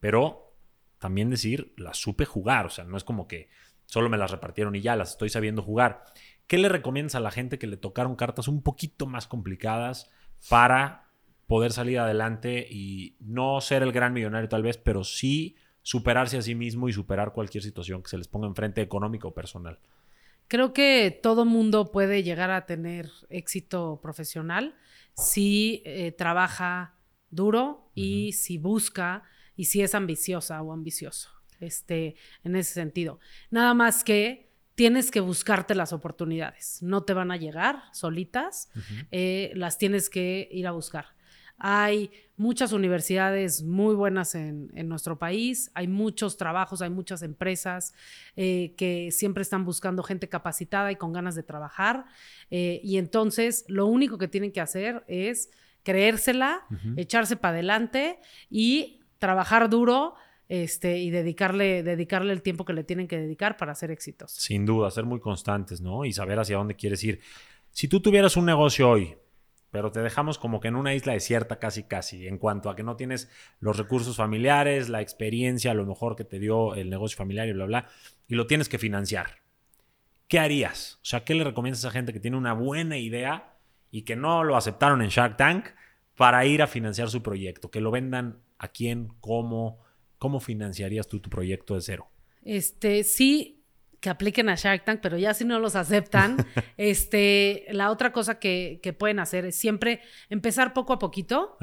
pero 0.00 0.54
también 0.98 1.28
decir, 1.28 1.74
las 1.76 1.98
supe 1.98 2.24
jugar, 2.24 2.64
o 2.64 2.70
sea, 2.70 2.84
no 2.84 2.96
es 2.96 3.04
como 3.04 3.28
que 3.28 3.50
solo 3.84 4.08
me 4.08 4.16
las 4.16 4.30
repartieron 4.30 4.74
y 4.76 4.80
ya 4.80 4.96
las 4.96 5.10
estoy 5.10 5.28
sabiendo 5.28 5.62
jugar. 5.62 6.04
¿Qué 6.50 6.58
le 6.58 6.68
recomiendas 6.68 7.14
a 7.14 7.20
la 7.20 7.30
gente 7.30 7.60
que 7.60 7.68
le 7.68 7.76
tocaron 7.76 8.16
cartas 8.16 8.48
un 8.48 8.60
poquito 8.60 9.06
más 9.06 9.28
complicadas 9.28 10.10
para 10.48 11.12
poder 11.46 11.70
salir 11.70 12.00
adelante 12.00 12.66
y 12.68 13.14
no 13.20 13.60
ser 13.60 13.84
el 13.84 13.92
gran 13.92 14.12
millonario 14.12 14.48
tal 14.48 14.64
vez, 14.64 14.76
pero 14.76 15.04
sí 15.04 15.54
superarse 15.82 16.38
a 16.38 16.42
sí 16.42 16.56
mismo 16.56 16.88
y 16.88 16.92
superar 16.92 17.32
cualquier 17.32 17.62
situación 17.62 18.02
que 18.02 18.08
se 18.08 18.18
les 18.18 18.26
ponga 18.26 18.48
enfrente 18.48 18.80
económico 18.80 19.28
o 19.28 19.32
personal. 19.32 19.78
Creo 20.48 20.72
que 20.72 21.16
todo 21.22 21.44
mundo 21.44 21.92
puede 21.92 22.24
llegar 22.24 22.50
a 22.50 22.66
tener 22.66 23.08
éxito 23.28 24.00
profesional 24.02 24.74
si 25.14 25.84
eh, 25.84 26.10
trabaja 26.10 26.96
duro 27.30 27.92
y 27.94 28.32
si 28.32 28.58
busca 28.58 29.22
y 29.54 29.66
si 29.66 29.82
es 29.82 29.94
ambiciosa 29.94 30.60
o 30.62 30.72
ambicioso. 30.72 31.30
Este, 31.60 32.16
en 32.42 32.56
ese 32.56 32.74
sentido. 32.74 33.20
Nada 33.50 33.72
más 33.72 34.02
que 34.02 34.49
tienes 34.80 35.10
que 35.10 35.20
buscarte 35.20 35.74
las 35.74 35.92
oportunidades. 35.92 36.78
No 36.80 37.02
te 37.02 37.12
van 37.12 37.30
a 37.30 37.36
llegar 37.36 37.82
solitas, 37.92 38.70
eh, 39.10 39.52
las 39.54 39.76
tienes 39.76 40.08
que 40.08 40.48
ir 40.50 40.66
a 40.66 40.70
buscar. 40.70 41.08
Hay 41.58 42.10
muchas 42.38 42.72
universidades 42.72 43.62
muy 43.62 43.94
buenas 43.94 44.34
en, 44.34 44.70
nuestro 44.88 45.18
país, 45.18 45.70
hay 45.74 45.86
muchos 45.86 46.38
trabajos, 46.38 46.80
hay 46.80 46.88
muchas 46.88 47.20
empresas 47.20 47.92
eh, 48.36 48.72
que 48.78 49.10
siempre 49.12 49.42
están 49.42 49.66
buscando 49.66 50.02
gente 50.02 50.30
capacitada 50.30 50.90
y 50.90 50.96
con 50.96 51.12
ganas 51.12 51.34
de 51.34 51.42
trabajar. 51.42 52.06
Eh, 52.50 52.80
y 52.82 52.96
entonces 52.96 53.66
lo 53.68 53.84
único 53.84 54.16
que 54.16 54.28
tienen 54.28 54.50
que 54.50 54.62
hacer 54.62 55.04
es 55.08 55.50
creérsela, 55.82 56.62
echarse 56.96 57.36
para 57.36 57.52
adelante 57.52 58.18
y 58.48 59.02
trabajar 59.18 59.68
duro. 59.68 60.14
Este, 60.50 60.98
y 60.98 61.10
dedicarle, 61.10 61.84
dedicarle 61.84 62.32
el 62.32 62.42
tiempo 62.42 62.64
que 62.64 62.72
le 62.72 62.82
tienen 62.82 63.06
que 63.06 63.16
dedicar 63.16 63.56
para 63.56 63.72
ser 63.76 63.92
exitosos. 63.92 64.42
Sin 64.42 64.66
duda, 64.66 64.90
ser 64.90 65.04
muy 65.04 65.20
constantes, 65.20 65.80
¿no? 65.80 66.04
Y 66.04 66.12
saber 66.12 66.40
hacia 66.40 66.56
dónde 66.56 66.74
quieres 66.74 67.04
ir. 67.04 67.20
Si 67.70 67.86
tú 67.86 68.00
tuvieras 68.00 68.36
un 68.36 68.46
negocio 68.46 68.90
hoy, 68.90 69.16
pero 69.70 69.92
te 69.92 70.00
dejamos 70.00 70.38
como 70.38 70.58
que 70.58 70.66
en 70.66 70.74
una 70.74 70.92
isla 70.92 71.12
desierta 71.12 71.60
casi 71.60 71.84
casi, 71.84 72.26
en 72.26 72.36
cuanto 72.36 72.68
a 72.68 72.74
que 72.74 72.82
no 72.82 72.96
tienes 72.96 73.30
los 73.60 73.76
recursos 73.76 74.16
familiares, 74.16 74.88
la 74.88 75.00
experiencia, 75.00 75.72
lo 75.72 75.86
mejor 75.86 76.16
que 76.16 76.24
te 76.24 76.40
dio 76.40 76.74
el 76.74 76.90
negocio 76.90 77.16
familiar 77.16 77.46
y 77.46 77.52
bla, 77.52 77.66
bla, 77.66 77.88
y 78.26 78.34
lo 78.34 78.48
tienes 78.48 78.68
que 78.68 78.78
financiar. 78.78 79.42
¿Qué 80.26 80.40
harías? 80.40 80.98
O 81.02 81.04
sea, 81.04 81.22
¿qué 81.22 81.36
le 81.36 81.44
recomiendas 81.44 81.84
a 81.84 81.86
esa 81.86 81.96
gente 81.96 82.12
que 82.12 82.18
tiene 82.18 82.36
una 82.36 82.54
buena 82.54 82.98
idea 82.98 83.56
y 83.92 84.02
que 84.02 84.16
no 84.16 84.42
lo 84.42 84.56
aceptaron 84.56 85.00
en 85.00 85.10
Shark 85.10 85.36
Tank 85.36 85.66
para 86.16 86.44
ir 86.44 86.60
a 86.60 86.66
financiar 86.66 87.08
su 87.08 87.22
proyecto? 87.22 87.70
Que 87.70 87.80
lo 87.80 87.92
vendan 87.92 88.42
a 88.58 88.66
quién, 88.66 89.14
cómo, 89.20 89.88
cómo 90.20 90.38
financiarías 90.38 91.08
tú 91.08 91.18
tu 91.18 91.30
proyecto 91.30 91.74
de 91.74 91.80
cero? 91.80 92.10
Este, 92.42 93.02
sí, 93.02 93.64
que 94.00 94.10
apliquen 94.10 94.50
a 94.50 94.54
Shark 94.54 94.84
Tank, 94.84 95.00
pero 95.02 95.16
ya 95.16 95.34
si 95.34 95.44
no 95.44 95.58
los 95.58 95.74
aceptan, 95.74 96.36
este, 96.76 97.66
la 97.70 97.90
otra 97.90 98.12
cosa 98.12 98.38
que, 98.38 98.96
pueden 98.98 99.18
hacer 99.18 99.46
es 99.46 99.56
siempre 99.56 100.00
empezar 100.28 100.72
poco 100.74 100.92
a 100.92 100.98
poquito 100.98 101.56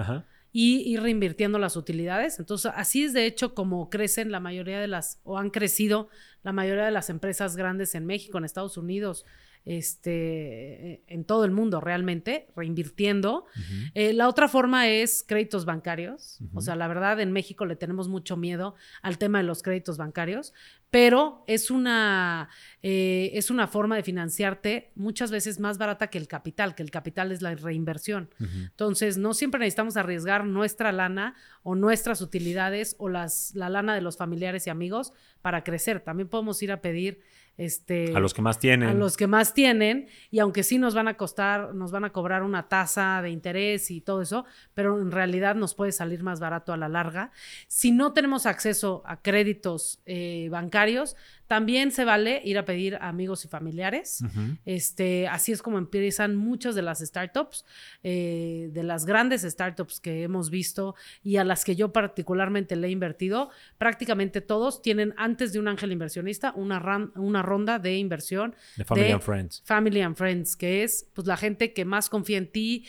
y 0.51 0.81
ir 0.91 1.01
reinvirtiendo 1.01 1.59
las 1.59 1.75
utilidades. 1.75 2.39
Entonces, 2.39 2.71
así 2.75 3.03
es 3.03 3.13
de 3.13 3.27
hecho 3.27 3.53
como 3.53 3.91
crecen 3.91 4.31
la 4.31 4.39
mayoría 4.39 4.79
de 4.79 4.87
las, 4.87 5.21
o 5.23 5.37
han 5.37 5.51
crecido 5.51 6.09
la 6.41 6.51
mayoría 6.51 6.85
de 6.85 6.91
las 6.91 7.11
empresas 7.11 7.55
grandes 7.55 7.93
en 7.93 8.07
México, 8.07 8.39
en 8.39 8.45
Estados 8.45 8.75
Unidos, 8.77 9.23
este, 9.67 11.03
en 11.07 11.25
todo 11.25 11.43
el 11.43 11.51
mundo 11.51 11.81
realmente, 11.81 12.47
reinvirtiendo. 12.55 13.45
Eh, 13.93 14.13
la 14.13 14.29
otra 14.29 14.47
forma 14.47 14.87
es 14.87 15.25
créditos 15.27 15.65
bancarios. 15.65 16.39
O 16.53 16.61
sea, 16.61 16.77
la 16.77 16.87
verdad, 16.87 17.19
en 17.19 17.33
México 17.33 17.65
le 17.65 17.75
tenemos 17.75 18.07
mucho 18.07 18.37
miedo 18.37 18.75
al 19.01 19.17
tema 19.17 19.39
de 19.39 19.43
los 19.43 19.63
créditos 19.63 19.97
bancarios, 19.97 20.53
pero 20.89 21.43
es 21.47 21.69
una, 21.69 22.47
eh, 22.81 23.31
es 23.33 23.51
una 23.51 23.67
forma 23.67 23.97
de 23.97 24.03
financiarte 24.03 24.91
muchas 24.95 25.31
veces 25.31 25.59
más 25.59 25.77
barata 25.77 26.07
que 26.07 26.17
el 26.17 26.29
capital, 26.29 26.73
que 26.73 26.83
el 26.83 26.89
capital 26.89 27.33
es 27.33 27.41
la 27.41 27.53
reinversión. 27.53 28.29
Entonces, 28.39 29.17
no 29.17 29.33
siempre 29.33 29.59
necesitamos 29.59 29.97
arriesgar 29.97 30.45
nuestra 30.45 30.93
lana 30.93 31.35
o 31.63 31.75
nuestras 31.75 32.21
utilidades 32.21 32.95
o 32.99 33.09
las, 33.09 33.53
la 33.53 33.67
lana 33.67 33.95
de 33.95 34.01
los 34.01 34.15
familiares 34.15 34.65
y 34.65 34.69
amigos 34.69 35.11
para 35.41 35.65
crecer. 35.65 35.99
También 35.99 36.29
podemos 36.29 36.63
ir 36.63 36.71
a 36.71 36.81
pedir 36.81 37.19
este, 37.57 38.15
a 38.15 38.19
los 38.19 38.33
que 38.33 38.41
más 38.41 38.59
tienen. 38.59 38.89
A 38.89 38.93
los 38.93 39.17
que 39.17 39.25
más 39.25 39.53
tienen, 39.53 40.07
y 40.29 40.39
aunque 40.39 40.63
sí 40.63 40.77
nos 40.77 40.93
van 40.93 41.07
a 41.07 41.17
costar, 41.17 41.73
nos 41.73 41.91
van 41.91 42.05
a 42.05 42.11
cobrar 42.11 42.43
una 42.43 42.67
tasa 42.67 43.21
de 43.21 43.31
interés 43.31 43.89
y 43.89 43.99
todo 43.99 44.21
eso, 44.21 44.45
pero 44.75 45.01
en 45.01 45.11
realidad 45.11 45.55
nos 45.55 45.73
puede 45.73 45.91
salir 45.91 46.21
más 46.21 46.39
barato 46.39 46.71
a 46.71 46.77
la 46.77 46.87
larga. 46.87 47.31
Si 47.67 47.91
no 47.91 48.13
tenemos 48.13 48.45
acceso 48.45 49.01
a 49.05 49.21
créditos 49.21 49.99
eh, 50.05 50.47
bancarios, 50.51 51.15
también 51.47 51.91
se 51.91 52.03
vale 52.03 52.41
ir 52.43 52.57
a 52.57 52.65
pedir 52.65 52.95
a 52.95 53.07
amigos 53.07 53.45
y 53.45 53.47
familiares. 53.47 54.23
este, 54.65 55.27
así 55.27 55.51
es 55.51 55.61
como 55.61 55.77
empiezan 55.77 56.35
muchas 56.35 56.75
de 56.75 56.81
las 56.81 56.99
startups, 56.99 57.65
eh, 58.03 58.69
de 58.71 58.83
las 58.83 59.05
grandes 59.05 59.43
startups 59.43 59.99
que 59.99 60.23
hemos 60.23 60.49
visto 60.49 60.95
y 61.23 61.37
a 61.37 61.43
las 61.43 61.63
que 61.63 61.75
yo 61.75 61.93
particularmente 61.93 62.75
le 62.75 62.87
he 62.87 62.91
invertido. 62.91 63.49
Prácticamente 63.77 64.41
todos 64.41 64.81
tienen 64.81 65.13
antes 65.17 65.53
de 65.53 65.59
un 65.59 65.67
ángel 65.67 65.91
inversionista 65.91 66.53
una, 66.55 67.11
una 67.15 67.41
ronda 67.41 67.79
de 67.79 67.97
inversión. 67.97 68.55
De 68.75 68.83
Family 68.83 69.11
and 69.11 69.21
Friends. 69.21 69.61
Family 69.65 70.01
and 70.01 70.15
Friends, 70.15 70.55
que 70.55 70.83
es 70.83 71.07
pues, 71.13 71.27
la 71.27 71.37
gente 71.37 71.73
que 71.73 71.85
más 71.85 72.09
confía 72.09 72.37
en 72.37 72.51
ti, 72.51 72.85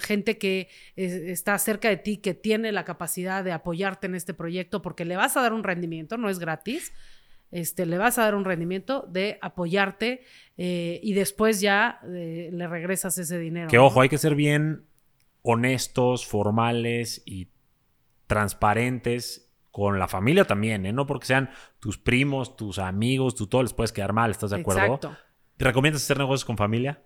gente 0.00 0.38
que 0.38 0.68
está 0.96 1.58
cerca 1.58 1.88
de 1.88 1.98
ti, 1.98 2.16
que 2.16 2.32
tiene 2.34 2.72
la 2.72 2.84
capacidad 2.84 3.44
de 3.44 3.52
apoyarte 3.52 4.06
en 4.06 4.14
este 4.14 4.32
proyecto 4.32 4.80
porque 4.80 5.04
le 5.04 5.16
vas 5.16 5.36
a 5.36 5.42
dar 5.42 5.52
un 5.52 5.64
rendimiento, 5.64 6.16
no 6.16 6.30
es 6.30 6.38
gratis 6.38 6.92
este, 7.56 7.86
le 7.86 7.96
vas 7.96 8.18
a 8.18 8.22
dar 8.22 8.34
un 8.34 8.44
rendimiento 8.44 9.06
de 9.08 9.38
apoyarte 9.40 10.22
eh, 10.58 11.00
y 11.02 11.14
después 11.14 11.62
ya 11.62 12.00
eh, 12.04 12.50
le 12.52 12.68
regresas 12.68 13.16
ese 13.16 13.38
dinero. 13.38 13.68
Que 13.68 13.78
ojo, 13.78 14.02
hay 14.02 14.10
que 14.10 14.18
ser 14.18 14.34
bien 14.34 14.84
honestos, 15.40 16.26
formales 16.26 17.22
y 17.24 17.48
transparentes 18.26 19.50
con 19.70 19.98
la 19.98 20.06
familia 20.06 20.44
también, 20.44 20.84
¿eh? 20.84 20.92
No 20.92 21.06
porque 21.06 21.26
sean 21.26 21.48
tus 21.80 21.96
primos, 21.96 22.56
tus 22.56 22.78
amigos, 22.78 23.34
tú 23.34 23.46
todo 23.46 23.62
les 23.62 23.72
puedes 23.72 23.92
quedar 23.92 24.12
mal, 24.12 24.32
¿estás 24.32 24.50
de 24.50 24.60
acuerdo? 24.60 24.82
Exacto. 24.82 25.16
¿Te 25.56 25.64
recomiendas 25.64 26.02
hacer 26.02 26.18
negocios 26.18 26.44
con 26.44 26.58
familia? 26.58 27.02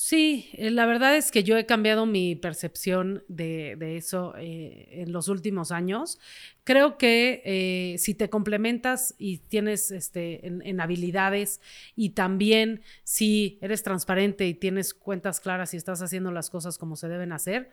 Sí, 0.00 0.48
eh, 0.52 0.70
la 0.70 0.86
verdad 0.86 1.16
es 1.16 1.32
que 1.32 1.42
yo 1.42 1.56
he 1.56 1.66
cambiado 1.66 2.06
mi 2.06 2.36
percepción 2.36 3.24
de, 3.26 3.96
eso 3.96 4.32
eh, 4.38 4.86
en 4.92 5.10
los 5.10 5.26
últimos 5.26 5.72
años. 5.72 6.20
Creo 6.62 6.98
que 6.98 7.42
eh, 7.44 7.98
si 7.98 8.14
te 8.14 8.30
complementas 8.30 9.16
y 9.18 9.38
tienes 9.38 9.90
este, 9.90 10.46
en, 10.46 10.80
habilidades 10.80 11.60
y 11.96 12.10
también 12.10 12.82
si 13.02 13.58
eres 13.60 13.82
transparente 13.82 14.46
y 14.46 14.54
tienes 14.54 14.94
cuentas 14.94 15.40
claras 15.40 15.74
y 15.74 15.78
estás 15.78 16.00
haciendo 16.00 16.30
las 16.30 16.48
cosas 16.48 16.78
como 16.78 16.94
se 16.94 17.08
deben 17.08 17.32
hacer, 17.32 17.72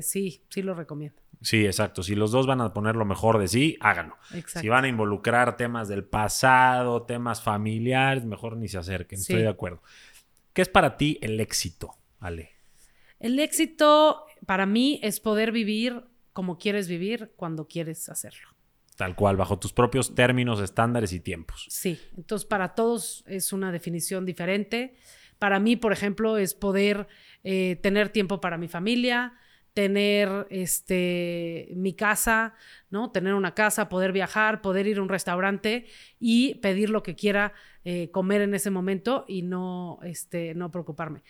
sí, 0.00 0.42
sí 0.48 0.62
lo 0.62 0.72
recomiendo. 0.72 1.20
Sí, 1.42 1.66
exacto. 1.66 2.02
Si 2.02 2.14
los 2.14 2.32
dos 2.32 2.46
van 2.46 2.62
a 2.62 2.72
poner 2.72 2.96
lo 2.96 3.04
mejor 3.04 3.38
de 3.38 3.48
sí, 3.48 3.76
háganlo. 3.80 4.16
Si 4.46 4.66
van 4.70 4.86
a 4.86 4.88
involucrar 4.88 5.58
temas 5.58 5.88
del 5.88 6.04
pasado, 6.04 7.02
temas 7.02 7.42
familiares, 7.42 8.24
mejor 8.24 8.56
ni 8.56 8.68
se 8.68 8.78
acerquen. 8.78 9.18
Estoy 9.18 9.42
de 9.42 9.48
acuerdo. 9.48 9.82
¿Qué 10.54 10.62
es 10.62 10.68
para 10.68 10.96
ti 10.96 11.18
el 11.20 11.40
éxito, 11.40 11.98
Ale? 12.20 12.52
El 13.18 13.38
éxito 13.40 14.24
para 14.46 14.66
mí 14.66 15.00
es 15.02 15.18
poder 15.20 15.50
vivir 15.50 16.04
como 16.32 16.58
quieres 16.58 16.88
vivir 16.88 17.32
cuando 17.36 17.66
quieres 17.66 18.08
hacerlo. 18.08 18.48
Tal 18.96 19.16
cual, 19.16 19.36
bajo 19.36 19.58
tus 19.58 19.72
propios 19.72 20.14
términos, 20.14 20.60
estándares 20.60 21.12
y 21.12 21.18
tiempos. 21.18 21.66
Sí, 21.68 21.98
entonces 22.16 22.46
para 22.46 22.76
todos 22.76 23.24
es 23.26 23.52
una 23.52 23.72
definición 23.72 24.24
diferente. 24.24 24.96
Para 25.40 25.58
mí, 25.58 25.74
por 25.74 25.92
ejemplo, 25.92 26.38
es 26.38 26.54
poder 26.54 27.08
eh, 27.42 27.76
tener 27.82 28.10
tiempo 28.10 28.40
para 28.40 28.56
mi 28.56 28.68
familia, 28.68 29.34
tener 29.74 30.46
este, 30.50 31.68
mi 31.74 31.94
casa, 31.94 32.54
¿no? 32.90 33.10
Tener 33.10 33.34
una 33.34 33.54
casa, 33.54 33.88
poder 33.88 34.12
viajar, 34.12 34.62
poder 34.62 34.86
ir 34.86 34.98
a 34.98 35.02
un 35.02 35.08
restaurante 35.08 35.86
y 36.20 36.54
pedir 36.56 36.90
lo 36.90 37.02
que 37.02 37.16
quiera 37.16 37.52
eh, 37.84 38.08
comer 38.12 38.40
en 38.42 38.54
ese 38.54 38.70
momento 38.70 39.24
y 39.26 39.42
no, 39.42 39.98
este, 40.04 40.54
no 40.54 40.70
preocuparme. 40.70 41.22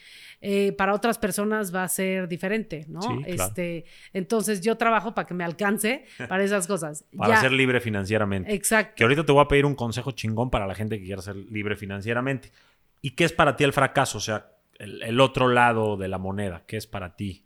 Eh, 0.42 0.72
para 0.72 0.92
otras 0.92 1.16
personas 1.16 1.74
va 1.74 1.84
a 1.84 1.88
ser 1.88 2.28
diferente, 2.28 2.84
¿no? 2.86 3.00
este, 3.26 3.86
entonces 4.12 4.60
yo 4.60 4.76
trabajo 4.76 5.14
para 5.14 5.26
que 5.26 5.34
me 5.34 5.42
alcance 5.42 6.04
para 6.28 6.44
esas 6.44 6.66
cosas. 6.66 7.06
para 7.16 7.40
ser 7.40 7.52
libre 7.52 7.80
financieramente. 7.80 8.54
Exacto. 8.54 8.92
Que 8.96 9.04
ahorita 9.04 9.24
te 9.24 9.32
voy 9.32 9.42
a 9.42 9.48
pedir 9.48 9.64
un 9.64 9.74
consejo 9.74 10.10
chingón 10.10 10.50
para 10.50 10.66
la 10.66 10.74
gente 10.74 10.98
que 10.98 11.06
quiera 11.06 11.22
ser 11.22 11.36
libre 11.36 11.76
financieramente. 11.76 12.52
¿Y 13.00 13.12
qué 13.12 13.24
es 13.24 13.32
para 13.32 13.56
ti 13.56 13.64
el 13.64 13.72
fracaso? 13.72 14.18
O 14.18 14.20
sea, 14.20 14.50
el 14.78 15.18
otro 15.20 15.48
lado 15.48 15.96
de 15.96 16.08
la 16.08 16.18
moneda, 16.18 16.62
¿qué 16.66 16.76
es 16.76 16.86
para 16.86 17.16
ti? 17.16 17.44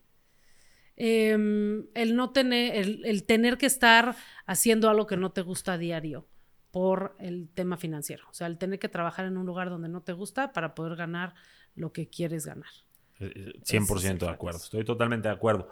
Em, 1.00 1.86
el 1.94 2.16
no 2.16 2.30
tener, 2.30 2.74
el, 2.74 3.22
tener 3.22 3.56
que 3.56 3.66
estar 3.66 4.16
haciendo 4.46 4.90
algo 4.90 5.06
que 5.06 5.16
no 5.16 5.30
te 5.30 5.42
gusta 5.42 5.74
a 5.74 5.78
diario 5.78 6.26
por 6.72 7.14
el 7.20 7.48
tema 7.54 7.76
financiero. 7.76 8.24
O 8.28 8.34
sea, 8.34 8.48
el 8.48 8.58
tener 8.58 8.80
que 8.80 8.88
trabajar 8.88 9.26
en 9.26 9.36
un 9.36 9.46
lugar 9.46 9.70
donde 9.70 9.88
no 9.88 10.02
te 10.02 10.12
gusta 10.12 10.52
para 10.52 10.74
poder 10.74 10.96
ganar 10.96 11.34
lo 11.76 11.92
que 11.92 12.08
quieres 12.08 12.46
ganar. 12.46 12.70
100% 13.20 14.04
eh, 14.04 14.10
eh, 14.10 14.18
de 14.18 14.28
acuerdo, 14.28 14.58
estoy 14.58 14.84
totalmente 14.84 15.28
de 15.28 15.34
acuerdo. 15.34 15.70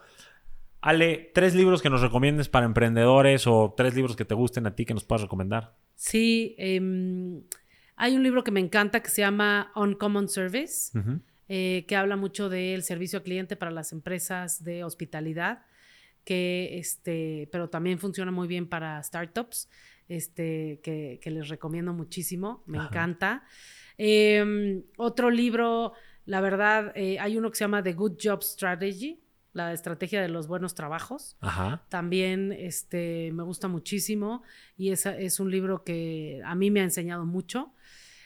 Ale, 0.80 1.32
tres 1.34 1.56
libros 1.56 1.82
que 1.82 1.90
nos 1.90 2.02
recomiendes 2.02 2.48
para 2.48 2.64
emprendedores 2.64 3.48
o 3.48 3.74
tres 3.76 3.96
libros 3.96 4.14
que 4.14 4.24
te 4.24 4.34
gusten 4.34 4.68
a 4.68 4.76
ti 4.76 4.84
que 4.84 4.94
nos 4.94 5.02
puedas 5.02 5.22
recomendar. 5.22 5.74
Sí, 5.96 6.54
em, 6.56 7.42
hay 7.96 8.14
un 8.14 8.22
libro 8.22 8.44
que 8.44 8.52
me 8.52 8.60
encanta 8.60 9.02
que 9.02 9.10
se 9.10 9.22
llama 9.22 9.72
Uncommon 9.74 10.28
Service. 10.28 10.96
Eh, 11.48 11.84
que 11.86 11.94
habla 11.94 12.16
mucho 12.16 12.48
del 12.48 12.82
servicio 12.82 13.18
al 13.18 13.22
cliente 13.22 13.54
para 13.54 13.70
las 13.70 13.92
empresas 13.92 14.64
de 14.64 14.82
hospitalidad, 14.82 15.64
que 16.24 16.76
este, 16.78 17.48
pero 17.52 17.70
también 17.70 18.00
funciona 18.00 18.32
muy 18.32 18.48
bien 18.48 18.68
para 18.68 19.00
startups, 19.00 19.68
este, 20.08 20.80
que, 20.82 21.20
les 21.24 21.48
recomiendo 21.48 21.92
muchísimo, 21.92 22.64
me 22.66 22.78
encanta. 22.78 23.44
Em, 23.96 24.82
otro 24.96 25.30
libro, 25.30 25.92
la 26.24 26.40
verdad, 26.40 26.92
eh, 26.96 27.20
hay 27.20 27.36
uno 27.36 27.50
que 27.50 27.56
se 27.56 27.64
llama 27.64 27.80
The 27.80 27.92
Good 27.92 28.18
Job 28.20 28.42
Strategy, 28.42 29.20
la 29.52 29.72
estrategia 29.72 30.20
de 30.20 30.28
los 30.28 30.48
buenos 30.48 30.74
trabajos. 30.74 31.36
También 31.88 32.52
este, 32.52 33.30
me 33.32 33.44
gusta 33.44 33.68
muchísimo 33.68 34.42
y 34.76 34.90
es, 34.90 35.06
es 35.06 35.38
un 35.38 35.50
libro 35.50 35.84
que 35.84 36.42
a 36.44 36.56
mí 36.56 36.72
me 36.72 36.80
ha 36.80 36.84
enseñado 36.84 37.24
mucho. 37.24 37.72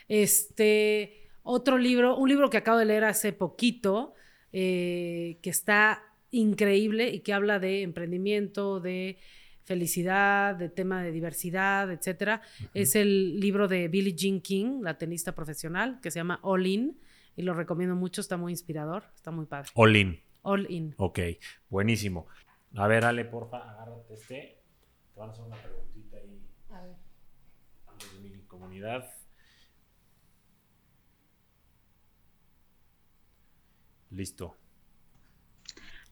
Este, 0.08 1.19
otro 1.42 1.78
libro, 1.78 2.16
un 2.16 2.28
libro 2.28 2.50
que 2.50 2.56
acabo 2.56 2.78
de 2.78 2.84
leer 2.84 3.04
hace 3.04 3.32
poquito, 3.32 4.14
eh, 4.52 5.38
que 5.42 5.50
está 5.50 6.02
increíble 6.30 7.10
y 7.10 7.20
que 7.20 7.32
habla 7.32 7.58
de 7.58 7.82
emprendimiento, 7.82 8.80
de 8.80 9.18
felicidad, 9.64 10.56
de 10.56 10.68
tema 10.68 11.02
de 11.02 11.12
diversidad, 11.12 11.90
etcétera. 11.92 12.42
Es 12.74 12.96
el 12.96 13.38
libro 13.38 13.68
de 13.68 13.88
Billie 13.88 14.14
Jean 14.14 14.40
King, 14.40 14.80
la 14.82 14.98
tenista 14.98 15.34
profesional, 15.34 16.00
que 16.00 16.10
se 16.10 16.18
llama 16.18 16.40
All 16.42 16.66
In, 16.66 16.98
y 17.36 17.42
lo 17.42 17.54
recomiendo 17.54 17.94
mucho, 17.94 18.20
está 18.20 18.36
muy 18.36 18.52
inspirador, 18.52 19.04
está 19.14 19.30
muy 19.30 19.46
padre. 19.46 19.70
All 19.74 19.96
In. 19.96 20.20
All 20.42 20.66
In. 20.70 20.94
Ok, 20.96 21.20
buenísimo. 21.68 22.26
A 22.76 22.86
ver, 22.86 23.04
Ale, 23.04 23.24
porfa, 23.24 23.58
agárrate 23.58 24.14
este. 24.14 24.58
Te 25.14 25.20
van 25.20 25.28
a 25.30 25.32
hacer 25.32 25.44
una 25.44 25.56
preguntita 25.56 26.16
ahí. 26.16 26.40
A 26.70 26.82
ver. 26.82 26.96
De 28.22 28.28
mi 28.28 28.42
comunidad. 28.42 29.08
Listo. 34.10 34.56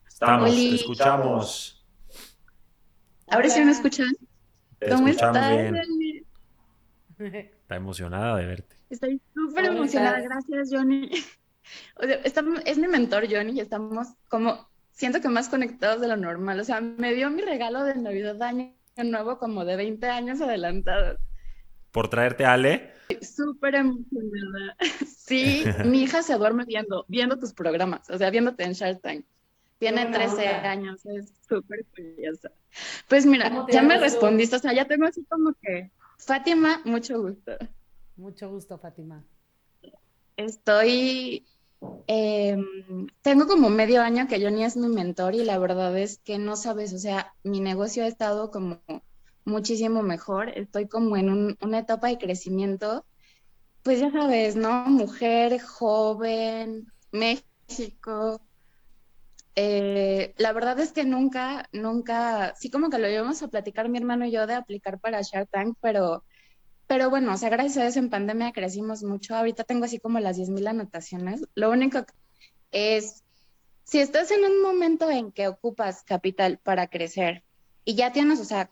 Estamos, 0.07 0.51
te 0.51 0.75
escuchamos. 0.75 1.85
Ahora 3.27 3.49
sí 3.49 3.63
me 3.63 3.71
escuchan. 3.71 4.11
¿Cómo 4.89 5.07
estás? 5.07 5.75
Está 7.17 7.75
emocionada 7.75 8.37
de 8.37 8.45
verte. 8.45 8.75
Estoy 8.89 9.21
súper 9.33 9.65
emocionada, 9.65 10.19
gracias 10.21 10.69
Johnny. 10.71 11.11
O 11.95 12.03
sea, 12.03 12.19
es 12.65 12.77
mi 12.77 12.87
mentor 12.87 13.27
Johnny 13.29 13.51
y 13.51 13.59
estamos 13.59 14.07
como, 14.27 14.69
siento 14.91 15.21
que 15.21 15.29
más 15.29 15.49
conectados 15.49 16.01
de 16.01 16.07
lo 16.07 16.17
normal. 16.17 16.59
O 16.59 16.63
sea, 16.63 16.81
me 16.81 17.13
dio 17.13 17.29
mi 17.29 17.41
regalo 17.41 17.83
de 17.83 17.95
Navidad 17.95 18.35
de 18.35 18.45
Año 18.45 18.73
Nuevo 18.97 19.37
como 19.37 19.65
de 19.65 19.75
20 19.75 20.07
años 20.07 20.41
adelantado. 20.41 21.17
¿Por 21.91 22.09
traerte 22.09 22.45
a 22.45 22.53
Ale? 22.53 22.91
Súper 23.21 23.75
emocionada. 23.75 24.75
Sí, 25.29 25.63
mi 25.85 26.01
hija 26.01 26.23
se 26.23 26.35
duerme 26.39 26.65
viendo, 26.65 27.05
viendo 27.07 27.37
tus 27.37 27.53
programas, 27.53 28.09
o 28.09 28.17
sea, 28.17 28.31
viéndote 28.31 28.63
en 28.63 28.73
Shark 28.73 28.99
Tank. 28.99 29.25
Tiene 29.77 30.07
13 30.07 30.47
años, 30.47 31.05
es 31.05 31.31
súper 31.47 31.85
curiosa. 31.95 32.51
Pues 33.07 33.27
mira, 33.27 33.65
ya 33.71 33.83
me 33.83 33.99
respondiste, 33.99 34.55
o 34.55 34.59
sea, 34.59 34.73
ya 34.73 34.85
tengo 34.85 35.05
así 35.05 35.23
como 35.25 35.53
que, 35.61 35.91
Fátima, 36.17 36.81
mucho 36.83 37.21
gusto. 37.21 37.51
Mucho 38.17 38.49
gusto, 38.49 38.77
Fátima. 38.79 39.23
Estoy, 40.35 41.45
em, 42.07 43.07
tengo 43.21 43.47
como 43.47 43.69
medio 43.69 44.01
año 44.01 44.27
que 44.27 44.41
Johnny 44.43 44.65
es 44.65 44.75
mi 44.75 44.89
mentor 44.89 45.35
y 45.35 45.45
la 45.45 45.59
verdad 45.59 45.97
es 45.97 46.17
que 46.17 46.39
no 46.39 46.55
sabes, 46.55 46.91
o 46.93 46.97
sea, 46.97 47.33
mi 47.43 47.61
negocio 47.61 48.03
ha 48.03 48.07
estado 48.07 48.51
como 48.51 48.81
muchísimo 49.49 50.03
mejor, 50.03 50.49
estoy 50.49 50.87
como 50.87 51.17
en 51.17 51.57
una 51.61 51.79
etapa 51.79 52.07
de 52.07 52.17
crecimiento 52.17 53.05
pues 53.83 53.99
ya 53.99 54.11
sabes, 54.11 54.55
¿no? 54.55 54.85
Mujer, 54.85 55.59
joven, 55.61 56.91
México. 57.11 58.41
Eh, 59.55 60.33
la 60.37 60.53
verdad 60.53 60.79
es 60.79 60.91
que 60.91 61.03
nunca, 61.05 61.67
nunca, 61.71 62.53
sí 62.55 62.69
como 62.69 62.89
que 62.89 62.99
lo 62.99 63.09
íbamos 63.09 63.41
a 63.41 63.47
platicar 63.47 63.89
mi 63.89 63.97
hermano 63.97 64.25
y 64.25 64.31
yo 64.31 64.47
de 64.47 64.53
aplicar 64.53 64.99
para 64.99 65.21
Shark 65.21 65.49
Tank, 65.49 65.77
pero, 65.81 66.23
pero 66.87 67.09
bueno, 67.09 67.33
o 67.33 67.37
sea, 67.37 67.49
gracias 67.49 67.77
a 67.77 67.87
eso 67.87 67.99
en 67.99 68.09
pandemia 68.09 68.51
crecimos 68.51 69.03
mucho. 69.03 69.35
Ahorita 69.35 69.63
tengo 69.63 69.85
así 69.85 69.99
como 69.99 70.19
las 70.19 70.37
10.000 70.37 70.67
anotaciones. 70.67 71.45
Lo 71.55 71.71
único 71.71 72.05
es, 72.71 73.23
si 73.83 73.99
estás 73.99 74.31
en 74.31 74.45
un 74.45 74.61
momento 74.61 75.09
en 75.09 75.31
que 75.31 75.47
ocupas 75.47 76.03
capital 76.03 76.59
para 76.59 76.87
crecer 76.87 77.43
y 77.85 77.95
ya 77.95 78.11
tienes, 78.11 78.39
o 78.39 78.45
sea, 78.45 78.69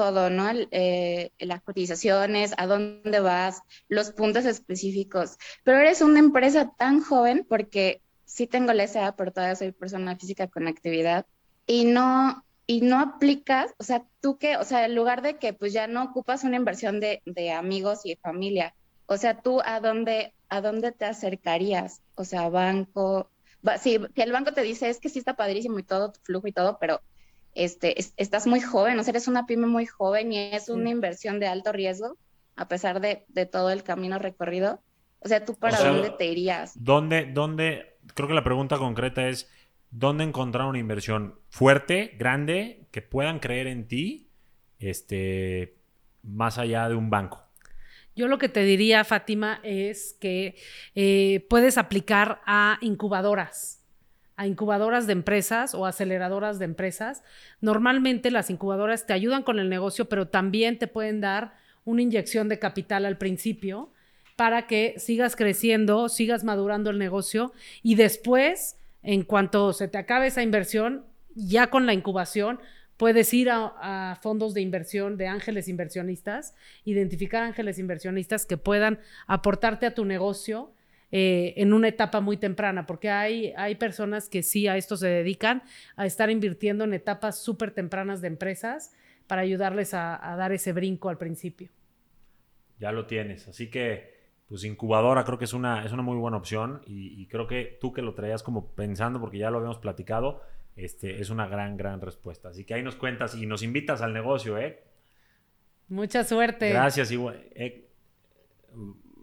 todo, 0.00 0.30
¿no? 0.30 0.48
Eh, 0.70 1.30
las 1.40 1.60
cotizaciones, 1.60 2.54
a 2.56 2.66
dónde 2.66 3.20
vas, 3.20 3.60
los 3.86 4.12
puntos 4.12 4.46
específicos. 4.46 5.36
Pero 5.62 5.76
eres 5.76 6.00
una 6.00 6.20
empresa 6.20 6.72
tan 6.78 7.02
joven 7.02 7.44
porque 7.46 8.00
sí 8.24 8.46
tengo 8.46 8.72
la 8.72 8.84
SA, 8.84 9.14
pero 9.14 9.30
todavía 9.30 9.56
soy 9.56 9.72
persona 9.72 10.16
física 10.16 10.46
con 10.46 10.68
actividad 10.68 11.26
y 11.66 11.84
no, 11.84 12.42
y 12.66 12.80
no 12.80 12.98
aplicas, 12.98 13.74
o 13.78 13.84
sea, 13.84 14.06
tú 14.22 14.38
que, 14.38 14.56
o 14.56 14.64
sea, 14.64 14.86
en 14.86 14.94
lugar 14.94 15.20
de 15.20 15.36
que 15.36 15.52
pues 15.52 15.74
ya 15.74 15.86
no 15.86 16.02
ocupas 16.02 16.44
una 16.44 16.56
inversión 16.56 16.98
de, 16.98 17.20
de 17.26 17.52
amigos 17.52 18.06
y 18.06 18.16
familia, 18.16 18.74
o 19.04 19.18
sea, 19.18 19.42
tú 19.42 19.60
a 19.66 19.80
dónde, 19.80 20.32
a 20.48 20.62
dónde 20.62 20.92
te 20.92 21.04
acercarías, 21.04 22.00
o 22.14 22.24
sea, 22.24 22.48
banco, 22.48 23.28
sí, 23.78 24.00
que 24.14 24.22
el 24.22 24.32
banco 24.32 24.54
te 24.54 24.62
dice 24.62 24.88
es 24.88 24.98
que 24.98 25.10
sí 25.10 25.18
está 25.18 25.36
padrísimo 25.36 25.78
y 25.78 25.82
todo, 25.82 26.10
tu 26.10 26.20
flujo 26.20 26.48
y 26.48 26.52
todo, 26.52 26.78
pero 26.80 27.02
este, 27.54 27.96
estás 28.16 28.46
muy 28.46 28.60
joven, 28.60 28.98
o 28.98 29.02
sea, 29.02 29.12
eres 29.12 29.28
una 29.28 29.46
pyme 29.46 29.66
muy 29.66 29.86
joven 29.86 30.32
y 30.32 30.38
es 30.38 30.68
una 30.68 30.90
inversión 30.90 31.40
de 31.40 31.46
alto 31.46 31.72
riesgo, 31.72 32.16
a 32.56 32.68
pesar 32.68 33.00
de, 33.00 33.24
de 33.28 33.46
todo 33.46 33.70
el 33.70 33.82
camino 33.82 34.18
recorrido. 34.18 34.80
O 35.20 35.28
sea, 35.28 35.44
¿tú 35.44 35.54
para 35.54 35.78
dónde 35.78 36.10
te 36.10 36.26
irías? 36.26 36.72
¿Dónde, 36.82 37.26
dónde, 37.26 37.98
creo 38.14 38.28
que 38.28 38.34
la 38.34 38.44
pregunta 38.44 38.78
concreta 38.78 39.28
es, 39.28 39.50
¿dónde 39.90 40.24
encontrar 40.24 40.66
una 40.66 40.78
inversión 40.78 41.38
fuerte, 41.48 42.16
grande, 42.18 42.88
que 42.90 43.02
puedan 43.02 43.38
creer 43.38 43.66
en 43.66 43.86
ti, 43.86 44.30
este, 44.78 45.76
más 46.22 46.58
allá 46.58 46.88
de 46.88 46.94
un 46.94 47.10
banco? 47.10 47.44
Yo 48.16 48.28
lo 48.28 48.38
que 48.38 48.48
te 48.48 48.64
diría, 48.64 49.04
Fátima, 49.04 49.60
es 49.62 50.16
que 50.20 50.56
eh, 50.94 51.46
puedes 51.48 51.78
aplicar 51.78 52.40
a 52.46 52.78
incubadoras, 52.80 53.79
a 54.40 54.46
incubadoras 54.46 55.06
de 55.06 55.12
empresas 55.12 55.74
o 55.74 55.84
aceleradoras 55.84 56.58
de 56.58 56.64
empresas. 56.64 57.22
Normalmente 57.60 58.30
las 58.30 58.48
incubadoras 58.48 59.04
te 59.06 59.12
ayudan 59.12 59.42
con 59.42 59.58
el 59.58 59.68
negocio, 59.68 60.08
pero 60.08 60.28
también 60.28 60.78
te 60.78 60.86
pueden 60.86 61.20
dar 61.20 61.52
una 61.84 62.00
inyección 62.00 62.48
de 62.48 62.58
capital 62.58 63.04
al 63.04 63.18
principio 63.18 63.90
para 64.36 64.66
que 64.66 64.94
sigas 64.96 65.36
creciendo, 65.36 66.08
sigas 66.08 66.42
madurando 66.42 66.88
el 66.88 66.96
negocio 66.96 67.52
y 67.82 67.96
después, 67.96 68.78
en 69.02 69.24
cuanto 69.24 69.74
se 69.74 69.88
te 69.88 69.98
acabe 69.98 70.28
esa 70.28 70.42
inversión, 70.42 71.04
ya 71.34 71.66
con 71.66 71.84
la 71.84 71.92
incubación, 71.92 72.60
Puedes 72.96 73.32
ir 73.32 73.48
a, 73.50 74.18
fondos 74.20 74.52
de 74.52 74.60
inversión, 74.60 75.16
de 75.16 75.26
ángeles 75.26 75.68
inversionistas, 75.68 76.54
identificar 76.84 77.42
ángeles 77.42 77.78
inversionistas 77.78 78.44
que 78.44 78.58
puedan 78.58 78.98
aportarte 79.26 79.86
a 79.86 79.94
tu 79.94 80.04
negocio 80.04 80.70
eh, 81.12 81.54
en 81.56 81.72
una 81.72 81.88
etapa 81.88 82.20
muy 82.20 82.36
temprana, 82.36 82.86
porque 82.86 83.10
hay, 83.10 83.52
hay 83.56 83.74
personas 83.74 84.28
que 84.28 84.42
sí 84.42 84.68
a 84.68 84.76
esto 84.76 84.96
se 84.96 85.08
dedican, 85.08 85.62
a 85.96 86.06
estar 86.06 86.30
invirtiendo 86.30 86.84
en 86.84 86.94
etapas 86.94 87.38
súper 87.38 87.72
tempranas 87.72 88.20
de 88.20 88.28
empresas 88.28 88.92
para 89.26 89.42
ayudarles 89.42 89.94
a, 89.94 90.18
dar 90.36 90.52
ese 90.52 90.72
brinco 90.72 91.08
al 91.08 91.18
principio. 91.18 91.70
Ya 92.78 92.92
lo 92.92 93.06
tienes, 93.06 93.48
así 93.48 93.70
que 93.70 94.18
pues 94.48 94.64
incubadora 94.64 95.24
creo 95.24 95.38
que 95.38 95.44
es 95.44 95.52
una, 95.52 95.84
es 95.84 95.92
una 95.92 96.02
muy 96.02 96.16
buena 96.16 96.36
opción 96.36 96.82
y, 96.86 97.20
y 97.20 97.26
creo 97.26 97.46
que 97.46 97.78
tú 97.80 97.92
que 97.92 98.02
lo 98.02 98.14
traías 98.14 98.42
como 98.42 98.66
pensando, 98.74 99.20
porque 99.20 99.38
ya 99.38 99.50
lo 99.50 99.58
habíamos 99.58 99.78
platicado, 99.78 100.42
este, 100.76 101.20
es 101.20 101.30
una 101.30 101.46
gran, 101.46 101.76
gran 101.76 102.00
respuesta. 102.00 102.48
Así 102.48 102.64
que 102.64 102.74
ahí 102.74 102.82
nos 102.82 102.96
cuentas 102.96 103.34
y 103.34 103.46
nos 103.46 103.62
invitas 103.62 104.00
al 104.02 104.12
negocio, 104.12 104.58
¿eh? 104.58 104.82
Mucha 105.88 106.24
suerte. 106.24 106.70
Gracias, 106.70 107.10
igual. 107.10 107.44
Eh, 107.54 107.88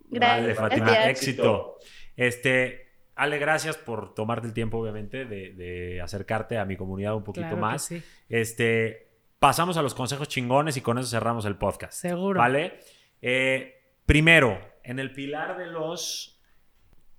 vale, 0.07 0.55
Fátima, 0.55 1.09
éxito. 1.09 1.77
Este, 2.15 2.87
Ale, 3.15 3.37
gracias 3.37 3.77
por 3.77 4.13
tomarte 4.13 4.47
el 4.47 4.53
tiempo, 4.53 4.77
obviamente, 4.77 5.25
de, 5.25 6.01
acercarte 6.01 6.57
a 6.57 6.65
mi 6.65 6.75
comunidad 6.75 7.15
un 7.15 7.23
poquito 7.23 7.57
más. 7.57 7.91
Este, 8.29 9.09
pasamos 9.39 9.77
a 9.77 9.81
los 9.81 9.93
consejos 9.93 10.27
chingones 10.27 10.77
y 10.77 10.81
con 10.81 10.97
eso 10.97 11.09
cerramos 11.09 11.45
el 11.45 11.55
podcast. 11.55 11.93
Seguro. 11.93 12.39
¿Vale? 12.39 12.79
Eh, 13.21 13.81
primero, 14.05 14.59
en 14.83 14.99
el 14.99 15.13
pilar 15.13 15.57
de 15.57 15.67
los. 15.67 16.39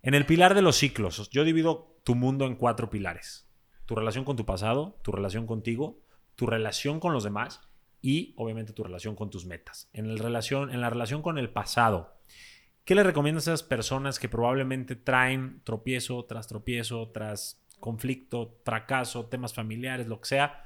En 0.03 0.15
el 0.15 0.27
pilar 0.27 0.55
de 0.55 0.63
los 0.63 0.77
ciclos, 0.77 1.29
yo 1.31 1.45
divido 1.45 1.97
tu 2.05 2.15
mundo 2.15 2.47
en 2.47 2.55
cuatro 2.55 2.89
pilares 2.89 3.49
tu 3.89 3.95
relación 3.95 4.27
con 4.27 4.37
tu 4.37 4.45
pasado, 4.45 4.99
tu 5.01 5.13
relación 5.13 5.47
contigo, 5.47 5.99
tu 6.35 6.47
relación 6.47 7.01
con 7.01 7.15
los 7.15 7.25
demás 7.25 7.63
y 8.03 8.35
obviamente 8.37 8.75
tu 8.75 8.85
relación 8.85 9.17
con 9.17 9.31
tus 9.31 9.47
metas. 9.47 9.89
En, 9.95 10.05
el 10.05 10.19
relación, 10.19 10.71
en 10.71 10.83
la 10.83 10.91
relación 10.91 11.23
con 11.23 11.39
el 11.39 11.49
pasado, 11.49 12.18
¿qué 12.89 12.95
le 12.95 13.03
recomiendas 13.03 13.47
a 13.47 13.51
esas 13.51 13.63
personas 13.63 14.19
que 14.19 14.31
probablemente 14.31 14.97
traen 14.97 15.61
tropiezo 15.63 16.25
tras 16.25 16.49
tropiezo, 16.49 17.11
tras 17.11 17.63
conflicto, 17.81 18.63
fracaso, 18.65 19.27
temas 19.27 19.53
familiares, 19.53 20.07
lo 20.07 20.23
que 20.23 20.29
sea, 20.29 20.65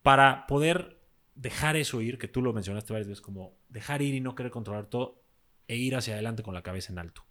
para 0.00 0.46
poder 0.46 0.98
dejar 1.34 1.76
eso 1.76 2.00
ir, 2.00 2.16
que 2.16 2.26
tú 2.26 2.40
lo 2.40 2.54
mencionaste 2.54 2.94
varias 2.94 3.08
veces, 3.08 3.20
como 3.20 3.58
dejar 3.68 4.00
ir 4.00 4.14
y 4.14 4.20
no 4.20 4.34
querer 4.34 4.50
controlar 4.50 4.86
todo 4.86 5.26
e 5.68 5.76
ir 5.76 5.94
hacia 5.94 6.14
adelante 6.14 6.42
con 6.42 6.54
la 6.54 6.62
cabeza 6.62 6.90
en 6.90 7.00
alto? 7.00 7.22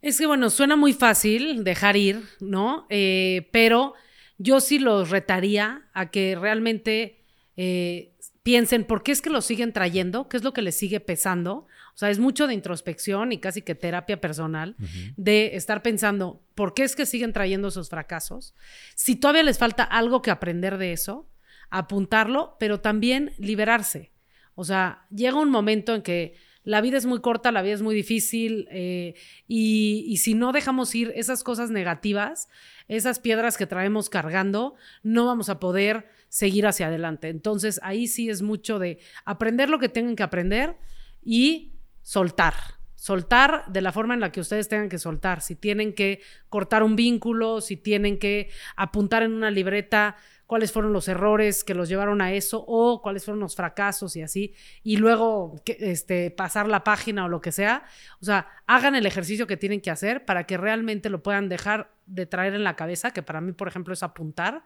Es 0.00 0.18
que 0.18 0.24
bueno, 0.24 0.48
suena 0.48 0.74
muy 0.74 0.94
fácil 0.94 1.64
dejar 1.64 1.98
ir, 1.98 2.22
¿no? 2.40 2.86
Eh, 2.88 3.50
pero 3.52 3.92
yo 4.38 4.60
sí 4.60 4.78
los 4.78 5.10
retaría 5.10 5.90
a 5.92 6.10
que 6.10 6.34
realmente 6.34 7.26
eh, 7.58 8.14
piensen 8.42 8.84
por 8.84 9.02
qué 9.02 9.12
es 9.12 9.20
que 9.20 9.28
lo 9.28 9.42
siguen 9.42 9.74
trayendo, 9.74 10.30
qué 10.30 10.38
es 10.38 10.44
lo 10.44 10.54
que 10.54 10.62
les 10.62 10.78
sigue 10.78 11.00
pesando. 11.00 11.66
O 11.94 11.96
sea, 11.96 12.10
es 12.10 12.18
mucho 12.18 12.48
de 12.48 12.54
introspección 12.54 13.30
y 13.30 13.38
casi 13.38 13.62
que 13.62 13.76
terapia 13.76 14.20
personal 14.20 14.74
de 15.16 15.54
estar 15.54 15.80
pensando 15.80 16.42
por 16.56 16.74
qué 16.74 16.82
es 16.82 16.96
que 16.96 17.06
siguen 17.06 17.32
trayendo 17.32 17.68
esos 17.68 17.88
fracasos. 17.88 18.54
Si 18.96 19.14
todavía 19.14 19.44
les 19.44 19.58
falta 19.58 19.84
algo 19.84 20.20
que 20.20 20.32
aprender 20.32 20.76
de 20.76 20.92
eso, 20.92 21.30
apuntarlo, 21.70 22.56
pero 22.58 22.80
también 22.80 23.32
liberarse. 23.38 24.10
O 24.56 24.64
sea, 24.64 25.06
llega 25.14 25.38
un 25.38 25.50
momento 25.50 25.94
en 25.94 26.02
que 26.02 26.34
la 26.64 26.80
vida 26.80 26.96
es 26.96 27.06
muy 27.06 27.20
corta, 27.20 27.52
la 27.52 27.62
vida 27.62 27.74
es 27.74 27.82
muy 27.82 27.94
difícil 27.94 28.66
eh, 28.72 29.14
y, 29.46 30.04
y, 30.08 30.16
si 30.16 30.34
no 30.34 30.50
dejamos 30.52 30.94
ir 30.94 31.12
esas 31.14 31.44
cosas 31.44 31.70
negativas, 31.70 32.48
esas 32.88 33.20
piedras 33.20 33.56
que 33.56 33.66
traemos 33.66 34.08
cargando, 34.08 34.74
no 35.02 35.26
vamos 35.26 35.48
a 35.48 35.60
poder 35.60 36.08
seguir 36.28 36.66
hacia 36.66 36.86
adelante. 36.86 37.28
Entonces 37.28 37.78
ahí 37.82 38.08
sí 38.08 38.30
es 38.30 38.42
mucho 38.42 38.78
de 38.78 38.98
aprender 39.24 39.68
lo 39.68 39.78
que 39.78 39.88
tengan 39.88 40.16
que 40.16 40.22
aprender 40.22 40.76
y 41.22 41.73
soltar. 42.04 42.54
Soltar 42.94 43.64
de 43.66 43.80
la 43.80 43.92
forma 43.92 44.14
en 44.14 44.20
la 44.20 44.30
que 44.30 44.40
ustedes 44.40 44.68
tengan 44.68 44.88
que 44.88 44.98
soltar. 44.98 45.40
Si 45.40 45.56
tienen 45.56 45.92
que 45.92 46.20
cortar 46.48 46.82
un 46.84 46.94
vínculo, 46.94 47.60
si 47.60 47.76
tienen 47.76 48.18
que 48.18 48.50
apuntar 48.76 49.24
en 49.24 49.32
una 49.32 49.50
libreta 49.50 50.16
cuáles 50.46 50.72
fueron 50.72 50.92
los 50.92 51.08
errores 51.08 51.64
que 51.64 51.74
los 51.74 51.88
llevaron 51.88 52.20
a 52.20 52.32
eso 52.32 52.64
o 52.66 53.02
cuáles 53.02 53.24
fueron 53.24 53.40
los 53.40 53.56
fracasos 53.56 54.14
y 54.16 54.22
así, 54.22 54.54
y 54.82 54.98
luego 54.98 55.56
este, 55.66 56.30
pasar 56.30 56.68
la 56.68 56.84
página 56.84 57.24
o 57.24 57.28
lo 57.28 57.40
que 57.40 57.52
sea. 57.52 57.84
O 58.20 58.24
sea, 58.24 58.48
hagan 58.66 58.94
el 58.94 59.06
ejercicio 59.06 59.46
que 59.46 59.56
tienen 59.56 59.80
que 59.80 59.90
hacer 59.90 60.24
para 60.24 60.44
que 60.44 60.56
realmente 60.56 61.10
lo 61.10 61.22
puedan 61.22 61.48
dejar 61.48 61.90
de 62.06 62.26
traer 62.26 62.54
en 62.54 62.64
la 62.64 62.76
cabeza, 62.76 63.10
que 63.10 63.22
para 63.22 63.40
mí, 63.40 63.52
por 63.52 63.68
ejemplo, 63.68 63.94
es 63.94 64.02
apuntar, 64.02 64.62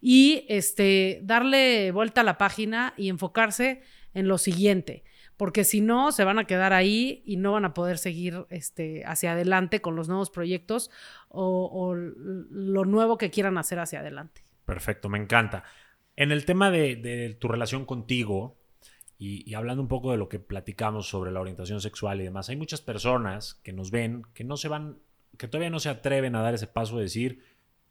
y 0.00 0.44
este, 0.48 1.20
darle 1.22 1.90
vuelta 1.90 2.20
a 2.20 2.24
la 2.24 2.36
página 2.36 2.92
y 2.96 3.08
enfocarse 3.08 3.82
en 4.12 4.28
lo 4.28 4.36
siguiente 4.36 5.04
porque 5.36 5.64
si 5.64 5.80
no, 5.80 6.12
se 6.12 6.24
van 6.24 6.38
a 6.38 6.46
quedar 6.46 6.72
ahí 6.72 7.22
y 7.26 7.36
no 7.36 7.52
van 7.52 7.64
a 7.64 7.74
poder 7.74 7.98
seguir 7.98 8.46
este, 8.50 9.04
hacia 9.06 9.32
adelante 9.32 9.80
con 9.80 9.96
los 9.96 10.08
nuevos 10.08 10.30
proyectos 10.30 10.90
o 11.28 11.94
lo 11.94 12.84
nuevo 12.84 13.18
que 13.18 13.30
quieran 13.30 13.58
hacer 13.58 13.78
hacia 13.78 14.00
adelante. 14.00 14.44
Perfecto, 14.64 15.08
me 15.08 15.18
encanta. 15.18 15.64
En 16.16 16.32
el 16.32 16.44
tema 16.44 16.70
de, 16.70 17.36
tu 17.40 17.48
relación 17.48 17.84
contigo 17.84 18.56
y, 19.18 19.54
hablando 19.54 19.82
un 19.82 19.88
poco 19.88 20.10
de 20.10 20.16
lo 20.16 20.28
que 20.28 20.38
platicamos 20.38 21.08
sobre 21.08 21.32
la 21.32 21.40
orientación 21.40 21.80
sexual 21.80 22.20
y 22.20 22.24
demás, 22.24 22.48
hay 22.48 22.56
muchas 22.56 22.80
personas 22.80 23.54
que 23.62 23.72
nos 23.72 23.90
ven 23.90 24.24
que 24.34 24.44
no 24.44 24.56
se 24.56 24.68
van, 24.68 24.98
que 25.38 25.48
todavía 25.48 25.70
no 25.70 25.80
se 25.80 25.88
atreven 25.88 26.34
a 26.36 26.42
dar 26.42 26.54
ese 26.54 26.66
paso 26.66 26.96
de 26.96 27.04
decir 27.04 27.42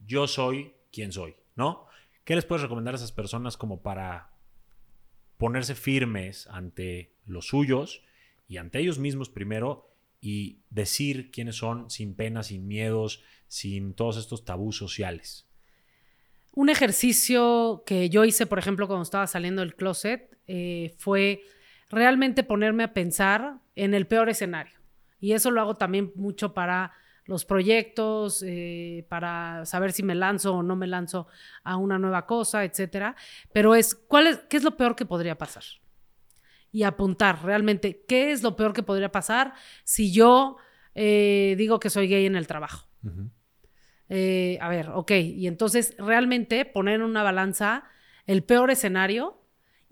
yo 0.06 0.28
soy 0.28 0.74
quien 0.92 1.12
soy, 1.12 1.36
¿no? 1.56 1.88
¿Qué 2.24 2.36
les 2.36 2.46
puedes 2.46 2.62
recomendar 2.62 2.94
a 2.94 2.98
esas 2.98 3.12
personas 3.12 3.58
como 3.58 3.82
para 3.82 4.33
ponerse 5.44 5.76
firmes 5.76 6.48
ante 6.48 7.18
los 7.26 7.48
suyos 7.48 8.02
y 8.48 8.56
ante 8.56 8.80
ellos 8.80 8.98
mismos 8.98 9.30
primero 9.30 9.94
y 10.22 10.62
decir 10.70 11.32
quiénes 11.32 11.58
son 11.58 11.90
sin 11.90 12.16
pena, 12.16 12.44
sin 12.44 12.66
miedos, 12.66 13.22
sin 13.50 13.94
todos 13.94 14.16
estos 14.16 14.46
tabús 14.46 14.78
sociales? 14.78 15.46
Un 16.54 16.70
ejercicio 16.70 17.84
que 17.86 18.10
yo 18.10 18.24
hice, 18.24 18.46
por 18.46 18.58
ejemplo, 18.58 18.88
cuando 18.88 19.04
estaba 19.04 19.28
saliendo 19.28 19.62
del 19.62 19.76
closet, 19.76 20.34
eh, 20.48 20.96
fue 20.98 21.42
realmente 21.90 22.46
ponerme 22.46 22.86
a 22.86 22.94
pensar 22.94 23.60
en 23.76 23.94
el 23.94 24.08
peor 24.08 24.30
escenario. 24.30 24.80
Y 25.20 25.34
eso 25.34 25.52
lo 25.52 25.60
hago 25.60 25.76
también 25.76 26.14
mucho 26.16 26.54
para 26.54 26.94
los 27.26 27.46
proyectos, 27.46 28.44
eh, 28.46 29.06
para 29.10 29.66
saber 29.66 29.92
si 29.94 30.04
me 30.04 30.16
lanzo 30.16 30.56
o 30.56 30.64
no 30.64 30.76
me 30.76 30.88
lanzo 30.88 31.28
a 31.64 31.78
una 31.78 31.98
nueva 31.98 32.26
cosa, 32.26 32.64
etcétera. 32.66 33.16
Pero 33.54 33.76
es, 33.76 33.96
¿cuál 33.96 34.28
es, 34.28 34.38
¿qué 34.50 34.58
es 34.58 34.64
lo 34.64 34.76
peor 34.76 34.96
que 34.96 35.06
podría 35.06 35.38
pasar? 35.38 35.64
Y 36.72 36.84
apuntar 36.84 37.44
realmente, 37.44 38.04
¿qué 38.08 38.32
es 38.32 38.44
lo 38.44 38.56
peor 38.56 38.74
que 38.74 38.84
podría 38.84 39.12
pasar 39.12 39.54
si 39.84 40.12
yo 40.12 40.58
eh, 40.96 41.56
digo 41.58 41.80
que 41.80 41.90
soy 41.90 42.08
gay 42.08 42.26
en 42.26 42.36
el 42.36 42.48
trabajo? 42.48 42.88
Eh, 44.10 44.58
a 44.62 44.70
ver, 44.70 44.90
ok, 44.90 45.12
y 45.12 45.48
entonces 45.48 45.96
realmente 45.98 46.66
poner 46.66 46.96
en 46.96 47.04
una 47.04 47.24
balanza 47.24 47.86
el 48.26 48.44
peor 48.44 48.72
escenario 48.72 49.40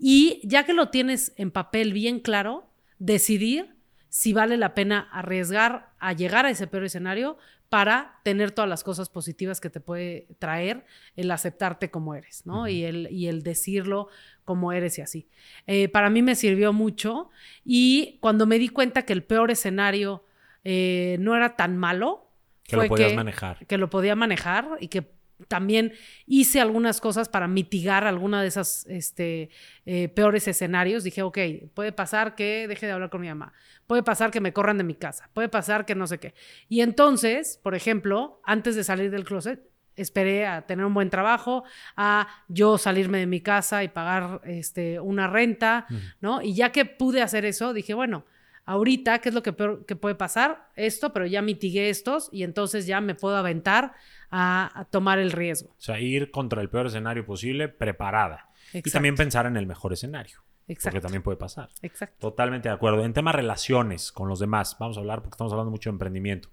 Y 0.04 0.40
ya 0.42 0.64
que 0.64 0.72
lo 0.72 0.88
tienes 0.88 1.32
en 1.36 1.52
papel 1.52 1.92
bien 1.92 2.18
claro, 2.18 2.68
decidir 2.98 3.76
si 4.12 4.34
vale 4.34 4.58
la 4.58 4.74
pena 4.74 5.08
arriesgar 5.10 5.88
a 5.98 6.12
llegar 6.12 6.44
a 6.44 6.50
ese 6.50 6.66
peor 6.66 6.84
escenario 6.84 7.38
para 7.70 8.20
tener 8.24 8.50
todas 8.50 8.68
las 8.68 8.84
cosas 8.84 9.08
positivas 9.08 9.58
que 9.58 9.70
te 9.70 9.80
puede 9.80 10.26
traer 10.38 10.84
el 11.16 11.30
aceptarte 11.30 11.90
como 11.90 12.14
eres, 12.14 12.44
¿no? 12.44 12.68
y, 12.68 12.84
el, 12.84 13.08
y 13.10 13.28
el 13.28 13.42
decirlo 13.42 14.08
como 14.44 14.74
eres 14.74 14.98
y 14.98 15.00
así. 15.00 15.28
Eh, 15.66 15.88
para 15.88 16.10
mí 16.10 16.20
me 16.20 16.34
sirvió 16.34 16.74
mucho 16.74 17.30
y 17.64 18.18
cuando 18.20 18.44
me 18.44 18.58
di 18.58 18.68
cuenta 18.68 19.06
que 19.06 19.14
el 19.14 19.24
peor 19.24 19.50
escenario 19.50 20.26
eh, 20.62 21.16
no 21.18 21.34
era 21.34 21.56
tan 21.56 21.78
malo, 21.78 22.28
que 22.64 22.76
lo 22.76 22.88
podías 22.88 23.14
manejar. 23.14 23.66
Que 23.66 23.78
lo 23.78 23.88
podía 23.88 24.14
manejar 24.14 24.76
y 24.78 24.88
que 24.88 25.10
también 25.48 25.92
hice 26.26 26.60
algunas 26.60 27.00
cosas 27.00 27.28
para 27.28 27.48
mitigar 27.48 28.06
alguna 28.06 28.42
de 28.42 28.48
esas 28.48 28.86
este, 28.88 29.50
eh, 29.86 30.08
peores 30.08 30.48
escenarios. 30.48 31.04
Dije, 31.04 31.22
ok, 31.22 31.38
puede 31.74 31.92
pasar 31.92 32.34
que 32.34 32.66
deje 32.68 32.86
de 32.86 32.92
hablar 32.92 33.10
con 33.10 33.20
mi 33.20 33.28
mamá, 33.28 33.52
puede 33.86 34.02
pasar 34.02 34.30
que 34.30 34.40
me 34.40 34.52
corran 34.52 34.78
de 34.78 34.84
mi 34.84 34.94
casa, 34.94 35.30
puede 35.32 35.48
pasar 35.48 35.84
que 35.84 35.94
no 35.94 36.06
sé 36.06 36.18
qué. 36.18 36.34
Y 36.68 36.80
entonces, 36.80 37.58
por 37.62 37.74
ejemplo, 37.74 38.40
antes 38.44 38.76
de 38.76 38.84
salir 38.84 39.10
del 39.10 39.24
closet, 39.24 39.60
esperé 39.96 40.46
a 40.46 40.62
tener 40.62 40.84
un 40.84 40.94
buen 40.94 41.10
trabajo, 41.10 41.64
a 41.96 42.28
yo 42.48 42.78
salirme 42.78 43.18
de 43.18 43.26
mi 43.26 43.40
casa 43.40 43.84
y 43.84 43.88
pagar 43.88 44.40
este, 44.44 45.00
una 45.00 45.26
renta, 45.26 45.86
¿no? 46.20 46.40
Y 46.42 46.54
ya 46.54 46.72
que 46.72 46.84
pude 46.84 47.22
hacer 47.22 47.44
eso, 47.44 47.72
dije, 47.72 47.94
bueno, 47.94 48.24
ahorita, 48.64 49.20
¿qué 49.20 49.28
es 49.28 49.34
lo 49.34 49.42
que, 49.42 49.52
peor, 49.52 49.84
que 49.86 49.96
puede 49.96 50.14
pasar? 50.14 50.70
Esto, 50.76 51.12
pero 51.12 51.26
ya 51.26 51.42
mitigué 51.42 51.90
estos 51.90 52.28
y 52.32 52.42
entonces 52.42 52.86
ya 52.86 53.00
me 53.00 53.14
puedo 53.14 53.36
aventar 53.36 53.94
a, 54.30 54.86
tomar 54.90 55.18
el 55.18 55.32
riesgo. 55.32 55.70
O 55.70 55.80
sea, 55.80 56.00
ir 56.00 56.30
contra 56.30 56.62
el 56.62 56.70
peor 56.70 56.86
escenario 56.86 57.24
posible 57.24 57.68
preparada. 57.68 58.48
Y 58.72 58.82
también 58.82 59.14
pensar 59.14 59.46
en 59.46 59.56
el 59.56 59.66
mejor 59.66 59.92
escenario. 59.92 60.38
Exacto. 60.68 60.94
Porque 60.94 61.02
también 61.02 61.22
puede 61.22 61.36
pasar. 61.36 61.68
Exacto. 61.82 62.30
Totalmente 62.30 62.68
de 62.68 62.74
acuerdo. 62.74 63.04
En 63.04 63.12
tema 63.12 63.32
relaciones 63.32 64.12
con 64.12 64.28
los 64.28 64.38
demás, 64.38 64.76
vamos 64.78 64.96
a 64.96 65.00
hablar 65.00 65.20
porque 65.20 65.34
estamos 65.34 65.52
hablando 65.52 65.70
mucho 65.70 65.90
de 65.90 65.94
emprendimiento. 65.94 66.48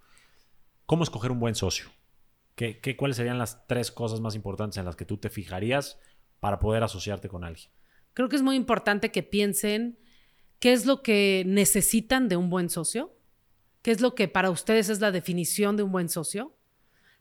¿Cómo 0.85 1.03
escoger 1.03 1.31
un 1.31 1.39
buen 1.39 1.55
socio? 1.55 1.87
¿Qué, 2.55 2.79
qué, 2.79 2.97
cuáles 2.97 3.15
serían 3.15 3.37
las 3.37 3.65
tres 3.67 3.91
cosas 3.91 4.19
más 4.19 4.35
importantes 4.35 4.77
en 4.77 4.85
las 4.85 4.97
que 4.97 5.05
tú 5.05 5.17
te 5.17 5.29
fijarías 5.29 5.99
para 6.41 6.59
poder 6.59 6.83
asociarte 6.83 7.29
con 7.29 7.45
alguien? 7.45 7.69
Creo 8.13 8.27
que 8.27 8.35
es 8.35 8.41
muy 8.41 8.57
importante 8.57 9.11
que 9.11 9.23
piensen 9.23 9.97
qué 10.59 10.73
es 10.73 10.85
lo 10.85 11.01
que 11.01 11.43
necesitan 11.45 12.29
de 12.29 12.35
un 12.35 12.49
buen 12.49 12.69
socio, 12.69 13.15
qué 13.81 13.91
es 13.91 14.01
lo 14.01 14.15
que 14.15 14.27
para 14.27 14.49
ustedes 14.49 14.89
es 14.89 14.99
la 14.99 15.11
definición 15.11 15.77
de 15.77 15.83
un 15.83 15.91
buen 15.91 16.09
socio 16.09 16.55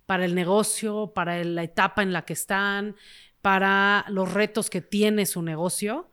para 0.09 0.25
el 0.25 0.35
negocio, 0.35 1.13
para 1.15 1.45
la 1.45 1.63
etapa 1.63 2.03
en 2.03 2.15
la 2.15 2.25
que 2.25 2.33
están, 2.33 2.97
para 3.43 4.07
los 4.09 4.33
retos 4.33 4.71
que 4.71 4.81
tiene 4.81 5.27
su 5.27 5.43
negocio. 5.43 6.11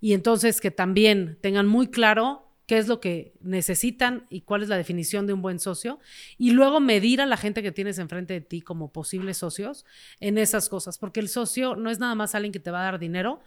Y 0.00 0.12
entonces 0.12 0.60
que 0.60 0.70
también 0.70 1.38
tengan 1.40 1.66
muy 1.66 1.88
claro 1.88 2.52
qué 2.66 2.78
es 2.78 2.86
lo 2.86 3.00
que 3.00 3.34
necesitan 3.40 4.26
y 4.30 4.42
cuál 4.42 4.62
es 4.62 4.68
la 4.68 4.76
definición 4.76 5.26
de 5.26 5.32
un 5.32 5.42
buen 5.42 5.58
socio. 5.58 5.98
Y 6.38 6.52
luego 6.52 6.78
medir 6.78 7.20
a 7.20 7.26
la 7.26 7.36
gente 7.36 7.64
que 7.64 7.72
tienes 7.72 7.98
enfrente 7.98 8.34
de 8.34 8.40
ti 8.42 8.62
como 8.62 8.92
posibles 8.92 9.38
socios 9.38 9.84
en 10.20 10.38
esas 10.38 10.68
cosas. 10.68 10.96
Porque 10.96 11.18
el 11.18 11.28
socio 11.28 11.74
no 11.74 11.90
es 11.90 11.98
nada 11.98 12.14
más 12.14 12.36
alguien 12.36 12.52
que 12.52 12.60
te 12.60 12.70
va 12.70 12.80
a 12.80 12.84
dar 12.84 13.00
dinero. 13.00 13.40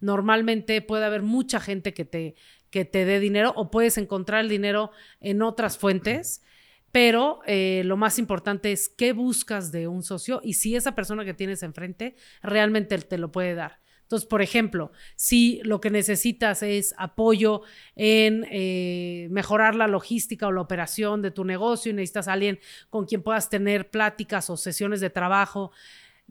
Normalmente 0.00 0.80
puede 0.80 1.04
haber 1.04 1.20
mucha 1.20 1.60
gente 1.60 1.92
que 1.92 2.06
te, 2.06 2.36
que 2.72 2.84
te 2.84 3.04
dé 3.04 3.20
dinero 3.20 3.52
o 3.54 3.70
puedes 3.70 3.96
encontrar 3.98 4.40
el 4.40 4.48
dinero 4.48 4.90
en 5.20 5.42
otras 5.42 5.78
fuentes 5.78 6.42
pero 6.92 7.40
eh, 7.46 7.82
lo 7.86 7.96
más 7.96 8.18
importante 8.18 8.70
es 8.70 8.90
qué 8.90 9.14
buscas 9.14 9.72
de 9.72 9.88
un 9.88 10.02
socio 10.02 10.40
y 10.44 10.54
si 10.54 10.76
esa 10.76 10.94
persona 10.94 11.24
que 11.24 11.34
tienes 11.34 11.62
enfrente 11.62 12.14
realmente 12.42 12.98
te 12.98 13.18
lo 13.18 13.32
puede 13.32 13.54
dar. 13.54 13.80
Entonces, 14.02 14.28
por 14.28 14.42
ejemplo, 14.42 14.92
si 15.16 15.62
lo 15.64 15.80
que 15.80 15.88
necesitas 15.88 16.62
es 16.62 16.94
apoyo 16.98 17.62
en 17.96 18.46
eh, 18.50 19.26
mejorar 19.30 19.74
la 19.74 19.86
logística 19.86 20.46
o 20.46 20.52
la 20.52 20.60
operación 20.60 21.22
de 21.22 21.30
tu 21.30 21.46
negocio 21.46 21.90
y 21.90 21.94
necesitas 21.94 22.28
a 22.28 22.34
alguien 22.34 22.60
con 22.90 23.06
quien 23.06 23.22
puedas 23.22 23.48
tener 23.48 23.88
pláticas 23.88 24.50
o 24.50 24.58
sesiones 24.58 25.00
de 25.00 25.08
trabajo 25.08 25.72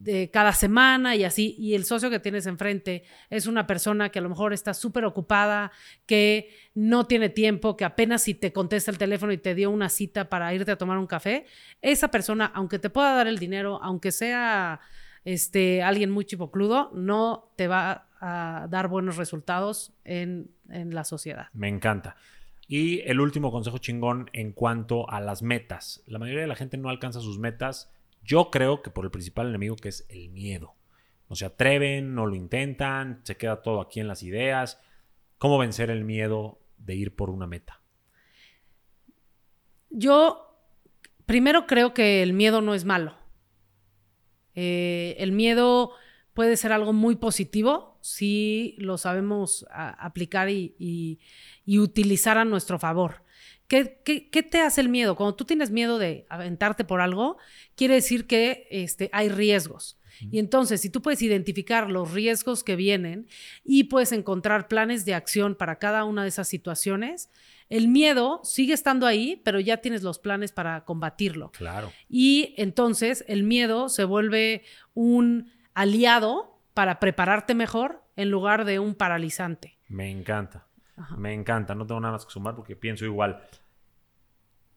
de 0.03 0.31
cada 0.31 0.51
semana 0.53 1.15
y 1.15 1.23
así, 1.23 1.55
y 1.59 1.75
el 1.75 1.85
socio 1.85 2.09
que 2.09 2.19
tienes 2.19 2.47
enfrente 2.47 3.03
es 3.29 3.45
una 3.45 3.67
persona 3.67 4.09
que 4.09 4.19
a 4.19 4.21
lo 4.21 4.29
mejor 4.29 4.51
está 4.51 4.73
súper 4.73 5.05
ocupada, 5.05 5.71
que 6.05 6.49
no 6.73 7.05
tiene 7.05 7.29
tiempo, 7.29 7.77
que 7.77 7.85
apenas 7.85 8.23
si 8.23 8.33
te 8.33 8.51
contesta 8.51 8.89
el 8.89 8.97
teléfono 8.97 9.31
y 9.31 9.37
te 9.37 9.53
dio 9.53 9.69
una 9.69 9.89
cita 9.89 10.27
para 10.27 10.53
irte 10.53 10.71
a 10.71 10.77
tomar 10.77 10.97
un 10.97 11.07
café, 11.07 11.45
esa 11.81 12.09
persona, 12.09 12.51
aunque 12.55 12.79
te 12.79 12.89
pueda 12.89 13.13
dar 13.13 13.27
el 13.27 13.37
dinero, 13.37 13.79
aunque 13.83 14.11
sea 14.11 14.79
este, 15.23 15.83
alguien 15.83 16.09
muy 16.09 16.25
chipocludo, 16.25 16.89
no 16.93 17.51
te 17.55 17.67
va 17.67 18.07
a 18.19 18.67
dar 18.69 18.87
buenos 18.87 19.17
resultados 19.17 19.93
en, 20.03 20.49
en 20.69 20.95
la 20.95 21.03
sociedad. 21.03 21.47
Me 21.53 21.67
encanta. 21.67 22.15
Y 22.67 23.01
el 23.01 23.19
último 23.19 23.51
consejo 23.51 23.77
chingón 23.77 24.29
en 24.33 24.53
cuanto 24.53 25.09
a 25.09 25.19
las 25.21 25.43
metas. 25.43 26.01
La 26.07 26.17
mayoría 26.19 26.41
de 26.41 26.47
la 26.47 26.55
gente 26.55 26.77
no 26.77 26.89
alcanza 26.89 27.19
sus 27.19 27.37
metas 27.37 27.91
yo 28.23 28.49
creo 28.51 28.81
que 28.81 28.89
por 28.89 29.05
el 29.05 29.11
principal 29.11 29.49
enemigo 29.49 29.75
que 29.75 29.89
es 29.89 30.05
el 30.09 30.29
miedo. 30.29 30.75
No 31.29 31.35
se 31.35 31.45
atreven, 31.45 32.13
no 32.13 32.25
lo 32.25 32.35
intentan, 32.35 33.21
se 33.23 33.37
queda 33.37 33.61
todo 33.61 33.81
aquí 33.81 33.99
en 33.99 34.07
las 34.07 34.23
ideas. 34.23 34.79
¿Cómo 35.37 35.57
vencer 35.57 35.89
el 35.89 36.03
miedo 36.03 36.59
de 36.77 36.95
ir 36.95 37.15
por 37.15 37.29
una 37.29 37.47
meta? 37.47 37.81
Yo 39.89 40.57
primero 41.25 41.67
creo 41.67 41.93
que 41.93 42.21
el 42.21 42.33
miedo 42.33 42.61
no 42.61 42.73
es 42.73 42.85
malo. 42.85 43.15
Eh, 44.55 45.15
el 45.19 45.31
miedo 45.31 45.91
puede 46.33 46.57
ser 46.57 46.71
algo 46.71 46.93
muy 46.93 47.15
positivo 47.15 47.97
si 48.01 48.75
lo 48.77 48.97
sabemos 48.97 49.65
aplicar 49.71 50.49
y, 50.49 51.19
utilizar 51.67 52.37
a 52.37 52.45
nuestro 52.45 52.79
favor. 52.79 53.23
¿Qué, 53.71 54.43
te 54.51 54.59
hace 54.59 54.81
el 54.81 54.89
miedo? 54.89 55.15
Cuando 55.15 55.33
tú 55.33 55.45
tienes 55.45 55.71
miedo 55.71 55.97
de 55.97 56.25
aventarte 56.27 56.83
por 56.83 56.99
algo, 56.99 57.37
quiere 57.75 57.93
decir 57.93 58.27
que 58.27 58.67
este, 58.69 59.09
hay 59.13 59.29
riesgos. 59.29 59.97
Y 60.19 60.39
entonces, 60.39 60.81
si 60.81 60.89
tú 60.89 61.01
puedes 61.01 61.21
identificar 61.21 61.89
los 61.89 62.11
riesgos 62.11 62.65
que 62.65 62.75
vienen 62.75 63.27
y 63.63 63.85
puedes 63.85 64.11
encontrar 64.11 64.67
planes 64.67 65.05
de 65.05 65.15
acción 65.15 65.55
para 65.55 65.79
cada 65.79 66.03
una 66.03 66.23
de 66.23 66.27
esas 66.27 66.49
situaciones, 66.49 67.31
el 67.69 67.87
miedo 67.87 68.41
sigue 68.43 68.73
estando 68.73 69.07
ahí, 69.07 69.41
pero 69.45 69.59
ya 69.61 69.77
tienes 69.77 70.03
los 70.03 70.19
planes 70.19 70.51
para 70.51 70.83
combatirlo. 70.83 71.51
Claro. 71.51 71.93
Y 72.09 72.53
entonces 72.57 73.23
el 73.29 73.43
miedo 73.43 73.87
se 73.87 74.03
vuelve 74.03 74.63
un 74.93 75.49
aliado 75.73 76.59
para 76.73 76.99
prepararte 76.99 77.55
mejor 77.55 78.03
en 78.17 78.29
lugar 78.29 78.65
de 78.65 78.79
un 78.79 78.95
paralizante. 78.95 79.79
Me 79.87 80.11
encanta. 80.11 80.67
Me 81.17 81.33
encanta. 81.33 81.73
No 81.73 81.87
tengo 81.87 82.01
nada 82.01 82.13
más 82.13 82.25
que 82.25 82.31
sumar 82.31 82.55
porque 82.55 82.75
pienso 82.75 83.05
igual. 83.05 83.41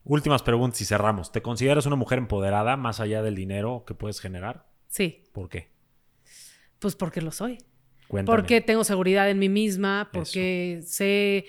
Últimas 0.05 0.43
preguntas 0.43 0.81
y 0.83 0.85
cerramos. 0.85 1.33
¿Te 1.33 1.41
consideras 1.41 1.87
una 1.87 1.97
mujer 1.97 2.19
empoderada 2.19 2.77
más 2.77 3.01
allá 3.01 3.23
del 3.23 3.35
dinero 3.35 3.85
que 3.87 3.95
puedes 3.95 4.21
generar? 4.21 4.67
Sí. 4.89 5.25
¿Por 5.33 5.49
qué? 5.49 5.71
Pues 6.79 6.95
porque 6.95 7.23
lo 7.23 7.33
soy. 7.33 7.59
Cuéntame. 8.09 8.37
Porque 8.37 8.61
tengo 8.61 8.85
seguridad 8.85 9.31
en 9.31 9.39
mí 9.39 9.49
misma, 9.49 10.11
porque 10.13 10.83
sé, 10.85 11.47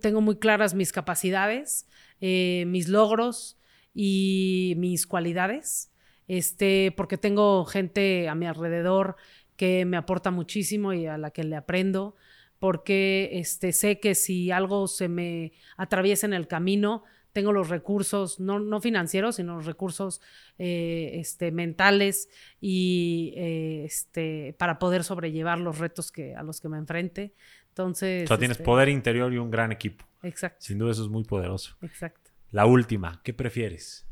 tengo 0.00 0.20
muy 0.20 0.36
claras 0.36 0.74
mis 0.74 0.92
capacidades, 0.92 1.88
eh, 2.20 2.64
mis 2.68 2.88
logros 2.88 3.58
y 3.92 4.74
mis 4.76 5.08
cualidades. 5.08 5.90
Este, 6.28 6.94
porque 6.96 7.18
tengo 7.18 7.64
gente 7.64 8.28
a 8.28 8.36
mi 8.36 8.46
alrededor 8.46 9.16
que 9.56 9.84
me 9.84 9.96
aporta 9.96 10.30
muchísimo 10.30 10.92
y 10.92 11.06
a 11.06 11.18
la 11.18 11.32
que 11.32 11.42
le 11.42 11.56
aprendo. 11.56 12.14
Porque 12.60 13.30
este, 13.32 13.72
sé 13.72 13.98
que 13.98 14.14
si 14.14 14.52
algo 14.52 14.86
se 14.86 15.08
me 15.08 15.52
atraviesa 15.76 16.26
en 16.26 16.34
el 16.34 16.46
camino, 16.46 17.02
tengo 17.38 17.52
los 17.52 17.68
recursos, 17.68 18.40
no, 18.40 18.58
no 18.58 18.80
financieros, 18.80 19.36
sino 19.36 19.54
los 19.54 19.66
recursos 19.66 20.20
eh, 20.58 21.12
este, 21.14 21.52
mentales 21.52 22.28
y 22.60 23.32
eh, 23.36 23.84
este, 23.84 24.56
para 24.58 24.80
poder 24.80 25.04
sobrellevar 25.04 25.60
los 25.60 25.78
retos 25.78 26.10
que, 26.10 26.34
a 26.34 26.42
los 26.42 26.60
que 26.60 26.68
me 26.68 26.78
enfrente. 26.78 27.36
Entonces. 27.68 28.24
O 28.24 28.26
sea, 28.26 28.38
tienes 28.38 28.56
este 28.56 28.64
poder 28.64 28.88
interior 28.88 29.32
y 29.32 29.38
un 29.38 29.52
gran 29.52 29.70
equipo. 29.70 30.04
Exacto. 30.24 30.58
Sin 30.62 30.78
duda 30.78 30.90
eso 30.90 31.04
es 31.04 31.10
muy 31.10 31.22
poderoso. 31.22 31.76
Exacto. 31.80 32.32
La 32.50 32.66
última, 32.66 33.20
¿qué 33.22 33.32
prefieres? 33.32 34.04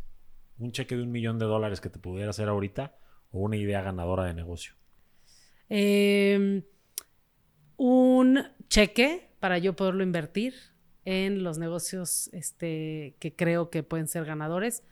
¿Un 0.58 0.70
cheque 0.70 0.94
de 0.94 1.02
un 1.02 1.10
millón 1.10 1.40
de 1.40 1.46
dólares 1.46 1.80
que 1.80 1.90
te 1.90 1.98
pudiera 1.98 2.30
hacer 2.30 2.48
ahorita 2.48 2.96
o 3.32 3.40
una 3.40 3.56
idea 3.56 3.82
ganadora 3.82 4.22
de 4.22 4.34
negocio? 4.34 4.74
Em, 5.68 6.62
un 7.76 8.40
cheque 8.68 9.30
para 9.40 9.58
yo 9.58 9.74
poderlo 9.74 10.04
invertir 10.04 10.54
en 11.06 11.42
los 11.42 11.56
negocios 11.56 12.28
este, 12.34 13.14
que 13.18 13.34
creo 13.34 13.70
que 13.70 13.82
pueden 13.82 14.08
ser 14.08 14.26
ganadores. 14.26 14.82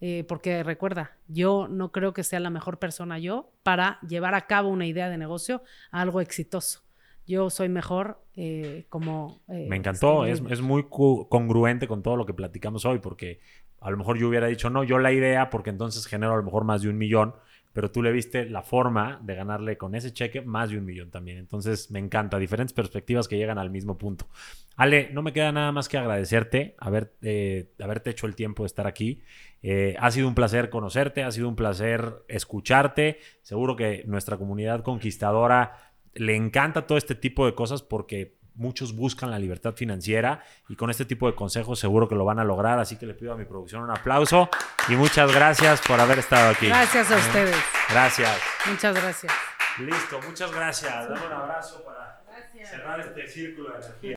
Eh, 0.00 0.24
porque 0.26 0.62
recuerda, 0.62 1.16
yo 1.28 1.68
no 1.68 1.92
creo 1.92 2.12
que 2.12 2.24
sea 2.24 2.40
la 2.40 2.50
mejor 2.50 2.78
persona 2.78 3.18
yo 3.18 3.52
para 3.62 4.00
llevar 4.00 4.34
a 4.34 4.46
cabo 4.46 4.68
una 4.68 4.86
idea 4.86 5.08
de 5.08 5.18
negocio 5.18 5.62
a 5.90 6.00
algo 6.00 6.20
exitoso. 6.20 6.82
Yo 7.26 7.48
soy 7.48 7.68
mejor 7.68 8.20
eh, 8.36 8.86
como... 8.88 9.40
Eh, 9.48 9.66
Me 9.68 9.76
encantó, 9.76 10.26
es, 10.26 10.42
es, 10.50 10.60
muy 10.60 10.86
congruente 10.88 11.88
con 11.88 12.02
todo 12.02 12.16
lo 12.16 12.26
que 12.26 12.34
platicamos 12.34 12.84
hoy, 12.84 12.98
porque 12.98 13.40
a 13.80 13.90
lo 13.90 13.96
mejor 13.96 14.18
yo 14.18 14.28
hubiera 14.28 14.46
dicho, 14.46 14.68
no, 14.68 14.84
yo 14.84 14.98
la 14.98 15.12
idea, 15.12 15.48
porque 15.48 15.70
entonces 15.70 16.06
genero 16.06 16.34
a 16.34 16.36
lo 16.36 16.42
mejor 16.42 16.64
más 16.64 16.82
de 16.82 16.90
un 16.90 16.98
millón, 16.98 17.34
pero 17.74 17.90
tú 17.90 18.02
le 18.02 18.12
viste 18.12 18.46
la 18.48 18.62
forma 18.62 19.20
de 19.22 19.34
ganarle 19.34 19.76
con 19.76 19.96
ese 19.96 20.12
cheque 20.12 20.40
más 20.40 20.70
de 20.70 20.78
un 20.78 20.84
millón 20.84 21.10
también. 21.10 21.38
Entonces 21.38 21.90
me 21.90 21.98
encanta, 21.98 22.38
diferentes 22.38 22.72
perspectivas 22.72 23.26
que 23.26 23.36
llegan 23.36 23.58
al 23.58 23.68
mismo 23.68 23.98
punto. 23.98 24.28
Ale, 24.76 25.10
no 25.12 25.22
me 25.22 25.32
queda 25.32 25.50
nada 25.50 25.72
más 25.72 25.88
que 25.88 25.98
agradecerte, 25.98 26.76
haber, 26.78 27.14
eh, 27.20 27.72
haberte 27.80 28.10
hecho 28.10 28.26
el 28.26 28.36
tiempo 28.36 28.62
de 28.62 28.68
estar 28.68 28.86
aquí. 28.86 29.22
Eh, 29.60 29.96
ha 29.98 30.10
sido 30.12 30.28
un 30.28 30.36
placer 30.36 30.70
conocerte, 30.70 31.24
ha 31.24 31.32
sido 31.32 31.48
un 31.48 31.56
placer 31.56 32.24
escucharte. 32.28 33.18
Seguro 33.42 33.74
que 33.74 34.04
nuestra 34.06 34.38
comunidad 34.38 34.82
conquistadora 34.82 35.92
le 36.14 36.36
encanta 36.36 36.86
todo 36.86 36.96
este 36.96 37.16
tipo 37.16 37.44
de 37.44 37.56
cosas 37.56 37.82
porque 37.82 38.36
muchos 38.54 38.94
buscan 38.94 39.30
la 39.30 39.38
libertad 39.38 39.74
financiera 39.74 40.42
y 40.68 40.76
con 40.76 40.90
este 40.90 41.04
tipo 41.04 41.26
de 41.26 41.34
consejos 41.34 41.78
seguro 41.78 42.08
que 42.08 42.14
lo 42.14 42.24
van 42.24 42.38
a 42.38 42.44
lograr. 42.44 42.78
Así 42.78 42.96
que 42.96 43.06
le 43.06 43.14
pido 43.14 43.32
a 43.32 43.36
mi 43.36 43.44
producción 43.44 43.82
un 43.82 43.90
aplauso 43.90 44.48
y 44.88 44.92
muchas 44.96 45.32
gracias 45.32 45.80
por 45.86 46.00
haber 46.00 46.18
estado 46.18 46.50
aquí. 46.50 46.66
Gracias 46.68 47.10
a 47.10 47.16
ustedes. 47.16 47.56
Gracias. 47.90 48.38
Muchas 48.66 48.94
gracias. 48.94 49.32
Listo, 49.78 50.20
muchas 50.22 50.52
gracias. 50.52 51.08
Dame 51.08 51.26
un 51.26 51.32
abrazo 51.32 51.84
para 51.84 52.22
cerrar 52.64 53.00
este 53.00 53.26
círculo 53.26 53.70
de 53.72 53.78
energía. 53.78 54.10